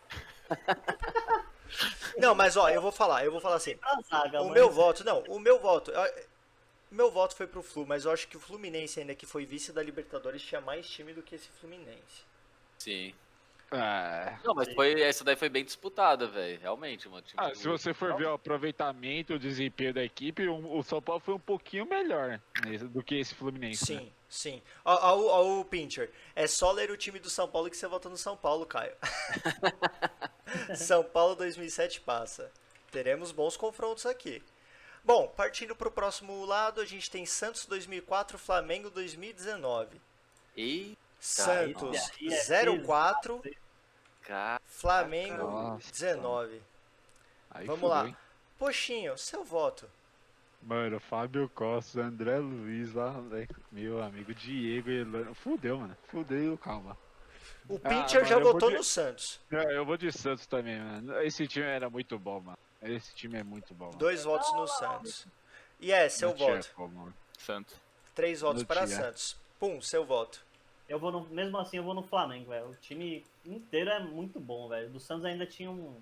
Não, 2.18 2.34
mas 2.34 2.56
ó, 2.56 2.70
eu 2.70 2.82
vou 2.82 2.92
falar, 2.92 3.26
eu 3.26 3.32
vou 3.32 3.42
falar 3.42 3.56
assim. 3.58 3.78
Zaga, 4.10 4.42
O 4.42 4.46
mas- 4.46 4.54
meu 4.54 4.70
voto, 4.72 5.04
não, 5.04 5.20
o 5.28 5.38
meu 5.40 5.60
voto. 5.60 5.92
eu- 5.92 6.24
Meu 6.96 7.12
voto 7.12 7.36
foi 7.36 7.46
pro 7.46 7.62
Flu, 7.62 7.86
mas 7.86 8.06
eu 8.06 8.12
acho 8.12 8.26
que 8.30 8.38
o 8.38 8.40
Fluminense, 8.40 9.02
ainda 9.02 9.14
que 9.14 9.26
foi 9.26 9.46
vice 9.46 9.74
da 9.74 9.84
Libertadores, 9.84 10.42
tinha 10.42 10.62
mais 10.62 10.88
time 10.90 11.14
do 11.14 11.22
que 11.22 11.36
esse 11.36 11.50
Fluminense. 11.60 12.24
Sim. 12.80 13.14
É. 13.70 14.38
Não, 14.46 14.54
mas 14.56 14.74
foi, 14.74 15.02
essa 15.02 15.22
daí 15.24 15.36
foi 15.36 15.50
bem 15.50 15.66
disputada, 15.66 16.26
velho. 16.26 16.58
Realmente, 16.62 17.10
mano. 17.10 17.22
Tipo, 17.22 17.42
Ah, 17.42 17.54
se 17.54 17.68
você 17.68 17.94
for 17.94 18.16
ver 18.16 18.28
o 18.28 18.34
aproveitamento, 18.34 19.34
o 19.34 19.40
desempenho 19.40 19.94
da 19.94 20.04
equipe, 20.06 20.48
o, 20.48 20.78
o 20.78 20.84
São 20.84 21.02
Paulo 21.02 21.20
foi 21.20 21.34
um 21.34 21.40
pouquinho 21.40 21.86
melhor 21.86 22.40
né, 22.64 22.78
do 22.78 23.04
que 23.04 23.16
esse 23.16 23.36
Fluminense. 23.36 23.94
né? 23.94 24.00
Sim, 24.00 24.12
sim. 24.30 24.62
Ó, 24.86 24.94
ó, 24.94 25.18
ó, 25.18 25.42
ó 25.42 25.60
o 25.60 25.66
Pincher. 25.66 26.10
É 26.34 26.48
só 26.48 26.72
ler 26.72 26.92
o 26.92 26.96
time 26.98 27.20
do 27.20 27.30
São 27.30 27.50
Paulo 27.50 27.70
que 27.70 27.76
você 27.76 27.88
vota 27.88 28.08
no 28.08 28.16
São 28.18 28.38
Paulo, 28.38 28.66
Caio. 28.66 28.96
São 30.78 31.04
Paulo 31.04 31.36
2007 31.36 32.00
passa. 32.02 32.50
Teremos 32.90 33.34
bons 33.34 33.58
confrontos 33.58 34.06
aqui. 34.06 34.42
Bom, 35.06 35.28
partindo 35.28 35.76
pro 35.76 35.92
próximo 35.92 36.44
lado, 36.46 36.82
a 36.82 36.86
gente 36.86 37.12
tem 37.12 37.26
Santos 37.26 37.66
2004, 37.68 38.40
Flamengo 38.40 38.90
2019. 38.90 40.02
Eita, 40.58 40.98
Santos 41.20 42.12
esse 42.20 42.54
aí 42.54 42.68
é 42.68 42.80
04, 42.84 43.42
cara. 44.24 44.60
Flamengo 44.66 45.44
Nossa. 45.44 45.92
19. 45.92 46.62
Aí 47.52 47.66
Vamos 47.68 47.82
fudeu, 47.82 47.96
lá. 47.96 48.08
hein? 48.08 48.18
Poxinho, 48.58 49.18
seu 49.18 49.44
voto. 49.44 49.88
Mano, 50.64 51.00
Fábio 51.00 51.48
Costa, 51.50 52.02
André 52.02 52.40
Luiz 52.40 52.92
lá, 52.94 53.12
né, 53.12 53.46
meu 53.72 54.02
amigo 54.02 54.34
Diego 54.34 54.90
Elano. 54.90 55.36
Fudeu, 55.36 55.78
mano. 55.78 55.96
Fudeu, 56.08 56.58
calma. 56.58 56.98
O 57.70 57.76
Ah, 57.84 57.90
Pincher 57.90 58.22
mano, 58.22 58.26
já 58.26 58.40
votou 58.40 58.70
de- 58.72 58.78
no 58.78 58.84
Santos. 58.84 59.40
Não, 59.52 59.62
eu 59.70 59.86
vou 59.86 59.98
de 59.98 60.12
Santos 60.12 60.48
também, 60.48 60.80
mano. 60.80 61.22
Esse 61.22 61.48
time 61.48 61.66
era 61.68 61.90
muito 61.90 62.18
bom, 62.18 62.40
mano. 62.40 62.58
Esse 62.86 63.14
time 63.16 63.38
é 63.40 63.44
muito 63.44 63.74
bom. 63.74 63.86
mano. 63.88 63.98
Dois 63.98 64.24
votos 64.24 64.52
no 64.54 64.68
Santos. 64.68 65.28
E 65.80 65.92
é, 65.92 66.08
seu 66.10 66.34
tinha 66.34 66.48
voto. 66.62 66.74
mano. 66.94 67.14
Santos. 67.38 67.76
Três 68.14 68.42
votos 68.42 68.62
Não 68.62 68.68
para. 68.68 68.88
Santos. 68.88 69.38
Pum, 69.60 69.82
seu 69.82 70.06
voto. 70.06 70.44
Eu 70.88 71.00
vou 71.00 71.12
no, 71.12 71.22
mesmo 71.30 71.58
assim, 71.58 71.78
eu 71.78 71.84
vou 71.84 71.94
no 71.94 72.04
Flamengo, 72.04 72.50
velho. 72.50 72.68
O 72.70 72.76
time 72.76 73.26
inteiro 73.44 73.90
é 73.90 74.00
muito 74.00 74.40
bom, 74.40 74.68
velho. 74.70 74.90
Do 74.90 75.00
Santos 75.00 75.26
ainda 75.26 75.46
tinha 75.46 75.70
um. 75.70 75.96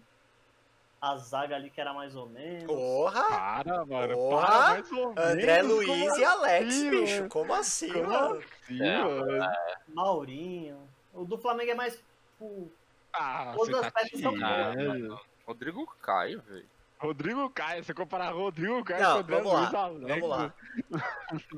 A 1.01 1.17
zaga 1.17 1.55
ali 1.55 1.69
que 1.69 1.81
era 1.81 1.93
mais 1.93 2.15
ou 2.15 2.27
menos. 2.29 2.63
Porra! 2.65 3.23
Para, 3.29 3.85
mano. 3.85 4.13
Porra! 4.15 4.45
Para 4.47 4.69
mais 4.69 4.91
ou 4.91 5.09
André 5.17 5.61
menos, 5.63 5.71
Luiz 5.73 5.87
como 5.89 6.19
e 6.19 6.23
Alex, 6.25 6.67
assim, 6.67 6.89
bicho. 6.89 7.15
mano? 7.17 7.29
Como 7.29 7.53
assim, 7.53 7.91
Como 7.93 8.07
mano? 8.09 8.37
assim, 8.63 8.81
É, 8.83 9.03
mano? 9.03 9.53
Maurinho. 9.89 10.89
O 11.13 11.25
do 11.25 11.37
Flamengo 11.37 11.71
é 11.71 11.75
mais. 11.75 11.95
tipo, 11.95 12.71
Ah, 13.11 13.51
Todas 13.55 13.75
você 13.75 13.85
as 13.85 13.91
tá 13.93 13.99
peças 13.99 14.19
são 14.21 14.33
tirando. 14.33 15.19
Rodrigo 15.45 15.85
Caio, 16.01 16.41
velho. 16.41 16.69
Rodrigo 17.03 17.49
Caio, 17.49 17.83
você 17.83 17.93
comparar 17.93 18.31
Rodrigo 18.31 18.81
Caio 18.85 19.03
Não, 19.03 19.13
com 19.13 19.19
André 19.19 19.35
vamos 19.41 19.53
lá. 19.53 19.89
Vamos 19.89 20.29
lá. 20.29 20.53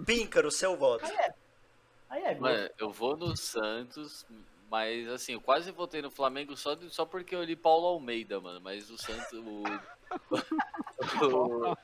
Píncaro, 0.05 0.49
seu 0.49 0.75
voto. 0.75 1.05
Aí 2.09 2.23
é 2.23 2.33
gol. 2.33 2.41
Mano, 2.49 2.69
eu 2.79 2.89
vou 2.89 3.15
no 3.15 3.37
Santos, 3.37 4.25
mas 4.69 5.07
assim, 5.09 5.33
eu 5.33 5.41
quase 5.41 5.71
votei 5.71 6.01
no 6.01 6.09
Flamengo 6.11 6.55
só, 6.57 6.75
de- 6.75 6.89
só 6.93 7.05
porque 7.05 7.35
eu 7.35 7.43
li 7.43 7.55
Paulo 7.55 7.87
Almeida, 7.87 8.39
mano. 8.39 8.59
Mas 8.61 8.89
o 8.89 8.97
Santos, 8.97 9.31
o. 9.33 9.63
o, 11.21 11.75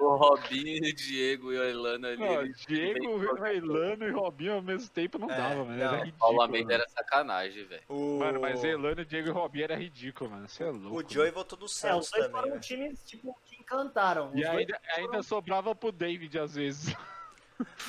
o 0.00 0.16
Robinho, 0.16 0.88
o 0.88 0.94
Diego 0.94 1.52
e 1.52 1.58
o 1.58 1.62
Elano 1.64 2.06
ali. 2.06 2.16
Não, 2.16 2.42
Diego, 2.66 3.34
Reilano 3.34 4.04
e 4.06 4.10
Robinho 4.10 4.54
ao 4.54 4.62
mesmo 4.62 4.88
tempo 4.90 5.18
não 5.18 5.30
É, 5.30 5.36
dava, 5.36 5.64
mano. 5.64 5.76
não. 5.76 5.84
Era 5.84 5.96
ridículo. 5.98 6.18
Paulo 6.18 6.42
Almeida 6.42 6.64
mano. 6.68 6.74
era 6.82 6.88
sacanagem, 6.88 7.64
velho. 7.64 7.82
O... 7.88 8.18
Mano, 8.18 8.40
mas 8.40 8.62
Elano, 8.64 9.04
Diego 9.04 9.28
e 9.28 9.32
Robinho 9.32 9.64
era 9.64 9.76
ridículo, 9.76 10.30
mano. 10.30 10.48
Você 10.48 10.64
é 10.64 10.70
louco. 10.70 10.96
O 10.98 11.08
Joey 11.12 11.30
votou 11.30 11.58
no 11.58 11.64
é, 11.64 11.66
os 11.66 11.72
Santos 11.74 12.10
dois 12.10 12.24
também. 12.26 12.30
foram 12.30 12.48
velho. 12.50 12.60
times, 12.60 13.02
tipo, 13.04 13.36
que 13.44 13.56
encantaram. 13.56 14.30
E 14.34 14.44
ainda, 14.44 14.80
ainda 14.96 15.22
sobrava 15.22 15.74
pro 15.74 15.90
David 15.92 16.38
às 16.38 16.54
vezes. 16.54 16.94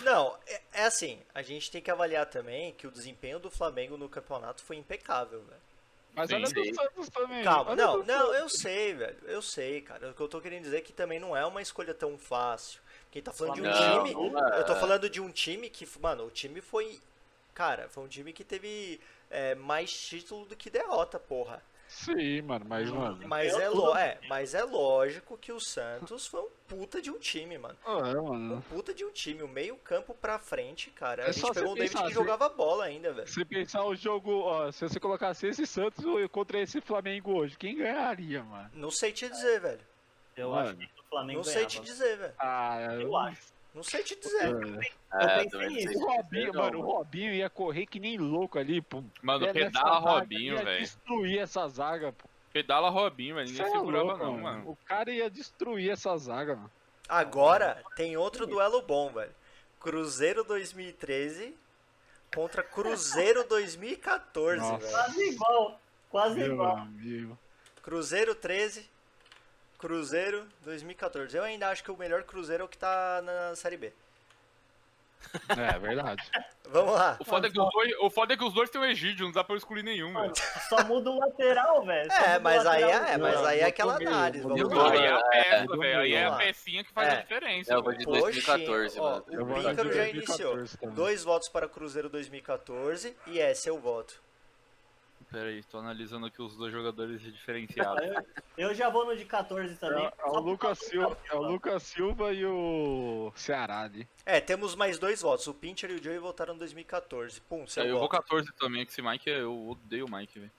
Não, 0.04 0.38
é, 0.46 0.62
é 0.74 0.86
assim, 0.86 1.20
a 1.34 1.42
gente 1.42 1.72
tem 1.72 1.82
que 1.82 1.90
avaliar 1.90 2.26
também 2.28 2.74
que 2.74 2.88
o 2.88 2.92
desempenho 2.92 3.40
do 3.40 3.50
Flamengo 3.50 3.98
no 3.98 4.08
campeonato 4.08 4.64
foi 4.64 4.76
impecável, 4.76 5.42
velho. 5.44 5.62
Mas 6.14 6.30
Sim, 6.30 6.36
olha 6.36 6.48
sim. 6.48 6.54
do 6.54 6.76
Santos 6.76 7.10
também. 7.10 7.44
Calma, 7.44 7.72
olha 7.72 7.84
não, 7.84 8.04
não, 8.04 8.34
eu 8.34 8.48
sei, 8.48 8.94
velho. 8.94 9.18
Eu 9.26 9.42
sei, 9.42 9.82
cara. 9.82 10.12
O 10.12 10.14
que 10.14 10.22
eu 10.22 10.30
tô 10.30 10.40
querendo 10.40 10.64
dizer 10.64 10.78
é 10.78 10.82
que 10.82 10.94
também 10.94 11.20
não 11.20 11.36
é 11.36 11.46
uma 11.46 11.62
escolha 11.62 11.94
tão 11.94 12.18
fácil. 12.18 12.80
Quem 13.12 13.22
tá 13.22 13.34
falando 13.34 13.56
de 13.56 13.62
um 13.62 13.66
Não, 13.66 14.04
time. 14.04 14.14
não 14.32 14.48
é. 14.48 14.60
Eu 14.60 14.66
tô 14.66 14.76
falando 14.76 15.10
de 15.10 15.20
um 15.20 15.30
time 15.30 15.70
que, 15.70 15.88
mano, 16.00 16.26
o 16.26 16.32
time 16.32 16.62
foi. 16.62 17.02
Cara, 17.54 17.90
foi 17.90 18.04
um 18.04 18.08
time 18.08 18.32
que 18.32 18.46
teve 18.46 19.00
é, 19.30 19.56
mais 19.56 19.92
título 19.92 20.46
do 20.46 20.56
que 20.56 20.70
derrota, 20.70 21.20
porra. 21.20 21.62
Sim, 21.96 22.42
mano, 22.42 22.66
mas, 22.68 22.90
mano. 22.92 23.20
Mas 23.26 23.54
Eu 23.54 23.62
é, 23.62 23.70
lo- 23.70 23.96
é, 23.96 24.18
mas 24.28 24.54
é 24.54 24.64
lógico 24.64 25.38
que 25.38 25.52
o 25.54 25.60
Santos 25.62 26.28
foi 26.28 26.42
um 26.42 26.50
puta 26.68 27.02
de 27.02 27.10
um 27.10 27.18
time, 27.18 27.58
mano. 27.58 27.78
É, 27.86 27.90
Um 28.20 28.24
mano. 28.28 28.66
puta 28.70 28.94
de 28.94 29.06
um 29.06 29.12
time. 29.12 29.42
O 29.44 29.48
meio 29.48 29.78
campo 29.78 30.14
pra 30.14 30.38
frente, 30.38 30.90
cara. 30.92 31.24
É 31.24 31.30
a 31.30 31.32
gente 31.32 31.40
só 31.48 31.54
pegou 31.54 31.72
um 31.72 31.74
David 31.76 31.94
pensar, 31.94 32.08
que 32.08 32.14
jogava 32.14 32.50
bola 32.50 32.84
ainda, 32.84 33.14
velho. 33.14 33.28
Se 33.28 33.46
pensar 33.46 33.86
o 33.86 33.96
jogo, 33.96 34.42
ó, 34.42 34.70
se 34.74 34.88
você 34.90 35.00
colocasse 35.00 35.48
esse 35.48 35.66
Santos 35.66 36.04
contra 36.32 36.60
esse 36.60 36.82
Flamengo 36.82 37.32
hoje, 37.38 37.58
quem 37.58 37.78
ganharia, 37.78 38.44
mano? 38.44 38.70
Não 38.74 38.92
sei 38.92 39.14
te 39.14 39.30
dizer, 39.30 39.62
velho. 39.62 39.82
Eu 40.36 40.50
Mano. 40.50 40.68
acho 40.68 40.76
que 40.78 40.86
o 40.86 41.04
Flamengo 41.10 41.38
Não 41.38 41.44
sei 41.46 41.66
te 41.66 41.78
ganhava. 41.80 41.86
dizer, 41.94 42.18
velho. 42.18 42.34
Ah, 42.38 42.78
Eu 43.00 43.16
acho. 43.16 43.55
Não 43.76 43.84
sei 43.84 44.02
te 44.04 44.16
dizer. 44.16 44.46
É. 44.46 44.50
Eu 44.50 44.80
É, 45.20 45.36
pensei 45.44 45.50
também 45.50 45.68
não 45.68 45.76
nisso. 45.76 46.00
O 46.04 46.16
Robinho, 46.16 46.54
não, 46.54 46.64
mano, 46.64 46.80
o 46.80 46.82
Robinho 46.82 47.34
ia 47.34 47.50
correr 47.50 47.86
que 47.86 48.00
nem 48.00 48.18
louco 48.18 48.58
ali, 48.58 48.82
pô. 48.82 49.04
Mano, 49.22 49.52
pedala 49.52 50.00
Robinho, 50.00 50.56
ia 50.56 50.64
velho. 50.64 50.80
destruir 50.80 51.40
essa 51.40 51.68
zaga, 51.68 52.14
pô. 52.14 52.28
Pedala 52.54 52.90
Robinho, 52.90 53.36
velho. 53.36 53.48
Ninguém 53.50 53.66
é 53.66 53.70
segurava 53.70 54.04
louco, 54.06 54.24
não, 54.24 54.38
mano. 54.38 54.70
O 54.72 54.78
cara 54.86 55.12
ia 55.12 55.30
destruir 55.30 55.90
essa 55.92 56.16
zaga, 56.18 56.56
mano. 56.56 56.72
Agora 57.08 57.84
tem 57.98 58.16
outro 58.18 58.48
duelo 58.48 58.82
bom, 58.82 59.12
velho. 59.12 59.32
Cruzeiro 59.80 60.44
2013 60.44 61.54
contra 62.34 62.64
Cruzeiro 62.64 63.44
2014, 63.48 64.62
Nossa. 64.62 64.78
velho. 64.80 64.92
Quase 64.92 65.30
igual. 65.30 65.80
Quase 66.10 66.36
Meu 66.40 66.54
igual. 66.54 66.78
amigo. 66.78 67.38
Cruzeiro 67.84 68.34
13, 68.34 68.90
Cruzeiro 69.78 70.46
2014. 70.64 71.36
Eu 71.38 71.44
ainda 71.44 71.70
acho 71.70 71.84
que 71.84 71.92
o 71.92 71.98
melhor 71.98 72.24
Cruzeiro 72.24 72.64
é 72.64 72.66
o 72.66 72.70
que 72.70 72.78
tá 72.78 73.22
na 73.24 73.56
Série 73.56 73.78
B. 73.78 73.94
É 75.50 75.80
verdade. 75.80 76.22
Vamos 76.70 76.94
lá. 76.94 77.18
O 77.20 77.26
foda, 77.26 77.48
é 77.48 77.52
que 77.52 77.60
os 77.60 77.70
dois, 77.72 77.94
o 78.00 78.10
foda 78.10 78.34
é 78.34 78.38
que 78.38 78.44
os 78.44 78.54
dois 78.54 78.70
têm 78.70 78.82
o 78.82 78.86
Egídio, 78.86 79.26
não 79.26 79.32
dá 79.32 79.44
pra 79.44 79.54
eu 79.54 79.58
excluir 79.58 79.84
nenhum, 79.84 80.14
velho. 80.14 80.34
Só 80.70 80.84
muda 80.84 81.10
o 81.12 81.20
lateral, 81.20 81.84
velho. 81.86 82.12
É, 82.12 82.38
o 82.38 82.42
mas 82.42 82.66
aí 82.66 82.84
é, 82.84 83.18
mas 83.18 83.46
aí 83.46 83.60
é 83.60 83.66
aquela 83.66 83.98
meio, 83.98 84.10
análise. 84.10 84.46
Aí 84.48 85.04
é 85.06 85.12
a 85.12 85.22
peça, 85.24 85.62
mudou 85.62 85.80
velho. 85.80 86.00
Aí 86.00 86.14
é 86.14 86.26
a 86.26 86.32
pecinha 86.36 86.84
que 86.84 86.92
faz 86.92 87.08
É. 87.08 87.12
a 87.12 87.22
diferença. 87.22 87.72
É, 87.74 87.76
eu 87.76 87.84
vou 87.84 87.94
de 87.94 88.04
Poxa, 88.04 88.22
2014, 88.22 89.00
ó, 89.00 89.04
mano. 89.04 89.26
o 89.28 89.30
de 89.56 89.62
já 89.62 89.74
2014 89.74 90.10
iniciou. 90.12 90.68
também. 90.80 90.96
Dois 90.96 91.24
votos 91.24 91.50
para 91.50 91.68
Cruzeiro 91.70 92.10
2014 92.10 93.16
e 93.28 93.40
é 93.40 93.54
seu 93.54 93.80
voto. 93.80 94.20
Pera 95.32 95.50
aí, 95.50 95.64
tô 95.64 95.80
analisando 95.80 96.28
aqui 96.28 96.42
os 96.42 96.56
dois 96.56 96.72
jogadores 96.72 97.22
diferenciados. 97.22 98.04
Eu 98.58 98.74
já 98.74 98.90
vou 98.90 99.06
no 99.06 99.16
de 99.16 99.26
14 99.26 99.76
também. 99.76 100.06
É, 100.06 100.14
é 100.20 100.26
o 100.26 100.40
Lucas 100.40 100.80
Silva, 100.80 101.18
é 101.30 101.36
o. 101.36 101.42
Lucas 101.42 101.84
Silva 101.84 102.34
e 102.34 102.46
o 102.46 103.32
Ceará 103.36 103.82
ali. 103.82 104.08
É, 104.26 104.40
temos 104.40 104.76
mais 104.76 104.98
dois 104.98 105.22
votos. 105.22 105.48
O 105.48 105.54
Pincher 105.54 105.92
e 105.92 105.96
o 105.96 106.04
Joey 106.04 106.20
votaram 106.20 106.56
em 106.56 106.58
2014. 106.58 107.42
Pum, 107.42 107.68
seu 107.68 107.84
É, 107.84 107.88
eu 107.88 107.94
vou 107.94 108.02
voto. 108.02 108.12
14 108.12 108.52
também, 108.54 108.86
que 108.86 108.92
esse 108.92 109.02
Mike, 109.02 109.30
eu 109.30 109.70
odeio 109.70 110.06
o 110.06 110.12
Mike, 110.12 110.40
velho. 110.40 110.52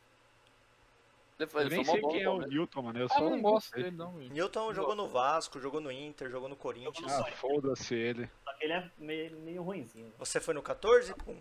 Eu 1.38 1.68
nem 1.68 1.84
sei 1.84 2.00
bom, 2.00 2.08
quem 2.08 2.22
é 2.22 2.30
o 2.30 2.38
né? 2.38 2.46
Newton, 2.48 2.82
mano. 2.82 2.98
Eu 2.98 3.02
Eu 3.02 3.08
só 3.10 3.20
não 3.20 3.42
gosto 3.42 3.74
dele, 3.74 3.90
não. 3.90 4.12
Newton 4.12 4.72
jogou 4.72 4.94
no 4.94 5.06
Vasco, 5.06 5.60
jogou 5.60 5.82
no 5.82 5.92
Inter, 5.92 6.30
jogou 6.30 6.48
no 6.48 6.56
Corinthians. 6.56 7.12
Ah, 7.12 7.24
foda-se 7.32 7.94
ele. 7.94 8.30
Só 8.42 8.54
que 8.54 8.64
ele 8.64 8.72
é 8.72 8.90
meio, 8.98 9.38
meio 9.40 9.62
ruimzinho. 9.62 10.12
Você 10.18 10.40
foi 10.40 10.54
no 10.54 10.62
14? 10.62 11.14
Pum. 11.14 11.38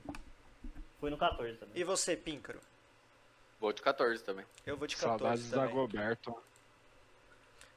Fui 0.99 1.09
no 1.09 1.17
14 1.17 1.57
também. 1.57 1.79
E 1.79 1.83
você, 1.85 2.17
Píncaro? 2.17 2.59
Vou 3.65 3.73
de 3.73 3.81
14 3.81 4.23
também. 4.23 4.45
Eu 4.63 4.77
vou 4.77 4.85
de 4.87 4.95
14 4.95 5.17
Saudades 5.17 5.49
da 5.49 5.61
também. 5.61 5.73
Goberto. 5.73 6.35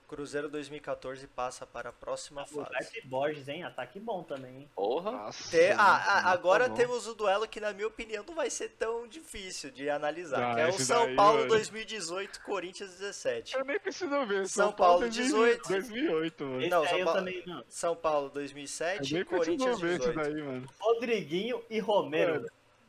Cruzeiro 0.06 0.50
2014 0.50 1.26
passa 1.28 1.66
para 1.66 1.88
a 1.88 1.92
próxima 1.92 2.42
fase. 2.44 2.58
Roberto 2.58 2.96
e 2.96 3.06
Borges, 3.06 3.48
hein? 3.48 3.62
Ataque 3.64 3.98
bom 3.98 4.22
também, 4.22 4.54
hein? 4.58 4.70
Porra. 4.74 5.12
Nossa, 5.12 5.48
Te- 5.50 5.70
ah, 5.72 5.96
ah, 6.06 6.30
agora 6.30 6.68
bom. 6.68 6.74
temos 6.74 7.06
o 7.06 7.14
duelo 7.14 7.48
que, 7.48 7.58
na 7.58 7.72
minha 7.72 7.86
opinião, 7.86 8.22
não 8.26 8.34
vai 8.34 8.50
ser 8.50 8.68
tão 8.78 9.08
difícil 9.08 9.70
de 9.70 9.88
analisar, 9.88 10.52
Ah, 10.52 10.54
que 10.56 10.60
é 10.60 10.68
o 10.68 10.72
São 10.74 11.06
daí, 11.06 11.16
Paulo 11.16 11.38
mano. 11.38 11.48
2018, 11.48 12.40
Corinthians 12.42 12.90
17. 12.98 13.56
Eu 13.56 13.64
nem 13.64 13.80
preciso 13.80 14.26
ver. 14.26 14.46
São 14.46 14.70
Paulo 14.72 15.08
18. 15.08 15.68
2008, 15.68 16.44
mano. 16.44 16.68
Não, 16.68 16.86
São 16.86 16.98
eu 16.98 17.04
Paulo- 17.06 17.18
também 17.20 17.42
não. 17.46 17.64
São 17.66 17.96
Paulo 17.96 18.26
Eu 18.26 18.30
2007, 18.30 19.14
nem 19.14 19.24
preciso 19.24 19.44
Corinthians 19.56 19.80
ver 19.80 19.98
isso 20.00 20.08
18. 20.12 20.32
daí, 20.34 20.42
mano. 20.42 20.68
Rodriguinho 20.78 21.64
e 21.70 21.78
Romero. 21.80 22.34
Mano, 22.34 22.48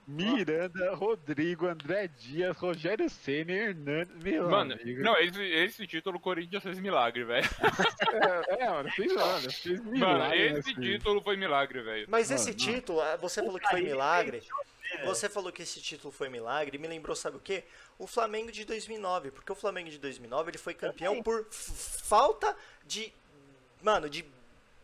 Miranda, 0.10 0.96
Rodrigo, 0.96 1.68
André 1.68 2.08
Dias, 2.08 2.58
Rogério 2.58 3.08
Senna, 3.10 3.52
Hernandes, 3.52 4.16
meu 4.24 4.50
Mano, 4.50 4.74
amigo. 4.74 5.02
não, 5.04 5.16
esse, 5.18 5.42
esse 5.42 5.88
título 5.88 6.18
o 6.18 6.20
Corinthians 6.20 6.64
fez 6.64 6.80
milagre, 6.80 7.24
velho. 7.24 7.48
É, 8.50 8.64
é, 8.64 8.70
mano, 8.70 8.90
fiz, 8.92 9.16
olha, 9.16 9.50
fiz 9.52 9.80
Mano, 9.80 9.92
milagre 9.92 10.46
esse 10.48 10.54
nesse- 10.56 10.74
título 10.82 11.22
foi 11.22 11.38
milagre, 11.38 11.82
velho. 11.82 12.08
Mas 12.10 12.30
Mano, 12.30 12.42
esse 12.42 12.50
não. 12.50 12.58
título, 12.58 13.02
ah, 13.02 13.16
você 13.18 13.42
falou 13.44 13.60
que 13.60 13.70
foi 13.70 13.82
milagre. 13.82 14.42
fez 14.42 15.06
Você 15.06 15.30
falou 15.30 15.52
que 15.52 15.62
esse 15.62 15.80
título 15.80 16.12
foi 16.12 16.30
milagre, 16.30 16.80
me 16.80 16.88
lembrou, 16.88 17.16
sabe 17.16 17.38
o 17.38 17.40
quê? 17.40 17.64
O 18.00 18.08
Flamengo 18.08 18.52
de 18.52 18.66
2009, 18.66 19.30
porque 19.30 19.52
o 19.52 19.56
Flamengo 19.56 19.88
de 19.92 20.00
2009 20.00 20.50
ele 20.50 20.58
foi 20.58 20.74
campeão 20.74 21.22
por 21.22 21.46
falta 21.52 22.56
de, 22.88 23.14
mano, 23.84 24.10
de, 24.10 24.26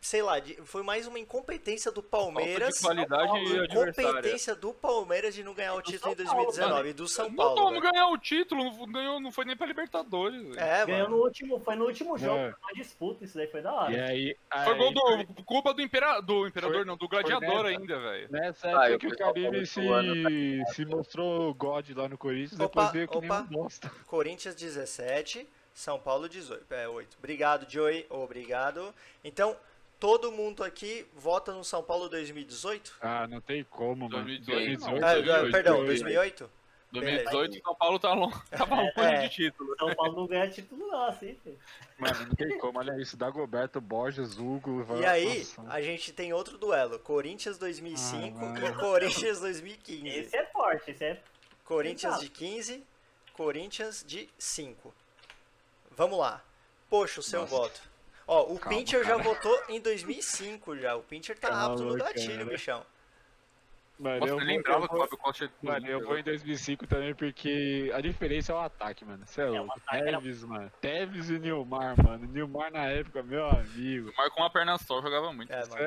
sei 0.06 0.22
lá, 0.22 0.38
de- 0.40 0.53
foi 0.65 0.84
mais 0.84 1.07
uma 1.07 1.18
incompetência 1.18 1.91
do 1.91 1.99
Falta 2.03 2.26
Palmeiras, 2.34 2.76
de 2.76 2.82
qualidade 2.82 3.38
e 3.40 3.65
incompetência 3.65 4.53
do 4.56 4.72
Palmeiras 4.72 5.34
de 5.34 5.44
não 5.44 5.53
ganhar 5.56 5.73
o 5.73 5.82
título 5.82 6.14
em 6.14 6.18
São 6.18 6.26
Paulo, 6.27 6.45
2019 6.45 6.90
e 6.90 6.94
do 6.94 7.07
São 7.07 7.27
Não, 7.30 7.36
Paulo. 7.36 7.56
não, 7.56 7.69
velho. 7.72 7.82
ganhar 7.91 8.07
o 8.10 8.18
título, 8.19 8.64
não, 8.64 8.91
ganhou, 8.91 9.19
não 9.19 9.32
foi 9.32 9.45
nem 9.45 9.57
pra 9.57 9.65
Libertadores. 9.65 10.56
É, 10.57 10.86
Ganhou 10.86 11.03
mano. 11.10 11.18
no 11.18 11.23
último, 11.23 11.60
foi 11.60 11.76
no 11.76 11.86
último 11.86 12.18
jogo, 12.19 12.38
É. 12.38 12.52
foi 12.52 12.60
uma 12.61 12.73
disputa, 12.73 13.26
isso 13.26 13.36
daí 13.36 13.48
foi 13.48 13.61
da 13.64 13.73
hora. 13.73 13.91
E 13.94 13.99
aí, 13.99 14.38
Foi 14.64 14.73
aí 14.73 14.77
gol 14.77 14.94
do. 14.94 15.44
culpa 15.44 15.73
do, 15.73 15.82
impera, 15.82 16.22
do 16.22 16.45
Imperador, 16.48 16.76
Foi- 16.77 16.86
não, 16.86 16.95
do 16.98 17.07
Gladiador 17.07 17.64
nessa. 17.64 17.68
ainda, 17.68 17.99
velho. 17.99 18.27
Nessa 18.32 18.68
Ah, 18.68 18.90
época 18.90 18.91
eu 18.91 18.99
que 18.99 19.07
o 19.07 19.18
Caribe 19.18 19.52
que 19.57 19.64
o 19.64 19.65
se, 19.65 20.76
se 20.76 20.86
mostrou 20.86 21.52
God 21.56 21.90
lá 21.95 22.07
no 22.07 22.18
Corinthians, 22.18 22.60
Opa, 22.60 22.68
depois 22.68 22.91
veio 22.91 23.07
que 23.07 23.18
opa. 23.18 23.40
nem 23.49 23.60
bosta. 23.60 23.91
Corinthians 24.06 24.53
17, 24.53 25.48
São 25.73 25.99
Paulo 25.99 26.30
18, 26.30 26.72
é 26.73 26.88
8. 26.88 27.18
Obrigado, 27.18 27.65
Joey, 27.69 28.06
obrigado. 28.10 28.94
Então, 29.23 29.57
todo 29.99 30.31
mundo 30.31 30.63
aqui 30.63 31.05
vota 31.15 31.53
no 31.53 31.63
São 31.63 31.84
Paulo 31.84 32.09
2018? 32.09 32.97
Ah, 33.01 33.27
não 33.27 33.41
tem 33.41 33.63
como, 33.63 34.09
mano. 34.09 34.23
2018, 34.26 34.81
não. 34.81 34.95
Ah, 34.97 35.13
2018, 35.13 35.51
perdão, 35.51 35.85
2018. 35.85 36.49
2008? 36.49 36.65
2018, 36.91 37.63
São 37.65 37.76
Paulo 37.76 37.99
tá 37.99 38.13
longe, 38.13 38.35
tava 38.51 38.76
longe 38.76 38.93
É. 38.97 39.27
de 39.27 39.30
título. 39.30 39.76
São 39.77 39.93
Paulo 39.95 40.15
não 40.15 40.27
ganha 40.27 40.49
título 40.49 40.88
não, 40.88 41.05
assim, 41.07 41.35
filho. 41.43 41.59
Mano, 41.97 42.27
não 42.27 42.35
tem 42.35 42.57
como, 42.57 42.80
olha 42.80 43.01
isso. 43.01 43.17
Dagoberto, 43.17 43.81
Borges, 43.81 44.38
Hugo. 44.38 44.85
E 44.99 45.05
aí, 45.05 45.39
nossa. 45.39 45.63
a 45.67 45.81
gente 45.81 46.13
tem 46.13 46.31
outro 46.31 46.57
duelo, 46.57 46.97
Corinthians 46.99 47.57
2005 47.57 48.38
Ah, 48.39 48.69
e. 48.69 48.73
Corinthians 48.76 49.39
2015. 49.41 50.07
Esse 50.07 50.38
é 50.38 50.45
forte, 50.45 50.91
esse 50.91 51.03
é... 51.03 51.22
Corinthians 51.65 52.19
de 52.19 52.30
15, 52.30 52.84
Corinthians 53.34 54.03
de 54.07 54.30
5. 54.38 54.93
Vamos 55.91 56.17
lá. 56.19 56.41
Poxa, 56.89 57.19
o 57.19 57.23
seu 57.23 57.41
Nossa. 57.41 57.55
voto. 57.55 57.81
Ó, 58.27 58.43
o 58.53 58.60
Calma, 58.60 58.77
Pincher 58.77 59.03
já 59.03 59.11
cara. 59.18 59.23
votou 59.23 59.60
em 59.69 59.80
2005 59.80 60.77
já. 60.77 60.95
O 60.95 61.03
Pincher 61.03 61.38
tá 61.38 61.49
Calma, 61.49 61.64
rápido 61.69 61.85
no 61.85 61.95
gatilho, 61.95 62.34
cara. 62.39 62.45
bichão. 62.45 62.85
Mano, 63.97 64.19
Nossa, 64.19 64.34
eu 64.34 64.39
eu 64.41 64.45
lembrava 64.45 64.88
que 64.89 64.93
o 64.93 64.97
vou, 64.97 65.06
Fábio 65.07 65.18
Costa 65.19 65.49
mano, 65.61 65.88
eu 65.88 66.02
vou 66.06 66.18
em 66.19 66.23
2005 66.23 66.85
também 66.85 67.15
porque 67.15 67.89
a 67.95 68.02
diferença 68.02 68.52
é 68.52 68.56
o 68.56 68.60
ataque, 68.60 69.06
mano. 69.06 69.26
Você 69.26 69.39
é 69.39 69.45
o 69.45 69.53
louco. 69.53 69.72
ataque 69.77 69.95
era- 70.10 70.18
Teves, 70.18 70.43
mano. 70.43 70.72
Teves 70.81 71.30
e 71.30 71.39
Nilmar, 71.39 71.95
mano. 72.03 72.27
Nilmar 72.27 72.69
na 72.73 72.88
época, 72.88 73.23
meu 73.23 73.45
amigo. 73.47 74.11
Mas 74.18 74.34
com 74.34 74.41
uma 74.41 74.49
perna 74.49 74.77
só 74.77 75.02
jogava 75.02 75.31
muito. 75.31 75.49
É, 75.53 75.61
Você 75.61 75.80
mano. 75.80 75.85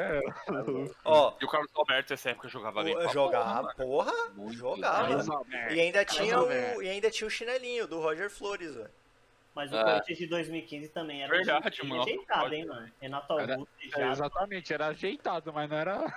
é 0.58 0.62
louco. 0.70 0.96
Ó, 1.04 1.34
E 1.38 1.44
o 1.44 1.48
Carlos 1.48 1.70
Alberto 1.74 2.10
nessa 2.14 2.30
época 2.30 2.48
jogava 2.48 2.82
bem. 2.82 2.94
jogava, 3.10 3.74
porra, 3.74 4.10
porra, 4.10 4.30
Muito 4.34 4.54
jogava. 4.56 5.22
E 5.70 5.78
ainda 5.78 6.02
tinha 6.06 6.40
o, 6.40 6.82
e 6.82 6.88
ainda 6.88 7.10
tinha 7.10 7.26
o 7.28 7.30
chinelinho 7.30 7.86
do 7.86 8.00
Roger 8.00 8.30
Flores, 8.30 8.74
velho. 8.74 8.90
Mas 9.58 9.72
o 9.72 9.76
Ah. 9.76 9.82
Corinthians 9.84 10.18
de 10.20 10.26
2015 10.28 10.88
também 10.90 11.20
era 11.24 11.32
Verdade, 11.34 11.82
um 11.82 11.88
mano. 11.88 12.02
ajeitado, 12.02 12.54
hein, 12.54 12.64
mano. 12.64 12.92
Renato 13.00 13.40
Era- 13.40 13.54
Augusto 13.54 13.72
e 13.82 13.86
É, 13.88 13.90
já... 13.90 14.10
exatamente, 14.12 14.72
era 14.72 14.86
ajeitado, 14.86 15.52
mas 15.52 15.68
não 15.68 15.76
era. 15.76 16.14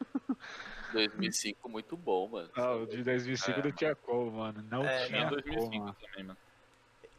2005 0.92 1.68
muito 1.68 1.96
bom, 1.96 2.28
mano. 2.28 2.50
Ah, 2.56 2.72
o 2.72 2.84
de 2.86 3.04
2005 3.04 3.60
É. 3.60 3.62
não 3.62 3.70
tinha 3.72 3.94
como, 3.94 4.32
mano. 4.32 4.64
Não 4.68 4.84
É, 4.84 5.06
tinha 5.06 5.06
Tinha 5.06 5.28
como, 5.28 5.42
2005 5.42 5.78
mano. 5.84 5.96
também, 6.02 6.24
mano. 6.24 6.38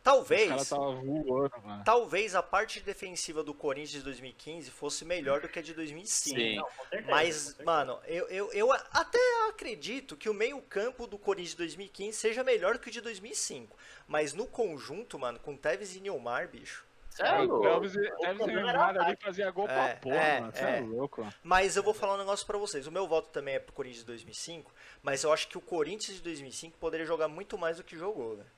Talvez, 0.04 0.68
tava 0.68 0.92
voando, 0.92 1.52
mano. 1.64 1.84
talvez 1.86 2.36
a 2.36 2.44
parte 2.44 2.82
defensiva 2.82 3.42
do 3.42 3.54
Corinthians 3.54 3.92
de 3.92 4.02
2015 4.02 4.70
fosse 4.70 5.06
melhor 5.06 5.40
do 5.40 5.48
que 5.48 5.60
a 5.60 5.62
de 5.62 5.74
2005. 5.74 6.38
Sim. 6.38 6.56
Não, 6.58 6.68
certeza. 6.90 7.10
Mas, 7.10 7.58
mano, 7.64 7.98
eu, 8.06 8.28
eu, 8.28 8.52
eu 8.52 8.72
até 8.74 9.20
acredito 9.48 10.18
que 10.18 10.30
o 10.30 10.34
meio-campo 10.34 11.08
do 11.08 11.18
Corinthians 11.18 11.52
de 11.52 11.58
2015 11.58 12.18
seja 12.18 12.44
melhor 12.44 12.78
que 12.80 12.90
o 12.90 12.92
de 12.92 13.00
2005. 13.00 13.78
Mas 14.06 14.34
no 14.34 14.46
conjunto, 14.46 15.18
mano, 15.18 15.40
com 15.40 15.56
Tevez 15.56 15.96
e 15.96 16.02
Nilmar, 16.02 16.50
bicho. 16.50 16.86
Cê 17.10 17.24
é 17.24 17.38
louco. 17.40 17.66
E 17.66 18.36
problema 18.36 18.70
era 18.70 18.88
Neymar 18.92 19.08
ali 19.08 19.16
fazia 19.16 19.52
gol 19.52 19.70
É, 19.70 19.74
pra 19.74 19.96
porra, 19.98 20.16
é, 20.16 20.40
mano. 20.42 20.52
Você 20.52 20.64
é. 20.64 20.78
é 20.78 20.82
louco, 20.82 21.22
mano. 21.22 21.34
Mas 21.44 21.78
eu 21.78 21.84
vou 21.84 21.94
falar 21.94 22.16
um 22.16 22.18
negócio 22.18 22.46
pra 22.46 22.58
vocês. 22.58 22.88
O 22.88 22.92
meu 22.92 23.08
voto 23.08 23.30
também 23.30 23.56
é 23.56 23.60
pro 23.60 23.72
Corinthians 23.72 24.02
de 24.02 24.08
2005. 24.08 24.74
Mas 25.02 25.24
eu 25.24 25.32
acho 25.32 25.48
que 25.48 25.58
o 25.58 25.62
Corinthians 25.62 26.18
de 26.18 26.24
2005 26.24 26.78
poderia 26.78 27.06
jogar 27.06 27.30
muito 27.30 27.58
mais 27.58 27.78
do 27.78 27.84
que 27.84 27.96
jogou, 27.96 28.36
velho. 28.36 28.50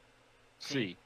Sim. 0.58 0.74
Sim, 0.80 0.98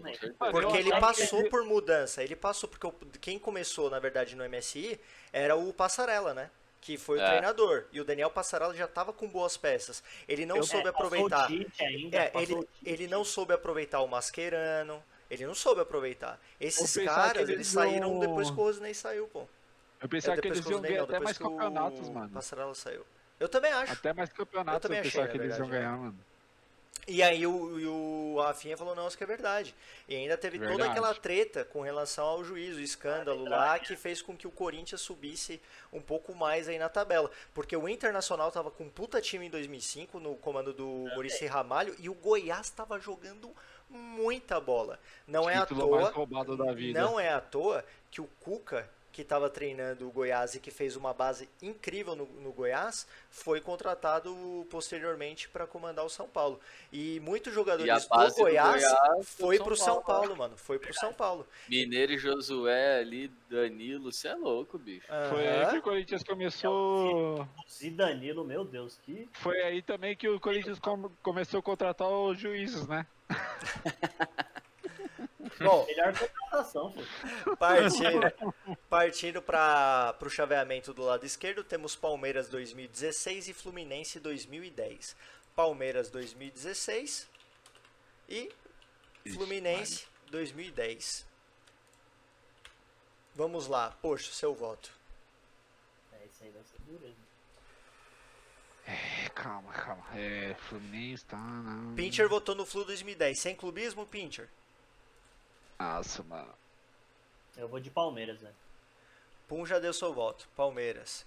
Mano, 0.00 0.52
Porque 0.52 0.76
eu 0.76 0.80
ele 0.80 0.90
passou 1.00 1.48
por 1.50 1.64
mudança. 1.64 2.22
Ele 2.22 2.34
passou, 2.36 2.68
porque 2.68 2.90
quem 3.20 3.38
começou, 3.38 3.90
na 3.90 3.98
verdade, 3.98 4.34
no 4.34 4.44
MSI 4.48 4.98
era 5.32 5.54
o 5.56 5.72
Passarella, 5.72 6.32
né? 6.34 6.50
Que 6.80 6.96
foi 6.98 7.18
o 7.18 7.22
É. 7.22 7.28
treinador. 7.28 7.84
E 7.92 8.00
o 8.00 8.04
Daniel 8.04 8.30
Passarella 8.30 8.74
já 8.74 8.88
tava 8.88 9.12
com 9.12 9.28
boas 9.28 9.56
peças. 9.56 10.02
Ele 10.26 10.44
não 10.44 10.56
Eu- 10.56 10.62
soube 10.64 10.86
É, 10.86 10.90
aproveitar. 10.90 11.48
ainda, 11.48 12.16
É, 12.18 12.32
ele, 12.34 12.68
ele 12.84 13.06
não 13.06 13.24
soube 13.24 13.52
aproveitar 13.54 14.00
o 14.00 14.08
Mascherano. 14.08 15.02
Ele 15.30 15.46
não 15.46 15.54
soube 15.54 15.80
aproveitar. 15.80 16.38
Esses 16.60 16.92
caras, 17.04 17.42
eles 17.42 17.54
eles 17.54 17.66
saíram 17.68 18.18
depois 18.18 18.50
que 18.50 18.58
o 18.60 18.64
Rosney 18.64 18.92
saiu, 18.94 19.28
pô. 19.28 19.46
Eu 20.00 20.08
pensava 20.08 20.36
É, 20.36 20.40
que 20.42 20.48
eles 20.48 20.66
iam 20.66 20.80
não, 20.80 21.04
até 21.04 21.20
mais 21.20 21.38
que 21.38 21.44
o 21.44 21.50
campeonatos, 21.50 22.08
mano. 22.10 22.30
Passarella 22.30 22.74
saiu. 22.74 23.06
Eu 23.38 23.48
também 23.48 23.72
acho. 23.72 23.92
Até 23.92 24.12
mais 24.12 24.30
campeonatos 24.32 24.74
eu, 24.74 24.80
também 24.80 24.98
achei, 24.98 25.10
pensava 25.12 25.28
que 25.28 25.38
eles 25.38 25.56
iam 25.56 25.68
ganhar, 25.68 25.96
mano. 25.96 26.18
E 27.08 27.20
aí 27.20 27.44
o, 27.44 27.80
e 27.80 27.86
o 27.86 28.40
Rafinha 28.40 28.76
falou, 28.76 28.94
não, 28.94 29.08
isso 29.08 29.18
que 29.18 29.24
é 29.24 29.26
verdade. 29.26 29.74
E 30.08 30.14
ainda 30.14 30.36
teve 30.36 30.56
toda 30.58 30.70
Verdade. 30.70 30.90
aquela 30.90 31.14
treta 31.14 31.64
com 31.64 31.80
relação 31.80 32.24
ao 32.24 32.44
juiz, 32.44 32.76
o 32.76 32.80
escândalo 32.80 33.44
lá, 33.44 33.76
que 33.78 33.96
fez 33.96 34.22
com 34.22 34.36
que 34.36 34.46
o 34.46 34.52
Corinthians 34.52 35.00
subisse 35.00 35.60
um 35.92 36.00
pouco 36.00 36.32
mais 36.32 36.68
aí 36.68 36.78
na 36.78 36.88
tabela. 36.88 37.28
Porque 37.52 37.76
o 37.76 37.88
Internacional 37.88 38.52
tava 38.52 38.70
com 38.70 38.84
um 38.84 38.88
puta 38.88 39.20
time 39.20 39.46
em 39.46 39.50
2005, 39.50 40.20
no 40.20 40.36
comando 40.36 40.72
do 40.72 41.08
Muricy 41.14 41.46
Ramalho, 41.46 41.96
e 41.98 42.08
o 42.08 42.14
Goiás 42.14 42.70
tava 42.70 43.00
jogando 43.00 43.52
muita 43.90 44.60
bola. 44.60 44.98
Não 45.26 45.50
é 45.50 45.56
à 45.56 45.66
Título 45.66 45.90
mais 45.90 46.14
toa, 46.14 46.26
não 46.94 47.18
é 47.18 47.30
à 47.30 47.40
toa 47.40 47.84
que 48.10 48.20
o 48.20 48.28
Cuca, 48.40 48.88
que 49.12 49.20
estava 49.22 49.50
treinando 49.50 50.08
o 50.08 50.10
Goiás 50.10 50.54
e 50.54 50.60
que 50.60 50.70
fez 50.70 50.96
uma 50.96 51.12
base 51.12 51.46
incrível 51.60 52.16
no, 52.16 52.24
no 52.40 52.50
Goiás, 52.50 53.06
foi 53.30 53.60
contratado 53.60 54.66
posteriormente 54.70 55.48
para 55.50 55.66
comandar 55.66 56.04
o 56.04 56.08
São 56.08 56.26
Paulo. 56.26 56.58
E 56.90 57.20
muitos 57.20 57.52
E 57.52 57.54
jogadores 57.54 58.06
base 58.06 58.34
do 58.34 58.38
do 58.38 58.42
Goiás, 58.44 58.82
Goiás 58.82 59.28
foi 59.38 59.56
São 59.58 59.66
pro 59.66 59.76
São 59.76 60.02
Paulo. 60.02 60.22
Paulo, 60.22 60.36
mano. 60.36 60.56
Foi 60.56 60.78
pro 60.78 60.94
São 60.94 61.12
Paulo. 61.12 61.46
Mineiro 61.68 62.12
e 62.12 62.18
Josué 62.18 63.00
ali, 63.00 63.28
Danilo, 63.50 64.10
você 64.10 64.28
é 64.28 64.34
louco, 64.34 64.78
bicho. 64.78 65.06
Foi 65.28 65.46
aí 65.46 65.70
que 65.70 65.76
o 65.76 65.82
Corinthians 65.82 66.22
começou. 66.24 67.46
E 67.80 67.90
Danilo, 67.90 68.44
meu 68.44 68.64
Deus, 68.64 68.98
que... 69.04 69.28
Foi 69.32 69.60
aí 69.60 69.82
também 69.82 70.16
que 70.16 70.28
o 70.28 70.40
Corinthians 70.40 70.78
com- 70.78 71.10
começou 71.22 71.60
a 71.60 71.62
contratar 71.62 72.08
os 72.08 72.38
juízes, 72.38 72.86
né? 72.88 73.06
Bom, 75.58 75.86
Melhor 75.86 76.18
contratação, 76.18 76.92
filho. 76.92 77.56
partindo, 77.56 78.20
partindo 78.88 79.42
para 79.42 80.16
o 80.20 80.28
chaveamento 80.30 80.92
do 80.92 81.02
lado 81.02 81.24
esquerdo, 81.24 81.62
temos 81.62 81.94
Palmeiras 81.94 82.48
2016 82.48 83.48
e 83.48 83.52
Fluminense 83.52 84.18
2010. 84.20 85.16
Palmeiras 85.54 86.08
2016 86.10 87.28
e 88.28 88.50
Fluminense 89.34 90.06
2010. 90.30 91.26
Vamos 93.34 93.66
lá, 93.66 93.90
poxa, 94.02 94.32
seu 94.32 94.54
voto. 94.54 94.90
É, 96.12 96.26
isso 96.26 96.44
aí 96.44 96.50
vai 96.50 96.62
ser 96.64 96.78
dureza. 96.86 97.16
É, 98.86 99.28
calma, 99.30 99.72
calma. 99.72 100.04
É, 100.14 100.54
Fluminense 100.68 101.24
tá. 101.24 101.36
Não. 101.36 101.94
Pincher 101.94 102.28
votou 102.28 102.54
no 102.54 102.66
Flu 102.66 102.84
2010. 102.84 103.38
Sem 103.38 103.54
clubismo, 103.54 104.06
Pincher. 104.06 104.48
Nossa, 105.82 106.22
mano. 106.22 106.54
Eu 107.56 107.66
vou 107.66 107.80
de 107.80 107.90
Palmeiras, 107.90 108.40
velho. 108.40 108.54
Pum 109.48 109.66
já 109.66 109.80
deu 109.80 109.92
seu 109.92 110.14
voto. 110.14 110.48
Palmeiras. 110.56 111.26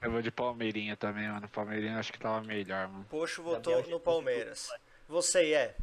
Eu 0.00 0.10
vou 0.12 0.22
de 0.22 0.30
Palmeirinha 0.30 0.96
também, 0.96 1.28
mano. 1.28 1.48
Palmeirinha 1.48 1.98
acho 1.98 2.12
que 2.12 2.18
tava 2.18 2.40
melhor, 2.42 2.88
mano. 2.88 3.04
Poxo 3.10 3.42
Gabriel 3.42 3.78
votou 3.78 3.90
no 3.90 4.00
Palmeiras. 4.00 4.68
Você 5.08 5.52
é? 5.52 5.74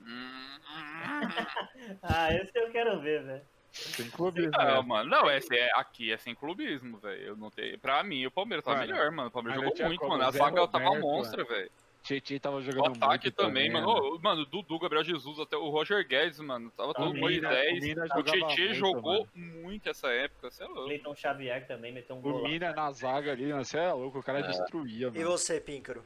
Ah, 2.02 2.32
esse 2.34 2.50
eu 2.54 2.70
quero 2.72 3.00
ver, 3.00 3.22
velho. 3.22 3.42
Sem 3.70 4.10
clubismo, 4.10 4.50
Não, 4.50 4.82
né? 4.82 4.82
mano, 4.82 5.10
não, 5.10 5.30
esse 5.30 5.56
é, 5.56 5.70
aqui 5.74 6.12
é 6.12 6.16
sem 6.16 6.34
clubismo, 6.34 6.98
velho. 6.98 7.22
Eu 7.22 7.36
não 7.36 7.50
tenho. 7.50 7.78
Pra 7.78 8.02
mim, 8.02 8.26
o 8.26 8.30
Palmeiras 8.30 8.64
tá 8.64 8.72
Mano, 8.72 8.86
melhor, 8.86 9.10
mano. 9.12 9.28
O 9.28 9.30
Palmeiras 9.30 9.62
jogou 9.62 9.86
muito, 9.86 10.08
mano. 10.08 10.24
A 10.24 10.30
Zé 10.32 10.38
zaga 10.38 10.66
tava 10.66 10.84
Roberto, 10.84 11.02
monstra, 11.02 11.44
velho. 11.44 11.70
Tietchan 12.06 12.38
tava 12.38 12.56
O 12.56 12.62
jogando 12.62 12.96
ataque 12.96 13.26
muito 13.26 13.36
também, 13.36 13.68
né? 13.68 13.74
mano. 13.80 13.88
Ô, 13.88 14.18
Mano, 14.18 14.42
o 14.42 14.46
Dudu, 14.46 14.78
Gabriel 14.78 15.04
Jesus, 15.04 15.38
até 15.38 15.56
o 15.56 15.68
Roger 15.68 16.06
Guedes, 16.06 16.38
mano. 16.40 16.70
Tava 16.76 16.94
todo 16.94 17.06
Também, 17.08 17.20
Moisés. 17.20 17.78
o 17.78 17.80
Mina 17.86 18.04
O 18.04 18.08
jogava 18.08 18.30
Tietchan 18.30 18.74
jogou 18.74 19.28
muito 19.34 19.88
essa 19.88 20.08
época, 20.08 20.50
você 20.50 20.62
é 20.62 20.66
louco. 20.66 20.84
Cleiton 20.84 21.14
Xavier 21.14 21.66
também 21.66 21.92
meteu 21.92 22.16
um 22.16 22.18
O 22.20 22.22
gol. 22.22 22.42
lá. 22.42 22.48
Mina 22.48 22.72
na 22.72 22.90
zaga 22.92 23.32
ali, 23.32 23.52
você 23.52 23.78
é 23.78 23.92
louco, 23.92 24.18
o 24.18 24.22
cara 24.22 24.40
destruía, 24.42 25.08
E 25.08 25.10
mano. 25.10 25.30
você, 25.30 25.60
Píncaro? 25.60 26.04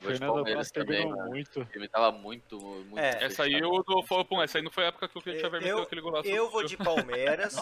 Fernando 0.00 0.32
Palmeiras 0.34 0.72
Praz 0.72 0.86
também, 0.86 1.06
mano. 1.08 1.28
muito. 1.28 1.60
O 1.60 1.64
time 1.66 1.86
tava 1.86 2.10
muito, 2.10 2.58
muito. 2.58 2.98
É. 2.98 3.24
Essa 3.24 3.42
aí 3.44 3.52
eu 3.52 3.82
dou 3.86 4.02
foi, 4.02 4.24
pô, 4.24 4.42
essa 4.42 4.56
aí 4.58 4.64
não 4.64 4.70
foi 4.70 4.84
a 4.84 4.88
época 4.88 5.06
que 5.08 5.18
o 5.18 5.20
Xavier 5.22 5.52
meteu 5.52 5.76
Eu, 5.78 5.82
aquele 5.82 6.00
golaço. 6.00 6.28
eu 6.28 6.50
vou 6.50 6.64
de 6.64 6.76
Palmeiras. 6.78 7.56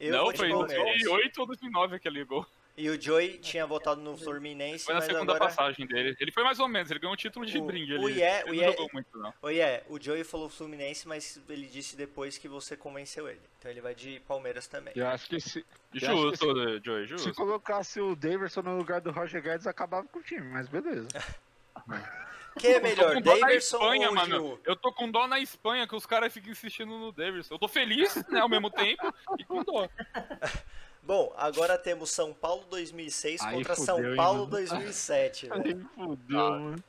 Eu 0.00 0.12
não, 0.12 0.22
vou 0.24 0.32
de 0.32 0.38
foi 0.38 0.48
em 0.48 0.52
Palmeiras. 0.52 0.84
2008 0.84 1.40
ou 1.40 1.46
2009 1.46 1.96
aquele 1.96 2.24
gol. 2.24 2.44
E 2.80 2.88
o 2.88 2.98
Joey 2.98 3.36
tinha 3.36 3.66
votado 3.66 4.00
no 4.00 4.16
Fluminense, 4.16 4.86
Foi 4.86 4.94
na 4.94 5.00
mas 5.00 5.06
segunda 5.06 5.32
agora... 5.34 5.44
passagem 5.50 5.86
dele. 5.86 6.16
Ele 6.18 6.32
foi 6.32 6.42
mais 6.42 6.58
ou 6.58 6.66
menos, 6.66 6.90
ele 6.90 6.98
ganhou 6.98 7.12
um 7.12 7.16
título 7.16 7.44
de 7.44 7.58
O- 7.58 7.64
brinde. 7.66 7.92
o 7.94 8.08
Ele, 8.08 8.20
Ié- 8.20 8.40
ele 8.40 8.50
o 8.50 8.54
não 8.54 8.62
Ié- 8.62 8.70
jogou 8.72 8.90
muito, 8.94 9.18
não. 9.18 9.34
Oi, 9.42 9.60
é, 9.60 9.84
o 9.88 10.00
Joey 10.00 10.24
falou 10.24 10.48
Fluminense, 10.48 11.06
mas 11.06 11.38
ele 11.48 11.66
disse 11.66 11.94
depois 11.94 12.38
que 12.38 12.48
você 12.48 12.74
convenceu 12.78 13.28
ele. 13.28 13.40
Então 13.58 13.70
ele 13.70 13.82
vai 13.82 13.94
de 13.94 14.18
Palmeiras 14.20 14.66
também. 14.66 14.94
Eu 14.96 15.06
acho 15.08 15.28
que 15.28 15.38
se, 15.38 15.62
Justo, 15.92 16.46
Joey, 16.82 17.06
se 17.06 17.08
justo. 17.08 17.34
colocasse 17.34 18.00
o 18.00 18.16
Daverson 18.16 18.62
no 18.62 18.78
lugar 18.78 19.02
do 19.02 19.10
Roger 19.10 19.42
Guedes, 19.42 19.66
acabava 19.66 20.06
com 20.08 20.18
o 20.18 20.22
time, 20.22 20.48
mas 20.48 20.66
beleza. 20.66 21.08
Quem 22.58 22.72
é 22.72 22.80
melhor, 22.80 23.20
Davidson 23.20 23.76
Espanha, 23.76 24.08
ou 24.08 24.14
mano. 24.14 24.26
Gil? 24.38 24.60
Eu 24.64 24.74
tô 24.74 24.90
com 24.92 25.10
dó 25.10 25.26
na 25.26 25.38
Espanha 25.38 25.86
que 25.86 25.94
os 25.94 26.04
caras 26.06 26.32
ficam 26.32 26.50
insistindo 26.50 26.98
no 26.98 27.12
Davidson. 27.12 27.54
Eu 27.54 27.58
tô 27.58 27.68
feliz, 27.68 28.16
né, 28.28 28.40
ao 28.40 28.48
mesmo 28.48 28.70
tempo, 28.70 29.14
e 29.38 29.44
com 29.44 29.62
dó. 29.62 29.86
Bom, 31.02 31.32
agora 31.36 31.76
temos 31.78 32.10
São 32.10 32.32
Paulo 32.32 32.62
2006 32.70 33.40
Aí 33.42 33.56
contra 33.56 33.74
fudeu, 33.74 33.86
São 33.96 34.16
Paulo 34.16 34.38
mano? 34.40 34.50
2007, 34.50 35.48
velho. 35.48 35.62
Aí 35.64 35.74
fudeu, 35.94 36.40
Ah. 36.40 36.50
mano. 36.50 36.84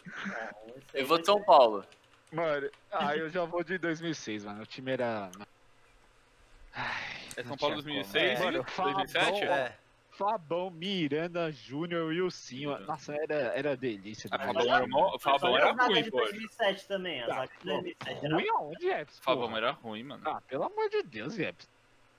Aí 0.93 1.01
Eu 1.01 1.05
vou 1.07 1.17
de 1.17 1.25
São 1.25 1.41
Paulo. 1.43 1.85
Mano, 2.31 2.69
ah, 2.91 3.15
eu 3.17 3.29
já 3.29 3.43
vou 3.45 3.63
de 3.63 3.77
2006, 3.77 4.45
mano. 4.45 4.63
O 4.63 4.65
time 4.65 4.91
era. 4.91 5.29
Ai, 6.73 7.01
É 7.35 7.43
São 7.43 7.57
Paulo 7.57 7.81
tinha 7.81 8.03
2006 8.03 8.39
como. 8.39 8.49
e 8.51 8.53
Mano, 8.53 8.63
Fabão, 8.69 8.93
2007? 8.93 9.43
É, 9.43 9.77
Fabão, 10.11 10.69
Miranda, 10.69 11.51
Júnior, 11.51 12.07
Wilson. 12.09 12.77
Nossa, 12.85 13.13
era, 13.15 13.33
era 13.55 13.75
delícia. 13.77 14.29
Ah. 14.31 14.39
Fabão 14.39 14.75
era, 14.75 14.87
mó, 14.87 15.17
Fabão 15.19 15.57
era 15.57 15.71
a 15.71 15.73
zaga 15.73 15.85
ruim, 15.87 16.09
pô. 16.09 16.17
2007 16.19 16.87
também, 16.87 17.21
a 17.23 17.27
zaga 17.27 17.51
de 17.59 17.65
2007 17.65 18.25
era... 18.25 18.35
Ruim 18.35 18.49
aonde, 18.49 18.79
Jeps? 18.81 19.19
Fabão 19.19 19.57
era 19.57 19.71
ruim, 19.71 20.03
mano. 20.03 20.21
Ah, 20.25 20.41
pelo 20.47 20.63
amor 20.65 20.89
de 20.89 21.01
Deus, 21.03 21.33
Jeps. 21.35 21.67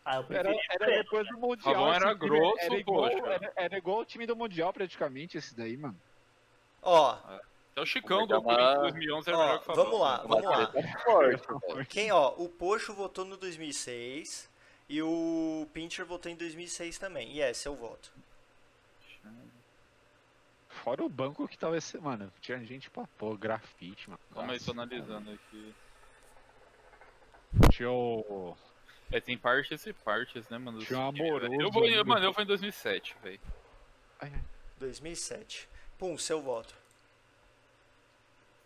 Ah, 0.05 0.25
Era, 0.31 0.53
era 0.71 0.87
depois 0.87 1.27
do 1.29 1.39
Mundial. 1.39 1.75
Fabão 1.75 1.93
era 1.93 2.13
grosso, 2.15 2.57
era 2.61 2.77
igual, 2.77 3.11
poxa. 3.11 3.27
era, 3.27 3.53
era 3.55 3.79
igual 3.79 3.99
o 4.01 4.05
time 4.05 4.27
do 4.27 4.35
Mundial, 4.35 4.73
praticamente, 4.73 5.39
esse 5.39 5.55
daí, 5.55 5.77
mano. 5.77 5.97
ó, 6.83 7.13
Até 7.71 7.81
o 7.81 7.87
Chicão 7.87 8.19
Vou 8.19 8.27
do 8.27 8.43
Corinthians 8.43 8.81
2011 8.81 9.29
era 9.29 9.39
melhor 9.39 9.59
que 9.59 9.63
o 9.63 9.67
Fabão. 9.67 9.85
vamos 9.85 10.01
lá, 10.01 10.17
vamos 10.27 10.45
lá. 10.45 10.67
velho. 10.75 11.87
Quem, 11.89 12.11
ó, 12.11 12.35
o 12.37 12.49
Pocho 12.49 12.93
votou 12.93 13.25
no 13.25 13.37
2006 13.37 14.51
e 14.89 15.01
o 15.01 15.69
Pincher 15.73 16.05
votou 16.05 16.31
em 16.33 16.37
2006 16.37 16.99
também. 16.99 17.31
E 17.33 17.41
esse 17.41 17.69
é 17.69 17.71
o 17.71 17.77
voto. 17.77 18.13
Fora 20.69 21.05
o 21.05 21.09
banco 21.09 21.47
que 21.47 21.57
tava 21.57 21.77
esse. 21.77 21.97
Mano, 21.99 22.33
tinha 22.41 22.59
gente 22.65 22.91
pra 22.91 23.07
pôr 23.17 23.39
grafite, 23.39 24.11
mano. 24.11 24.19
Calma 24.35 24.53
aí, 24.55 24.59
tô 24.61 24.73
analisando 24.73 25.31
aqui. 25.31 25.75
Tinha 27.71 27.91
o. 27.91 28.57
É, 29.13 29.21
tem 29.21 29.37
partes 29.37 29.87
e 29.87 29.93
partes, 29.93 30.49
né, 30.49 30.57
mano? 30.59 30.79
Tinha 30.79 30.99
um 30.99 31.09
amoroso 31.09 31.53
Eu 31.53 31.71
vou, 31.71 31.83
mano, 32.05 32.25
eu 32.25 32.33
vou 32.33 32.43
em 32.43 32.47
2007, 32.47 33.15
velho. 33.23 33.41
Ai, 34.19 34.33
ai. 34.35 34.45
2007. 34.79 35.69
Pum, 35.99 36.17
seu 36.17 36.41
voto. 36.41 36.75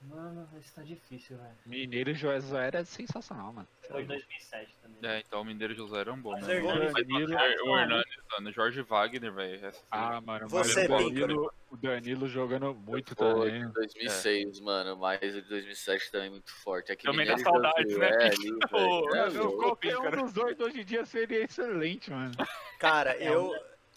Mano, 0.08 0.48
esse 0.58 0.72
tá 0.72 0.82
difícil, 0.82 1.36
velho. 1.36 1.56
Mineiro 1.66 2.14
Josué 2.14 2.66
era 2.68 2.84
sensacional, 2.84 3.52
mano. 3.52 3.68
Foi 3.88 4.04
2007 4.04 4.72
também. 4.80 5.10
É, 5.10 5.18
então 5.20 5.40
o 5.40 5.44
Mineiro 5.44 5.74
José 5.74 5.98
eram 5.98 6.16
bons, 6.20 6.34
Mas 6.40 6.46
né? 6.46 6.54
o 6.54 6.58
Hernani 6.70 6.92
Mas, 6.92 7.06
Danilo- 7.06 7.28
mano, 7.34 7.64
O 7.72 7.78
Hernandes, 7.78 8.16
mano, 8.32 8.52
Jorge 8.52 8.82
Wagner, 8.82 9.32
velho. 9.32 9.66
essa- 9.66 9.82
Ah, 9.90 10.20
mano, 10.20 10.48
Você, 10.48 10.86
mas 10.86 11.02
o. 11.06 11.10
Danilo, 11.10 11.52
o 11.70 11.76
Danilo 11.76 12.28
jogando 12.28 12.72
muito 12.74 13.16
Foi 13.16 13.50
também. 13.50 13.66
de 13.66 13.72
2006, 13.74 14.60
mano, 14.60 14.96
mas 14.96 15.20
o 15.34 15.42
de 15.42 15.48
2007 15.48 16.10
também 16.12 16.28
é 16.28 16.30
muito 16.30 16.52
forte. 16.52 16.92
É 16.92 16.96
que 16.96 17.04
Também 17.04 17.26
dá 17.26 17.36
Mineiro 17.36 17.50
saudades, 17.50 17.98
né? 17.98 18.06
ali, 18.06 18.28
velho, 18.28 18.58
Ô, 18.72 19.14
é 19.16 19.28
Eu, 19.36 19.56
qualquer 19.58 19.98
um 19.98 20.10
dos 20.22 20.32
dois 20.32 20.60
hoje 20.60 20.80
em 20.82 20.84
dia 20.84 21.04
seria 21.04 21.42
excelente, 21.42 22.10
mano. 22.12 22.32
Cara, 22.78 23.10
É, 23.16 23.28
eu, 23.28 23.50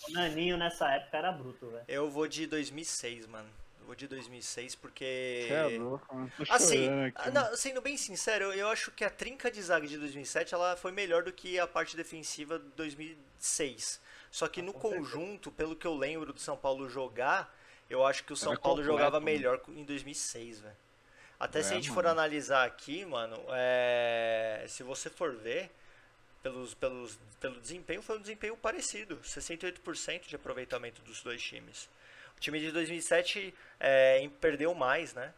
O 0.07 0.11
Naninho 0.13 0.57
nessa 0.57 0.89
época 0.91 1.17
era 1.17 1.31
bruto, 1.31 1.69
velho. 1.69 1.83
eu 1.87 2.09
vou 2.09 2.27
de 2.27 2.47
2006, 2.47 3.27
mano. 3.27 3.49
Vou 3.89 3.95
de 3.95 4.07
2006 4.07 4.75
porque... 4.75 5.47
É 5.49 5.67
louco, 5.67 6.15
mano. 6.15 6.31
Tô 6.37 6.43
Assim, 6.47 6.87
aqui, 7.07 7.15
ah, 7.15 7.31
não, 7.31 7.55
sendo 7.57 7.81
bem 7.81 7.97
sincero, 7.97 8.45
eu, 8.45 8.53
eu 8.53 8.67
acho 8.69 8.91
que 8.91 9.03
a 9.03 9.09
trinca 9.09 9.49
de 9.49 9.61
zaga 9.61 9.87
de 9.87 9.97
2007 9.97 10.53
ela 10.53 10.75
foi 10.77 10.91
melhor 10.91 11.23
do 11.23 11.33
que 11.33 11.59
a 11.59 11.67
parte 11.67 11.95
defensiva 11.97 12.59
de 12.59 12.65
2006. 12.75 13.99
Só 14.31 14.47
que 14.47 14.61
no 14.61 14.73
com 14.73 14.81
certeza. 14.81 15.01
conjunto, 15.01 15.51
pelo 15.51 15.75
que 15.75 15.87
eu 15.87 15.95
lembro 15.95 16.31
do 16.33 16.39
São 16.39 16.57
Paulo 16.57 16.87
jogar, 16.89 17.55
eu 17.89 18.05
acho 18.05 18.23
que 18.23 18.33
o 18.33 18.37
São 18.37 18.53
Era 18.53 18.57
Paulo 18.57 18.83
completo, 18.83 18.83
jogava 18.83 19.19
melhor 19.19 19.61
em 19.69 19.83
2006, 19.83 20.61
velho. 20.61 20.75
Até 21.39 21.63
se 21.63 21.73
a 21.73 21.75
É, 21.75 21.77
gente 21.77 21.91
for 21.91 22.05
mano. 22.05 22.19
analisar 22.19 22.65
aqui, 22.67 23.05
mano, 23.05 23.37
é, 23.51 24.65
se 24.67 24.83
você 24.83 25.09
for 25.09 25.35
ver, 25.35 25.71
pelos, 26.43 26.73
pelos, 26.73 27.19
pelo 27.39 27.59
desempenho, 27.59 28.01
foi 28.01 28.17
um 28.17 28.21
desempenho 28.21 28.57
parecido. 28.57 29.17
68% 29.23 30.27
de 30.27 30.35
aproveitamento 30.35 31.01
dos 31.01 31.21
dois 31.21 31.41
times. 31.41 31.89
O 32.39 32.41
time 32.41 32.57
de 32.57 32.71
2007 32.71 33.53
é, 33.81 34.29
perdeu 34.39 34.73
mais, 34.73 35.13
né? 35.13 35.33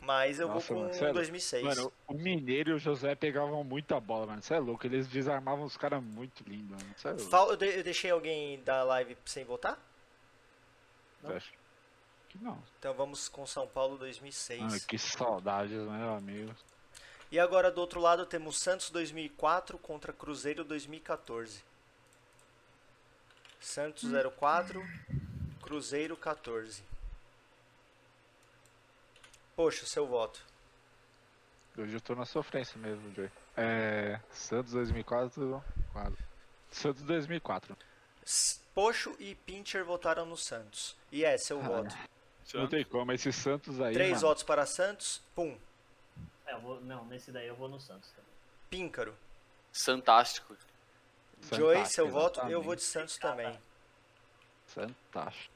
Mas 0.00 0.40
eu 0.40 0.48
Nossa, 0.48 0.72
vou 0.72 0.82
mano, 0.84 0.92
com 0.94 0.98
sério? 0.98 1.12
2006. 1.14 1.62
Mano, 1.62 1.92
o 2.06 2.14
Mineiro 2.14 2.70
e 2.70 2.72
o 2.72 2.78
José 2.78 3.14
pegavam 3.14 3.62
muita 3.62 4.00
bola, 4.00 4.26
mano. 4.26 4.42
Você 4.42 4.54
é 4.54 4.58
louco, 4.58 4.86
eles 4.86 5.06
desarmavam 5.08 5.64
os 5.66 5.76
caras 5.76 6.02
muito 6.02 6.42
lindo, 6.48 6.74
mano. 6.74 6.94
Cê 6.96 7.08
é 7.08 7.12
louco. 7.12 7.52
Eu, 7.52 7.56
de- 7.56 7.78
eu 7.78 7.84
deixei 7.84 8.10
alguém 8.10 8.62
da 8.62 8.82
live 8.82 9.14
sem 9.26 9.44
votar? 9.44 9.78
Você 11.22 11.32
acha 11.34 11.50
que 12.30 12.38
não. 12.38 12.62
Então 12.78 12.94
vamos 12.94 13.28
com 13.28 13.44
São 13.46 13.66
Paulo 13.66 13.98
2006. 13.98 14.60
Mano, 14.62 14.80
que 14.80 14.98
saudades, 14.98 15.72
né, 15.76 15.98
meu 15.98 16.14
amigo. 16.14 16.54
E 17.30 17.38
agora 17.38 17.70
do 17.70 17.80
outro 17.80 18.00
lado 18.00 18.24
temos 18.24 18.58
Santos 18.58 18.88
2004 18.88 19.76
contra 19.76 20.14
Cruzeiro 20.14 20.64
2014. 20.64 21.62
Santos 23.60 24.08
04, 24.38 24.80
Cruzeiro 25.70 26.16
14. 26.16 26.80
Poxa, 29.56 29.84
seu 29.84 30.06
voto. 30.06 30.40
Hoje 31.76 31.92
eu 31.92 32.00
tô 32.00 32.14
na 32.14 32.24
sofrência 32.24 32.78
mesmo, 32.78 33.12
Joey. 33.12 33.28
É. 33.56 34.20
Santos 34.30 34.72
2004. 34.74 35.64
quatro. 35.92 36.24
Santos 36.70 37.02
2004. 37.02 37.76
S- 38.24 38.60
Pocho 38.72 39.16
e 39.18 39.34
Pincher 39.34 39.84
votaram 39.84 40.24
no 40.24 40.36
Santos. 40.36 40.96
E 41.10 41.24
é 41.24 41.36
seu 41.36 41.60
voto. 41.60 41.96
Não 42.54 42.68
tem 42.68 42.84
como, 42.84 43.10
esse 43.10 43.32
Santos 43.32 43.80
aí. 43.80 43.92
Três 43.92 44.10
mano, 44.12 44.28
votos 44.28 44.44
para 44.44 44.64
Santos. 44.66 45.20
Pum. 45.34 45.58
É, 46.46 46.52
eu 46.54 46.60
vou, 46.60 46.80
não, 46.82 47.04
nesse 47.06 47.32
daí 47.32 47.48
eu 47.48 47.56
vou 47.56 47.68
no 47.68 47.80
Santos 47.80 48.08
também. 48.10 48.30
Píncaro. 48.70 49.16
Fantástico. 49.72 50.56
Joey, 51.52 51.84
seu 51.86 52.08
voto. 52.08 52.38
Eu 52.38 52.44
exatamente. 52.44 52.64
vou 52.64 52.76
de 52.76 52.82
Santos 52.82 53.16
também. 53.18 53.58
Fantástico. 54.68 55.55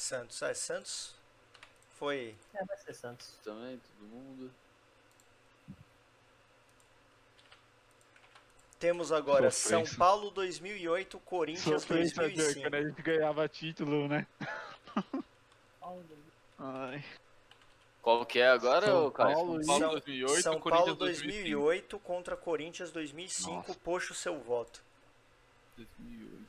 Santos. 0.00 0.40
É, 0.42 0.54
Santos 0.54 1.14
foi. 1.98 2.34
É, 2.54 2.64
vai 2.64 2.76
ser 2.78 2.94
Santos. 2.94 3.34
Também, 3.44 3.78
todo 3.78 4.08
mundo. 4.08 4.50
Temos 8.78 9.12
agora. 9.12 9.50
São 9.50 9.84
Paulo 9.98 10.30
2008, 10.30 11.18
Corinthians 11.20 11.82
Sofrência, 11.82 12.14
Joey, 12.16 12.34
2005. 12.34 12.62
quando 12.70 12.74
a 12.74 12.88
gente 12.88 13.02
ganhava 13.02 13.48
título, 13.48 14.08
né? 14.08 14.26
Paulo. 15.78 16.04
Ai. 16.58 17.04
Qual 18.00 18.24
que 18.24 18.38
é 18.38 18.48
agora, 18.48 18.86
São? 18.86 19.10
Paulo 19.10 19.34
São 19.62 19.66
Paulo 19.66 19.80
São- 19.82 19.90
2008, 19.90 20.42
São 20.42 20.58
Corinthians 20.60 20.84
Paulo 20.86 20.98
2005. 20.98 21.32
2008 21.42 21.98
contra 21.98 22.36
Corinthians 22.38 22.90
2005. 22.90 23.50
Nossa. 23.52 23.74
Poxa 23.84 24.12
o 24.12 24.16
seu 24.16 24.38
voto. 24.40 24.82
2008. 25.76 26.48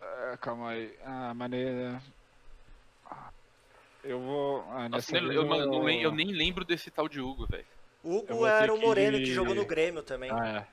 É, 0.00 0.36
calma 0.36 0.70
aí. 0.70 0.96
Ah, 1.04 1.34
maneira. 1.34 2.00
Ah, 4.06 4.08
Eu 4.08 4.20
vou. 4.20 4.60
Ah, 4.70 4.88
Nossa, 4.88 5.12
nessa 5.12 5.26
eu, 5.26 5.32
eu, 5.32 5.46
mano, 5.46 5.88
eu 5.90 6.12
nem 6.12 6.30
lembro 6.32 6.64
desse 6.64 6.90
tal 6.90 7.08
de 7.08 7.20
Hugo, 7.20 7.46
velho. 7.46 7.64
Hugo 8.04 8.46
era 8.46 8.72
o 8.72 8.80
Moreno 8.80 9.18
que... 9.18 9.24
que- 9.24 9.32
jogou 9.34 9.54
no 9.54 9.64
Grêmio 9.64 10.02
também. 10.02 10.30
Ah, 10.30 10.58
é. 10.60 10.66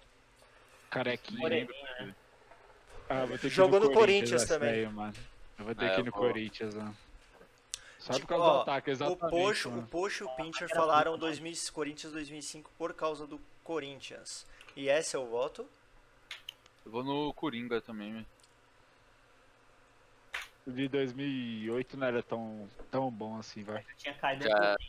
Carequinha. 0.89 1.39
Moreninho, 1.39 1.73
né? 1.99 2.15
Ah, 3.09 3.25
vou 3.25 3.29
ter 3.29 3.39
que 3.41 3.47
ir 3.47 3.49
Jogou 3.49 3.79
no 3.79 3.91
Corinthians 3.91 4.43
essa 4.43 4.53
também. 4.59 4.69
aí, 4.85 4.87
mano. 4.87 5.13
Eu 5.57 5.65
vou 5.65 5.75
ter 5.75 5.85
É, 5.85 5.89
que 5.95 5.99
ir 6.01 6.03
no 6.03 6.09
eu 6.09 6.11
vou- 6.13 6.21
Corinthians, 6.21 6.75
mano. 6.75 6.95
Só 7.97 8.13
Tipo, 8.13 8.27
por 8.27 8.33
causa 8.35 8.45
ó, 8.45 8.53
do 8.55 8.61
ataque, 8.61 8.89
O 8.89 8.91
exatamente. 8.91 9.29
Pocho, 9.29 9.69
o. 9.69 9.83
Pocho 9.87 10.23
e 10.25 10.27
o 10.27 10.29
Pincher 10.35 10.67
era 10.69 10.75
falaram 10.79 11.11
muito 11.11 11.21
2000, 11.21 11.53
Corinthians 11.73 12.13
2005 12.13 12.69
por 12.77 12.93
causa 12.93 13.25
do 13.25 13.39
Corinthians. 13.63 14.45
E 14.75 14.89
esse 14.89 15.15
é 15.15 15.19
o 15.19 15.25
voto? 15.25 15.65
Eu 16.85 16.91
vou 16.91 17.03
no 17.03 17.33
Coringa 17.33 17.79
também, 17.81 18.11
velho. 18.13 18.25
O 20.65 20.71
de 20.71 20.87
2008 20.87 21.97
não 21.97 22.07
era 22.07 22.23
tão, 22.23 22.69
tão 22.89 23.11
bom 23.11 23.37
assim, 23.37 23.63
vai. 23.63 23.79
Eu 23.89 23.95
tinha 23.97 24.13
caído 24.13 24.43
Já 24.43 24.73
aqui. 24.73 24.85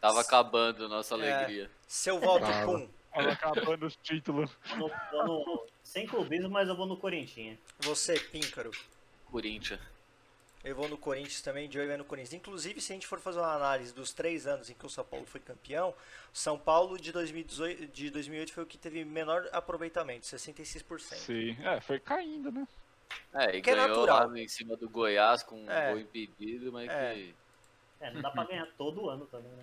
tava 0.00 0.20
acabando 0.20 0.84
a 0.84 0.88
nossa 0.88 1.16
É. 1.16 1.32
alegria. 1.32 1.70
Seu 1.86 2.20
voto, 2.20 2.44
Tava. 2.46 2.64
Pum. 2.66 2.88
Tava 3.12 3.32
acabando 3.32 3.86
os 3.86 3.96
títulos. 3.96 4.50
No, 4.76 4.88
vou 5.10 5.26
no, 5.26 5.66
sem 5.82 6.06
clubismo, 6.06 6.48
mas 6.50 6.68
eu 6.68 6.76
vou 6.76 6.86
no 6.86 6.96
Corinthians. 6.96 7.58
Você, 7.80 8.18
Píncaro. 8.20 8.70
Corinthians. 9.26 9.80
Eu 10.62 10.74
vou 10.76 10.88
no 10.88 10.98
Corinthians 10.98 11.40
também, 11.40 11.70
Joey 11.70 11.86
vai 11.86 11.96
no 11.96 12.04
Corinthians. 12.04 12.34
Inclusive, 12.34 12.80
se 12.80 12.92
a 12.92 12.94
gente 12.94 13.06
for 13.06 13.18
fazer 13.18 13.38
uma 13.38 13.54
análise 13.54 13.92
dos 13.94 14.12
três 14.12 14.46
anos 14.46 14.68
em 14.68 14.74
que 14.74 14.84
o 14.84 14.90
São 14.90 15.04
Paulo 15.04 15.24
foi 15.26 15.40
campeão, 15.40 15.94
São 16.32 16.58
Paulo 16.58 16.98
de, 16.98 17.10
2018, 17.12 17.86
de 17.88 18.10
2008 18.10 18.52
foi 18.52 18.62
o 18.64 18.66
que 18.66 18.76
teve 18.76 19.04
menor 19.04 19.48
aproveitamento, 19.52 20.26
66%. 20.26 21.14
Sim, 21.14 21.56
é, 21.64 21.80
foi 21.80 21.98
caindo, 21.98 22.50
né? 22.52 22.66
É, 23.34 23.56
e 23.56 23.62
Que 23.62 23.70
é 23.70 23.74
ganhou 23.74 23.88
natural. 23.88 24.28
lá 24.30 24.38
em 24.38 24.48
cima 24.48 24.76
do 24.76 24.88
Goiás 24.88 25.42
com 25.42 25.62
um 25.64 25.70
É. 25.70 25.90
gol 25.90 25.98
impedido, 26.00 26.72
mas 26.72 26.88
É. 26.90 27.14
que. 27.14 27.34
É, 28.00 28.10
não 28.12 28.22
dá 28.22 28.30
pra 28.30 28.44
ganhar 28.44 28.66
todo 28.76 29.08
ano 29.10 29.26
também, 29.26 29.50
né? 29.52 29.62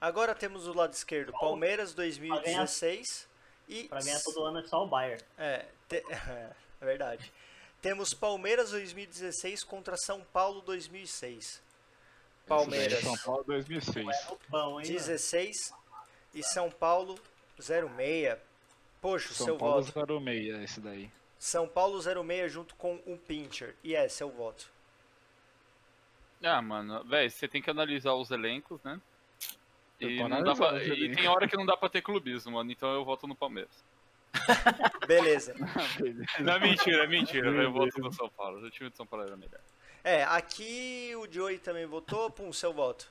Agora 0.00 0.34
temos 0.34 0.66
o 0.66 0.72
lado 0.72 0.92
esquerdo, 0.94 1.32
Palmeiras 1.32 1.92
2016 1.94 3.28
e... 3.68 3.84
Pra 3.84 4.00
ganhar 4.00 4.20
todo 4.22 4.44
ano 4.44 4.58
é 4.60 4.62
só 4.66 4.82
o 4.84 4.86
Bayern. 4.86 5.22
É, 5.36 5.66
te- 5.88 6.02
é 6.80 6.84
verdade. 6.84 7.30
Temos 7.82 8.12
Palmeiras 8.14 8.70
2016 8.70 9.62
contra 9.62 9.96
São 9.96 10.22
Paulo 10.32 10.60
2006. 10.62 11.62
Palmeiras 12.46 13.00
São 13.02 13.16
Paulo 13.18 13.44
2006. 13.44 13.96
É 14.08 14.30
no 14.30 14.36
pão, 14.50 14.68
hein? 14.80 14.86
mano? 14.86 14.98
16 14.98 15.72
e 16.34 16.42
São 16.42 16.70
Paulo 16.70 17.18
06. 17.58 18.38
Poxa, 19.00 19.32
São 19.32 19.46
seu 19.46 19.56
Paulo 19.58 19.82
voto. 19.82 20.22
06, 20.24 20.62
esse 20.64 20.80
daí. 20.80 21.10
São 21.40 21.66
Paulo 21.66 21.98
06 22.00 22.52
junto 22.52 22.74
com 22.74 22.96
o 23.06 23.16
Pincher. 23.16 23.74
E 23.82 23.96
é 23.96 24.06
seu 24.10 24.30
voto. 24.30 24.70
Ah, 26.44 26.60
mano, 26.60 27.02
velho, 27.04 27.30
você 27.30 27.48
tem 27.48 27.62
que 27.62 27.70
analisar 27.70 28.12
os 28.12 28.30
elencos, 28.30 28.78
né? 28.84 29.00
E, 29.98 30.18
tô 30.18 30.28
não 30.28 30.42
dá 30.42 30.54
pra- 30.54 30.82
e 30.84 31.14
tem 31.14 31.26
hora 31.28 31.48
que 31.48 31.56
não 31.56 31.64
dá 31.66 31.76
pra 31.76 31.88
ter 31.88 32.02
clubismo, 32.02 32.52
mano, 32.52 32.70
então 32.70 32.92
eu 32.94 33.04
voto 33.04 33.26
no 33.26 33.34
Palmeiras. 33.34 33.72
Beleza. 35.08 35.54
Não, 36.38 36.60
mentira, 36.60 37.06
mentira, 37.08 37.50
velho, 37.50 37.64
eu 37.64 37.72
voto 37.72 38.00
no 38.00 38.12
São 38.12 38.28
Paulo. 38.28 38.64
O 38.64 38.70
time 38.70 38.88
de 38.88 38.96
São 38.96 39.04
Paulo 39.04 39.26
era 39.26 39.36
melhor. 39.36 39.60
É, 40.04 40.22
aqui 40.22 41.12
o 41.16 41.30
Joey 41.30 41.58
também 41.58 41.84
votou. 41.84 42.30
Pum, 42.30 42.52
seu 42.52 42.72
voto. 42.72 43.10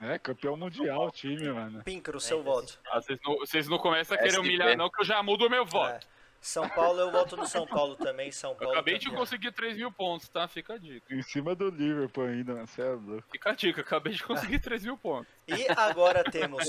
É, 0.00 0.18
campeão 0.18 0.54
mundial 0.56 1.06
o 1.06 1.10
time, 1.10 1.50
mano. 1.50 1.82
Píncaro, 1.82 2.20
seu 2.20 2.40
É, 2.40 2.42
voto. 2.42 2.78
Ah, 2.86 3.00
vocês 3.00 3.18
não, 3.24 3.38
vocês 3.38 3.68
não 3.68 3.78
começam 3.78 4.16
a 4.16 4.20
querer 4.20 4.38
humilhar, 4.38 4.76
não, 4.76 4.90
que 4.90 5.00
eu 5.00 5.04
já 5.04 5.22
mudo 5.22 5.46
o 5.46 5.50
meu 5.50 5.64
voto. 5.64 5.94
É. 5.94 6.17
São 6.40 6.68
Paulo, 6.68 7.00
eu 7.00 7.10
voto 7.10 7.36
no 7.36 7.46
São 7.46 7.66
Paulo 7.66 7.96
também. 7.96 8.30
São 8.30 8.50
Eu 8.52 8.56
Paulo. 8.56 8.72
acabei 8.74 8.96
de 8.98 9.06
campeão. 9.06 9.20
conseguir 9.20 9.52
3 9.52 9.76
mil 9.76 9.90
pontos, 9.92 10.28
tá? 10.28 10.46
Fica 10.48 10.74
a 10.74 10.78
dica. 10.78 11.12
Em 11.14 11.22
cima 11.22 11.54
do 11.54 11.68
Liverpool 11.68 12.24
ainda. 12.24 12.54
Você 12.66 12.80
é 12.82 12.90
louco. 12.90 13.24
Fica 13.30 13.50
a 13.50 13.54
dica, 13.54 13.80
acabei 13.80 14.12
de 14.14 14.22
conseguir 14.22 14.58
3 14.60 14.84
mil 14.84 14.96
pontos. 14.96 15.26
E 15.48 15.66
agora 15.76 16.22
temos. 16.24 16.64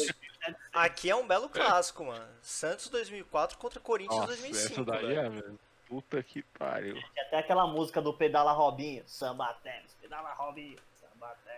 Aqui 0.73 1.09
é 1.09 1.15
um 1.15 1.27
belo 1.27 1.47
clássico, 1.49 2.03
mano. 2.05 2.25
Santos 2.41 2.89
2004 2.89 3.57
contra 3.57 3.79
Corinthians 3.79 4.19
Nossa, 4.21 4.27
2005. 4.35 4.73
essa 4.73 4.83
daí 4.83 5.05
velho. 5.07 5.19
é, 5.19 5.29
velho. 5.29 5.59
Puta 5.87 6.21
que 6.23 6.41
pariu. 6.57 6.93
Tinha 6.95 7.25
até 7.25 7.37
aquela 7.39 7.65
música 7.67 8.01
do 8.01 8.13
Pedala 8.13 8.51
Robinho. 8.51 9.03
Samba 9.07 9.53
Tênis, 9.63 9.95
Pedala 10.01 10.33
Robinho. 10.33 10.77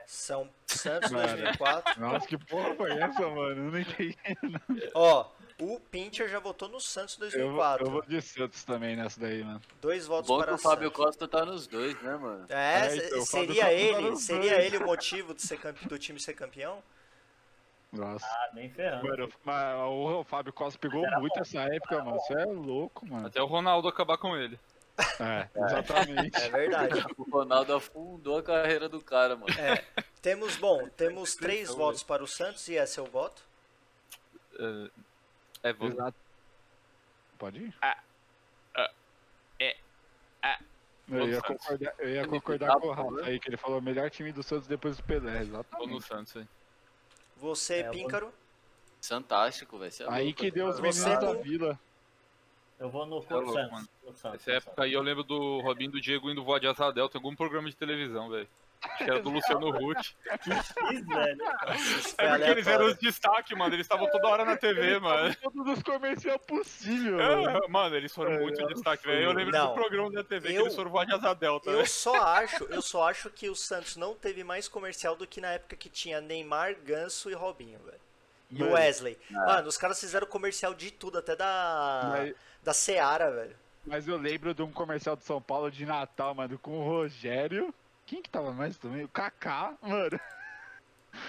São 0.08 0.50
Santos 0.66 1.12
Mano. 1.12 1.28
2004. 1.28 2.02
Nossa, 2.02 2.28
que 2.28 2.38
porra 2.38 2.74
foi 2.76 2.92
essa, 2.92 3.22
mano? 3.30 3.66
Eu 3.68 3.72
não 3.72 3.80
entendi. 3.80 4.18
Ó, 4.96 5.30
o 5.64 5.80
Pincher 5.80 6.28
já 6.28 6.40
votou 6.40 6.68
no 6.68 6.80
Santos 6.82 7.16
Eu, 7.16 7.30
vou- 7.30 7.30
2004. 7.30 7.86
eu 7.88 7.92
vou 7.92 8.02
de 8.02 8.22
Santos 8.22 8.64
também 8.64 8.96
nessa 8.96 9.20
daí, 9.20 9.44
mano. 9.44 9.62
Dois 9.82 10.08
votos 10.08 10.28
Bom 10.28 10.40
que 10.40 10.46
para 10.46 10.56
o 10.56 10.58
Fábio 10.58 10.90
Santos. 10.90 11.06
Costa 11.06 11.28
tá 11.28 11.46
nos 11.46 11.68
dois, 11.68 12.02
né, 12.02 12.16
mano? 12.18 12.46
É, 12.50 12.88
É, 12.88 12.96
então, 13.08 13.22
seria 13.26 13.64
tá 13.66 13.74
ele, 13.74 14.10
nos 14.10 14.24
seria 14.24 14.52
dois. 14.56 14.66
ele 14.66 14.78
o 14.78 14.86
motivo 14.86 15.34
de 15.34 15.42
ser 15.42 15.58
campe- 15.58 15.88
do 15.88 15.98
time 16.00 16.20
ser 16.20 16.34
campeão? 16.34 16.82
Nossa. 17.92 18.26
Ah, 18.26 18.50
nem 18.54 18.70
ferrando. 18.70 19.06
Mano, 19.08 19.30
mas 19.44 19.76
o 19.90 20.24
Fábio 20.24 20.54
Costa 20.54 20.80
pegou 20.80 21.06
muito 21.20 21.38
essa 21.40 21.60
época, 21.62 22.02
mano. 22.04 22.20
Você 22.22 22.34
é 22.34 22.46
louco, 22.46 23.06
mano. 23.06 23.28
Até 23.28 23.42
o 23.42 23.46
Ronaldo 23.46 23.88
acabar 23.88 24.18
com 24.18 24.36
ele. 24.38 24.58
É, 25.20 25.48
exatamente. 25.60 26.38
É 26.42 26.50
verdade. 26.50 26.94
O 27.18 27.24
Ronaldo 27.30 27.74
afundou 27.74 28.38
a 28.38 28.44
carreira 28.44 28.88
do 28.88 29.02
cara, 29.02 29.36
mano. 29.36 29.54
É. 29.60 29.84
Temos, 30.22 30.56
bom, 30.58 30.88
temos 30.90 31.36
três 31.36 31.70
votos 31.70 32.02
para 32.04 32.24
o 32.24 32.28
Santos 32.28 32.68
e 32.70 32.78
é 32.78 32.86
seu 32.86 33.06
voto. 33.06 33.42
É, 34.60 34.90
é 35.64 35.74
vou... 35.74 35.88
Exato. 35.90 36.18
Pode 37.38 37.60
ir? 37.60 37.74
Ah, 37.82 37.98
ah, 38.76 38.92
é, 39.60 39.78
ah. 40.44 40.60
Eu 41.10 41.28
ia 41.28 41.42
concordar, 41.42 41.94
eu 42.00 42.10
ia 42.10 42.28
concordar 42.28 42.80
com 42.80 42.88
o. 42.88 42.92
Rafa 42.92 43.26
aí, 43.26 43.40
que 43.40 43.50
ele 43.50 43.58
falou 43.58 43.80
o 43.80 43.82
melhor 43.82 44.10
time 44.10 44.32
do 44.32 44.44
Santos 44.44 44.68
depois 44.68 44.96
do 44.98 45.04
Pelé, 45.04 45.32
Vou 45.32 45.40
no 45.40 45.42
exatamente. 45.42 46.04
Santos, 46.08 46.38
aí. 46.38 46.48
Você, 47.38 47.80
É, 47.80 47.90
Píncaro. 47.90 48.32
Fantástico, 49.02 49.80
vai 49.80 49.90
ser 49.90 50.08
Aí 50.08 50.32
que 50.32 50.52
deu 50.52 50.68
os 50.68 50.80
meninos 50.80 51.04
da 51.04 51.20
não- 51.20 51.42
vila. 51.42 51.80
Eu 52.80 52.90
vou 52.90 53.06
no 53.06 53.24
é 53.28 53.34
louco, 53.34 53.54
Santos. 53.54 53.90
Santos, 54.20 54.24
Nessa 54.48 54.52
época 54.52 54.84
aí 54.84 54.94
eu 54.94 55.02
lembro 55.02 55.24
do 55.24 55.60
Robinho 55.62 55.92
do 55.92 56.00
Diego 56.02 56.30
indo 56.30 56.44
voar 56.44 56.60
de 56.60 56.68
asa 56.68 56.92
delta 56.92 57.18
em 57.18 57.20
algum 57.20 57.36
programa 57.36 57.70
de 57.70 57.76
televisão, 57.76 58.30
velho. 58.30 58.48
Que 58.98 59.04
era 59.04 59.20
do 59.20 59.30
Luciano 59.30 59.70
Huck. 59.70 60.16
Ih, 60.92 61.02
velho. 61.04 61.42
É 62.18 62.30
porque 62.30 62.50
eles 62.52 62.68
eram 62.68 62.86
os 62.88 62.98
destaques, 62.98 63.56
mano. 63.58 63.76
Eles 63.76 63.86
estavam 63.86 64.10
toda 64.10 64.28
hora 64.28 64.44
na 64.44 64.58
TV, 64.58 65.00
mano. 65.00 65.36
Todos 65.36 65.78
os 65.78 65.84
comerciais 65.84 66.42
possíveis, 66.48 67.14
mano. 67.14 67.50
É, 67.50 67.68
Mano, 67.68 67.96
eles 67.96 68.14
foram 68.14 68.40
muito 68.40 68.66
destaque, 68.68 69.06
velho. 69.06 69.24
Eu 69.26 69.32
lembro 69.34 69.52
Não. 69.56 69.68
do 69.68 69.74
programa 69.76 70.12
da 70.12 70.24
TV 70.24 70.50
que 70.50 70.56
Eu- 70.56 70.64
eles 70.64 70.76
foram 70.76 70.90
voar 70.92 71.06
de 71.06 71.14
asa 71.14 71.34
delta, 71.34 71.70
Eu 71.70 71.78
velho. 71.78 71.88
só 71.90 72.16
acho, 72.16 72.64
eu 72.66 72.82
só 72.82 73.08
acho 73.10 73.30
que 73.30 73.50
o 73.50 73.56
Santos 73.56 73.96
não 73.96 74.16
teve 74.16 74.44
mais 74.44 74.68
comercial 74.68 75.16
do 75.16 75.28
que 75.28 75.40
na 75.40 75.50
época 75.54 75.76
que 75.76 75.90
tinha 75.90 76.20
Neymar, 76.20 76.76
Ganso 76.84 77.30
e 77.30 77.34
Robinho, 77.34 77.80
velho. 77.80 78.00
E 78.50 78.56
o 78.56 78.60
Mano. 78.62 78.74
Wesley. 78.74 79.18
Mano, 79.30 79.68
os 79.68 79.78
caras 79.78 80.00
fizeram 80.00 80.28
comercial 80.28 80.74
de 80.74 80.92
tudo, 80.92 81.18
até 81.20 81.36
da 81.36 82.08
Mas, 82.12 82.36
da 82.64 82.74
Seara, 82.74 83.32
velho. 83.32 83.56
mas 83.86 84.08
eu 84.08 84.18
lembro 84.18 84.54
de 84.54 84.62
um 84.62 84.72
comercial 84.72 85.16
de 85.16 85.24
São 85.24 85.42
Paulo 85.42 85.72
de 85.72 85.86
Natal, 85.86 86.34
mano, 86.36 86.58
com 86.60 86.80
o 86.80 86.84
Rogério. 86.84 87.74
Quem 88.12 88.22
que 88.22 88.30
tava 88.30 88.52
mais 88.52 88.78
também? 88.78 89.06
O 89.06 89.08
Kaká, 89.08 89.74
mano. 89.82 90.20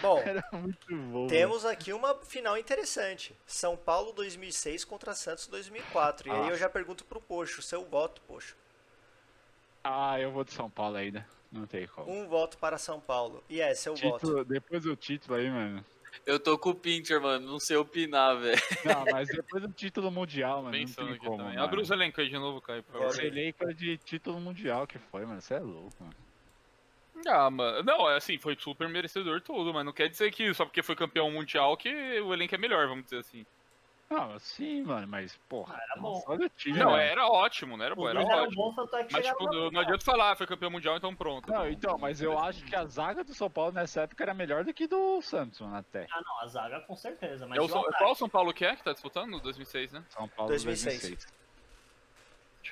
Bom, 0.01 0.19
Era 0.27 0.45
muito 0.53 0.97
bom. 0.97 1.29
temos 1.29 1.65
aqui 1.65 1.93
uma 1.93 2.13
final 2.25 2.59
interessante. 2.59 3.37
São 3.47 3.77
Paulo 3.77 4.13
2006 4.13 4.85
contra 4.85 5.15
Santos 5.15 5.47
2004. 5.47 6.27
E 6.27 6.31
aí 6.33 6.41
Ah. 6.41 6.49
eu 6.49 6.57
já 6.57 6.69
pergunto 6.69 7.05
pro 7.05 7.21
Poxo, 7.21 7.63
seu 7.63 7.85
voto, 7.85 8.21
Poxo. 8.23 8.57
mano. 8.57 8.63
Ah, 9.85 10.19
eu 10.19 10.33
vou 10.33 10.43
de 10.43 10.53
São 10.53 10.69
Paulo 10.69 10.97
ainda. 10.97 11.25
Não 11.53 11.69
tem 11.69 11.87
como. 11.87 12.11
Um 12.11 12.27
voto 12.27 12.59
para 12.59 12.77
São 12.79 12.99
Paulo. 12.99 13.45
E 13.49 13.61
é, 13.61 13.73
seu 13.77 13.95
voto. 13.95 14.19
Título, 14.19 14.45
depois 14.45 14.83
do 14.83 14.97
título 14.97 15.37
aí, 15.37 15.49
mano. 15.49 15.85
Eu 16.27 16.41
tô 16.41 16.59
com 16.59 16.71
o 16.71 16.75
Pinter, 16.75 17.21
mano. 17.21 17.47
Não 17.47 17.61
sei 17.61 17.77
opinar, 17.77 18.41
velho. 18.41 18.61
Não, 18.85 19.05
mas 19.13 19.29
depois 19.29 19.63
do 19.63 19.71
título 19.73 20.11
mundial, 20.11 20.65
mano. 20.65 20.77
Pensando 20.77 21.11
não 21.11 21.17
tem 21.17 21.29
como, 21.29 21.45
mano. 21.45 21.63
Abre 21.63 21.81
os 21.81 21.91
elencos 21.91 22.19
aí 22.19 22.29
de 22.29 22.39
novo, 22.39 22.61
Caio. 22.61 22.83
por 22.83 22.91
favor. 22.95 23.07
Bora. 23.07 23.19
Esse 23.19 23.27
elenco 23.27 23.71
é 23.71 23.73
de 23.73 23.97
título 23.99 24.41
mundial 24.41 24.85
que 24.85 24.99
foi, 24.99 25.25
mano. 25.25 25.41
Você 25.41 25.55
é 25.55 25.61
louco, 25.61 25.95
mano. 26.01 26.15
Ah, 27.27 27.51
mano. 27.51 27.83
Não, 27.83 28.09
é 28.11 28.17
assim, 28.17 28.39
foi 28.39 28.57
super 28.59 28.89
merecedor 28.89 29.41
tudo, 29.41 29.73
mas 29.73 29.85
não 29.85 29.93
quer 29.93 30.09
dizer 30.09 30.31
que 30.33 30.53
só 30.55 30.65
porque 30.65 30.83
foi 30.83 30.97
campeão 30.97 31.31
mundial 31.31 31.77
que 31.77 31.89
o 32.21 32.33
elenco 32.33 32.55
é 32.55 32.59
melhor, 32.59 32.87
vamos 32.89 33.05
dizer 33.05 33.19
assim. 33.19 33.45
Não, 34.11 34.39
sim, 34.39 34.83
mano, 34.83 35.09
mas, 35.09 35.35
porra. 35.49 35.81
Era 35.91 35.99
bom. 35.99 36.23
Time, 36.59 36.79
Não, 36.79 36.91
mano. 36.91 37.03
era 37.03 37.27
ótimo, 37.27 37.79
não 37.79 37.85
era 37.85 37.95
bom, 37.95 38.07
era 38.07 38.21
ótimo. 38.21 38.75
que 38.75 39.13
Mas, 39.15 39.27
tipo, 39.27 39.45
não, 39.45 39.69
final. 39.69 39.83
adianta 39.83 40.05
falar, 40.05 40.37
foi 40.37 40.47
campeão 40.47 40.71
mundial, 40.71 40.99
então 40.99 41.17
pronto. 41.17 41.51
Não, 41.51 41.67
então, 41.67 41.97
mas 41.97 42.21
eu 42.21 42.39
acho 42.39 42.63
que 42.63 42.77
a 42.77 42.85
zaga 42.85 43.25
do 43.25 43.33
São 43.33 43.49
Paulo 43.49 43.73
nessa 43.73 44.03
época 44.03 44.23
era 44.23 44.35
melhor 44.35 44.65
do 44.65 44.75
que 44.75 44.87
do 44.87 45.23
Santos, 45.23 45.61
mano, 45.61 45.77
até. 45.77 46.07
Ah, 46.13 46.21
não, 46.23 46.41
a 46.41 46.47
zaga 46.47 46.81
com 46.81 46.95
certeza. 46.95 47.47
Mas 47.47 47.57
É 47.57 47.61
o 47.63 47.69
São, 47.69 47.83
qual 47.97 48.15
São 48.15 48.29
Paulo 48.29 48.53
que 48.53 48.67
é 48.67 48.77
que 48.77 48.85
tá 48.85 48.93
disputando? 48.93 49.31
No 49.31 49.41
2006, 49.41 49.93
né? 49.93 50.05
São 50.11 50.29
Paulo 50.29 50.51
2006. 50.51 51.01
2006. 51.01 51.42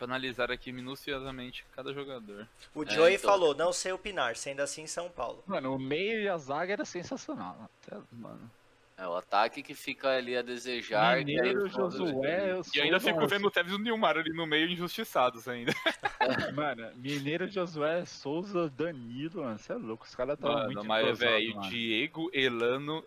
Deixa 0.01 0.05
eu 0.05 0.09
analisar 0.17 0.51
aqui 0.51 0.73
minuciosamente 0.73 1.65
cada 1.77 1.93
jogador. 1.93 2.49
O 2.75 2.83
É, 2.85 2.87
Joey 2.91 3.15
então. 3.17 3.31
falou, 3.31 3.55
não 3.55 3.71
sei 3.73 3.93
opinar, 3.93 4.35
sendo 4.35 4.61
assim 4.61 4.87
São 4.87 5.11
Paulo. 5.11 5.43
Mano, 5.47 5.75
o 5.75 5.79
meio 5.79 6.23
e 6.23 6.29
a 6.29 6.39
zaga 6.39 6.73
era 6.73 6.85
sensacional. 6.87 7.69
é 7.91 7.95
louco, 7.95 8.09
Mano. 8.13 8.51
É 8.97 9.07
o 9.07 9.17
ataque 9.17 9.63
que 9.63 9.75
fica 9.75 10.11
ali 10.11 10.37
a 10.37 10.43
desejar. 10.43 11.19
Mineiro, 11.19 11.71
fundo- 11.71 11.91
Josué, 11.91 12.51
eu 12.53 12.63
E 12.75 12.81
ainda 12.83 13.01
fico 13.01 13.27
vendo 13.27 13.47
o 13.47 13.51
Tevez 13.51 13.73
e 13.73 13.77
o 13.77 13.79
Nilmar 13.83 14.17
ali 14.19 14.31
no 14.31 14.47
meio 14.47 14.69
injustiçados 14.71 15.49
ainda. 15.49 15.73
Mano, 16.55 16.91
Mineiro, 16.97 17.49
Josué, 17.49 18.05
Souza, 18.05 18.69
Danilo, 18.71 19.43
mano. 19.43 19.59
Você 19.59 19.73
é 19.73 19.77
louco, 19.77 20.05
os 20.05 20.15
caras 20.15 20.39
Mano, 20.39 20.67
muito 20.67 20.85
mas, 20.85 21.19
velho. 21.19 21.61
Diego, 21.63 22.31
Elano, 22.35 23.03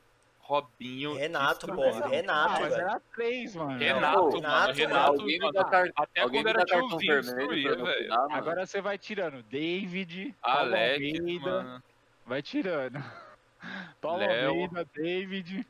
Robinho. 0.45 1.15
Renato, 1.15 1.67
pô, 1.67 1.81
Renato, 1.81 2.53
Ah, 2.55 2.59
mas 2.59 2.75
velho. 2.75 2.81
era 2.89 3.01
três, 3.15 3.55
mano. 3.55 3.79
Renato, 3.79 4.29
Renato, 4.29 4.41
mano, 4.41 4.73
Renato, 4.73 5.25
mano, 5.25 5.69
car... 5.69 5.89
até 5.95 6.21
Alguém 6.21 6.43
quando 6.43 6.55
era 6.57 6.65
tiozinho 6.65 7.21
destruía, 7.21 7.75
velho. 7.75 8.13
Agora 8.13 8.65
você 8.65 8.81
vai 8.81 8.97
tirando 8.97 9.41
David, 9.43 10.35
Paulo 10.41 10.59
Alex, 10.59 11.19
Almeida, 11.19 11.49
mano. 11.49 11.83
Vai 12.25 12.41
tirando. 12.41 13.03
Paulo. 14.01 14.23
Almeida, 14.23 14.85
David. 14.93 15.65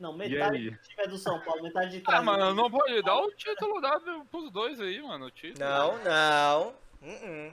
Não, 0.00 0.12
metade 0.16 0.70
do 0.70 0.76
time 0.78 1.02
é 1.02 1.08
do 1.08 1.18
São 1.18 1.40
Paulo, 1.40 1.62
metade 1.62 1.90
de 1.90 2.00
trás. 2.00 2.20
Ah, 2.20 2.22
mano, 2.22 2.54
não 2.54 2.70
pode 2.70 3.02
dar 3.02 3.16
o 3.20 3.30
título 3.32 3.80
dado 3.80 4.24
pros 4.30 4.50
dois 4.50 4.80
aí, 4.80 5.02
mano. 5.02 5.26
O 5.26 5.30
título. 5.30 5.68
Não, 5.68 5.98
não. 5.98 6.74
Uh-uh. 7.02 7.52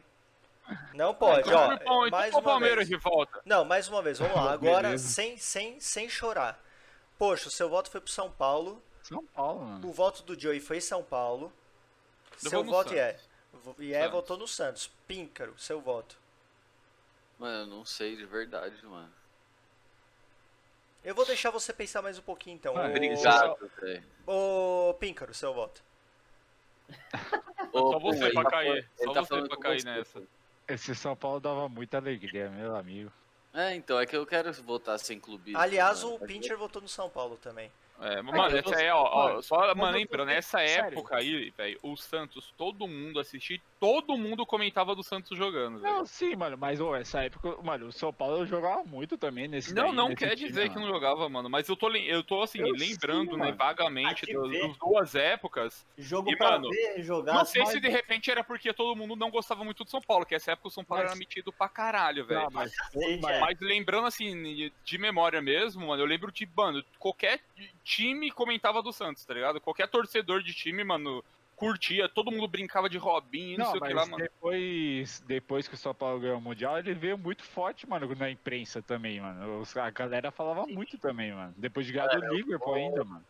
Não 0.93 1.13
pode, 1.13 1.51
ó. 1.53 1.73
Então, 1.73 1.73
então 1.75 2.09
Mais 2.09 2.33
o 2.33 2.37
uma 2.37 2.43
Palmeiras 2.43 2.87
vez. 2.87 2.89
de 2.89 2.95
volta. 2.97 3.41
Não, 3.45 3.63
mais 3.65 3.87
uma 3.87 4.01
vez, 4.01 4.17
vamos 4.19 4.35
lá. 4.35 4.53
Agora, 4.53 4.97
sem, 4.97 5.37
sem, 5.37 5.79
sem 5.79 6.09
chorar. 6.09 6.59
Poxa, 7.17 7.47
o 7.47 7.51
seu 7.51 7.69
voto 7.69 7.89
foi 7.89 8.01
pro 8.01 8.11
São 8.11 8.31
Paulo. 8.31 8.81
São 9.03 9.23
Paulo, 9.27 9.61
mano. 9.65 9.87
O 9.87 9.93
voto 9.93 10.23
do 10.23 10.39
Joey 10.39 10.59
foi 10.59 10.81
São 10.81 11.03
Paulo. 11.03 11.51
Eu 12.43 12.49
seu 12.49 12.63
voto 12.63 12.89
Santos. 12.89 12.99
é. 13.01 13.19
E 13.79 13.93
é 13.93 13.99
Santos. 13.99 14.11
votou 14.11 14.37
no 14.37 14.47
Santos. 14.47 14.91
Píncaro, 15.07 15.53
seu 15.57 15.79
voto. 15.79 16.17
Mano, 17.37 17.63
eu 17.63 17.67
não 17.77 17.85
sei 17.85 18.15
de 18.15 18.25
verdade, 18.25 18.83
mano. 18.85 19.11
Eu 21.03 21.13
vou 21.13 21.25
deixar 21.25 21.51
você 21.51 21.71
pensar 21.71 22.01
mais 22.01 22.17
um 22.17 22.21
pouquinho 22.23 22.55
então. 22.55 22.75
Ah, 22.75 22.87
Obrigado, 22.87 23.71
velho. 23.79 24.03
Ô, 24.25 24.93
Píncaro, 24.99 25.33
seu 25.33 25.53
voto. 25.53 25.83
Ô, 27.71 27.91
Só 27.93 27.99
você 27.99 28.31
pra 28.31 28.43
tá 28.43 28.49
cair. 28.49 28.89
Só 28.97 29.13
tá 29.13 29.21
você 29.21 29.47
pra 29.47 29.57
cair 29.57 29.83
nessa. 29.85 30.21
Esse 30.67 30.95
São 30.95 31.15
Paulo 31.15 31.39
dava 31.39 31.69
muita 31.69 31.97
alegria, 31.97 32.49
meu 32.49 32.75
amigo. 32.75 33.11
É, 33.53 33.73
então, 33.73 33.99
é 33.99 34.05
que 34.05 34.15
eu 34.15 34.25
quero 34.25 34.51
votar 34.63 34.99
sem 34.99 35.19
clubismo. 35.19 35.59
Aliás, 35.59 36.03
mano. 36.03 36.15
o 36.15 36.19
Pincher 36.19 36.57
votou 36.57 36.81
no 36.81 36.87
São 36.89 37.09
Paulo 37.09 37.37
também. 37.37 37.71
É, 38.01 38.21
mano, 38.21 38.49
eu 38.49 38.57
essa 38.57 38.81
é, 38.81 38.93
ó, 38.93 39.03
ó, 39.03 39.27
mano, 39.29 39.43
só, 39.43 39.73
mano, 39.73 39.97
lembrando, 39.97 40.27
nessa 40.27 40.61
época 40.61 41.15
aí, 41.15 41.49
velho, 41.51 41.79
o 41.81 41.95
Santos, 41.95 42.53
todo 42.57 42.85
mundo 42.85 43.19
assistia, 43.19 43.61
todo 43.85 44.17
mundo 44.17 44.45
comentava 44.45 44.95
do 44.95 45.03
Santos 45.03 45.37
jogando, 45.37 45.79
velho. 45.79 45.93
Não, 45.93 46.05
sim, 46.05 46.35
mano, 46.35 46.57
mas 46.57 46.81
ô, 46.81 46.95
essa 46.95 47.23
época, 47.23 47.55
mano, 47.63 47.87
o 47.87 47.91
São 47.91 48.11
Paulo 48.11 48.45
jogava 48.45 48.83
muito 48.83 49.15
também 49.17 49.47
nesse 49.47 49.73
Não, 49.75 49.87
daí, 49.87 49.95
não 49.95 50.09
nesse 50.09 50.17
quer 50.25 50.35
time, 50.35 50.47
dizer 50.49 50.69
que 50.69 50.75
mano. 50.75 50.87
não 50.87 50.93
jogava, 50.93 51.29
mano, 51.29 51.49
mas 51.49 51.69
eu 51.69 51.75
tô, 51.75 51.89
eu 51.91 52.23
tô 52.23 52.41
assim, 52.41 52.59
Eu 52.61 52.71
lembrando, 52.71 53.31
sei, 53.31 53.39
né, 53.39 53.51
vagamente 53.51 54.25
das 54.33 54.51
das 54.51 54.77
duas 54.77 55.13
épocas. 55.15 55.85
Jogo 55.97 56.31
E, 56.31 56.35
pra 56.37 56.51
mano, 56.51 56.69
ver, 56.69 57.03
jogar. 57.03 57.33
Não 57.35 57.45
sei 57.45 57.61
mas- 57.61 57.71
se 57.73 57.79
de 57.79 57.87
repente 57.89 58.31
era 58.31 58.43
porque 58.43 58.73
todo 58.73 58.95
mundo 58.95 59.15
não 59.15 59.29
gostava 59.29 59.63
muito 59.63 59.83
do 59.83 59.89
São 59.89 60.01
Paulo, 60.01 60.25
que 60.25 60.33
essa 60.33 60.51
época 60.53 60.67
o 60.69 60.71
São 60.71 60.83
Paulo 60.83 61.03
Mas- 61.03 61.11
era 61.11 61.19
metido 61.19 61.53
pra 61.53 61.69
caralho, 61.69 62.25
velho. 62.25 62.41
Não, 62.41 62.49
mas, 62.51 62.75
Cacete, 62.75 63.19
mas- 63.21 63.35
é. 63.35 63.39
Mas 63.39 63.59
lembrando 63.59 64.07
assim, 64.07 64.71
de 64.83 64.97
memória 64.97 65.41
mesmo, 65.41 65.87
mano, 65.87 66.01
eu 66.01 66.07
lembro 66.07 66.31
de, 66.31 66.49
mano, 66.55 66.83
qualquer 66.97 67.39
time 67.83 68.31
comentava 68.31 68.81
do 68.81 68.91
Santos, 68.91 69.23
tá 69.25 69.33
ligado? 69.33 69.61
Qualquer 69.61 69.87
torcedor 69.87 70.41
de 70.41 70.53
time, 70.53 70.83
mano, 70.83 71.23
curtia, 71.55 72.09
todo 72.09 72.31
mundo 72.31 72.47
brincava 72.47 72.89
de 72.89 72.97
Robinho 72.97 73.55
e 73.55 73.57
não, 73.57 73.65
Não, 73.65 73.71
sei 73.71 73.79
o 73.79 73.81
mas 73.81 73.89
que 73.89 73.95
lá, 73.95 74.05
mano. 74.05 74.17
depois, 74.23 75.23
depois 75.25 75.67
que 75.67 75.75
o 75.75 75.77
São 75.77 75.93
Paulo 75.93 76.19
ganhou 76.19 76.37
o 76.37 76.41
Mundial, 76.41 76.77
ele 76.77 76.93
veio 76.93 77.17
muito 77.17 77.43
forte, 77.43 77.87
mano, 77.87 78.13
na 78.15 78.29
imprensa 78.29 78.81
também, 78.81 79.19
mano. 79.21 79.63
A 79.75 79.89
galera 79.89 80.31
falava 80.31 80.65
muito 80.67 80.97
também, 80.97 81.33
mano. 81.33 81.53
Depois 81.57 81.85
de 81.85 81.93
ganhar 81.93 82.07
do 82.07 82.33
Liverpool 82.33 82.75
ainda, 82.75 83.03
mano. 83.03 83.25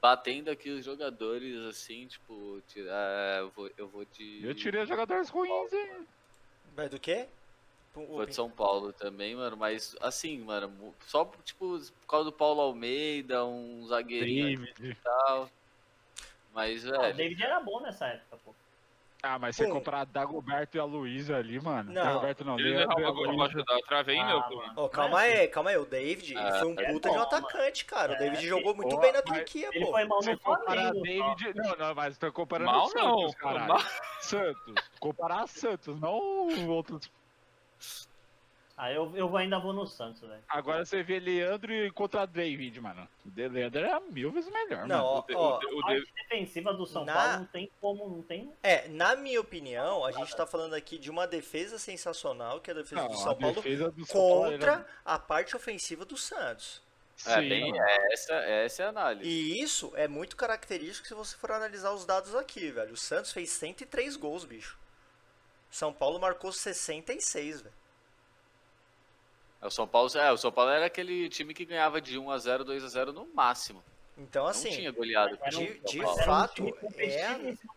Batendo 0.00 0.50
aqui 0.50 0.70
os 0.70 0.84
jogadores, 0.84 1.56
assim, 1.66 2.06
tipo, 2.06 2.62
tirar. 2.68 3.40
Eu 3.40 3.50
vou, 3.50 3.70
eu 3.76 3.88
vou 3.88 4.04
de. 4.04 4.44
Eu 4.44 4.54
tirei 4.54 4.82
os 4.82 4.88
jogadores 4.88 5.28
ruins, 5.28 5.72
hein? 5.72 6.06
Vai 6.76 6.88
do 6.88 7.00
quê? 7.00 7.26
Vou 7.94 8.24
de 8.24 8.32
São 8.34 8.48
Paulo 8.48 8.92
também, 8.92 9.34
mano, 9.34 9.56
mas 9.56 9.96
assim, 10.00 10.38
mano, 10.38 10.94
só 11.00 11.24
tipo 11.44 11.80
por 12.00 12.06
causa 12.06 12.26
do 12.26 12.32
Paulo 12.32 12.60
Almeida, 12.60 13.44
um 13.44 13.84
zagueirinho 13.88 14.68
e 14.80 14.94
tal. 14.94 15.50
Mas, 16.58 16.84
Ah, 16.84 16.88
o 16.88 17.00
velho, 17.02 17.14
David 17.16 17.40
era 17.44 17.60
bom 17.60 17.80
nessa 17.80 18.06
época, 18.08 18.36
pô. 18.44 18.52
Ah, 19.22 19.38
mas 19.38 19.54
você 19.56 19.66
Pô. 19.66 19.74
comparar 19.74 20.04
Dagoberto 20.06 20.76
e 20.76 20.80
a 20.80 20.84
Luísa 20.84 21.36
ali, 21.36 21.60
mano. 21.60 21.92
Não. 21.92 22.04
Dagoberto 22.04 22.44
não, 22.44 22.58
Ele 22.58 22.74
errava 22.74 22.92
a 22.92 23.10
gol 23.12 23.26
Luísa. 23.26 23.30
debaixo 23.48 23.64
da 23.64 23.78
trave 23.86 24.12
aí, 24.12 24.18
Ah, 24.18 24.26
meu. 24.26 24.42
pô. 24.42 24.56
mano. 24.56 24.72
Ó, 24.76 24.88
calma 24.88 25.10
Mas, 25.16 25.38
aí, 25.38 25.48
calma 25.48 25.70
aí. 25.70 25.76
O 25.76 25.84
David, 25.84 26.32
ele 26.32 26.40
Ah, 26.40 26.58
foi 26.58 26.68
um 26.68 26.74
é 26.80 26.92
puta 26.92 27.08
bom, 27.08 27.14
de 27.14 27.20
um 27.20 27.22
atacante, 27.22 27.84
cara. 27.84 28.12
O 28.12 28.14
É, 28.16 28.18
David 28.18 28.46
jogou 28.48 28.74
muito 28.74 28.96
bem 28.98 29.12
na 29.12 29.22
Turquia, 29.22 29.70
Ele 29.72 29.84
pô. 29.84 29.90
foi 29.92 30.04
mal 30.04 30.20
no 30.20 30.38
Flamengo. 30.38 31.02
David. 31.02 31.54
Não, 31.56 31.76
não, 31.76 31.94
mas 31.94 32.18
tô 32.18 32.32
comparando 32.32 32.70
Mal 32.72 32.84
o 32.84 32.88
Santos, 32.90 33.04
não, 33.22 33.32
caralho. 33.32 33.68
mal. 33.68 33.80
Santos. 34.20 34.74
Comparar 35.00 35.42
a 35.42 35.46
Santos, 35.46 36.00
não 36.00 36.68
outros. 36.68 37.10
Ah, 38.80 38.92
eu, 38.92 39.12
eu 39.16 39.36
ainda 39.36 39.58
vou 39.58 39.72
no 39.72 39.84
Santos, 39.88 40.20
velho. 40.20 40.40
Agora 40.48 40.84
você 40.84 41.02
vê 41.02 41.18
Leandro 41.18 41.72
e 41.74 41.90
contra 41.90 42.24
David, 42.26 42.80
mano. 42.80 43.08
O 43.26 43.30
de 43.30 43.48
Leandro 43.48 43.80
era 43.80 43.98
mil 43.98 44.30
vezes 44.30 44.48
melhor, 44.52 44.86
Não, 44.86 45.04
mano. 45.04 45.26
ó, 45.34 45.58
O 45.58 45.76
o 45.76 45.80
A 45.80 45.82
parte 45.82 46.12
defensiva 46.14 46.72
do 46.72 46.86
São 46.86 47.04
Na- 47.04 47.12
Paulo 47.14 47.38
não 47.38 47.44
tem 47.46 47.70
como, 47.80 48.08
não 48.08 48.22
tem. 48.22 48.52
É, 48.62 48.86
na 48.86 49.16
minha 49.16 49.40
opinião, 49.40 50.04
a 50.04 50.12
gente 50.12 50.34
tá 50.36 50.46
falando 50.46 50.74
aqui 50.74 50.96
de 50.96 51.10
uma 51.10 51.26
defesa 51.26 51.76
sensacional, 51.76 52.60
que 52.60 52.70
é 52.70 52.72
a 52.72 52.76
defesa 52.76 53.02
Não, 53.02 53.08
do 53.08 53.14
a 53.14 53.16
São 53.16 53.34
Paulo, 53.36 53.54
defesa 53.56 53.90
do 53.90 54.06
São 54.06 54.20
Paulo 54.20 54.52
contra 54.52 54.72
era- 54.74 54.86
a 55.04 55.18
parte 55.18 55.56
ofensiva 55.56 56.04
do 56.04 56.16
Santos. 56.16 56.80
é, 57.26 57.34
Sim, 57.42 57.48
bem, 57.48 57.72
mano. 57.72 57.82
é, 57.84 58.12
essa, 58.12 58.34
essa 58.34 58.82
é 58.84 58.86
a 58.86 58.90
análise. 58.90 59.28
E 59.28 59.60
isso 59.60 59.90
é 59.96 60.06
muito 60.06 60.36
característico 60.36 61.08
se 61.08 61.14
você 61.14 61.36
for 61.36 61.50
analisar 61.50 61.90
os 61.92 62.04
dados 62.06 62.32
aqui, 62.36 62.70
velho. 62.70 62.92
O 62.92 62.96
Santos 62.96 63.32
fez 63.32 63.50
103 63.50 64.14
gols, 64.14 64.44
bicho. 64.44 64.78
São 65.68 65.92
Paulo 65.92 66.20
marcou 66.20 66.52
66, 66.52 67.60
velho. 67.62 67.74
É, 69.60 69.66
O 69.66 69.70
São 69.70 69.86
Paulo, 69.86 70.10
é, 70.16 70.32
o 70.32 70.36
São 70.36 70.52
Paulo 70.52 70.70
era 70.70 70.86
aquele 70.86 71.28
time 71.28 71.52
que 71.52 71.64
ganhava 71.64 72.00
de 72.00 72.18
1x0, 72.18 72.64
2x0 72.64 73.12
no 73.12 73.26
máximo. 73.34 73.82
Então, 74.16 74.44
Não 74.44 74.50
assim, 74.50 74.70
tinha 74.70 74.90
goleado. 74.90 75.38
De, 75.48 75.80
de 75.80 76.00
Paulo. 76.02 76.20
era 76.20 76.30
um 76.30 76.34
fato, 76.34 76.78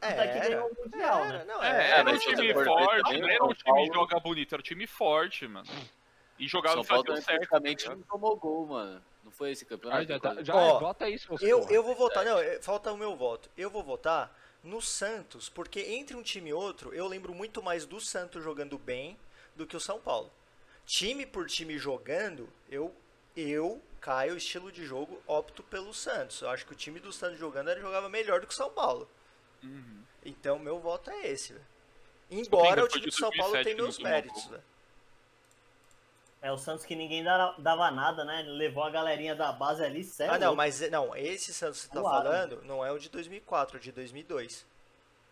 é, 0.01 0.17
era, 0.47 1.45
não, 1.45 1.63
era 1.63 2.11
um 2.11 2.17
time 2.17 2.53
forte, 2.53 3.19
não 3.19 3.29
era 3.29 3.43
um 3.45 3.53
time 3.53 3.87
que 3.87 3.93
joga 3.93 4.19
bonito, 4.19 4.55
era 4.55 4.59
um 4.59 4.63
time 4.63 4.87
forte, 4.87 5.47
mano. 5.47 5.67
E 6.39 6.47
jogava 6.47 6.75
São 6.77 6.85
Paulo 6.85 7.05
certo. 7.21 7.25
praticamente 7.25 7.85
tá 7.85 7.95
não 7.95 8.01
tomou 8.01 8.35
gol, 8.35 8.65
mano. 8.65 9.03
Não 9.23 9.31
foi 9.31 9.51
esse 9.51 9.63
Ah, 9.65 9.67
campeonato? 9.67 10.05
já, 10.07 10.19
tá- 10.19 10.43
já 10.43 10.55
Ó, 10.55 10.79
bota 10.79 11.07
isso, 11.07 11.27
Eu, 11.41 11.69
eu 11.69 11.83
vou 11.83 11.93
votar, 11.93 12.25
não, 12.25 12.37
falta 12.61 12.91
o 12.91 12.97
meu 12.97 13.15
voto. 13.15 13.47
Eu 13.55 13.69
vou 13.69 13.83
votar 13.83 14.35
no 14.63 14.81
Santos, 14.81 15.47
porque 15.47 15.79
entre 15.79 16.15
um 16.15 16.23
time 16.23 16.49
e 16.49 16.53
outro, 16.53 16.91
eu 16.91 17.07
lembro 17.07 17.35
muito 17.35 17.61
mais 17.61 17.85
do 17.85 18.01
Santos 18.01 18.43
jogando 18.43 18.79
bem 18.79 19.15
do 19.55 19.67
que 19.67 19.77
o 19.77 19.79
São 19.79 19.99
Paulo. 19.99 20.31
Time 20.85 21.25
por 21.25 21.47
time 21.47 21.77
jogando, 21.77 22.49
eu, 22.69 22.93
eu, 23.35 23.81
Caio, 23.99 24.35
estilo 24.35 24.71
de 24.71 24.85
jogo, 24.85 25.21
opto 25.27 25.63
pelo 25.63 25.93
Santos. 25.93 26.41
Eu 26.41 26.49
acho 26.49 26.65
que 26.65 26.73
o 26.73 26.75
time 26.75 26.99
do 26.99 27.13
Santos 27.13 27.39
jogando 27.39 27.69
ele 27.69 27.81
jogava 27.81 28.09
melhor 28.09 28.41
do 28.41 28.47
que 28.47 28.53
o 28.53 28.55
São 28.55 28.69
Paulo. 28.69 29.09
Uhum. 29.63 30.03
Então, 30.25 30.57
meu 30.59 30.79
voto 30.79 31.09
é 31.11 31.27
esse, 31.27 31.53
velho. 31.53 31.65
Embora 32.29 32.83
o 32.83 32.87
time 32.87 33.05
do 33.05 33.11
São 33.11 33.29
Paulo 33.31 33.53
2007 33.53 33.63
tenha 33.63 33.75
meus 33.77 33.99
méritos. 33.99 34.49
É 36.41 36.51
o 36.51 36.57
Santos 36.57 36.85
que 36.85 36.95
ninguém 36.95 37.23
dava, 37.23 37.55
dava 37.61 37.91
nada, 37.91 38.25
né? 38.25 38.41
Levou 38.41 38.83
a 38.83 38.89
galerinha 38.89 39.35
da 39.35 39.51
base 39.51 39.83
ali, 39.83 40.03
sério. 40.03 40.33
Ah, 40.33 40.39
não, 40.39 40.55
mas 40.55 40.79
não, 40.89 41.15
esse 41.15 41.53
Santos 41.53 41.81
que 41.81 41.87
você 41.89 41.93
tá 41.93 42.01
Claro. 42.01 42.23
falando 42.23 42.63
não 42.63 42.83
é 42.83 42.91
o 42.91 42.97
de 42.97 43.09
2004, 43.09 43.77
é 43.77 43.79
o 43.79 43.81
de 43.83 43.91
2002. 43.91 44.65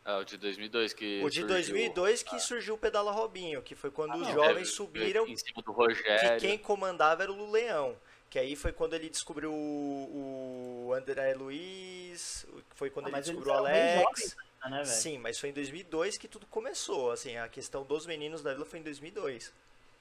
É, 0.09 0.15
o 0.17 0.23
de 0.23 0.37
2002 0.37 0.93
que 0.93 1.05
O 1.23 1.29
de 1.29 1.41
surgiu- 1.41 1.47
2002 1.47 2.23
que 2.23 2.39
surgiu 2.39 2.73
o 2.73 2.77
Pedala 2.77 3.11
Robinho, 3.11 3.61
que 3.61 3.75
foi 3.75 3.91
quando 3.91 4.11
Ah, 4.13 4.17
os 4.17 4.27
não. 4.27 4.33
jovens 4.33 4.69
É, 4.69 4.71
subiram, 4.71 5.27
Em 5.27 5.35
cima 5.37 5.61
do 5.61 5.71
que 5.71 5.71
Rogério. 5.71 6.39
quem 6.39 6.57
comandava 6.57 7.23
era 7.23 7.31
o 7.31 7.35
Luleão. 7.35 7.95
Que 8.29 8.37
aí 8.39 8.55
foi 8.55 8.71
quando 8.71 8.93
ele 8.93 9.09
descobriu 9.09 9.51
o, 9.51 10.87
o 10.89 10.93
André 10.93 11.33
Luiz, 11.33 12.45
foi 12.75 12.89
quando 12.89 13.07
Ah, 13.07 13.09
ele 13.09 13.21
descobriu 13.21 13.53
o 13.53 13.57
Alex. 13.57 14.01
jovens 14.01 14.37
né, 14.65 14.69
velho? 14.83 14.85
Sim, 14.85 15.17
mas 15.17 15.39
foi 15.39 15.49
em 15.49 15.53
2002 15.53 16.17
que 16.17 16.27
tudo 16.27 16.45
começou, 16.47 17.11
assim, 17.11 17.37
a 17.37 17.47
questão 17.47 17.83
dos 17.83 18.05
meninos 18.05 18.41
da 18.43 18.53
Vila 18.53 18.65
foi 18.65 18.79
em 18.79 18.83
2002. 18.83 19.51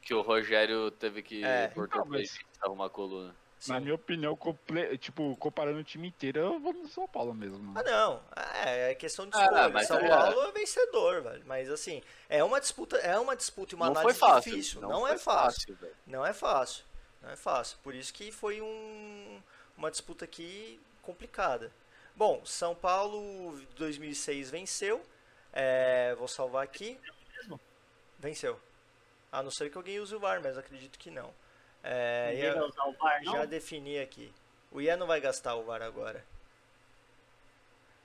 Que 0.03 0.13
o 0.15 0.21
Rogério 0.21 0.91
teve 0.91 1.23
que 1.23 1.45
É. 1.45 1.69
cortar 1.69 1.99
Então, 1.99 2.11
mas- 2.11 2.39
arrumar 2.61 2.87
a 2.87 2.91
coluna. 2.91 3.35
Sim. 3.59 3.73
Na 3.73 3.81
minha 3.81 3.95
opinião, 3.95 4.37
comple- 4.37 4.97
tipo, 4.99 5.37
comparando 5.37 5.81
o 5.81 5.85
time 5.85 6.09
inteiro, 6.09 6.39
eu 6.39 6.61
vou 6.61 6.73
no 6.73 6.87
São 6.89 7.09
Paulo 7.09 7.35
mesmo. 7.35 7.77
Ah, 7.77 7.83
não. 7.83 8.23
É, 8.65 8.93
é 8.93 8.95
questão 8.95 9.27
de 9.27 9.37
Ah, 9.37 9.43
escolha. 9.45 9.69
mas 9.71 9.87
São 9.89 9.99
é. 9.99 10.09
Paulo 10.09 10.43
é 10.43 10.53
vencedor, 10.53 11.23
velho. 11.23 11.43
Mas 11.45 11.69
assim, 11.71 12.03
é 12.29 12.43
uma 12.45 12.61
disputa, 12.61 12.97
é 12.99 13.19
uma 13.19 13.35
disputa 13.35 13.75
e 13.75 13.77
uma 13.77 13.87
não 13.87 13.95
foi 13.95 14.03
análise 14.03 14.19
fácil. 14.21 14.51
difícil. 14.53 14.81
Não, 14.81 15.01
foi 15.01 15.11
é 15.13 15.19
fácil. 15.19 15.75
velho. 15.77 15.95
Não 16.07 16.25
é 16.25 16.33
fácil. 16.33 16.85
Não 17.21 17.31
é 17.31 17.37
fácil. 17.37 17.79
Por 17.83 17.95
isso 17.95 18.15
que 18.15 18.31
foi 18.31 18.61
um, 18.61 19.43
uma 19.77 19.91
disputa 19.91 20.25
aqui 20.25 20.81
complicada. 21.03 21.73
Bom, 22.15 22.45
São 22.45 22.75
Paulo 22.77 23.59
2006 23.77 24.51
venceu. 24.51 25.03
É, 25.53 26.15
vou 26.17 26.29
salvar 26.29 26.63
aqui. 26.63 26.99
mesmo? 27.37 27.61
Venceu. 28.19 28.61
A 29.33 29.43
não 29.43 29.51
ser 29.51 29.71
que 29.71 29.77
alguém 29.77 29.99
use 30.01 30.15
o 30.15 30.21
VAR, 30.21 30.41
mas 30.43 30.57
acredito 30.57 30.99
que 30.99 31.11
não. 31.11 31.33
É, 31.83 32.33
Ninguém 32.35 32.53
vai 32.53 32.63
usar 32.63 32.85
o 32.85 32.93
VAR, 32.93 33.23
não? 33.25 33.33
já 33.33 33.45
defini 33.45 33.99
aqui. 33.99 34.33
O 34.71 34.81
Ian 34.81 34.97
não 34.97 35.07
vai 35.07 35.21
gastar 35.21 35.55
o 35.55 35.65
VAR 35.65 35.83
agora. 35.83 36.25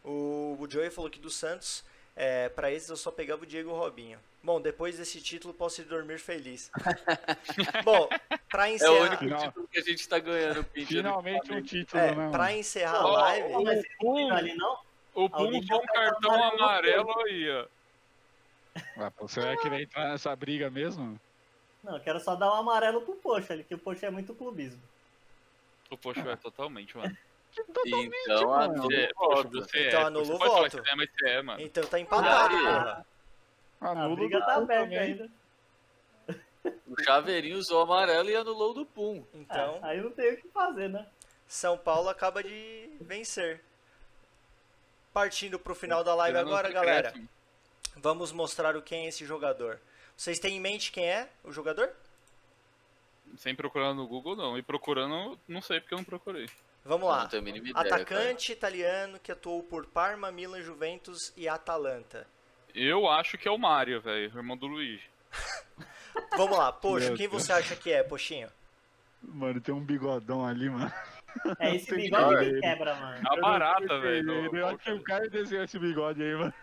O, 0.03 0.57
o 0.59 0.67
Joey 0.69 0.89
falou 0.89 1.09
que 1.09 1.19
do 1.19 1.29
Santos, 1.29 1.83
é, 2.15 2.49
para 2.49 2.71
esses 2.71 2.89
eu 2.89 2.97
só 2.97 3.09
pegava 3.11 3.43
o 3.43 3.45
Diego 3.45 3.71
Robinho. 3.71 4.19
Bom, 4.43 4.59
depois 4.59 4.97
desse 4.97 5.21
título 5.21 5.53
posso 5.53 5.81
ir 5.81 5.85
dormir 5.85 6.19
feliz. 6.19 6.69
Bom, 7.85 8.09
pra 8.49 8.67
É 8.67 8.71
o 8.71 8.75
encerrar, 8.75 8.93
único 9.21 9.37
título 9.37 9.67
que 9.69 9.79
a 9.79 9.83
gente 9.83 10.07
tá 10.09 10.19
ganhando, 10.19 10.63
Pinto. 10.65 10.87
Finalmente 10.91 11.53
um 11.53 11.61
título, 11.61 12.01
é, 12.03 12.13
né? 12.13 12.29
pra 12.29 12.51
encerrar 12.53 12.97
a 12.99 13.03
Não, 13.03 13.11
live, 13.11 13.87
Pum. 13.99 14.15
ninguém 14.15 14.31
ali, 14.31 14.55
não? 14.55 14.77
O 15.15 15.29
Pum 15.29 15.35
Alguém 15.45 15.59
usou 15.61 15.81
um 15.81 15.85
cartão 15.85 16.43
amarelo 16.43 17.19
aí, 17.21 17.49
ó. 17.51 17.65
Ah, 18.97 19.11
você 19.19 19.39
vai 19.39 19.55
querer 19.57 19.83
entrar 19.83 20.09
nessa 20.09 20.35
briga 20.35 20.69
mesmo? 20.69 21.19
Não, 21.83 21.95
eu 21.97 21.99
quero 21.99 22.19
só 22.19 22.35
dar 22.35 22.49
um 22.51 22.55
amarelo 22.55 23.01
pro 23.01 23.15
Poxa 23.15 23.53
ali, 23.53 23.63
que 23.63 23.75
o 23.75 23.77
Poxa 23.77 24.05
é 24.07 24.09
muito 24.09 24.33
clubismo. 24.33 24.81
O 25.91 25.97
Poxa 25.97 26.21
é 26.21 26.35
totalmente, 26.35 26.95
mano. 26.97 27.15
Então, 27.85 28.47
mano. 28.49 28.63
anula 28.73 28.93
É, 28.95 29.09
o 29.11 29.13
poxa, 29.13 29.35
voto. 29.43 29.49
você 29.51 29.87
Então 29.87 29.99
é. 29.99 30.03
anula 30.05 30.25
o 30.25 30.39
pode 30.39 30.43
falar 30.51 30.69
voto. 30.69 30.89
é, 30.89 30.95
mas 30.95 31.09
você 31.11 31.29
é, 31.29 31.41
mano. 31.43 31.61
Então 31.61 31.83
tá 31.85 31.99
empatado, 31.99 32.55
Ah, 32.55 32.59
porra. 32.59 33.05
A 33.79 33.89
Anula 33.91 34.15
briga 34.15 34.37
o 34.39 34.41
tá 34.41 34.55
aberta 34.55 34.99
ainda. 34.99 35.29
O 36.87 37.03
Chaveirinho 37.03 37.57
usou 37.57 37.81
amarelo 37.81 38.27
e 38.29 38.35
anulou 38.35 38.71
o 38.71 38.73
do 38.73 38.85
Pum. 38.87 39.23
Então, 39.35 39.75
É, 39.83 39.89
aí 39.89 40.01
não 40.01 40.09
tem 40.09 40.33
o 40.33 40.37
que 40.41 40.47
fazer, 40.47 40.87
né? 40.89 41.05
São 41.47 41.77
Paulo 41.77 42.09
acaba 42.09 42.41
de 42.41 42.89
vencer. 43.01 43.61
Partindo 45.13 45.59
pro 45.59 45.75
final 45.75 46.03
da 46.03 46.15
live 46.15 46.37
agora, 46.39 46.71
galera. 46.71 47.09
acréscimos. 47.09 47.29
Vamos 47.97 48.31
mostrar 48.31 48.75
o 48.75 48.81
quem 48.81 49.05
é 49.05 49.09
esse 49.09 49.25
jogador. 49.27 49.79
Vocês 50.15 50.39
têm 50.39 50.57
em 50.57 50.59
mente 50.59 50.91
quem 50.91 51.05
é 51.05 51.29
o 51.43 51.51
jogador? 51.51 51.91
Sem 53.37 53.55
procurando 53.55 53.97
no 53.97 54.07
Google, 54.07 54.35
não. 54.35 54.57
E 54.57 54.61
procurando, 54.61 55.39
não 55.47 55.61
sei 55.61 55.79
porque 55.79 55.93
eu 55.93 55.97
não 55.97 56.05
procurei. 56.05 56.47
Vamos 56.85 57.07
lá. 57.07 57.29
A 57.31 57.37
ideia, 57.37 57.71
Atacante 57.73 58.51
italiano 58.51 59.19
que 59.19 59.31
atuou 59.31 59.63
por 59.63 59.85
Parma, 59.85 60.31
Milan, 60.31 60.61
Juventus 60.61 61.31
e 61.35 61.47
Atalanta. 61.47 62.27
Eu 62.75 63.07
acho 63.07 63.37
que 63.37 63.47
é 63.47 63.51
o 63.51 63.57
Mario, 63.57 64.01
velho, 64.01 64.25
irmão 64.25 64.57
do 64.57 64.67
Luigi. 64.67 65.09
Vamos 66.37 66.57
lá, 66.57 66.71
poxa, 66.71 67.07
Meu 67.07 67.17
quem 67.17 67.29
Deus. 67.29 67.43
você 67.43 67.53
acha 67.53 67.75
que 67.75 67.91
é, 67.91 68.03
Poxinho? 68.03 68.49
Mano, 69.21 69.61
tem 69.61 69.73
um 69.73 69.79
bigodão 69.79 70.45
ali, 70.45 70.69
mano. 70.69 70.91
É 71.59 71.75
esse 71.75 71.95
bigode 71.95 72.45
que 72.45 72.53
que 72.53 72.59
quebra, 72.61 72.95
mano. 72.95 73.17
É 73.17 73.33
uma 73.33 73.41
barata, 73.41 73.87
sei 73.87 73.99
velho. 74.01 74.55
Eu 74.55 74.67
acho 74.67 74.77
que 74.79 74.91
o 74.91 75.01
cara 75.01 75.29
desenhou 75.29 75.63
esse 75.63 75.79
bigode 75.79 76.21
aí, 76.21 76.35
mano. 76.35 76.53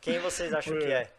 Quem 0.00 0.18
vocês 0.18 0.52
acham 0.52 0.76
que 0.78 0.84
é? 0.84 1.12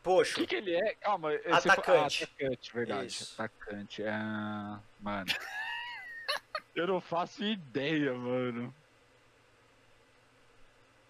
O 0.00 0.02
Poxa, 0.02 0.34
que, 0.36 0.46
que 0.46 0.54
ele 0.56 0.74
é? 0.74 0.94
Calma. 0.94 1.34
esse 1.34 1.68
Atacante. 1.68 2.24
Ah, 2.24 2.26
atacante, 2.26 2.72
verdade. 2.72 3.06
Isso. 3.08 3.34
Atacante. 3.34 4.02
Ah, 4.04 4.80
mano. 4.98 5.30
eu 6.74 6.86
não 6.86 7.00
faço 7.00 7.44
ideia, 7.44 8.14
mano. 8.14 8.74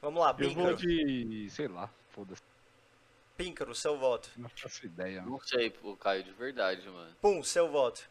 vamos 0.03 0.21
lá, 0.21 0.35
Eu 0.39 0.51
vou 0.51 0.75
Píncaro. 0.75 0.77
de. 0.77 1.49
sei 1.51 1.69
lá, 1.69 1.89
foda-se. 2.11 2.43
Píncaro, 3.37 3.75
seu 3.75 3.97
voto. 3.97 4.31
Não 4.37 4.49
faço 4.49 4.85
ideia, 4.85 5.21
mano. 5.21 5.33
Não 5.33 5.41
sei, 5.41 5.71
pô, 5.71 5.97
Caio, 5.97 6.25
de 6.25 6.33
verdade, 6.33 6.89
mano. 6.89 7.15
Pum, 7.23 7.43
seu 7.43 7.71
voto. 7.71 8.09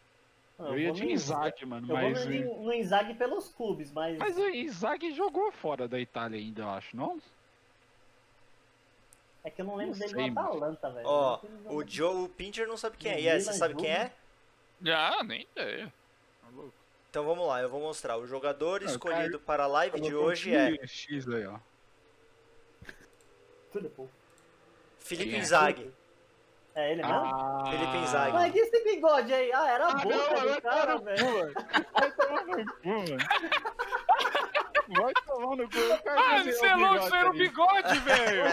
Não, 0.58 0.70
Eu 0.70 0.80
ia 0.80 0.88
vou 0.88 0.96
de 0.96 1.04
no 1.06 1.12
Inzaghi, 1.12 1.66
mano, 1.66 1.88
Eu 1.92 1.96
mas. 1.96 2.26
vou 2.26 2.34
no, 2.34 2.64
no 2.64 2.74
Inzaghi 2.74 3.14
pelos 3.16 3.50
clubes, 3.50 3.92
mas, 3.92 4.18
Mas 4.18 4.38
o 4.38 4.48
Inzaghi 4.50 5.14
jogou 5.14 5.52
fora 5.52 5.88
da 5.88 6.00
Itália 6.00 6.40
ainda, 6.40 6.62
eu 6.64 6.70
acho, 6.70 6.96
não? 6.98 7.22
É 9.44 9.50
que 9.50 9.62
eu 9.62 9.66
não 9.66 9.76
lembro 9.76 9.94
Não 9.94 10.00
dele 10.00 10.14
sei, 10.14 10.32
no. 10.32 10.40
Atalanta, 10.40 10.90
velho. 10.92 11.08
Ó, 11.08 11.40
não 11.66 11.76
o. 11.76 11.88
Joe 11.88 12.24
o 12.26 12.30
Pincher 12.30 12.68
não 12.68 12.78
sabe 12.78 12.98
quem 12.98 13.12
é. 13.12 13.22
E 13.22 13.30
aí, 13.30 13.42
você 13.42 13.54
sabe 13.54 13.76
quem 13.76 13.90
é? 13.90 14.12
Ah, 14.88 15.24
nem 15.24 15.48
ideia. 15.52 15.94
Tá 16.42 16.48
louco. 16.54 16.74
Então 17.10 17.26
vamos 17.26 17.48
lá, 17.48 17.62
eu 17.62 17.70
vou 17.70 17.80
mostrar. 17.82 18.18
O 18.18 18.28
jogador 18.28 18.82
Ah, 18.82 18.86
o 18.86 18.90
escolhido 18.90 19.40
para 19.40 19.64
a 19.64 19.68
live 19.68 20.00
de 20.00 20.14
hoje 20.16 20.54
é 20.56 20.86
X 20.86 21.28
aí, 21.28 21.46
ó. 21.48 21.58
Tudo 23.72 23.92
bom. 23.96 24.08
Felipe 25.00 25.30
Quem 25.32 25.40
é? 25.40 25.42
Inzaghi. 25.42 25.92
É 26.76 26.92
ele 26.92 27.02
mesmo? 27.02 27.18
Ah, 27.18 27.64
Felipe 27.70 27.98
Inzaghi. 27.98 28.32
Mas 28.34 28.56
e 28.56 28.60
esse 28.60 28.84
bigode 28.84 29.34
aí? 29.34 29.52
Ah, 29.52 29.70
era 29.70 29.88
Ah, 29.88 29.94
bom 29.96 30.10
não, 30.10 30.30
do 30.30 30.50
vai 30.50 30.62
cara, 30.62 30.98
velho. 30.98 31.54
Vai 31.94 32.12
tomar 32.12 32.46
no 32.46 32.66
cu, 32.66 32.88
mano. 32.88 33.18
Vai 34.90 35.14
tomar 35.26 35.56
no 35.56 35.70
cu. 35.70 35.78
O 35.78 36.04
cara 36.04 36.20
Ah, 36.40 36.44
você 36.44 36.66
é 36.66 36.76
louco, 36.76 36.94
bigode 36.94 37.06
isso 37.06 37.16
era 37.16 37.30
o 37.30 37.34
bigode, 37.34 38.00
velho! 38.00 38.44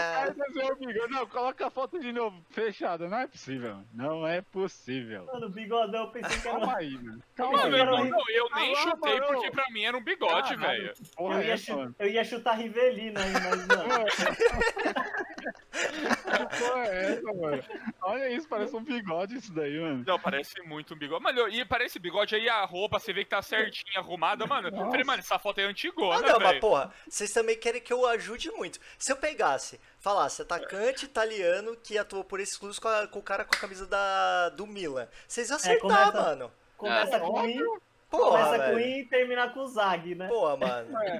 O 0.71 0.75
bigode. 0.75 1.13
Não, 1.13 1.25
coloca 1.27 1.67
a 1.67 1.69
foto 1.69 1.99
de 1.99 2.11
novo. 2.11 2.43
Fechada. 2.49 3.07
Não 3.09 3.17
é 3.19 3.27
possível. 3.27 3.79
Não 3.93 4.27
é 4.27 4.41
possível. 4.41 5.25
Mano, 5.25 5.47
o 5.47 5.49
bigodão, 5.49 6.01
eu 6.05 6.11
pensei 6.11 6.39
que 6.39 6.47
era 6.47 6.57
Calma 6.59 6.77
aí, 6.77 6.91
mano. 6.97 7.23
Calma 7.35 7.57
Mano, 7.57 7.75
aí, 7.75 7.85
mano. 7.85 8.05
não, 8.09 8.29
eu 8.29 8.49
nem 8.55 8.73
lá, 8.73 8.81
chutei 8.81 9.19
mano. 9.19 9.27
porque 9.33 9.51
pra 9.51 9.65
mim 9.71 9.83
era 9.83 9.97
um 9.97 10.03
bigode, 10.03 10.53
Ah, 10.53 10.57
velho. 10.57 10.93
Eu, 11.19 11.31
é 11.33 11.45
ia 11.47 11.75
mano? 11.75 11.95
eu 11.99 12.09
ia 12.09 12.23
chutar 12.23 12.53
Rivelino 12.53 13.19
aí, 13.19 13.33
mas 13.33 13.67
não. 13.67 13.87
Que 15.77 16.57
porra 16.59 16.85
é 16.87 17.13
essa, 17.13 17.33
mano? 17.33 17.63
Olha 18.01 18.29
isso, 18.31 18.47
parece 18.49 18.75
um 18.75 18.83
bigode 18.83 19.35
isso 19.37 19.53
daí, 19.53 19.79
mano. 19.79 20.03
Não, 20.05 20.19
parece 20.19 20.61
muito 20.63 20.93
um 20.93 20.97
bigode. 20.97 21.23
Mano, 21.23 21.47
e 21.49 21.63
parece 21.65 21.99
bigode 21.99 22.35
aí, 22.35 22.49
a 22.49 22.65
roupa, 22.65 22.99
você 22.99 23.13
vê 23.13 23.23
que 23.23 23.29
tá 23.29 23.41
certinha, 23.41 23.99
arrumada, 23.99 24.45
mano. 24.45 24.67
Eu 24.69 24.85
Falei, 24.89 25.03
mano, 25.03 25.19
essa 25.19 25.37
foto 25.39 25.59
é 25.59 25.63
antigona, 25.63 26.26
não, 26.33 26.39
mas 26.39 26.59
porra, 26.59 26.93
vocês 27.09 27.31
também 27.31 27.57
querem 27.57 27.81
que 27.81 27.91
eu 27.93 28.05
ajude 28.07 28.51
muito. 28.51 28.79
Se 28.99 29.11
eu 29.11 29.17
pegasse, 29.17 29.79
falasse 29.99 30.41
atacante 30.41 31.05
italiano 31.05 31.75
que 31.77 31.97
atuou 31.97 32.23
por 32.23 32.39
esses 32.39 32.57
clubes 32.57 32.79
com, 32.79 32.87
a- 32.87 33.07
com 33.07 33.19
o 33.19 33.23
cara 33.23 33.43
com 33.45 33.55
a 33.55 33.59
camisa 33.59 33.85
da, 33.87 34.49
do 34.49 34.65
Milan, 34.67 35.07
vocês 35.27 35.49
iam 35.49 35.55
acertar, 35.57 36.11
começa- 36.11 36.11
mano. 36.29 36.51
Começa 36.77 37.15
É, 37.15 37.19
com 37.19 37.45
I, 37.47 37.59
Porra, 38.09 38.29
começa 38.43 38.51
com 38.69 38.75
velho. 38.75 38.79
I 38.79 38.99
e 39.01 39.05
termina 39.05 39.49
com 39.49 39.65
Zag, 39.67 40.15
né? 40.15 40.27
Porra, 40.27 40.55
mano. 40.57 40.89
É, 41.01 41.19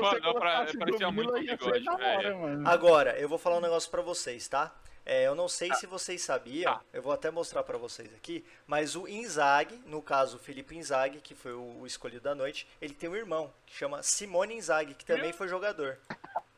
mas, 0.00 0.22
não, 0.22 0.32
pra, 0.34 0.66
parecia 0.78 1.10
muito 1.10 1.32
bigode, 1.32 1.84
velho. 1.84 2.38
mano. 2.38 2.68
Agora, 2.68 3.18
eu 3.18 3.28
vou 3.28 3.36
falar 3.38 3.56
um 3.58 3.60
negócio 3.60 3.90
pra 3.90 4.00
vocês, 4.00 4.48
tá? 4.48 4.72
É, 5.04 5.26
eu 5.26 5.34
não 5.34 5.48
sei 5.48 5.72
se 5.74 5.86
vocês 5.86 6.22
sabiam, 6.22 6.72
Tá. 6.74 6.84
eu 6.92 7.02
vou 7.02 7.12
até 7.12 7.30
mostrar 7.30 7.64
pra 7.64 7.76
vocês 7.76 8.12
aqui, 8.14 8.44
mas 8.66 8.94
o 8.94 9.08
Inzaghi, 9.08 9.76
no 9.86 10.00
caso 10.00 10.36
o 10.36 10.38
Felipe 10.38 10.76
Inzaghi, 10.76 11.20
que 11.20 11.34
foi 11.34 11.52
o, 11.52 11.84
escolhido 11.84 12.22
da 12.22 12.34
noite, 12.34 12.68
ele 12.80 12.94
tem 12.94 13.10
um 13.10 13.16
irmão 13.16 13.52
que 13.66 13.74
chama 13.74 14.02
Simone 14.02 14.54
Inzaghi, 14.54 14.94
que 14.94 15.04
também 15.04 15.32
foi 15.32 15.48
jogador. 15.48 15.98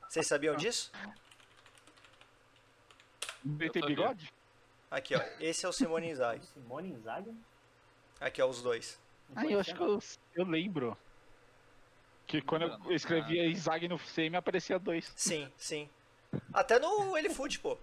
Vocês 0.09 0.27
sabiam 0.27 0.55
disso? 0.57 0.93
Ele 3.59 3.71
tem 3.71 3.85
bigode? 3.85 4.33
Aqui, 4.91 5.15
ó. 5.16 5.21
Esse 5.41 5.65
é 5.65 5.69
o 5.69 5.73
Simone 5.73 6.11
Inzaghi. 6.11 6.45
Simone 6.53 6.91
Inzaghi? 6.91 7.35
Aqui, 8.21 8.43
ó, 8.43 8.47
os 8.47 8.62
dois. 8.62 8.99
Ah, 9.35 9.47
eu 9.47 9.59
acho 9.59 9.75
que 9.75 9.81
eu, 9.81 10.03
eu 10.35 10.45
lembro. 10.45 10.97
Que 12.27 12.41
quando 12.41 12.62
eu 12.62 12.95
escrevia 12.95 13.47
Izag 13.47 13.89
no 13.89 13.99
CM 13.99 14.37
aparecia 14.37 14.79
dois. 14.79 15.12
Sim, 15.16 15.51
sim. 15.57 15.89
Até 16.53 16.79
no 16.79 17.16
Elefute, 17.16 17.59
pô. 17.59 17.77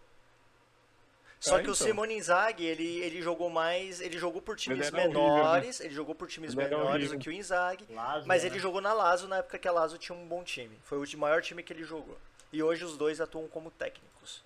Só 1.41 1.57
É, 1.57 1.63
que 1.63 1.69
o 1.69 1.73
então. 1.73 1.87
Simone 1.87 2.15
Inzaghi, 2.15 2.63
ele, 2.65 2.99
ele 2.99 3.19
jogou 3.21 3.49
mais, 3.49 3.99
ele 3.99 4.17
jogou 4.19 4.41
por 4.43 4.55
times 4.55 4.87
era 4.87 4.95
horrível, 4.95 5.21
menores, 5.23 5.79
ele 5.81 5.93
jogou 5.93 6.13
por 6.13 6.27
times 6.27 6.53
Ele 6.53 6.61
era 6.61 6.77
menores 6.77 7.09
do 7.11 7.17
que 7.17 7.29
o 7.29 7.31
Inzaghi, 7.31 7.85
Lazio, 7.89 8.27
mas 8.27 8.43
né? 8.43 8.49
ele 8.49 8.59
jogou 8.59 8.79
na 8.79 8.93
Lazio 8.93 9.27
na 9.27 9.37
época 9.37 9.57
que 9.57 9.67
a 9.67 9.71
Lazio 9.71 9.97
tinha 9.97 10.15
um 10.15 10.25
bom 10.27 10.43
time. 10.43 10.77
Foi 10.83 10.99
o 10.99 11.05
de- 11.05 11.17
maior 11.17 11.41
time 11.41 11.63
que 11.63 11.73
ele 11.73 11.83
jogou. 11.83 12.15
E 12.53 12.61
hoje 12.61 12.85
os 12.85 12.95
dois 12.95 13.19
atuam 13.19 13.47
como 13.47 13.71
técnicos. 13.71 14.43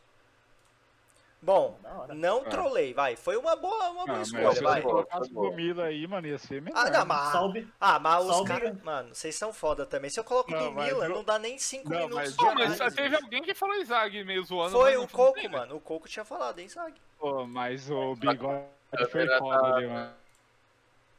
Bom, 1.45 1.77
não 2.15 2.39
É. 2.39 2.49
trolei, 2.49 2.91
vai. 2.91 3.15
Foi 3.15 3.37
uma 3.37 3.55
boa, 3.55 3.91
uma 3.91 4.01
Ah, 4.01 4.05
boa 4.07 4.17
mas 4.17 4.27
escolha, 4.29 4.51
se 4.51 4.63
vai. 4.63 4.81
você 4.81 4.87
colocasse 4.87 5.31
o 5.31 5.51
Mila 5.51 5.83
aí, 5.83 6.07
mano, 6.07 6.25
ia 6.25 6.39
ser 6.39 6.59
melhor. 6.59 6.87
Ah, 6.87 6.89
não, 6.89 7.05
mas, 7.05 7.31
Só 7.31 7.45
o 7.45 7.51
bi- 7.51 7.67
ah, 7.79 7.99
mas 7.99 8.25
os 8.25 8.41
caras. 8.47 8.81
Mano, 8.81 9.13
vocês 9.13 9.35
são 9.35 9.53
foda 9.53 9.85
também. 9.85 10.09
Se 10.09 10.19
eu 10.19 10.23
coloco 10.23 10.49
Não, 10.49 10.71
mas 10.71 10.89
eu- 10.89 11.07
não 11.07 11.23
dá 11.23 11.37
nem 11.37 11.59
5 11.59 11.87
Não, 11.87 11.97
minutos. 11.97 12.15
mas 12.17 12.35
Pô, 12.35 12.45
mas 12.55 12.73
análise. 12.81 12.95
teve 12.95 13.15
alguém 13.15 13.43
que 13.43 13.53
falou 13.53 13.75
Isaac 13.75 14.23
meio 14.23 14.43
zoando. 14.43 14.71
Foi 14.71 14.95
mas 14.97 15.03
o 15.03 15.07
Coco, 15.07 15.49
mano. 15.51 15.75
O 15.75 15.79
Coco 15.79 16.09
tinha 16.09 16.25
falado, 16.25 16.57
hein, 16.57 16.67
Zag? 16.67 16.95
Pô, 17.19 17.45
mas 17.45 17.91
o 17.91 18.15
bigode 18.15 18.63
a 18.91 19.05
foi 19.07 19.27
foda 19.37 19.59
tá- 19.61 19.75
ali, 19.75 19.87
mano. 19.87 20.11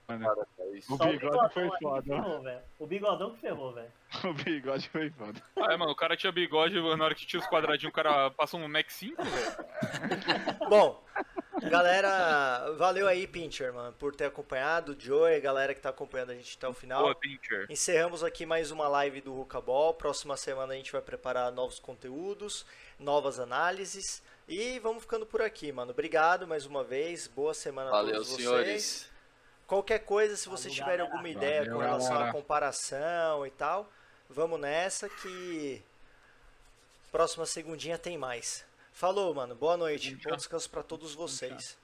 Mano. 0.08 0.26
O 0.90 0.98
bigode 0.98 1.18
bigodão 1.18 1.50
foi 1.50 1.70
foda. 1.80 2.64
O 2.78 2.86
bigodão 2.86 3.30
que 3.30 3.40
ferrou, 3.40 3.72
velho. 3.72 3.90
O 4.24 4.34
bigode 4.34 4.88
foi 4.90 5.10
foda. 5.10 5.42
Ah, 5.56 5.72
é, 5.72 5.76
mano, 5.76 5.90
o 5.90 5.96
cara 5.96 6.16
tinha 6.16 6.30
bigode, 6.30 6.74
na 6.74 7.04
hora 7.04 7.14
que 7.14 7.26
tinha 7.26 7.40
os 7.40 7.46
quadradinhos, 7.48 7.90
o 7.90 7.94
cara 7.94 8.30
passou 8.30 8.60
um 8.60 8.68
Mac 8.68 8.90
5, 8.90 9.22
velho. 9.24 9.56
Bom, 10.68 11.02
galera, 11.70 12.72
valeu 12.76 13.08
aí, 13.08 13.26
Pincher, 13.26 13.72
mano, 13.72 13.92
por 13.94 14.14
ter 14.14 14.26
acompanhado. 14.26 14.92
O 14.92 15.00
Joey, 15.00 15.40
galera 15.40 15.74
que 15.74 15.80
tá 15.80 15.88
acompanhando 15.88 16.30
a 16.30 16.34
gente 16.34 16.56
até 16.58 16.68
o 16.68 16.74
final. 16.74 17.02
Boa, 17.02 17.14
Pincher. 17.14 17.66
Encerramos 17.70 18.22
aqui 18.22 18.44
mais 18.44 18.70
uma 18.70 18.86
live 18.86 19.22
do 19.22 19.32
Ruka 19.32 19.60
Ball. 19.60 19.94
Próxima 19.94 20.36
semana 20.36 20.74
a 20.74 20.76
gente 20.76 20.92
vai 20.92 21.00
preparar 21.00 21.50
novos 21.50 21.80
conteúdos, 21.80 22.66
novas 22.98 23.40
análises. 23.40 24.22
E 24.46 24.78
vamos 24.80 25.02
ficando 25.02 25.24
por 25.24 25.40
aqui, 25.40 25.72
mano. 25.72 25.90
Obrigado 25.90 26.46
mais 26.46 26.66
uma 26.66 26.84
vez. 26.84 27.26
Boa 27.26 27.54
semana 27.54 27.88
a 27.88 27.92
Valeu, 27.92 28.12
todos 28.16 28.28
vocês. 28.28 28.42
senhores. 28.46 29.15
Qualquer 29.66 30.00
coisa, 30.00 30.36
se 30.36 30.48
vocês 30.48 30.72
tiverem 30.72 30.98
galera. 30.98 31.12
alguma 31.12 31.28
ideia 31.28 31.60
Valeu, 31.60 31.74
com 31.74 31.82
relação 31.82 32.18
à 32.18 32.32
comparação 32.32 33.46
e 33.46 33.50
tal, 33.50 33.90
vamos 34.30 34.60
nessa 34.60 35.08
que 35.08 35.82
próxima 37.10 37.44
segundinha 37.46 37.98
tem 37.98 38.16
mais. 38.16 38.64
Falou, 38.92 39.34
mano. 39.34 39.54
Boa 39.54 39.76
noite. 39.76 40.16
Bom 40.24 40.36
descanso 40.36 40.70
pra 40.70 40.82
todos 40.82 41.14
vocês. 41.14 41.76